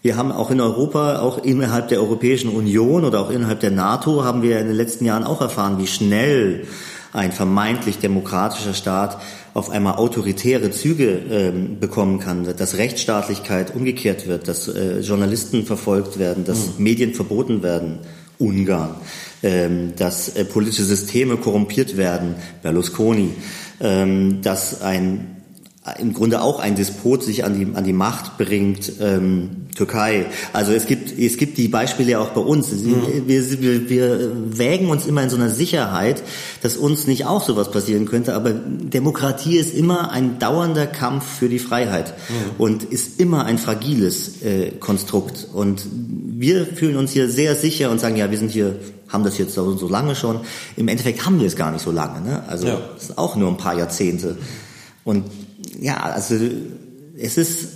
wir 0.03 0.17
haben 0.17 0.33
auch 0.33 0.51
in 0.51 0.61
Europa, 0.61 1.21
auch 1.21 1.45
innerhalb 1.45 1.89
der 1.89 2.01
Europäischen 2.01 2.51
Union 2.51 3.05
oder 3.05 3.21
auch 3.21 3.31
innerhalb 3.31 3.61
der 3.61 3.71
NATO 3.71 4.25
haben 4.25 4.43
wir 4.43 4.59
in 4.59 4.67
den 4.67 4.77
letzten 4.77 5.05
Jahren 5.05 5.25
auch 5.25 5.41
erfahren, 5.41 5.79
wie 5.79 5.87
schnell 5.87 6.67
ein 7.13 7.33
vermeintlich 7.33 7.99
demokratischer 7.99 8.73
Staat 8.73 9.19
auf 9.53 9.69
einmal 9.69 9.97
autoritäre 9.97 10.71
Züge 10.71 11.21
ähm, 11.31 11.81
bekommen 11.81 12.21
kann, 12.21 12.45
dass 12.57 12.77
Rechtsstaatlichkeit 12.77 13.75
umgekehrt 13.75 14.27
wird, 14.27 14.47
dass 14.47 14.69
äh, 14.69 15.01
Journalisten 15.01 15.67
verfolgt 15.67 16.19
werden, 16.19 16.45
dass 16.45 16.79
mhm. 16.79 16.85
Medien 16.85 17.15
verboten 17.15 17.63
werden, 17.63 17.99
Ungarn, 18.39 18.95
ähm, 19.43 19.93
dass 19.97 20.31
äh, 20.37 20.45
politische 20.45 20.85
Systeme 20.85 21.37
korrumpiert 21.37 21.97
werden, 21.97 22.37
Berlusconi, 22.63 23.35
ähm, 23.81 24.41
dass 24.43 24.81
ein 24.81 25.39
im 25.99 26.12
Grunde 26.12 26.43
auch 26.43 26.61
ein 26.61 26.76
Despot 26.76 27.22
sich 27.22 27.43
an 27.43 27.59
die, 27.59 27.74
an 27.74 27.85
die 27.85 27.95
Macht 27.95 28.37
bringt, 28.37 28.93
ähm, 29.01 29.66
Türkei. 29.74 30.26
Also 30.53 30.72
es 30.72 30.85
gibt, 30.85 31.18
es 31.18 31.39
gibt 31.39 31.57
die 31.57 31.68
Beispiele 31.68 32.11
ja 32.11 32.18
auch 32.18 32.31
bei 32.31 32.41
uns. 32.43 32.70
Mhm. 32.70 33.26
Wir, 33.26 33.62
wir, 33.62 33.89
wir 33.89 34.59
wägen 34.59 34.91
uns 34.91 35.07
immer 35.07 35.22
in 35.22 35.31
so 35.31 35.37
einer 35.37 35.49
Sicherheit, 35.49 36.22
dass 36.61 36.76
uns 36.76 37.07
nicht 37.07 37.24
auch 37.24 37.43
sowas 37.43 37.70
passieren 37.70 38.05
könnte, 38.05 38.35
aber 38.35 38.51
Demokratie 38.53 39.57
ist 39.57 39.74
immer 39.74 40.11
ein 40.11 40.39
dauernder 40.39 40.87
Kampf 40.87 41.24
für 41.24 41.49
die 41.49 41.59
Freiheit 41.59 42.12
mhm. 42.28 42.35
und 42.59 42.85
ist 42.85 43.18
immer 43.18 43.47
ein 43.47 43.57
fragiles 43.57 44.43
äh, 44.43 44.72
Konstrukt. 44.72 45.49
Und 45.51 45.87
wir 45.91 46.66
fühlen 46.66 46.97
uns 46.97 47.12
hier 47.12 47.31
sehr 47.31 47.55
sicher 47.55 47.91
und 47.91 48.01
sagen, 48.01 48.16
ja, 48.16 48.31
wir 48.31 48.39
sind 48.39 48.51
hier 48.51 48.76
haben 49.09 49.24
das 49.24 49.39
jetzt 49.39 49.55
so, 49.55 49.76
so 49.76 49.89
lange 49.89 50.14
schon. 50.14 50.39
Im 50.76 50.87
Endeffekt 50.87 51.26
haben 51.26 51.41
wir 51.41 51.47
es 51.49 51.57
gar 51.57 51.72
nicht 51.72 51.83
so 51.83 51.91
lange. 51.91 52.20
Ne? 52.20 52.45
Also 52.47 52.68
ja. 52.68 52.78
es 52.97 53.09
sind 53.09 53.18
auch 53.18 53.35
nur 53.35 53.49
ein 53.49 53.57
paar 53.57 53.76
Jahrzehnte. 53.76 54.37
Und 55.03 55.24
ja, 55.81 55.99
also 55.99 56.37
es 57.19 57.39
ist, 57.39 57.69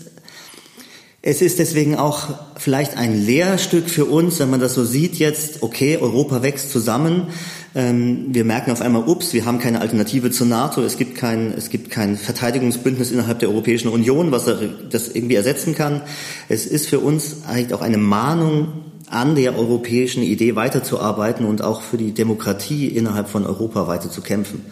es 1.23 1.41
ist 1.41 1.59
deswegen 1.59 1.97
auch 1.97 2.29
vielleicht 2.57 2.97
ein 2.97 3.25
Lehrstück 3.25 3.89
für 3.89 4.05
uns, 4.05 4.39
wenn 4.41 4.51
man 4.51 4.61
das 4.61 4.75
so 4.75 4.85
sieht 4.85 5.17
jetzt, 5.17 5.63
okay, 5.63 5.97
Europa 5.97 6.43
wächst 6.43 6.71
zusammen. 6.71 7.29
Ähm, 7.75 8.27
wir 8.29 8.45
merken 8.45 8.71
auf 8.71 8.81
einmal, 8.81 9.09
ups, 9.09 9.33
wir 9.33 9.47
haben 9.47 9.59
keine 9.59 9.81
Alternative 9.81 10.31
zur 10.31 10.47
NATO, 10.47 10.83
es 10.83 10.97
gibt 10.97 11.17
kein, 11.17 11.53
es 11.57 11.71
gibt 11.71 11.91
kein 11.91 12.17
Verteidigungsbündnis 12.17 13.11
innerhalb 13.11 13.39
der 13.39 13.49
Europäischen 13.49 13.89
Union, 13.89 14.33
was 14.33 14.45
das 14.91 15.09
irgendwie 15.09 15.35
ersetzen 15.35 15.75
kann. 15.75 16.03
Es 16.49 16.67
ist 16.67 16.89
für 16.89 17.01
uns 17.01 17.45
eigentlich 17.47 17.75
auch 17.75 17.83
eine 17.83 17.99
Mahnung 17.99 18.85
an 19.09 19.35
der 19.35 19.59
europäischen 19.59 20.23
Idee 20.23 20.57
weiterzuarbeiten 20.57 21.47
und 21.47 21.63
auch 21.63 21.83
für 21.83 21.97
die 21.97 22.13
Demokratie 22.13 22.89
innerhalb 22.89 23.29
von 23.29 23.47
Europa 23.47 23.87
weiter 23.87 24.11
zu 24.11 24.21
kämpfen. 24.21 24.67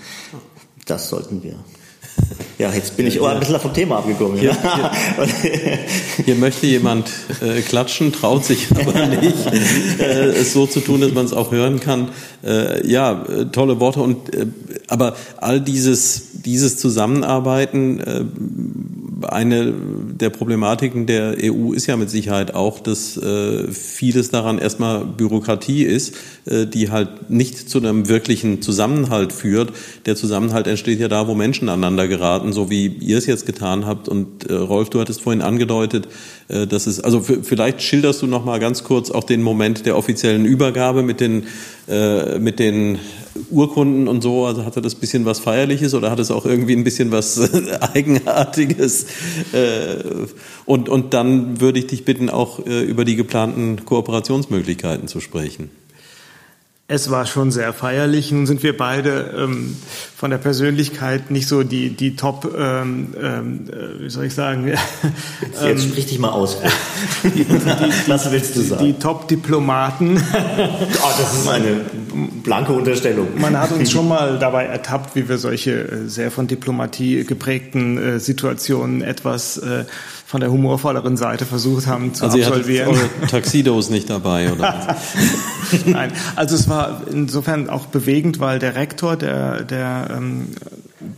Das 0.86 1.08
sollten 1.08 1.42
wir. 1.42 1.56
Ja, 2.58 2.72
jetzt 2.72 2.96
bin 2.96 3.06
ich 3.06 3.16
ja, 3.16 3.24
ein 3.24 3.40
bisschen 3.40 3.58
vom 3.58 3.74
Thema 3.74 3.98
abgekommen. 3.98 4.38
Hier, 4.38 4.56
hier, 5.42 5.78
hier 6.24 6.34
möchte 6.36 6.66
jemand 6.66 7.10
äh, 7.40 7.60
klatschen, 7.60 8.12
traut 8.12 8.44
sich 8.44 8.68
aber 8.74 9.06
nicht, 9.06 9.34
äh, 9.98 10.28
es 10.28 10.52
so 10.52 10.66
zu 10.66 10.80
tun, 10.80 11.00
dass 11.00 11.12
man 11.12 11.24
es 11.24 11.32
auch 11.32 11.50
hören 11.50 11.80
kann. 11.80 12.10
Äh, 12.44 12.86
ja, 12.86 13.24
äh, 13.24 13.46
tolle 13.46 13.80
Worte 13.80 14.00
und 14.00 14.32
äh, 14.34 14.46
aber 14.86 15.16
all 15.38 15.60
dieses 15.60 16.42
dieses 16.44 16.76
Zusammenarbeiten 16.76 18.00
äh, 18.00 18.24
eine 19.24 19.72
der 19.72 20.30
Problematiken 20.30 21.06
der 21.06 21.36
EU 21.40 21.72
ist 21.72 21.86
ja 21.86 21.96
mit 21.96 22.10
Sicherheit 22.10 22.54
auch, 22.54 22.80
dass 22.80 23.16
äh, 23.16 23.68
vieles 23.72 24.30
daran 24.30 24.58
erstmal 24.58 25.04
Bürokratie 25.04 25.84
ist, 25.84 26.14
äh, 26.44 26.66
die 26.66 26.90
halt 26.90 27.30
nicht 27.30 27.68
zu 27.68 27.78
einem 27.78 28.08
wirklichen 28.08 28.62
Zusammenhalt 28.62 29.32
führt. 29.32 29.72
Der 30.06 30.16
Zusammenhalt 30.16 30.66
entsteht 30.66 31.00
ja 31.00 31.08
da, 31.08 31.28
wo 31.28 31.34
Menschen 31.34 31.68
aneinander 31.68 32.08
geraten, 32.08 32.52
so 32.52 32.70
wie 32.70 32.86
ihr 32.86 33.18
es 33.18 33.26
jetzt 33.26 33.46
getan 33.46 33.86
habt. 33.86 34.08
Und 34.08 34.48
äh, 34.48 34.54
Rolf, 34.54 34.90
du 34.90 35.00
hattest 35.00 35.22
vorhin 35.22 35.42
angedeutet, 35.42 36.08
äh, 36.48 36.66
dass 36.66 36.86
es, 36.86 37.00
also 37.00 37.20
vielleicht 37.20 37.82
schilderst 37.82 38.22
du 38.22 38.26
noch 38.26 38.44
mal 38.44 38.60
ganz 38.60 38.84
kurz 38.84 39.10
auch 39.10 39.24
den 39.24 39.42
Moment 39.42 39.86
der 39.86 39.96
offiziellen 39.96 40.44
Übergabe 40.44 41.02
mit 41.02 41.20
den 41.20 41.44
äh, 41.88 42.38
mit 42.38 42.58
den 42.58 42.98
Urkunden 43.50 44.08
und 44.08 44.22
so, 44.22 44.46
also 44.46 44.64
hatte 44.64 44.82
das 44.82 44.94
bisschen 44.94 45.24
was 45.24 45.40
Feierliches 45.40 45.94
oder 45.94 46.10
hat 46.10 46.18
es 46.18 46.30
auch 46.30 46.44
irgendwie 46.44 46.74
ein 46.74 46.84
bisschen 46.84 47.10
was 47.10 47.40
Eigenartiges? 47.94 49.06
Äh, 49.52 50.26
und, 50.64 50.88
und 50.88 51.14
dann 51.14 51.60
würde 51.60 51.78
ich 51.78 51.86
dich 51.86 52.04
bitten, 52.04 52.30
auch 52.30 52.64
äh, 52.66 52.82
über 52.82 53.04
die 53.04 53.16
geplanten 53.16 53.84
Kooperationsmöglichkeiten 53.84 55.08
zu 55.08 55.20
sprechen. 55.20 55.70
Es 56.88 57.10
war 57.10 57.26
schon 57.26 57.50
sehr 57.52 57.72
feierlich. 57.72 58.32
Nun 58.32 58.46
sind 58.46 58.62
wir 58.62 58.76
beide 58.76 59.34
ähm, 59.38 59.76
von 60.16 60.30
der 60.30 60.38
Persönlichkeit 60.38 61.30
nicht 61.30 61.46
so 61.46 61.62
die, 61.62 61.90
die 61.90 62.16
Top, 62.16 62.52
ähm, 62.58 63.14
ähm, 63.20 63.64
äh, 63.70 64.02
wie 64.02 64.10
soll 64.10 64.26
ich 64.26 64.34
sagen? 64.34 64.66
Jetzt, 64.66 64.82
jetzt 65.64 65.84
sprich 65.88 66.06
dich 66.06 66.18
mal 66.18 66.30
aus. 66.30 66.58
die, 67.22 67.44
die, 67.44 67.48
Was 68.08 68.30
willst 68.30 68.56
du 68.56 68.62
sagen? 68.62 68.84
Die 68.84 68.92
Top-Diplomaten. 68.94 70.16
oh, 70.16 71.08
das 71.18 71.34
ist 71.38 71.48
eine 71.48 71.80
blanke 72.42 72.72
Unterstellung. 72.72 73.28
Man 73.40 73.58
hat 73.58 73.70
uns 73.72 73.90
schon 73.90 74.08
mal 74.08 74.38
dabei 74.38 74.66
ertappt, 74.66 75.14
wie 75.14 75.28
wir 75.28 75.38
solche 75.38 75.88
äh, 75.88 76.08
sehr 76.08 76.30
von 76.30 76.46
Diplomatie 76.46 77.24
geprägten 77.24 77.96
äh, 77.96 78.20
Situationen 78.20 79.02
etwas 79.02 79.56
äh, 79.56 79.84
von 80.32 80.40
der 80.40 80.50
humorvolleren 80.50 81.18
Seite 81.18 81.44
versucht 81.44 81.86
haben 81.86 82.14
zu 82.14 82.24
also 82.24 82.38
absolvieren. 82.38 82.88
Also 82.88 83.02
eure 83.02 83.26
Taxidos 83.26 83.90
nicht 83.90 84.08
dabei, 84.08 84.50
oder? 84.50 84.96
Nein, 85.84 86.10
also 86.36 86.54
es 86.54 86.70
war 86.70 87.02
insofern 87.12 87.68
auch 87.68 87.84
bewegend, 87.84 88.40
weil 88.40 88.58
der 88.58 88.74
Rektor 88.74 89.16
der, 89.16 89.62
der 89.64 90.08
ähm, 90.10 90.48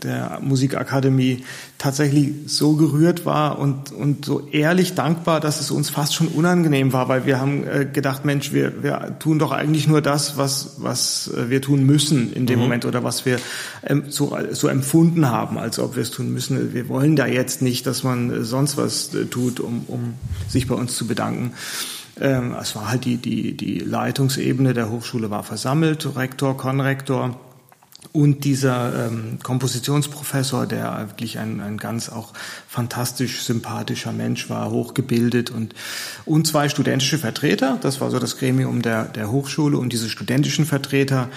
der 0.02 0.40
Musikakademie 0.42 1.44
tatsächlich 1.78 2.32
so 2.46 2.74
gerührt 2.74 3.26
war 3.26 3.58
und, 3.58 3.92
und 3.92 4.24
so 4.24 4.48
ehrlich 4.48 4.94
dankbar, 4.94 5.40
dass 5.40 5.60
es 5.60 5.70
uns 5.70 5.90
fast 5.90 6.14
schon 6.14 6.28
unangenehm 6.28 6.92
war, 6.92 7.08
weil 7.08 7.26
wir 7.26 7.40
haben 7.40 7.66
äh, 7.66 7.84
gedacht, 7.84 8.24
Mensch, 8.24 8.52
wir, 8.52 8.82
wir 8.82 9.16
tun 9.18 9.38
doch 9.38 9.52
eigentlich 9.52 9.86
nur 9.86 10.00
das, 10.00 10.36
was, 10.36 10.76
was 10.78 11.28
äh, 11.28 11.50
wir 11.50 11.60
tun 11.60 11.84
müssen 11.84 12.32
in 12.32 12.46
dem 12.46 12.58
mhm. 12.58 12.64
Moment 12.64 12.84
oder 12.84 13.04
was 13.04 13.26
wir 13.26 13.38
ähm, 13.84 14.04
so, 14.08 14.36
so 14.52 14.68
empfunden 14.68 15.28
haben, 15.28 15.58
als 15.58 15.78
ob 15.78 15.96
wir 15.96 16.02
es 16.02 16.10
tun 16.10 16.32
müssen. 16.32 16.72
Wir 16.72 16.88
wollen 16.88 17.16
da 17.16 17.26
jetzt 17.26 17.62
nicht, 17.62 17.86
dass 17.86 18.02
man 18.02 18.44
sonst 18.44 18.76
was 18.76 19.14
äh, 19.14 19.26
tut, 19.26 19.60
um, 19.60 19.84
um 19.86 20.14
sich 20.48 20.66
bei 20.66 20.74
uns 20.74 20.96
zu 20.96 21.06
bedanken. 21.06 21.52
Ähm, 22.20 22.54
es 22.60 22.76
war 22.76 22.88
halt 22.88 23.04
die, 23.04 23.16
die, 23.16 23.56
die 23.56 23.78
Leitungsebene 23.78 24.72
der 24.72 24.90
Hochschule 24.90 25.30
war 25.30 25.42
versammelt, 25.42 26.16
Rektor, 26.16 26.56
Konrektor 26.56 27.38
und 28.12 28.44
dieser 28.44 29.06
ähm, 29.06 29.38
Kompositionsprofessor, 29.42 30.66
der 30.66 31.08
wirklich 31.08 31.38
ein, 31.38 31.60
ein 31.60 31.78
ganz 31.78 32.08
auch 32.08 32.32
fantastisch 32.68 33.42
sympathischer 33.42 34.12
Mensch 34.12 34.48
war, 34.50 34.70
hochgebildet 34.70 35.50
und, 35.50 35.74
und 36.24 36.46
zwei 36.46 36.68
studentische 36.68 37.18
Vertreter, 37.18 37.78
das 37.80 38.00
war 38.00 38.10
so 38.10 38.18
das 38.18 38.38
Gremium 38.38 38.82
der, 38.82 39.04
der 39.04 39.30
Hochschule 39.30 39.78
und 39.78 39.92
diese 39.92 40.08
studentischen 40.08 40.66
Vertreter, 40.66 41.28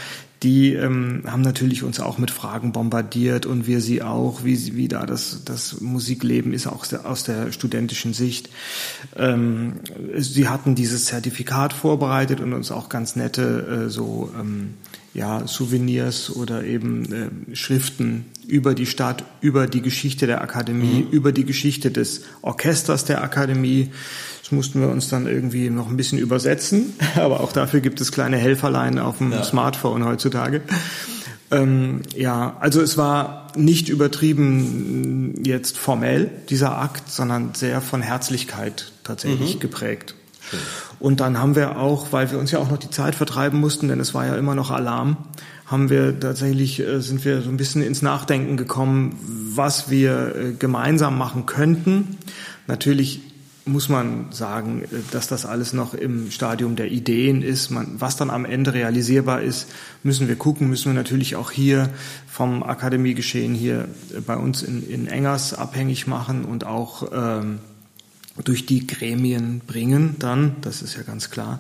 die 0.44 0.74
ähm, 0.74 1.24
haben 1.26 1.42
natürlich 1.42 1.84
uns 1.84 2.00
auch 2.00 2.18
mit 2.20 2.30
Fragen 2.30 2.72
bombardiert 2.72 3.46
und 3.46 3.66
wir 3.66 3.82
sie 3.82 4.04
auch, 4.04 4.44
wie, 4.44 4.76
wie 4.76 4.88
da 4.88 5.06
das, 5.06 5.44
das 5.46 5.82
Musikleben 5.82 6.54
ist, 6.54 6.68
auch 6.68 6.82
aus 6.82 6.90
der, 6.90 7.06
aus 7.10 7.24
der 7.24 7.52
studentischen 7.52 8.14
Sicht. 8.14 8.50
Ähm, 9.16 9.80
sie 10.16 10.48
hatten 10.48 10.76
dieses 10.76 11.06
Zertifikat 11.06 11.74
vorbereitet 11.74 12.40
und 12.40 12.54
uns 12.54 12.72
auch 12.72 12.90
ganz 12.90 13.16
nette 13.16 13.86
äh, 13.86 13.90
so 13.90 14.32
ähm, 14.40 14.76
ja, 15.18 15.48
Souvenirs 15.48 16.30
oder 16.30 16.64
eben 16.64 17.52
äh, 17.52 17.56
Schriften 17.56 18.26
über 18.48 18.76
die 18.76 18.86
Stadt, 18.86 19.24
über 19.42 19.66
die 19.66 19.82
Geschichte 19.82 20.28
der 20.28 20.42
Akademie, 20.42 21.06
mhm. 21.06 21.10
über 21.10 21.32
die 21.32 21.44
Geschichte 21.44 21.90
des 21.90 22.22
Orchesters 22.44 23.04
der 23.04 23.24
Akademie. 23.24 23.90
Das 24.44 24.52
mussten 24.52 24.80
wir 24.80 24.90
uns 24.90 25.10
dann 25.10 25.26
irgendwie 25.26 25.72
noch 25.72 25.90
ein 25.90 25.98
bisschen 25.98 26.20
übersetzen, 26.20 26.94
aber 27.16 27.42
auch 27.42 27.52
dafür 27.52 27.80
gibt 27.80 28.00
es 28.00 28.12
kleine 28.12 28.38
Helferlein 28.38 29.00
auf 29.00 29.18
dem 29.18 29.32
ja. 29.32 29.44
Smartphone 29.44 30.06
heutzutage. 30.06 30.62
Ähm, 31.50 32.02
ja, 32.16 32.56
also 32.60 32.80
es 32.82 32.96
war 32.96 33.48
nicht 33.56 33.90
übertrieben 33.90 35.44
jetzt 35.44 35.80
formell, 35.80 36.30
dieser 36.50 36.78
Akt, 36.78 37.10
sondern 37.10 37.56
sehr 37.56 37.82
von 37.82 38.04
Herzlichkeit 38.04 38.92
tatsächlich 39.04 39.56
mhm. 39.56 39.60
geprägt. 39.62 40.14
Schön. 40.50 40.60
Und 41.00 41.20
dann 41.20 41.38
haben 41.38 41.56
wir 41.56 41.78
auch, 41.78 42.12
weil 42.12 42.32
wir 42.32 42.40
uns 42.40 42.52
ja 42.52 42.60
auch 42.60 42.70
noch 42.70 42.78
die 42.78 42.90
Zeit 42.90 43.16
vertreiben 43.16 43.60
mussten, 43.60 43.88
denn 43.88 44.00
es 44.00 44.14
war 44.14 44.26
ja 44.26 44.36
immer 44.36 44.56
noch 44.56 44.72
Alarm, 44.72 45.18
haben 45.66 45.90
wir 45.90 46.20
tatsächlich, 46.20 46.80
äh, 46.80 47.02
sind 47.02 47.24
wir 47.26 47.42
so 47.42 47.50
ein 47.50 47.58
bisschen 47.58 47.82
ins 47.82 48.02
Nachdenken 48.02 48.58
gekommen, 48.58 49.18
was 49.54 49.90
wir 49.90 50.36
äh, 50.36 50.54
gemeinsam 50.54 51.18
machen 51.18 51.46
könnten. 51.46 52.18
Natürlich 52.68 53.22
muss 53.66 53.90
man 53.90 54.28
sagen, 54.32 54.84
äh, 54.84 54.88
dass 55.12 55.28
das 55.28 55.46
alles 55.46 55.74
noch 55.74 55.94
im 55.94 56.32
Stadium 56.32 56.76
der 56.76 56.90
Ideen 56.90 57.42
ist. 57.42 57.70
Man, 57.70 58.00
was 58.00 58.16
dann 58.16 58.30
am 58.30 58.46
Ende 58.46 58.74
realisierbar 58.74 59.42
ist, 59.42 59.68
müssen 60.04 60.28
wir 60.28 60.38
gucken, 60.38 60.70
müssen 60.70 60.92
wir 60.92 60.94
natürlich 60.94 61.36
auch 61.36 61.52
hier 61.52 61.90
vom 62.28 62.64
Akademiegeschehen 62.64 63.54
hier 63.54 63.90
bei 64.26 64.38
uns 64.38 64.64
in, 64.64 64.88
in 64.90 65.08
Engers 65.08 65.54
abhängig 65.54 66.08
machen 66.08 66.46
und 66.46 66.66
auch 66.66 67.12
ähm, 67.14 67.60
durch 68.44 68.66
die 68.66 68.88
Gremien 68.88 69.62
bringen 69.66 70.16
dann, 70.20 70.56
das 70.62 70.82
ist 70.82 70.96
ja 70.96 71.04
ganz 71.04 71.30
klar. 71.30 71.60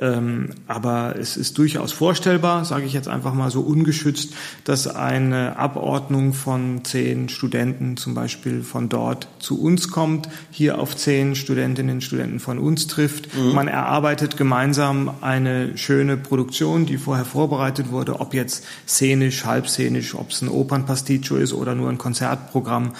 Ähm, 0.00 0.50
aber 0.66 1.16
es 1.18 1.36
ist 1.36 1.58
durchaus 1.58 1.92
vorstellbar, 1.92 2.64
sage 2.64 2.84
ich 2.84 2.92
jetzt 2.92 3.08
einfach 3.08 3.34
mal 3.34 3.50
so 3.50 3.62
ungeschützt, 3.62 4.32
dass 4.64 4.86
eine 4.86 5.56
Abordnung 5.56 6.34
von 6.34 6.84
zehn 6.84 7.28
Studenten 7.28 7.96
zum 7.96 8.14
Beispiel 8.14 8.62
von 8.62 8.88
dort 8.88 9.28
zu 9.40 9.60
uns 9.60 9.90
kommt, 9.90 10.28
hier 10.50 10.78
auf 10.78 10.94
zehn 10.94 11.34
Studentinnen 11.34 11.96
und 11.96 12.00
Studenten 12.02 12.38
von 12.38 12.58
uns 12.58 12.86
trifft. 12.86 13.34
Mhm. 13.34 13.54
Man 13.54 13.66
erarbeitet 13.66 14.36
gemeinsam 14.36 15.10
eine 15.20 15.76
schöne 15.76 16.16
Produktion, 16.16 16.86
die 16.86 16.98
vorher 16.98 17.24
vorbereitet 17.24 17.90
wurde, 17.90 18.20
ob 18.20 18.34
jetzt 18.34 18.64
szenisch, 18.86 19.46
halbszenisch, 19.46 20.14
ob 20.14 20.30
es 20.30 20.42
ein 20.42 20.48
Opernpasticcio 20.48 21.38
ist 21.38 21.54
oder 21.54 21.74
nur 21.74 21.88
ein 21.88 21.98
Konzertprogramm. 21.98 22.92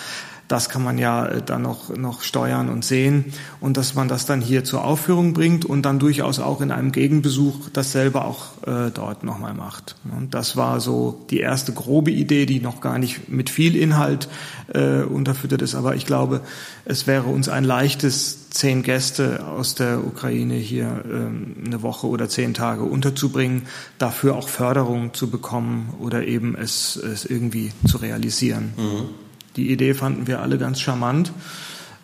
Das 0.49 0.71
kann 0.71 0.83
man 0.83 0.97
ja 0.97 1.27
äh, 1.27 1.43
dann 1.43 1.63
noch, 1.63 1.95
noch 1.95 2.23
steuern 2.23 2.71
und 2.71 2.85
sehen 2.85 3.27
und 3.61 3.77
dass 3.77 3.95
man 3.95 4.09
das 4.09 4.25
dann 4.25 4.41
hier 4.41 4.65
zur 4.65 4.85
Aufführung 4.85 5.35
bringt 5.35 5.67
und 5.67 5.83
dann 5.83 5.99
durchaus 5.99 6.41
auch 6.41 6.63
in 6.63 6.71
einem 6.71 6.91
Gegenbesuch 6.91 7.69
dasselbe 7.73 8.25
auch 8.25 8.67
äh, 8.67 8.91
dort 8.93 9.25
nochmal 9.25 9.53
macht. 9.53 9.97
Und 10.17 10.33
das 10.33 10.57
war 10.57 10.81
so 10.81 11.27
die 11.31 11.41
erste 11.41 11.73
grobe 11.73 12.11
Idee, 12.11 12.47
die 12.47 12.61
noch 12.61 12.81
gar 12.81 12.99
nicht 12.99 13.29
mit 13.29 13.51
viel 13.51 13.77
Inhalt 13.77 14.29
äh, 14.73 15.03
unterfüttert 15.03 15.61
ist, 15.61 15.75
aber 15.75 15.95
ich 15.95 16.07
glaube, 16.07 16.41
es 16.87 17.07
wäre 17.07 17.25
uns 17.25 17.51
ein 17.51 17.65
leichtes, 17.65 18.49
zehn 18.49 18.83
Gäste 18.83 19.47
aus 19.47 19.75
der 19.75 20.03
Ukraine 20.03 20.55
hier 20.55 21.05
ähm, 21.05 21.57
eine 21.67 21.83
Woche 21.83 22.07
oder 22.07 22.31
zehn 22.31 22.55
Tage 22.55 22.83
unterzubringen, 22.83 23.67
dafür 23.99 24.37
auch 24.37 24.49
Förderung 24.49 25.13
zu 25.13 25.29
bekommen 25.29 25.93
oder 26.01 26.27
eben 26.27 26.57
es, 26.57 26.97
es 26.97 27.27
irgendwie 27.27 27.73
zu 27.87 27.99
realisieren. 27.99 28.73
Mhm. 28.79 29.28
Die 29.59 29.73
Idee 29.73 29.93
fanden 29.93 30.29
wir 30.29 30.41
alle 30.41 30.57
ganz 30.57 30.81
charmant. 30.81 31.33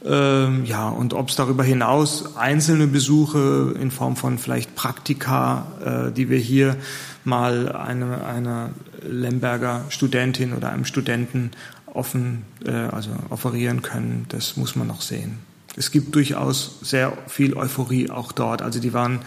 Ähm, 0.04 0.64
ja, 0.64 0.88
und 0.88 1.14
ob 1.14 1.28
es 1.28 1.36
darüber 1.36 1.62
hinaus 1.62 2.36
einzelne 2.36 2.88
Besuche 2.88 3.76
in 3.80 3.92
Form 3.92 4.16
von 4.16 4.38
vielleicht 4.38 4.74
Praktika, 4.74 6.08
äh, 6.08 6.12
die 6.12 6.28
wir 6.28 6.38
hier 6.38 6.76
mal 7.22 7.70
eine, 7.70 8.26
einer 8.26 8.70
Lemberger 9.08 9.84
Studentin 9.88 10.52
oder 10.52 10.72
einem 10.72 10.84
Studenten 10.84 11.52
offen, 11.86 12.42
äh, 12.66 12.72
also 12.72 13.10
offerieren 13.30 13.82
können, 13.82 14.26
das 14.30 14.56
muss 14.56 14.74
man 14.74 14.88
noch 14.88 15.00
sehen. 15.00 15.38
Es 15.76 15.92
gibt 15.92 16.12
durchaus 16.16 16.80
sehr 16.82 17.16
viel 17.28 17.56
Euphorie 17.56 18.10
auch 18.10 18.32
dort. 18.32 18.62
Also 18.62 18.80
die 18.80 18.92
waren 18.92 19.20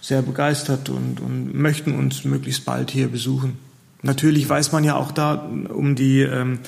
sehr 0.00 0.22
begeistert 0.22 0.88
und, 0.88 1.20
und 1.20 1.54
möchten 1.54 1.96
uns 1.96 2.24
möglichst 2.24 2.64
bald 2.64 2.90
hier 2.90 3.06
besuchen. 3.06 3.58
Natürlich 4.02 4.48
weiß 4.48 4.72
man 4.72 4.82
ja 4.82 4.96
auch 4.96 5.12
da 5.12 5.34
um 5.34 5.94
die 5.94 6.22
ähm, 6.22 6.60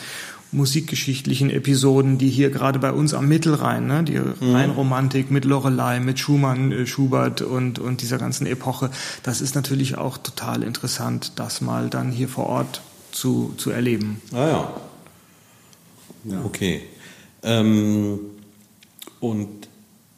musikgeschichtlichen 0.53 1.51
Episoden, 1.51 2.19
die 2.19 2.29
hier 2.29 2.51
gerade 2.51 2.79
bei 2.79 2.93
uns 2.93 3.15
am 3.15 3.27
Mittelrhein, 3.27 3.87
ne, 3.87 4.05
die 4.05 4.19
mhm. 4.19 4.55
Rheinromantik 4.55 5.31
mit 5.31 5.47
Lorelei, 5.47 5.99
mit 5.99 6.19
Schumann, 6.19 6.71
äh, 6.71 6.87
Schubert 6.87 7.41
und, 7.41 7.79
und 7.79 8.03
dieser 8.03 8.19
ganzen 8.19 8.47
Epoche, 8.47 8.91
das 9.23 9.41
ist 9.41 9.55
natürlich 9.55 9.97
auch 9.97 10.19
total 10.19 10.63
interessant, 10.63 11.33
das 11.37 11.63
mal 11.63 11.89
dann 11.89 12.13
hier 12.13 12.29
vor 12.29 12.47
Ort 12.47 12.83
zu, 13.13 13.55
zu 13.57 13.71
erleben. 13.71 14.21
Ah 14.33 14.47
ja. 14.47 14.73
ja. 16.25 16.45
Okay. 16.45 16.83
Ähm, 17.43 18.21
und 19.21 19.49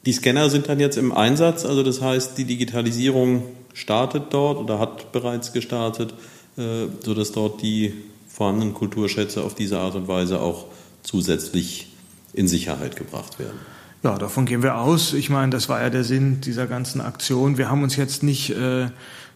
die 0.04 0.12
Scanner 0.12 0.50
sind 0.50 0.68
dann 0.68 0.80
jetzt 0.80 0.98
im 0.98 1.12
Einsatz, 1.12 1.64
also 1.64 1.82
das 1.82 2.02
heißt, 2.02 2.36
die 2.36 2.44
Digitalisierung 2.44 3.44
startet 3.72 4.24
dort 4.30 4.58
oder 4.58 4.78
hat 4.78 5.12
bereits 5.12 5.52
gestartet, 5.52 6.12
äh, 6.56 6.86
sodass 7.04 7.32
dort 7.32 7.62
die 7.62 7.94
vorhandenen 8.34 8.74
Kulturschätze 8.74 9.44
auf 9.44 9.54
diese 9.54 9.78
Art 9.78 9.94
und 9.94 10.08
Weise 10.08 10.40
auch 10.40 10.66
zusätzlich 11.04 11.88
in 12.32 12.48
Sicherheit 12.48 12.96
gebracht 12.96 13.38
werden. 13.38 13.58
Ja, 14.02 14.18
davon 14.18 14.44
gehen 14.44 14.62
wir 14.62 14.76
aus. 14.76 15.14
Ich 15.14 15.30
meine, 15.30 15.50
das 15.50 15.68
war 15.68 15.80
ja 15.80 15.88
der 15.88 16.02
Sinn 16.02 16.40
dieser 16.40 16.66
ganzen 16.66 17.00
Aktion. 17.00 17.58
Wir 17.58 17.70
haben 17.70 17.84
uns 17.84 17.94
jetzt 17.94 18.24
nicht 18.24 18.50
äh, 18.50 18.88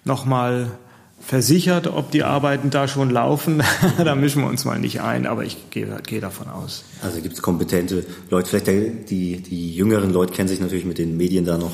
nochmal 0.04 0.72
versichert, 1.20 1.86
ob 1.86 2.10
die 2.10 2.24
Arbeiten 2.24 2.70
da 2.70 2.88
schon 2.88 3.10
laufen. 3.10 3.62
da 4.04 4.16
mischen 4.16 4.42
wir 4.42 4.48
uns 4.48 4.64
mal 4.64 4.80
nicht 4.80 5.00
ein, 5.00 5.26
aber 5.26 5.44
ich 5.44 5.70
gehe, 5.70 5.86
gehe 6.04 6.20
davon 6.20 6.48
aus. 6.48 6.84
Also 7.00 7.20
gibt 7.20 7.34
es 7.34 7.42
kompetente 7.42 8.04
Leute, 8.30 8.48
vielleicht 8.48 8.66
die, 9.10 9.40
die 9.40 9.74
jüngeren 9.74 10.12
Leute 10.12 10.32
kennen 10.32 10.48
sich 10.48 10.60
natürlich 10.60 10.84
mit 10.84 10.98
den 10.98 11.16
Medien 11.16 11.44
da 11.44 11.56
noch 11.56 11.72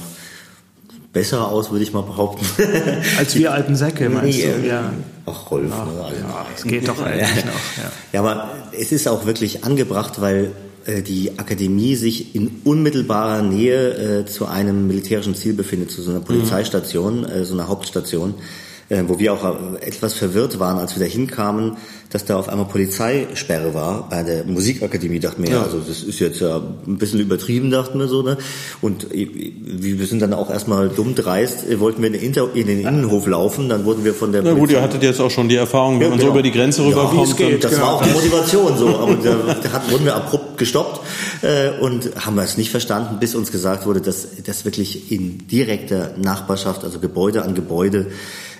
besser 1.15 1.49
aus, 1.49 1.71
würde 1.71 1.85
ich 1.85 1.95
mal 1.95 2.03
behaupten. 2.03 2.45
Als 3.19 3.35
wir 3.37 3.53
alten 3.53 3.77
Säcke, 3.77 4.11
meinst 4.11 4.39
nee, 4.39 4.53
du? 4.61 4.67
Ja. 4.67 4.93
Ach, 5.25 5.51
Rolf. 5.51 5.73
Ach, 5.73 5.87
ne? 5.87 6.05
Also, 6.05 6.21
ja, 6.21 6.47
es 6.55 6.62
geht 6.65 6.89
doch 6.89 7.01
eigentlich 7.05 7.45
noch. 7.47 7.53
Ja. 7.53 7.93
ja, 8.12 8.21
aber 8.21 8.51
es 8.79 8.93
ist 8.93 9.09
auch 9.09 9.25
wirklich 9.25 9.65
angebracht, 9.65 10.21
weil 10.21 10.53
äh, 10.85 11.03
die 11.03 11.39
Akademie 11.39 11.95
sich 11.95 12.35
in 12.35 12.61
unmittelbarer 12.65 13.41
Nähe 13.43 14.21
äh, 14.21 14.27
zu 14.27 14.47
einem 14.47 14.87
militärischen 14.87 15.35
Ziel 15.35 15.55
befindet, 15.55 15.91
zu 15.91 16.03
so 16.03 16.11
einer 16.11 16.21
Polizeistation, 16.21 17.25
äh, 17.25 17.45
so 17.45 17.55
einer 17.55 17.69
Hauptstation 17.69 18.35
wo 19.07 19.18
wir 19.18 19.32
auch 19.32 19.45
äh, 19.45 19.87
etwas 19.87 20.14
verwirrt 20.14 20.59
waren, 20.59 20.78
als 20.78 20.99
wir 20.99 21.07
da 21.07 21.11
hinkamen, 21.11 21.76
dass 22.11 22.24
da 22.24 22.37
auf 22.37 22.49
einmal 22.49 22.66
Polizeisperre 22.66 23.74
war 23.74 24.09
bei 24.09 24.22
der 24.22 24.45
Musikakademie. 24.45 25.18
Dachten 25.18 25.43
wir, 25.43 25.51
ja. 25.51 25.62
also 25.62 25.80
das 25.80 26.03
ist 26.03 26.20
jetzt 26.20 26.41
ja 26.41 26.61
ein 26.87 26.99
bisschen 26.99 27.18
übertrieben, 27.18 27.70
dachten 27.70 27.99
wir 27.99 28.09
so. 28.09 28.22
Ne? 28.22 28.37
Und 28.80 29.12
äh, 29.12 29.28
wir 29.35 30.07
sind 30.07 30.20
dann 30.20 30.32
auch 30.32 30.51
erstmal 30.51 30.89
dumm 30.91 31.14
dreist, 31.14 31.78
wollten 31.80 32.03
wir 32.03 32.12
in 32.14 32.32
den, 32.32 32.80
Innenhof 32.80 33.26
laufen, 33.26 33.68
dann 33.68 33.85
wurden 33.85 34.05
wir 34.05 34.14
von 34.14 34.32
der 34.32 34.43
Na 34.43 34.53
gut, 34.53 34.70
ihr 34.70 34.82
hattet 34.82 35.03
jetzt 35.03 35.20
auch 35.20 35.30
schon 35.30 35.49
die 35.49 35.57
Erfahrung, 35.57 35.95
wenn 35.95 36.03
ja, 36.03 36.09
man 36.11 36.18
genau. 36.18 36.30
so 36.30 36.35
über 36.35 36.43
die 36.43 36.53
Grenze 36.53 36.85
rüberkommt. 36.85 37.39
Ja, 37.41 37.49
das 37.57 37.72
genau. 37.72 37.82
war 37.82 37.95
auch 37.95 38.03
die 38.03 38.11
Motivation 38.11 38.76
so, 38.76 38.89
aber 38.99 39.14
da, 39.16 39.55
da 39.62 39.72
hat, 39.72 39.91
wurden 39.91 40.05
wir 40.05 40.14
abrupt 40.14 40.59
gestoppt 40.59 41.01
äh, 41.43 41.70
und 41.80 42.11
haben 42.24 42.39
es 42.39 42.57
nicht 42.57 42.70
verstanden, 42.70 43.18
bis 43.18 43.35
uns 43.35 43.51
gesagt 43.51 43.87
wurde, 43.87 44.01
dass 44.01 44.28
das 44.45 44.64
wirklich 44.64 45.11
in 45.11 45.49
direkter 45.49 46.12
Nachbarschaft, 46.16 46.85
also 46.85 47.01
Gebäude 47.01 47.43
an 47.43 47.55
Gebäude, 47.55 48.12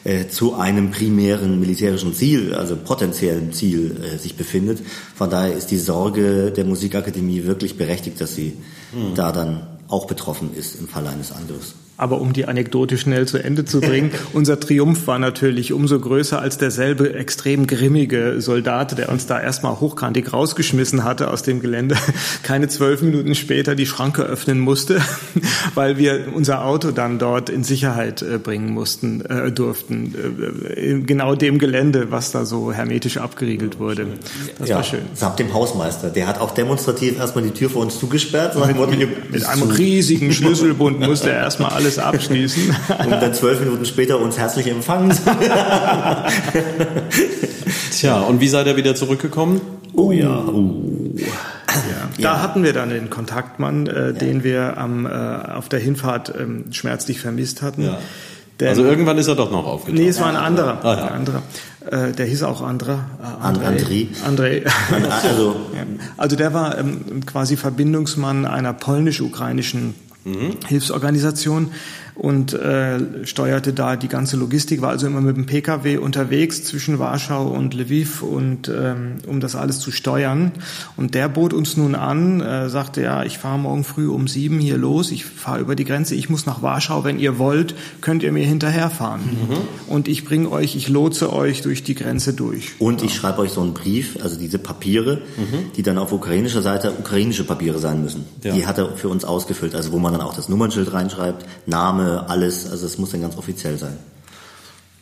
äh, 0.05 0.28
zu 0.28 0.55
einem 0.55 0.90
primären 0.90 1.61
militärischen 1.61 2.14
Ziel, 2.14 2.55
also 2.55 2.76
potenziellen 2.76 3.52
Ziel, 3.52 3.96
äh, 4.02 4.18
sich 4.18 4.36
befindet. 4.36 4.80
Von 5.14 5.30
daher 5.30 5.55
ist 5.55 5.70
die 5.70 5.78
Sorge 5.78 6.52
der 6.52 6.64
Musikakademie 6.64 7.44
wirklich 7.44 7.76
berechtigt, 7.76 8.20
dass 8.20 8.34
sie 8.34 8.55
hm. 8.92 9.14
da 9.14 9.32
dann 9.32 9.66
auch 9.88 10.07
betroffen 10.07 10.55
ist 10.55 10.76
im 10.76 10.88
Fall 10.88 11.07
eines 11.07 11.32
Angriffs. 11.32 11.74
Aber 11.97 12.20
um 12.20 12.32
die 12.32 12.47
Anekdote 12.47 12.99
schnell 12.99 13.26
zu 13.26 13.38
Ende 13.38 13.64
zu 13.64 13.80
bringen, 13.80 14.10
unser 14.32 14.59
Triumph 14.59 15.06
war 15.06 15.20
natürlich 15.20 15.73
umso 15.73 16.01
größer, 16.01 16.40
als 16.40 16.59
derselbe 16.59 17.14
extrem 17.14 17.68
grimmige 17.68 18.40
Soldat, 18.40 18.98
der 18.98 19.10
uns 19.10 19.27
da 19.27 19.40
erstmal 19.40 19.78
hochkantig 19.78 20.32
rausgeschmissen 20.32 21.05
hatte 21.05 21.31
aus 21.31 21.43
dem 21.44 21.60
Gelände, 21.60 21.97
keine 22.43 22.66
zwölf 22.66 23.01
Minuten 23.02 23.36
später 23.36 23.77
die 23.77 23.86
Schranke 23.86 24.23
öffnen 24.23 24.59
musste, 24.59 25.01
weil 25.74 25.97
wir 25.97 26.27
unser 26.35 26.64
Auto 26.64 26.90
dann 26.90 27.20
dort 27.20 27.48
in 27.48 27.62
Sicherheit 27.62 28.23
äh, 28.23 28.39
bringen 28.39 28.70
mussten, 28.70 29.20
äh, 29.20 29.52
durften. 29.52 30.14
Äh, 30.77 30.90
in 30.90 31.06
genau 31.06 31.36
dem 31.36 31.59
Gelände, 31.59 32.10
was 32.10 32.32
da 32.32 32.44
so 32.44 32.73
hermetisch 32.73 33.18
abgeriegelt 33.18 33.78
wurde. 33.78 34.06
Das 34.59 34.68
ja, 34.68 34.77
war 34.77 34.85
schön. 34.85 35.02
Samt 35.14 35.39
dem 35.39 35.55
Hausmeister. 35.55 36.10
Der 36.10 36.27
hat 36.27 36.40
auch 36.40 36.51
demonstrativ 36.51 37.18
erstmal 37.18 37.44
die 37.44 37.51
Tür 37.51 37.70
vor 37.70 37.82
uns 37.82 38.01
zugesperrt. 38.01 38.56
Mit, 38.66 39.31
mit 39.31 39.44
einem 39.47 39.70
riesigen 39.70 40.32
Schlüsselbund 40.32 41.01
musste 41.01 41.31
er 41.31 41.39
erstmal 41.39 41.70
alles 41.70 41.84
alles 41.85 41.98
abschließen. 41.98 42.74
Und 43.05 43.11
dann 43.11 43.35
zwölf 43.35 43.61
Minuten 43.61 43.85
später 43.85 44.19
uns 44.19 44.39
herzlich 44.39 44.66
empfangen. 44.69 45.15
Tja, 47.93 48.20
und 48.20 48.40
wie 48.40 48.48
seid 48.48 48.66
ihr 48.66 48.77
wieder 48.77 48.94
zurückgekommen? 48.94 49.61
Oh 49.93 50.11
ja. 50.11 50.40
Uh. 50.44 51.15
Ja. 51.16 52.09
Da 52.20 52.40
hatten 52.40 52.62
wir 52.62 52.73
dann 52.73 52.89
den 52.90 53.11
Kontaktmann, 53.11 53.86
äh, 53.86 54.06
ja. 54.06 54.12
den 54.12 54.44
wir 54.44 54.78
am, 54.78 55.06
äh, 55.06 55.11
auf 55.11 55.69
der 55.69 55.81
Hinfahrt 55.81 56.32
ähm, 56.39 56.73
schmerzlich 56.73 57.20
vermisst 57.20 57.62
hatten. 57.62 57.82
Ja. 57.82 57.98
Denn, 58.61 58.69
also 58.69 58.85
irgendwann 58.85 59.19
ist 59.19 59.27
er 59.27 59.35
doch 59.35 59.51
noch 59.51 59.66
aufgetaucht. 59.66 59.98
Nee, 59.98 60.09
es 60.09 60.20
war 60.20 60.28
ein 60.28 60.36
anderer. 60.36 60.78
Ah, 60.85 60.94
ja. 60.97 61.05
ein 61.06 61.12
anderer. 61.12 61.43
Äh, 61.90 62.12
der 62.12 62.27
hieß 62.27 62.44
auch 62.44 62.62
Andra. 62.62 63.06
Äh, 63.20 63.47
André. 63.47 64.09
André. 64.24 64.65
André. 64.90 65.28
also, 65.28 65.56
also 66.16 66.36
der 66.36 66.55
war 66.55 66.78
ähm, 66.78 67.27
quasi 67.27 67.56
Verbindungsmann 67.56 68.47
einer 68.47 68.73
polnisch-ukrainischen 68.73 69.94
mhm. 70.24 70.59
Hilfsorganisation 70.66 71.72
und 72.15 72.53
äh, 72.53 73.27
steuerte 73.27 73.73
da 73.73 73.97
die 73.97 74.09
ganze 74.09 74.36
Logistik, 74.36 74.82
war 74.82 74.91
also 74.91 75.07
immer 75.07 75.20
mit 75.20 75.36
dem 75.36 75.47
Pkw 75.47 75.99
unterwegs 75.99 76.65
zwischen 76.65 76.99
Warschau 76.99 77.49
und 77.49 77.74
Lviv 77.74 78.23
und 78.23 78.69
ähm, 78.69 79.16
um 79.27 79.41
das 79.41 79.57
alles 79.57 79.81
zu 79.81 79.91
steuern. 79.91 80.53
Und 80.97 81.15
der 81.15 81.28
bot 81.28 81.53
uns 81.53 81.77
nun 81.77 81.95
an, 81.95 82.41
äh, 82.41 82.69
sagte 82.69 83.03
ja, 83.03 83.24
ich 83.24 83.39
fahre 83.39 83.59
morgen 83.59 83.85
früh 83.85 84.09
um 84.09 84.28
sieben 84.28 84.61
hier 84.61 84.77
los, 84.77 85.11
ich 85.11 85.24
fahre 85.24 85.61
über 85.61 85.74
die 85.74 85.85
Grenze, 85.85 86.15
ich 86.15 86.31
muss 86.31 86.47
nach 86.47 86.62
Warschau, 86.62 87.05
wenn 87.05 87.19
ihr 87.19 87.39
wollt, 87.39 87.74
könnt 88.01 88.23
ihr 88.23 88.31
mir 88.31 88.47
hinterherfahren. 88.47 89.23
Mhm. 89.23 89.93
Und 89.93 90.07
ich 90.07 90.24
bringe 90.24 90.51
euch, 90.51 90.77
ich 90.77 90.89
lotse 90.89 91.32
euch 91.32 91.62
durch 91.62 91.82
die 91.82 91.95
Grenze 91.97 92.32
durch. 92.32 92.73
Und 92.78 93.03
ich 93.03 93.15
schreibe 93.15 93.41
euch 93.41 93.51
so 93.51 93.61
einen 93.61 93.74
Brief, 93.74 94.19
also 94.23 94.39
diese 94.39 94.59
Papiere, 94.59 95.23
mhm. 95.36 95.73
die 95.77 95.82
dann 95.82 95.99
auf 95.99 96.12
ukrainischer 96.12 96.62
Seite 96.62 96.93
ukrainische 96.93 97.45
Papiere 97.45 97.78
sein 97.81 98.03
müssen. 98.03 98.24
Ja. 98.43 98.53
Die 98.53 98.66
hat 98.66 98.78
er 98.78 98.97
für 98.97 99.09
uns 99.09 99.24
ausgefüllt, 99.24 99.74
also 99.74 99.91
wo 99.91 99.99
man 99.99 100.12
dann 100.12 100.23
auch 100.23 100.35
das 100.35 100.49
Nummernschild 100.49 100.93
reinschreibt, 100.93 101.45
Name, 101.66 102.03
Name, 102.05 102.28
alles. 102.28 102.70
Also 102.70 102.86
es 102.86 102.98
muss 102.98 103.10
dann 103.10 103.22
ganz 103.22 103.36
offiziell 103.36 103.78
sein. 103.78 103.97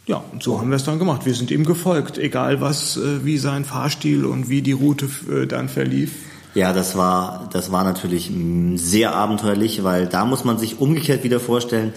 Ja, 0.07 0.23
und 0.33 0.43
so 0.43 0.59
haben 0.59 0.70
wir 0.70 0.77
es 0.77 0.85
dann 0.85 0.99
gemacht. 0.99 1.27
Wir 1.27 1.35
sind 1.35 1.51
ihm 1.51 1.65
gefolgt, 1.65 2.19
egal 2.19 2.61
was, 2.61 2.97
äh, 2.97 3.24
wie 3.24 3.39
sein 3.39 3.65
Fahrstil 3.65 4.24
und 4.24 4.49
wie 4.49 4.62
die 4.62 4.73
Route 4.73 5.09
äh, 5.31 5.47
dann 5.47 5.69
verlief. 5.69 6.12
Ja, 6.55 6.73
das 6.73 6.97
war, 6.97 7.49
das 7.53 7.70
war 7.70 7.85
natürlich 7.85 8.31
mm, 8.31 8.77
sehr 8.77 9.15
abenteuerlich, 9.15 9.85
weil 9.85 10.07
da 10.07 10.24
muss 10.24 10.45
man 10.45 10.59
sich 10.59 10.81
umgekehrt 10.81 11.23
wieder 11.23 11.39
vorstellen, 11.39 11.95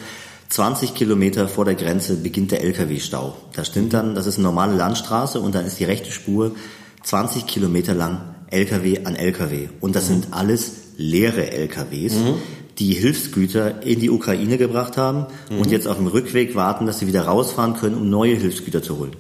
20 0.50 0.94
Kilometer 0.94 1.48
vor 1.48 1.66
der 1.66 1.74
Grenze 1.74 2.16
beginnt 2.18 2.52
der 2.52 2.64
LKW-Stau. 2.64 3.36
Da 3.54 3.66
stimmt 3.66 3.94
dann, 3.94 4.14
das 4.14 4.28
ist 4.28 4.38
eine 4.38 4.44
normale 4.44 4.76
Landstraße 4.76 5.40
und 5.40 5.56
dann 5.56 5.66
ist 5.66 5.80
die 5.80 5.86
rechte 5.86 6.12
Spur 6.12 6.56
20 7.04 7.48
Kilometer 7.48 7.96
lang 7.96 8.22
LKW 8.52 9.04
an 9.06 9.16
LKW. 9.16 9.70
Und 9.82 9.96
das 9.96 10.06
mhm. 10.06 10.14
sind 10.14 10.28
alles 10.32 10.74
leere 10.98 11.52
LKWs. 11.52 12.14
Mhm 12.14 12.36
die 12.80 12.94
Hilfsgüter 12.94 13.84
in 13.84 14.00
die 14.00 14.10
Ukraine 14.10 14.58
gebracht 14.58 14.98
haben 14.98 15.28
mhm. 15.50 15.60
und 15.60 15.72
jetzt 15.72 15.88
auf 15.88 15.98
dem 15.98 16.08
Rückweg 16.08 16.56
warten, 16.56 16.86
dass 16.86 17.00
sie 17.00 17.08
wieder 17.08 17.24
rausfahren 17.24 17.76
können, 17.76 17.96
um 17.96 18.10
neue 18.10 18.36
Hilfsgüter 18.36 18.84
zu 18.84 18.98
holen. 18.98 19.16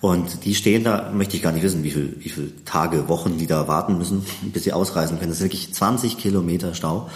Und 0.00 0.44
die 0.44 0.54
stehen 0.54 0.84
da, 0.84 1.10
möchte 1.12 1.36
ich 1.36 1.42
gar 1.42 1.52
nicht 1.52 1.64
wissen, 1.64 1.82
wie 1.82 1.90
viel, 1.90 2.16
wie 2.20 2.28
viel 2.28 2.52
Tage, 2.64 3.08
Wochen 3.08 3.36
die 3.36 3.46
da 3.46 3.66
warten 3.66 3.98
müssen, 3.98 4.24
bis 4.52 4.64
sie 4.64 4.72
ausreisen 4.72 5.18
können. 5.18 5.30
Das 5.30 5.38
ist 5.38 5.44
wirklich 5.44 5.74
20 5.74 6.18
Kilometer 6.18 6.74
Stau. 6.74 7.10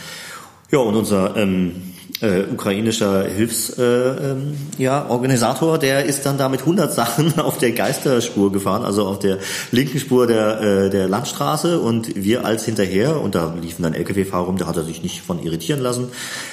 Ja, 0.71 0.79
und 0.79 0.97
unser 0.97 1.37
ähm, 1.37 1.92
äh, 2.21 2.45
ukrainischer 2.53 3.25
Hilfsorganisator, 3.25 4.37
äh, 4.79 4.83
ja, 4.83 5.07
Organisator, 5.09 5.79
der 5.79 6.05
ist 6.05 6.27
dann 6.27 6.39
da 6.39 6.49
mit 6.49 6.61
100 6.61 6.93
Sachen 6.93 7.39
auf 7.41 7.59
der 7.59 7.73
Geisterspur 7.73 8.53
gefahren, 8.53 8.85
also 8.85 9.07
auf 9.07 9.19
der 9.19 9.39
linken 9.71 9.99
Spur 9.99 10.27
der, 10.27 10.61
äh, 10.61 10.91
der 10.91 11.09
Landstraße 11.09 11.81
und 11.81 12.15
wir 12.15 12.45
als 12.45 12.65
hinterher 12.65 13.21
und 13.21 13.35
da 13.35 13.55
liefen 13.61 13.83
dann 13.83 13.95
LKW-Fahrer 13.95 14.45
rum, 14.45 14.59
da 14.59 14.67
hat 14.67 14.77
er 14.77 14.85
sich 14.85 15.03
nicht 15.03 15.23
von 15.23 15.43
irritieren 15.43 15.81
lassen. 15.81 16.09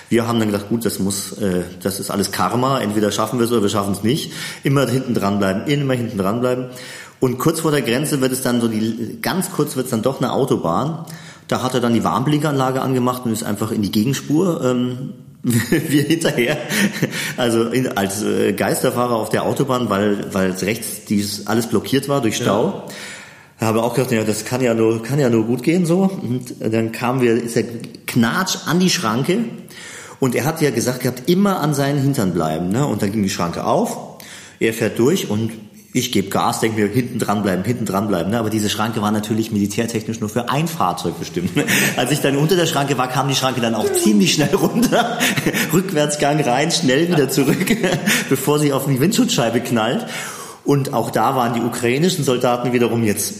Wir 0.09 0.27
haben 0.27 0.39
dann 0.39 0.51
gesagt, 0.51 0.69
gut, 0.69 0.85
das 0.85 0.99
muss, 0.99 1.33
äh, 1.33 1.63
das 1.81 1.99
ist 1.99 2.09
alles 2.09 2.31
Karma, 2.31 2.79
entweder 2.79 3.11
schaffen 3.11 3.39
wir 3.39 3.45
es 3.45 3.51
oder 3.51 3.61
wir 3.61 3.69
schaffen 3.69 3.93
es 3.93 4.03
nicht. 4.03 4.31
Immer 4.63 4.87
hinten 4.87 5.13
dranbleiben, 5.13 5.67
immer 5.67 5.93
hinten 5.93 6.17
dranbleiben. 6.17 6.67
Und 7.19 7.37
kurz 7.37 7.59
vor 7.59 7.71
der 7.71 7.81
Grenze 7.81 8.21
wird 8.21 8.31
es 8.31 8.41
dann 8.41 8.61
so 8.61 8.67
die, 8.67 9.19
ganz 9.21 9.51
kurz 9.51 9.75
wird 9.75 9.85
es 9.85 9.91
dann 9.91 10.01
doch 10.01 10.21
eine 10.21 10.31
Autobahn. 10.31 11.05
Da 11.47 11.63
hat 11.63 11.73
er 11.73 11.81
dann 11.81 11.93
die 11.93 12.03
Warnblinkanlage 12.03 12.81
angemacht 12.81 13.25
und 13.25 13.33
ist 13.33 13.43
einfach 13.43 13.71
in 13.71 13.81
die 13.81 13.91
Gegenspur. 13.91 14.63
Ähm, 14.63 15.13
wir 15.43 16.03
hinterher, 16.03 16.57
also 17.37 17.63
in, 17.63 17.87
als 17.97 18.23
äh, 18.23 18.51
Geisterfahrer 18.53 19.15
auf 19.15 19.29
der 19.29 19.43
Autobahn, 19.43 19.89
weil 19.89 20.33
weil 20.33 20.51
rechts 20.51 21.05
dies 21.05 21.47
alles 21.47 21.67
blockiert 21.67 22.09
war 22.09 22.21
durch 22.21 22.35
Stau. 22.35 22.87
Ja. 23.59 23.67
Habe 23.67 23.83
auch 23.83 23.93
gedacht, 23.93 24.11
ja, 24.11 24.23
das 24.23 24.45
kann 24.45 24.61
ja 24.61 24.73
nur 24.73 25.03
kann 25.03 25.19
ja 25.19 25.29
nur 25.29 25.45
gut 25.45 25.63
gehen 25.63 25.85
so. 25.85 26.03
Und 26.03 26.55
dann 26.59 26.91
kamen 26.91 27.21
wir, 27.21 27.41
ist 27.41 27.55
er 27.55 27.63
knatsch 28.05 28.57
an 28.65 28.79
die 28.79 28.89
Schranke 28.89 29.39
und 30.19 30.35
er 30.35 30.45
hat 30.45 30.61
ja 30.61 30.71
gesagt 30.71 31.01
gehabt, 31.01 31.29
immer 31.29 31.59
an 31.61 31.73
seinen 31.73 32.01
Hintern 32.01 32.33
bleiben. 32.33 32.69
Ne? 32.69 32.85
Und 32.85 33.01
dann 33.01 33.11
ging 33.11 33.23
die 33.23 33.29
Schranke 33.29 33.63
auf, 33.63 34.19
er 34.59 34.73
fährt 34.73 34.99
durch 34.99 35.29
und 35.29 35.51
ich 35.91 36.11
gebe 36.11 36.29
Gas, 36.29 36.59
denke 36.59 36.81
mir, 36.81 36.87
hinten 36.87 37.17
dranbleiben, 37.17 37.65
hinten 37.65 37.85
dranbleiben. 37.85 38.31
Ne? 38.31 38.39
Aber 38.39 38.51
diese 38.51 38.69
Schranke 38.69 39.01
war 39.01 39.11
natürlich 39.11 39.51
militärtechnisch 39.51 40.19
nur 40.19 40.29
für 40.29 40.49
ein 40.49 40.67
Fahrzeug 40.67 41.17
bestimmt. 41.17 41.55
Ne? 41.55 41.65
Als 41.97 42.11
ich 42.11 42.21
dann 42.21 42.37
unter 42.37 42.55
der 42.55 42.67
Schranke 42.67 42.97
war, 42.97 43.07
kam 43.07 43.27
die 43.27 43.35
Schranke 43.35 43.59
dann 43.59 43.73
auch 43.73 43.91
ziemlich 43.91 44.33
schnell 44.33 44.53
runter. 44.53 45.17
Rückwärtsgang 45.73 46.41
rein, 46.41 46.69
schnell 46.71 47.07
wieder 47.07 47.29
zurück, 47.29 47.75
bevor 48.29 48.59
sie 48.59 48.71
auf 48.71 48.85
die 48.85 48.99
Windschutzscheibe 48.99 49.61
knallt. 49.61 50.05
Und 50.63 50.93
auch 50.93 51.09
da 51.09 51.35
waren 51.35 51.55
die 51.55 51.61
ukrainischen 51.61 52.23
Soldaten 52.23 52.71
wiederum 52.71 53.03
jetzt, 53.03 53.33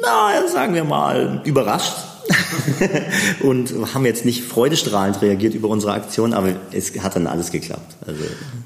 na, 0.00 0.46
sagen 0.46 0.74
wir 0.74 0.84
mal, 0.84 1.40
überrascht. 1.44 1.94
und 3.40 3.72
haben 3.94 4.04
jetzt 4.04 4.24
nicht 4.24 4.44
freudestrahlend 4.44 5.22
reagiert 5.22 5.54
über 5.54 5.68
unsere 5.68 5.92
Aktion, 5.92 6.32
aber 6.34 6.54
es 6.72 6.92
hat 7.00 7.16
dann 7.16 7.26
alles 7.26 7.50
geklappt. 7.50 7.96
Also 8.06 8.20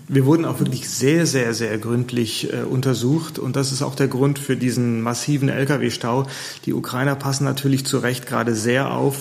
wir 0.09 0.27
wurden 0.27 0.45
auch 0.45 0.59
wirklich 0.59 0.89
sehr, 0.89 1.27
sehr, 1.27 1.55
sehr 1.55 1.79
gründlich 1.79 2.53
äh, 2.53 2.63
untersucht 2.63 3.39
und 3.39 3.57
das 3.57 3.73
ist 3.73 3.83
auch 3.83 3.95
der 3.95 4.09
Grund 4.09 4.39
für 4.39 4.57
diesen 4.57 5.01
massiven 5.01 5.49
Lkw-Stau. 5.49 6.27
Die 6.67 6.73
Ukrainer 6.73 7.15
passen 7.15 7.45
natürlich 7.45 7.87
zu 7.87 7.99
Recht 7.99 8.27
gerade 8.27 8.55
sehr 8.55 8.93
auf, 8.93 9.17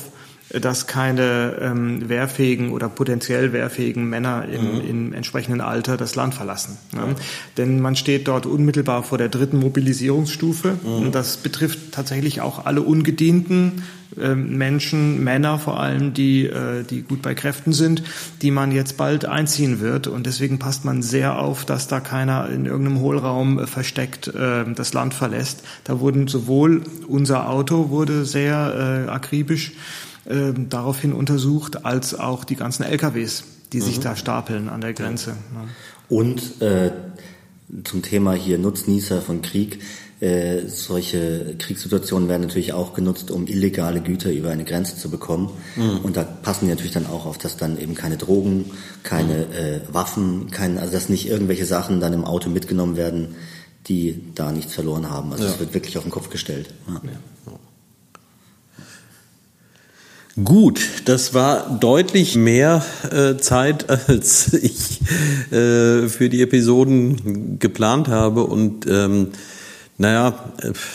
dass 0.60 0.88
keine 0.88 1.58
ähm, 1.62 2.10
wehrfähigen 2.10 2.72
oder 2.72 2.90
potenziell 2.90 3.54
wehrfähigen 3.54 4.10
Männer 4.10 4.46
im, 4.52 4.76
mhm. 4.76 4.90
im 4.90 5.14
entsprechenden 5.14 5.62
Alter 5.62 5.98
das 5.98 6.16
Land 6.16 6.34
verlassen. 6.34 6.78
Ne? 6.94 7.16
Denn 7.58 7.80
man 7.80 7.96
steht 7.96 8.28
dort 8.28 8.46
unmittelbar 8.46 9.04
vor 9.04 9.18
der 9.18 9.30
dritten 9.30 9.60
Mobilisierungsstufe 9.60 10.78
mhm. 10.84 11.06
und 11.06 11.16
das 11.16 11.38
betrifft 11.38 11.92
tatsächlich 11.92 12.42
auch 12.42 12.66
alle 12.66 12.82
ungedienten 12.82 13.84
äh, 14.20 14.36
Menschen, 14.36 15.24
Männer 15.24 15.58
vor 15.58 15.80
allem, 15.80 16.14
die, 16.14 16.46
äh, 16.46 16.84
die 16.84 17.02
gut 17.04 17.22
bei 17.22 17.34
Kräften 17.34 17.72
sind, 17.72 18.04
die 18.42 18.52
man 18.52 18.72
jetzt 18.72 18.98
bald 18.98 19.26
einziehen 19.26 19.80
wird. 19.80 20.08
Und 20.08 20.26
deswegen 20.26 20.60
passt 20.60 20.84
man 20.84 21.02
sehr 21.02 21.40
auf, 21.40 21.64
dass 21.66 21.88
da 21.88 22.00
keiner 22.02 22.50
in 22.50 22.66
irgendeinem 22.66 23.00
Hohlraum 23.00 23.60
äh, 23.60 23.68
versteckt 23.68 24.28
äh, 24.28 24.66
das 24.74 24.94
Land 24.94 25.14
verlässt. 25.14 25.64
Da 25.86 26.00
wurden 26.00 26.28
sowohl 26.28 26.82
unser 27.08 27.50
Auto 27.50 27.90
wurde 27.90 28.26
sehr 28.26 29.06
äh, 29.08 29.10
akribisch 29.10 29.74
äh, 30.26 30.54
daraufhin 30.56 31.14
untersucht, 31.14 31.86
als 31.86 32.14
auch 32.14 32.44
die 32.44 32.56
ganzen 32.56 32.84
LKWs, 32.84 33.44
die 33.74 33.80
mhm. 33.80 33.84
sich 33.84 34.00
da 34.00 34.16
stapeln 34.16 34.70
an 34.70 34.82
der 34.82 34.94
Grenze. 34.94 35.32
Ja. 35.32 35.68
Und 36.10 36.62
äh, 36.62 36.92
zum 37.84 38.02
Thema 38.02 38.34
hier 38.34 38.58
Nutznießer 38.58 39.22
von 39.22 39.42
Krieg. 39.42 39.80
Äh, 40.20 40.68
solche 40.68 41.56
Kriegssituationen 41.58 42.30
werden 42.30 42.44
natürlich 42.44 42.74
auch 42.74 42.94
genutzt, 42.94 43.32
um 43.32 43.48
illegale 43.48 44.02
Güter 44.02 44.32
über 44.32 44.52
eine 44.52 44.66
Grenze 44.66 44.96
zu 44.96 45.10
bekommen. 45.10 45.50
Mhm. 45.76 46.00
Und 46.04 46.16
da 46.16 46.24
passen 46.24 46.66
die 46.66 46.70
natürlich 46.70 46.92
dann 46.92 47.08
auch 47.08 47.26
auf, 47.26 47.40
dass 47.40 47.58
dann 47.58 47.80
eben 47.80 47.96
keine 47.96 48.18
Drogen, 48.18 48.66
keine 49.02 49.34
mhm. 49.34 49.54
äh, 49.54 49.80
Waffen, 49.92 50.52
kein, 50.52 50.78
also 50.78 50.94
dass 50.94 51.10
nicht 51.10 51.28
irgendwelche 51.28 51.66
Sachen 51.66 52.00
dann 52.00 52.14
im 52.14 52.24
Auto 52.24 52.50
mitgenommen 52.50 52.98
werden, 52.98 53.36
die 53.88 54.22
da 54.36 54.52
nichts 54.52 54.76
verloren 54.76 55.10
haben. 55.10 55.32
Also 55.32 55.46
es 55.46 55.54
ja. 55.54 55.60
wird 55.60 55.74
wirklich 55.74 55.98
auf 55.98 56.04
den 56.04 56.12
Kopf 56.12 56.30
gestellt. 56.30 56.70
Ja. 56.88 57.02
Ja. 57.04 57.12
Gut, 60.42 60.80
das 61.06 61.34
war 61.34 61.78
deutlich 61.82 62.38
mehr 62.38 62.86
äh, 63.12 63.36
Zeit, 63.38 63.90
als 64.08 64.54
ich 64.54 65.02
äh, 65.52 66.08
für 66.08 66.30
die 66.30 66.42
Episoden 66.42 67.60
geplant 67.60 68.08
habe. 68.08 68.46
Und 68.46 68.88
ähm, 68.88 69.32
naja, 70.02 70.34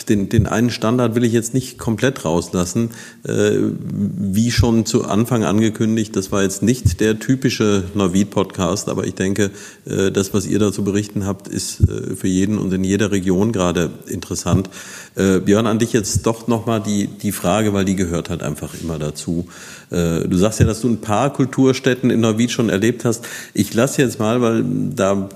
den, 0.09 0.27
den 0.27 0.47
einen 0.47 0.69
Standard 0.69 1.15
will 1.15 1.23
ich 1.23 1.31
jetzt 1.31 1.53
nicht 1.53 1.77
komplett 1.77 2.25
rauslassen. 2.25 2.89
Äh, 3.25 3.53
wie 3.87 4.51
schon 4.51 4.85
zu 4.85 5.05
Anfang 5.05 5.45
angekündigt, 5.45 6.13
das 6.17 6.33
war 6.33 6.43
jetzt 6.43 6.61
nicht 6.61 6.99
der 6.99 7.17
typische 7.17 7.85
Navid-Podcast, 7.95 8.89
aber 8.89 9.07
ich 9.07 9.15
denke, 9.15 9.51
äh, 9.85 10.11
das, 10.11 10.33
was 10.33 10.45
ihr 10.45 10.59
dazu 10.59 10.83
berichten 10.83 11.25
habt, 11.25 11.47
ist 11.47 11.79
äh, 11.79 12.17
für 12.17 12.27
jeden 12.27 12.57
und 12.57 12.73
in 12.73 12.83
jeder 12.83 13.11
Region 13.11 13.53
gerade 13.53 13.91
interessant. 14.07 14.69
Björn, 15.15 15.65
an 15.65 15.79
dich 15.79 15.93
jetzt 15.93 16.27
doch 16.27 16.47
nochmal 16.47 16.79
die, 16.79 17.07
die 17.07 17.31
Frage, 17.31 17.73
weil 17.73 17.85
die 17.85 17.95
gehört 17.95 18.29
halt 18.29 18.43
einfach 18.43 18.75
immer 18.79 18.99
dazu. 18.99 19.47
Du 19.89 20.37
sagst 20.37 20.59
ja, 20.59 20.67
dass 20.67 20.81
du 20.81 20.89
ein 20.89 21.01
paar 21.01 21.33
Kulturstätten 21.33 22.11
in 22.11 22.19
Neuwied 22.19 22.51
schon 22.51 22.69
erlebt 22.69 23.03
hast. 23.03 23.25
Ich 23.55 23.73
lasse 23.73 24.03
jetzt 24.03 24.19
mal, 24.19 24.41
weil 24.41 24.63
da 24.63 25.27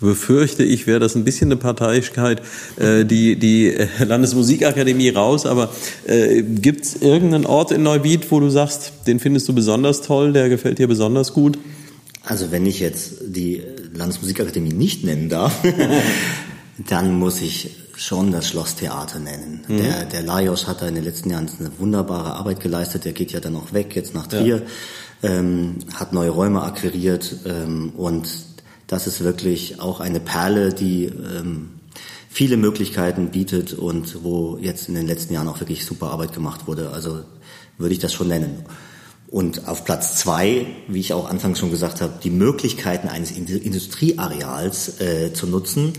befürchte 0.00 0.62
ich, 0.62 0.86
wäre 0.86 1.00
das 1.00 1.16
ein 1.16 1.24
bisschen 1.24 1.48
eine 1.48 1.56
Parteiigkeit, 1.56 2.42
äh, 2.76 3.04
die, 3.04 3.36
die 3.36 3.74
Landesmusikakademie 3.98 5.10
raus. 5.10 5.46
Aber 5.46 5.70
äh, 6.06 6.42
gibt 6.42 6.84
es 6.84 6.96
irgendeinen 6.96 7.46
Ort 7.46 7.72
in 7.72 7.82
Neuwied, 7.82 8.30
wo 8.30 8.40
du 8.40 8.50
sagst, 8.50 8.92
den 9.06 9.20
findest 9.20 9.48
du 9.48 9.54
besonders 9.54 10.02
toll, 10.02 10.32
der 10.32 10.48
gefällt 10.48 10.78
dir 10.78 10.88
besonders 10.88 11.32
gut? 11.32 11.58
Also 12.24 12.50
wenn 12.50 12.66
ich 12.66 12.80
jetzt 12.80 13.14
die 13.26 13.62
Landesmusikakademie 13.94 14.72
nicht 14.72 15.04
nennen 15.04 15.28
darf, 15.28 15.54
dann 16.88 17.18
muss 17.18 17.40
ich 17.40 17.76
schon 17.96 18.30
das 18.30 18.48
Schlosstheater 18.48 19.18
nennen. 19.18 19.64
Mhm. 19.66 19.78
Der, 19.78 20.04
der 20.04 20.22
Lajos 20.22 20.68
hat 20.68 20.82
da 20.82 20.88
in 20.88 20.94
den 20.94 21.04
letzten 21.04 21.30
Jahren 21.30 21.50
eine 21.58 21.70
wunderbare 21.78 22.34
Arbeit 22.34 22.60
geleistet. 22.60 23.04
Der 23.04 23.12
geht 23.12 23.32
ja 23.32 23.40
dann 23.40 23.56
auch 23.56 23.72
weg, 23.72 23.96
jetzt 23.96 24.14
nach 24.14 24.28
Trier, 24.28 24.62
ja. 25.22 25.30
ähm, 25.30 25.78
hat 25.94 26.12
neue 26.12 26.30
Räume 26.30 26.62
akquiriert 26.62 27.34
ähm, 27.44 27.92
und 27.96 28.28
das 28.88 29.06
ist 29.06 29.22
wirklich 29.22 29.80
auch 29.80 30.00
eine 30.00 30.18
Perle, 30.18 30.72
die 30.72 31.04
ähm, 31.04 31.70
viele 32.28 32.56
Möglichkeiten 32.56 33.28
bietet 33.28 33.74
und 33.74 34.24
wo 34.24 34.58
jetzt 34.60 34.88
in 34.88 34.94
den 34.94 35.06
letzten 35.06 35.34
Jahren 35.34 35.46
auch 35.46 35.60
wirklich 35.60 35.86
super 35.86 36.10
Arbeit 36.10 36.32
gemacht 36.32 36.66
wurde. 36.66 36.90
Also 36.90 37.20
würde 37.76 37.92
ich 37.92 38.00
das 38.00 38.12
schon 38.12 38.28
nennen. 38.28 38.64
Und 39.30 39.68
auf 39.68 39.84
Platz 39.84 40.16
zwei, 40.16 40.66
wie 40.88 41.00
ich 41.00 41.12
auch 41.12 41.28
anfangs 41.28 41.58
schon 41.58 41.70
gesagt 41.70 42.00
habe, 42.00 42.14
die 42.22 42.30
Möglichkeiten 42.30 43.08
eines 43.08 43.30
Industrieareals 43.30 45.00
äh, 45.00 45.34
zu 45.34 45.46
nutzen, 45.46 45.92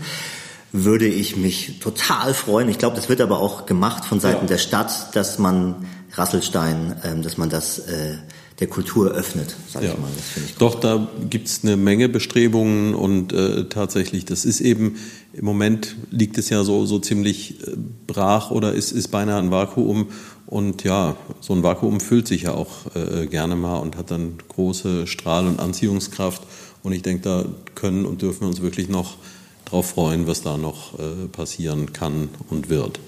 würde 0.72 1.06
ich 1.06 1.36
mich 1.36 1.78
total 1.78 2.34
freuen. 2.34 2.68
Ich 2.68 2.78
glaube, 2.78 2.96
das 2.96 3.08
wird 3.08 3.20
aber 3.20 3.38
auch 3.38 3.66
gemacht 3.66 4.04
von 4.04 4.18
Seiten 4.18 4.42
ja. 4.42 4.48
der 4.48 4.58
Stadt, 4.58 5.14
dass 5.14 5.38
man 5.38 5.86
Rasselstein, 6.12 6.96
ähm, 7.04 7.22
dass 7.22 7.38
man 7.38 7.50
das 7.50 7.78
äh, 7.78 8.16
der 8.60 8.68
Kultur 8.68 9.10
öffnet, 9.10 9.56
sage 9.72 9.86
ja. 9.86 9.92
ich 9.92 9.98
mal. 9.98 10.10
Ich. 10.36 10.54
Doch, 10.56 10.78
da 10.78 11.08
gibt's 11.28 11.60
eine 11.62 11.78
Menge 11.78 12.10
Bestrebungen 12.10 12.94
und 12.94 13.32
äh, 13.32 13.64
tatsächlich, 13.64 14.26
das 14.26 14.44
ist 14.44 14.60
eben, 14.60 14.96
im 15.32 15.46
Moment 15.46 15.96
liegt 16.10 16.36
es 16.36 16.50
ja 16.50 16.62
so, 16.62 16.84
so 16.84 16.98
ziemlich 16.98 17.66
äh, 17.66 17.72
brach 18.06 18.50
oder 18.50 18.74
ist, 18.74 18.92
ist 18.92 19.08
beinahe 19.08 19.38
ein 19.38 19.50
Vakuum. 19.50 20.08
Und 20.46 20.84
ja, 20.84 21.16
so 21.40 21.54
ein 21.54 21.62
Vakuum 21.62 22.00
füllt 22.00 22.26
sich 22.28 22.42
ja 22.42 22.54
auch 22.54 22.94
äh, 22.94 23.26
gerne 23.26 23.56
mal 23.56 23.78
und 23.78 23.96
hat 23.96 24.10
dann 24.10 24.34
große 24.48 25.06
Strahl- 25.06 25.46
und 25.46 25.60
Anziehungskraft. 25.60 26.42
Und 26.82 26.92
ich 26.92 27.02
denke, 27.02 27.22
da 27.22 27.44
können 27.74 28.04
und 28.04 28.20
dürfen 28.20 28.42
wir 28.42 28.48
uns 28.48 28.60
wirklich 28.60 28.88
noch 28.88 29.16
drauf 29.64 29.90
freuen, 29.90 30.26
was 30.26 30.42
da 30.42 30.58
noch 30.58 30.98
äh, 30.98 31.28
passieren 31.32 31.92
kann 31.92 32.28
und 32.50 32.68
wird. 32.68 32.98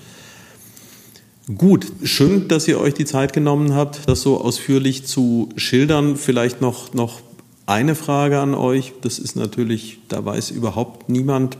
Gut, 1.46 1.86
schön, 2.04 2.46
dass 2.46 2.68
ihr 2.68 2.78
euch 2.78 2.94
die 2.94 3.04
Zeit 3.04 3.32
genommen 3.32 3.74
habt, 3.74 4.08
das 4.08 4.22
so 4.22 4.40
ausführlich 4.40 5.06
zu 5.06 5.48
schildern. 5.56 6.16
Vielleicht 6.16 6.60
noch, 6.60 6.94
noch 6.94 7.20
eine 7.66 7.96
Frage 7.96 8.38
an 8.38 8.54
euch. 8.54 8.92
Das 9.00 9.18
ist 9.18 9.34
natürlich, 9.34 9.98
da 10.08 10.24
weiß 10.24 10.52
überhaupt 10.52 11.08
niemand 11.08 11.58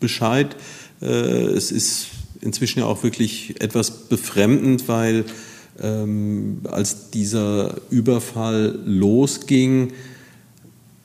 Bescheid. 0.00 0.56
Äh, 1.00 1.04
es 1.04 1.70
ist 1.70 2.08
inzwischen 2.40 2.80
ja 2.80 2.86
auch 2.86 3.04
wirklich 3.04 3.60
etwas 3.60 4.08
befremdend, 4.08 4.88
weil 4.88 5.24
ähm, 5.80 6.62
als 6.64 7.10
dieser 7.10 7.76
Überfall 7.90 8.76
losging, 8.84 9.92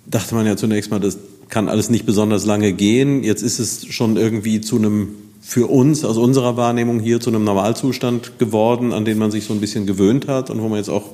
dachte 0.08 0.34
man 0.34 0.48
ja 0.48 0.58
zunächst 0.58 0.90
mal, 0.90 1.00
das 1.00 1.20
kann 1.50 1.70
alles 1.70 1.92
nicht 1.92 2.08
besonders 2.08 2.46
lange 2.46 2.74
gehen. 2.74 3.24
Jetzt 3.24 3.44
ist 3.44 3.60
es 3.60 3.86
schon 3.94 4.18
irgendwie 4.18 4.60
zu 4.60 4.78
einem 4.78 5.10
für 5.48 5.68
uns 5.68 6.04
aus 6.04 6.18
unserer 6.18 6.58
Wahrnehmung 6.58 7.00
hier 7.00 7.22
zu 7.22 7.30
einem 7.30 7.46
Normalzustand 7.46 8.38
geworden, 8.38 8.92
an 8.92 9.06
den 9.06 9.18
man 9.18 9.32
sich 9.32 9.46
so 9.46 9.54
ein 9.54 9.62
bisschen 9.62 9.86
gewöhnt 9.86 10.28
hat 10.28 10.50
und 10.50 10.62
wo 10.62 10.68
man 10.68 10.78
jetzt 10.78 10.90
auch 10.90 11.12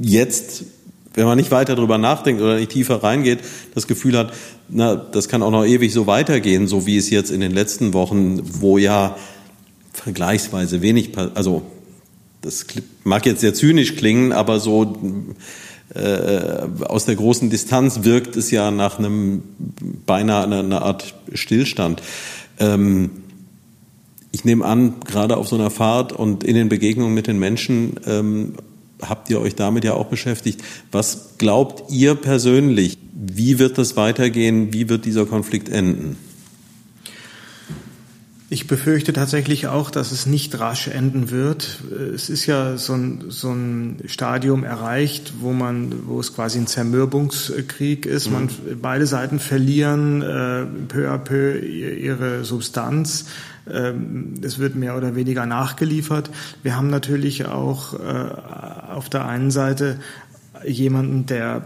jetzt, 0.00 0.64
wenn 1.12 1.26
man 1.26 1.36
nicht 1.36 1.50
weiter 1.50 1.76
darüber 1.76 1.98
nachdenkt 1.98 2.40
oder 2.40 2.56
nicht 2.56 2.70
tiefer 2.70 3.02
reingeht, 3.02 3.40
das 3.74 3.86
Gefühl 3.86 4.16
hat, 4.16 4.32
na, 4.70 4.96
das 4.96 5.28
kann 5.28 5.42
auch 5.42 5.50
noch 5.50 5.66
ewig 5.66 5.92
so 5.92 6.06
weitergehen, 6.06 6.66
so 6.66 6.86
wie 6.86 6.96
es 6.96 7.10
jetzt 7.10 7.30
in 7.30 7.42
den 7.42 7.52
letzten 7.52 7.92
Wochen, 7.92 8.40
wo 8.42 8.78
ja 8.78 9.14
vergleichsweise 9.92 10.80
wenig, 10.80 11.10
also 11.34 11.64
das 12.40 12.64
mag 13.04 13.26
jetzt 13.26 13.42
sehr 13.42 13.52
zynisch 13.52 13.94
klingen, 13.94 14.32
aber 14.32 14.58
so 14.58 14.96
äh, 15.94 16.62
aus 16.86 17.04
der 17.04 17.16
großen 17.16 17.50
Distanz 17.50 18.04
wirkt 18.04 18.36
es 18.36 18.50
ja 18.50 18.70
nach 18.70 18.98
einem 18.98 19.42
beinahe 20.06 20.44
einer, 20.44 20.60
einer 20.60 20.80
Art 20.80 21.14
Stillstand. 21.34 22.00
Ähm, 22.58 23.10
ich 24.34 24.44
nehme 24.44 24.64
an, 24.64 24.94
gerade 25.06 25.36
auf 25.36 25.46
so 25.46 25.54
einer 25.54 25.70
Fahrt 25.70 26.12
und 26.12 26.42
in 26.42 26.56
den 26.56 26.68
Begegnungen 26.68 27.14
mit 27.14 27.28
den 27.28 27.38
Menschen 27.38 28.00
ähm, 28.04 28.54
habt 29.00 29.30
ihr 29.30 29.40
euch 29.40 29.54
damit 29.54 29.84
ja 29.84 29.94
auch 29.94 30.06
beschäftigt. 30.06 30.60
Was 30.90 31.38
glaubt 31.38 31.92
ihr 31.92 32.16
persönlich? 32.16 32.98
Wie 33.14 33.60
wird 33.60 33.78
das 33.78 33.96
weitergehen? 33.96 34.72
Wie 34.72 34.88
wird 34.88 35.04
dieser 35.04 35.24
Konflikt 35.24 35.68
enden? 35.68 36.16
Ich 38.54 38.68
befürchte 38.68 39.12
tatsächlich 39.12 39.66
auch, 39.66 39.90
dass 39.90 40.12
es 40.12 40.26
nicht 40.26 40.60
rasch 40.60 40.86
enden 40.86 41.32
wird. 41.32 41.80
Es 42.14 42.30
ist 42.30 42.46
ja 42.46 42.76
so 42.76 42.92
ein, 42.92 43.24
so 43.26 43.50
ein 43.50 43.98
Stadium 44.06 44.62
erreicht, 44.62 45.32
wo 45.40 45.52
man, 45.52 46.06
wo 46.06 46.20
es 46.20 46.36
quasi 46.36 46.60
ein 46.60 46.68
Zermürbungskrieg 46.68 48.06
ist. 48.06 48.28
Mhm. 48.28 48.32
Man, 48.32 48.48
beide 48.80 49.08
Seiten 49.08 49.40
verlieren 49.40 50.22
äh, 50.22 50.66
peu 50.86 51.10
à 51.10 51.18
peu 51.18 51.58
ihre 51.58 52.44
Substanz. 52.44 53.26
Ähm, 53.68 54.34
es 54.40 54.60
wird 54.60 54.76
mehr 54.76 54.96
oder 54.96 55.16
weniger 55.16 55.46
nachgeliefert. 55.46 56.30
Wir 56.62 56.76
haben 56.76 56.90
natürlich 56.90 57.46
auch 57.46 57.94
äh, 57.94 58.06
auf 58.92 59.08
der 59.08 59.26
einen 59.26 59.50
Seite 59.50 59.98
jemanden, 60.64 61.26
der 61.26 61.64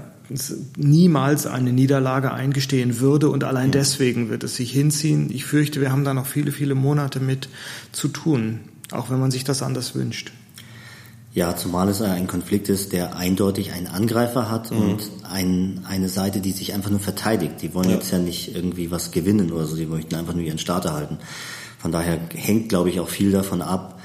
niemals 0.76 1.46
eine 1.46 1.72
Niederlage 1.72 2.32
eingestehen 2.32 3.00
würde 3.00 3.30
und 3.30 3.44
allein 3.44 3.70
deswegen 3.70 4.28
wird 4.28 4.44
es 4.44 4.56
sich 4.56 4.72
hinziehen. 4.72 5.30
Ich 5.32 5.44
fürchte, 5.44 5.80
wir 5.80 5.90
haben 5.90 6.04
da 6.04 6.14
noch 6.14 6.26
viele, 6.26 6.52
viele 6.52 6.74
Monate 6.74 7.20
mit 7.20 7.48
zu 7.92 8.08
tun, 8.08 8.60
auch 8.90 9.10
wenn 9.10 9.20
man 9.20 9.30
sich 9.30 9.44
das 9.44 9.62
anders 9.62 9.94
wünscht. 9.94 10.32
Ja, 11.34 11.54
zumal 11.54 11.88
es 11.88 12.00
ein 12.02 12.26
Konflikt 12.26 12.68
ist, 12.68 12.92
der 12.92 13.16
eindeutig 13.16 13.72
einen 13.72 13.86
Angreifer 13.86 14.50
hat 14.50 14.70
mhm. 14.70 14.78
und 14.78 15.10
ein, 15.30 15.84
eine 15.86 16.08
Seite, 16.08 16.40
die 16.40 16.52
sich 16.52 16.74
einfach 16.74 16.90
nur 16.90 17.00
verteidigt. 17.00 17.62
Die 17.62 17.74
wollen 17.74 17.90
ja. 17.90 17.96
jetzt 17.96 18.10
ja 18.10 18.18
nicht 18.18 18.54
irgendwie 18.54 18.90
was 18.90 19.12
gewinnen 19.12 19.52
oder 19.52 19.66
so, 19.66 19.76
die 19.76 19.86
möchten 19.86 20.14
einfach 20.14 20.34
nur 20.34 20.42
ihren 20.42 20.58
Staat 20.58 20.86
erhalten. 20.86 21.18
Von 21.78 21.92
daher 21.92 22.18
hängt, 22.34 22.70
glaube 22.70 22.90
ich, 22.90 22.98
auch 22.98 23.08
viel 23.08 23.30
davon 23.30 23.62
ab, 23.62 23.97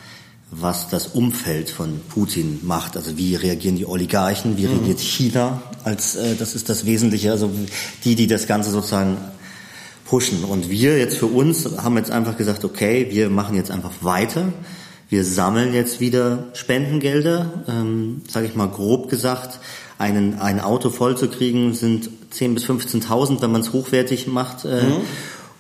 was 0.62 0.90
das 0.90 1.08
Umfeld 1.08 1.70
von 1.70 2.00
Putin 2.10 2.60
macht. 2.64 2.96
Also 2.96 3.18
wie 3.18 3.36
reagieren 3.36 3.76
die 3.76 3.86
Oligarchen, 3.86 4.58
wie 4.58 4.68
mhm. 4.68 4.74
reagiert 4.74 5.00
China 5.00 5.62
als 5.84 6.16
äh, 6.16 6.36
das 6.36 6.56
ist 6.56 6.70
das 6.70 6.86
Wesentliche, 6.86 7.32
also 7.32 7.50
die, 8.04 8.16
die 8.16 8.28
das 8.28 8.48
Ganze 8.48 8.72
sozusagen 8.72 9.18
pushen. 10.06 10.44
Und 10.44 10.70
wir 10.70 10.98
jetzt 10.98 11.18
für 11.18 11.26
uns 11.26 11.68
haben 11.78 11.98
jetzt 11.98 12.12
einfach 12.12 12.38
gesagt, 12.38 12.66
okay, 12.66 13.08
wir 13.10 13.30
machen 13.30 13.56
jetzt 13.56 13.72
einfach 13.72 13.92
weiter. 14.02 14.54
Wir 15.10 15.24
sammeln 15.24 15.74
jetzt 15.74 16.00
wieder 16.00 16.46
Spendengelder, 16.54 17.64
ähm, 17.68 18.22
sage 18.28 18.48
ich 18.48 18.56
mal 18.56 18.68
grob 18.68 19.10
gesagt. 19.10 19.60
Einen, 19.98 20.40
ein 20.40 20.60
Auto 20.60 20.90
voll 20.90 21.18
zu 21.18 21.30
kriegen 21.30 21.74
sind 21.74 22.10
10.000 22.34 22.54
bis 22.54 22.66
15.000, 22.66 23.42
wenn 23.42 23.52
man 23.52 23.62
es 23.62 23.74
hochwertig 23.74 24.28
macht. 24.28 24.66
Äh, 24.66 24.84
mhm. 24.84 25.02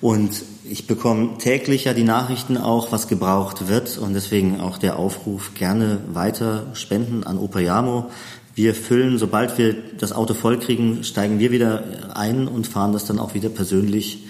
Und 0.01 0.31
ich 0.73 0.87
bekomme 0.87 1.37
täglich 1.37 1.83
ja 1.83 1.93
die 1.93 2.03
Nachrichten 2.03 2.57
auch, 2.57 2.91
was 2.91 3.07
gebraucht 3.07 3.67
wird 3.67 3.99
und 3.99 4.15
deswegen 4.15 4.59
auch 4.59 4.79
der 4.79 4.97
Aufruf, 4.97 5.53
gerne 5.53 5.99
weiter 6.11 6.65
spenden 6.73 7.23
an 7.23 7.37
Operiamo. 7.37 8.09
Wir 8.55 8.73
füllen, 8.73 9.19
sobald 9.19 9.59
wir 9.59 9.75
das 9.99 10.13
Auto 10.13 10.33
voll 10.33 10.57
kriegen, 10.57 11.03
steigen 11.03 11.37
wir 11.37 11.51
wieder 11.51 11.83
ein 12.15 12.47
und 12.47 12.65
fahren 12.65 12.91
das 12.91 13.05
dann 13.05 13.19
auch 13.19 13.35
wieder 13.35 13.49
persönlich 13.49 14.23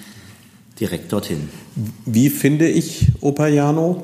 direkt 0.82 1.14
dorthin. 1.14 1.48
Wie 2.06 2.30
finde 2.30 2.68
ich 2.68 3.07
Operiamo? 3.22 4.03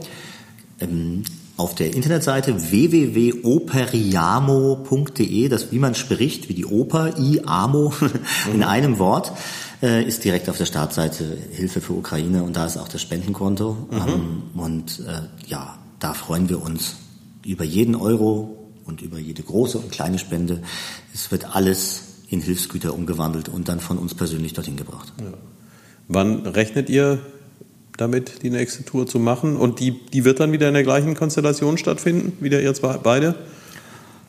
Ähm, 0.80 1.24
auf 1.57 1.76
der 1.76 1.94
Internetseite 1.94 2.72
www.operiamo.de, 2.72 5.49
das 5.49 5.74
wie 5.74 5.80
man 5.80 5.94
spricht, 5.94 6.48
wie 6.48 6.53
die 6.53 6.66
Oper, 6.66 7.20
I-Amo, 7.20 7.91
in 8.53 8.60
mhm. 8.60 8.64
einem 8.64 8.98
Wort 8.98 9.34
äh, 9.81 10.03
ist 10.03 10.23
direkt 10.23 10.49
auf 10.49 10.57
der 10.57 10.65
Startseite 10.65 11.38
Hilfe 11.51 11.81
für 11.81 11.93
Ukraine 11.93 12.43
und 12.43 12.56
da 12.56 12.65
ist 12.65 12.77
auch 12.77 12.88
das 12.88 13.01
Spendenkonto. 13.01 13.88
Mhm. 13.91 13.97
Ähm, 14.07 14.43
und 14.56 14.99
äh, 14.99 15.47
ja, 15.47 15.77
da 15.99 16.14
freuen 16.14 16.49
wir 16.49 16.61
uns 16.61 16.95
über 17.45 17.64
jeden 17.64 17.95
Euro 17.95 18.57
und 18.85 19.01
über 19.01 19.19
jede 19.19 19.43
große 19.43 19.77
und 19.77 19.91
kleine 19.91 20.19
Spende, 20.19 20.61
es 21.14 21.31
wird 21.31 21.56
alles 21.56 22.03
in 22.30 22.41
Hilfsgüter 22.41 22.93
umgewandelt 22.93 23.49
und 23.49 23.69
dann 23.69 23.80
von 23.80 23.97
uns 23.97 24.14
persönlich 24.14 24.53
dorthin 24.53 24.77
gebracht. 24.77 25.14
Ja. 25.19 25.34
Wann 26.07 26.45
rechnet 26.45 26.89
ihr 26.89 27.19
damit, 27.97 28.43
die 28.43 28.49
nächste 28.49 28.85
Tour 28.85 29.07
zu 29.07 29.19
machen? 29.19 29.57
Und 29.57 29.80
die, 29.80 29.91
die 29.91 30.26
wird 30.26 30.39
dann 30.39 30.51
wieder 30.51 30.68
in 30.68 30.73
der 30.73 30.84
gleichen 30.84 31.15
Konstellation 31.15 31.77
stattfinden, 31.77 32.43
wieder 32.43 32.61
ihr 32.61 32.73
zwei, 32.73 32.97
beide? 32.97 33.35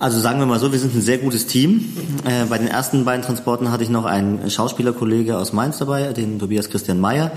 Also 0.01 0.19
sagen 0.19 0.39
wir 0.39 0.47
mal 0.47 0.59
so, 0.59 0.73
wir 0.73 0.79
sind 0.79 0.95
ein 0.95 1.03
sehr 1.03 1.19
gutes 1.19 1.47
Team. 1.47 1.85
Äh, 2.25 2.47
bei 2.47 2.57
den 2.57 2.69
ersten 2.69 3.05
beiden 3.05 3.23
Transporten 3.23 3.71
hatte 3.71 3.85
ich 3.85 3.91
noch 3.91 4.07
einen 4.07 4.51
Schauspielerkollege 4.51 5.37
aus 5.37 5.53
Mainz 5.53 5.77
dabei, 5.77 6.15
den 6.15 6.39
Tobias 6.39 6.71
Christian 6.71 6.99
Mayer. 6.99 7.33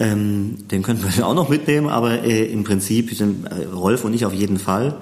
Ähm, 0.00 0.66
den 0.68 0.82
könnten 0.82 1.04
wir 1.04 1.26
auch 1.26 1.34
noch 1.34 1.50
mitnehmen, 1.50 1.86
aber 1.86 2.24
äh, 2.24 2.46
im 2.46 2.64
Prinzip 2.64 3.14
sind 3.14 3.44
äh, 3.44 3.66
Rolf 3.66 4.04
und 4.04 4.14
ich 4.14 4.24
auf 4.24 4.32
jeden 4.32 4.58
Fall. 4.58 4.96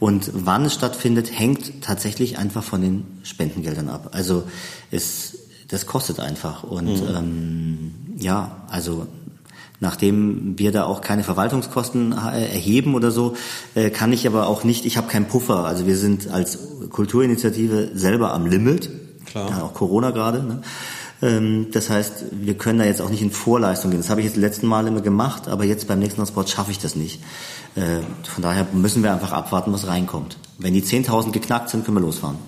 Und 0.00 0.32
wann 0.34 0.64
es 0.64 0.74
stattfindet, 0.74 1.30
hängt 1.32 1.80
tatsächlich 1.80 2.38
einfach 2.38 2.64
von 2.64 2.80
den 2.80 3.04
Spendengeldern 3.22 3.88
ab. 3.88 4.08
Also 4.10 4.42
es, 4.90 5.38
das 5.68 5.86
kostet 5.86 6.18
einfach. 6.18 6.64
Und 6.64 6.86
mhm. 6.86 7.16
ähm, 7.16 7.94
ja, 8.16 8.64
also 8.68 9.06
Nachdem 9.80 10.58
wir 10.58 10.72
da 10.72 10.84
auch 10.84 11.00
keine 11.00 11.22
Verwaltungskosten 11.22 12.12
äh, 12.12 12.42
erheben 12.42 12.94
oder 12.94 13.10
so, 13.10 13.36
äh, 13.74 13.90
kann 13.90 14.12
ich 14.12 14.26
aber 14.26 14.48
auch 14.48 14.64
nicht, 14.64 14.84
ich 14.84 14.96
habe 14.96 15.06
keinen 15.08 15.26
Puffer. 15.26 15.64
Also 15.64 15.86
wir 15.86 15.96
sind 15.96 16.28
als 16.28 16.58
Kulturinitiative 16.90 17.90
selber 17.94 18.32
am 18.32 18.46
Limit. 18.46 18.90
Klar. 19.26 19.50
Ja, 19.50 19.62
auch 19.62 19.74
Corona 19.74 20.10
gerade. 20.10 20.42
Ne? 20.42 20.62
Ähm, 21.22 21.68
das 21.72 21.90
heißt, 21.90 22.24
wir 22.32 22.54
können 22.54 22.80
da 22.80 22.84
jetzt 22.84 23.00
auch 23.00 23.10
nicht 23.10 23.22
in 23.22 23.30
Vorleistung 23.30 23.90
gehen. 23.90 24.00
Das 24.00 24.10
habe 24.10 24.20
ich 24.20 24.26
jetzt 24.26 24.36
letzten 24.36 24.66
Mal 24.66 24.86
immer 24.86 25.00
gemacht, 25.00 25.46
aber 25.46 25.64
jetzt 25.64 25.86
beim 25.86 26.00
nächsten 26.00 26.16
Transport 26.16 26.50
schaffe 26.50 26.72
ich 26.72 26.78
das 26.78 26.96
nicht. 26.96 27.20
Äh, 27.76 28.00
von 28.24 28.42
daher 28.42 28.66
müssen 28.72 29.02
wir 29.02 29.12
einfach 29.12 29.32
abwarten, 29.32 29.72
was 29.72 29.86
reinkommt. 29.86 30.38
Wenn 30.58 30.74
die 30.74 30.82
10.000 30.82 31.30
geknackt 31.30 31.70
sind, 31.70 31.84
können 31.84 31.98
wir 31.98 32.02
losfahren. 32.02 32.38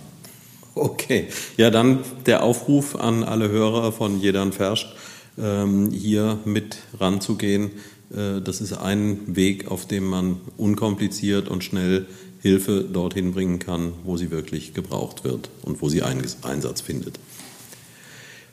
Okay, 0.75 1.29
ja 1.57 1.71
dann 1.71 2.01
der 2.27 2.43
Aufruf 2.43 2.97
an 2.97 3.25
alle 3.25 3.49
Hörer 3.49 3.93
von 3.93 4.21
Jedern 4.21 4.53
Ferscht 4.53 4.89
hier 5.37 6.39
mit 6.45 6.79
ranzugehen. 6.99 7.71
Äh, 8.15 8.41
das 8.43 8.61
ist 8.61 8.73
ein 8.73 9.37
Weg, 9.37 9.71
auf 9.71 9.87
dem 9.87 10.05
man 10.05 10.41
unkompliziert 10.57 11.49
und 11.49 11.65
schnell 11.65 12.07
Hilfe 12.41 12.85
dorthin 12.91 13.33
bringen 13.33 13.59
kann, 13.59 13.93
wo 14.05 14.17
sie 14.17 14.31
wirklich 14.31 14.73
gebraucht 14.73 15.25
wird 15.25 15.51
und 15.63 15.83
wo 15.83 15.89
sie 15.89 16.03
Einsatz 16.03 16.81
findet. 16.81 17.19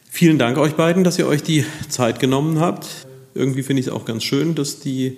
Vielen 0.09 0.37
Dank 0.37 0.57
euch 0.57 0.73
beiden, 0.73 1.03
dass 1.03 1.17
ihr 1.19 1.27
euch 1.27 1.43
die 1.43 1.63
Zeit 1.89 2.19
genommen 2.19 2.59
habt. 2.59 3.07
Irgendwie 3.33 3.63
finde 3.63 3.81
ich 3.81 3.87
es 3.87 3.93
auch 3.93 4.03
ganz 4.03 4.23
schön, 4.23 4.55
dass 4.55 4.79
die 4.79 5.17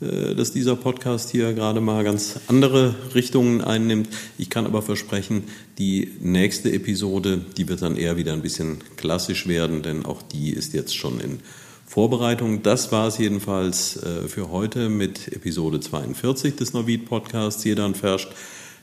dass 0.00 0.52
dieser 0.52 0.76
Podcast 0.76 1.30
hier 1.30 1.52
gerade 1.54 1.80
mal 1.80 2.04
ganz 2.04 2.38
andere 2.46 2.94
Richtungen 3.14 3.60
einnimmt. 3.60 4.08
Ich 4.38 4.48
kann 4.48 4.64
aber 4.64 4.80
versprechen, 4.80 5.44
die 5.78 6.12
nächste 6.20 6.72
Episode, 6.72 7.40
die 7.56 7.68
wird 7.68 7.82
dann 7.82 7.96
eher 7.96 8.16
wieder 8.16 8.32
ein 8.32 8.42
bisschen 8.42 8.78
klassisch 8.96 9.48
werden, 9.48 9.82
denn 9.82 10.06
auch 10.06 10.22
die 10.22 10.50
ist 10.50 10.72
jetzt 10.72 10.96
schon 10.96 11.18
in 11.18 11.40
Vorbereitung. 11.88 12.62
Das 12.62 12.92
war 12.92 13.08
es 13.08 13.18
jedenfalls 13.18 13.96
äh, 13.96 14.28
für 14.28 14.50
heute 14.50 14.88
mit 14.88 15.32
Episode 15.32 15.80
42 15.80 16.54
des 16.54 16.74
Novid 16.74 17.06
Podcasts 17.06 17.64
Jedan 17.64 17.94
Ferscht. 17.94 18.28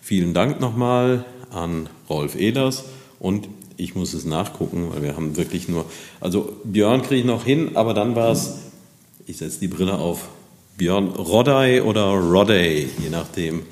Vielen 0.01 0.33
Dank 0.33 0.59
nochmal 0.59 1.23
an 1.51 1.87
Rolf 2.09 2.35
Ehlers 2.35 2.83
und 3.19 3.47
ich 3.77 3.95
muss 3.95 4.13
es 4.13 4.25
nachgucken, 4.25 4.89
weil 4.91 5.03
wir 5.03 5.15
haben 5.15 5.37
wirklich 5.37 5.67
nur, 5.67 5.85
also 6.19 6.57
Björn 6.63 7.03
kriege 7.03 7.21
ich 7.21 7.25
noch 7.25 7.45
hin, 7.45 7.75
aber 7.75 7.93
dann 7.93 8.15
war 8.15 8.31
es, 8.31 8.55
ich 9.27 9.37
setze 9.37 9.59
die 9.59 9.67
Brille 9.67 9.97
auf, 9.97 10.27
Björn 10.77 11.07
Rodday 11.07 11.81
oder 11.81 12.03
Rodday, 12.13 12.89
je 13.01 13.09
nachdem. 13.09 13.63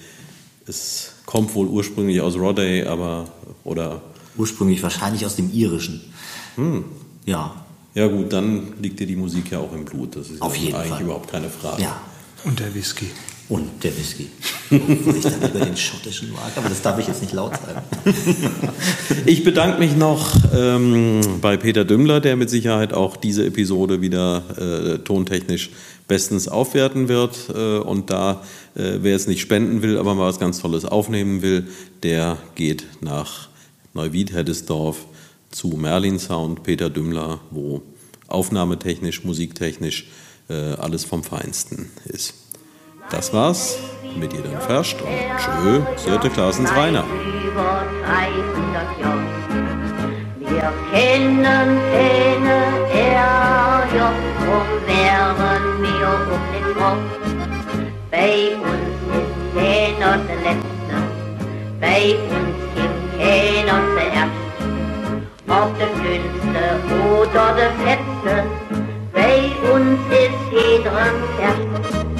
Es 0.65 1.13
kommt 1.25 1.53
wohl 1.55 1.67
ursprünglich 1.67 2.21
aus 2.21 2.35
Rodday, 2.35 2.85
aber 2.85 3.25
oder 3.63 4.01
ursprünglich 4.37 4.81
wahrscheinlich 4.81 5.25
aus 5.25 5.35
dem 5.35 5.51
Irischen. 5.51 6.01
Hm. 6.55 6.85
Ja. 7.25 7.65
Ja 7.93 8.07
gut, 8.07 8.33
dann 8.33 8.73
liegt 8.81 8.99
dir 8.99 9.07
die 9.07 9.15
Musik 9.15 9.51
ja 9.51 9.59
auch 9.59 9.71
im 9.73 9.85
Blut. 9.85 10.15
Das 10.15 10.29
ist 10.29 10.41
Auf 10.41 10.55
jeden 10.55 10.75
eigentlich 10.75 10.89
Fall. 10.89 11.01
überhaupt 11.03 11.29
keine 11.29 11.49
Frage. 11.49 11.83
Ja. 11.83 12.01
Und 12.43 12.59
der 12.59 12.73
Whisky. 12.73 13.07
Und 13.53 13.83
der 13.83 13.95
Whisky. 13.95 14.29
Ich 14.71 15.21
dann 15.21 15.51
über 15.51 15.63
den 15.63 15.77
schottischen 15.77 16.31
mag, 16.31 16.53
aber 16.55 16.69
das 16.69 16.81
darf 16.81 16.97
ich 16.97 17.05
jetzt 17.05 17.21
nicht 17.21 17.33
laut 17.33 17.53
sagen. 17.55 17.83
ich 19.27 19.43
bedanke 19.43 19.77
mich 19.77 19.95
noch 19.95 20.35
ähm, 20.55 21.21
bei 21.39 21.55
Peter 21.57 21.85
Dümmler, 21.85 22.19
der 22.19 22.35
mit 22.35 22.49
Sicherheit 22.49 22.93
auch 22.93 23.15
diese 23.15 23.45
Episode 23.45 24.01
wieder 24.01 24.41
äh, 24.57 24.97
tontechnisch 25.03 25.69
bestens 26.07 26.47
aufwerten 26.47 27.09
wird. 27.09 27.49
Äh, 27.53 27.77
und 27.77 28.09
da, 28.09 28.41
äh, 28.73 28.93
wer 29.01 29.15
es 29.15 29.27
nicht 29.27 29.41
spenden 29.41 29.83
will, 29.83 29.99
aber 29.99 30.15
mal 30.15 30.25
was 30.25 30.39
ganz 30.39 30.59
Tolles 30.59 30.83
aufnehmen 30.83 31.43
will, 31.43 31.67
der 32.01 32.39
geht 32.55 32.87
nach 33.01 33.49
Neuwied-Heddesdorf 33.93 35.05
zu 35.51 35.67
Merlin 35.67 36.17
Sound, 36.17 36.63
Peter 36.63 36.89
Dümmler, 36.89 37.39
wo 37.51 37.83
aufnahmetechnisch, 38.27 39.23
musiktechnisch 39.23 40.07
äh, 40.49 40.53
alles 40.53 41.05
vom 41.05 41.23
Feinsten 41.23 41.91
ist. 42.05 42.33
Das 43.13 43.31
war's 43.31 43.77
mit 44.15 44.33
ihr 44.33 44.41
dann 44.41 44.59
Ferscht 44.59 44.99
und 44.99 45.07
tschö, 45.37 45.81
Sörte 45.97 46.31
Klaasens 46.31 46.75
Rainer. 46.75 47.03
Wir 50.39 50.73
kennen 50.91 51.79
keine 51.93 52.55
RJ, 52.91 53.97
drum 54.39 54.69
wären 54.87 55.81
wir 55.83 56.09
um 56.33 56.43
den 56.53 56.67
Kopf. 56.75 57.11
Bei 58.09 58.55
uns 58.55 58.97
ist 59.19 59.33
keiner 59.55 60.17
der 60.17 60.39
Letzte, 60.47 60.95
bei 61.79 62.15
uns 62.33 62.57
gibt 62.73 63.01
keiner 63.19 63.77
zuerst. 63.93 64.41
Ob 65.49 65.69
der 65.77 65.91
Dünnste 66.01 66.63
oder 67.21 67.45
der 67.53 67.71
Fetzte, 67.85 68.33
bei 69.13 69.39
uns 69.71 69.99
ist 70.09 70.43
jeder 70.51 70.97
erst. 71.39 72.12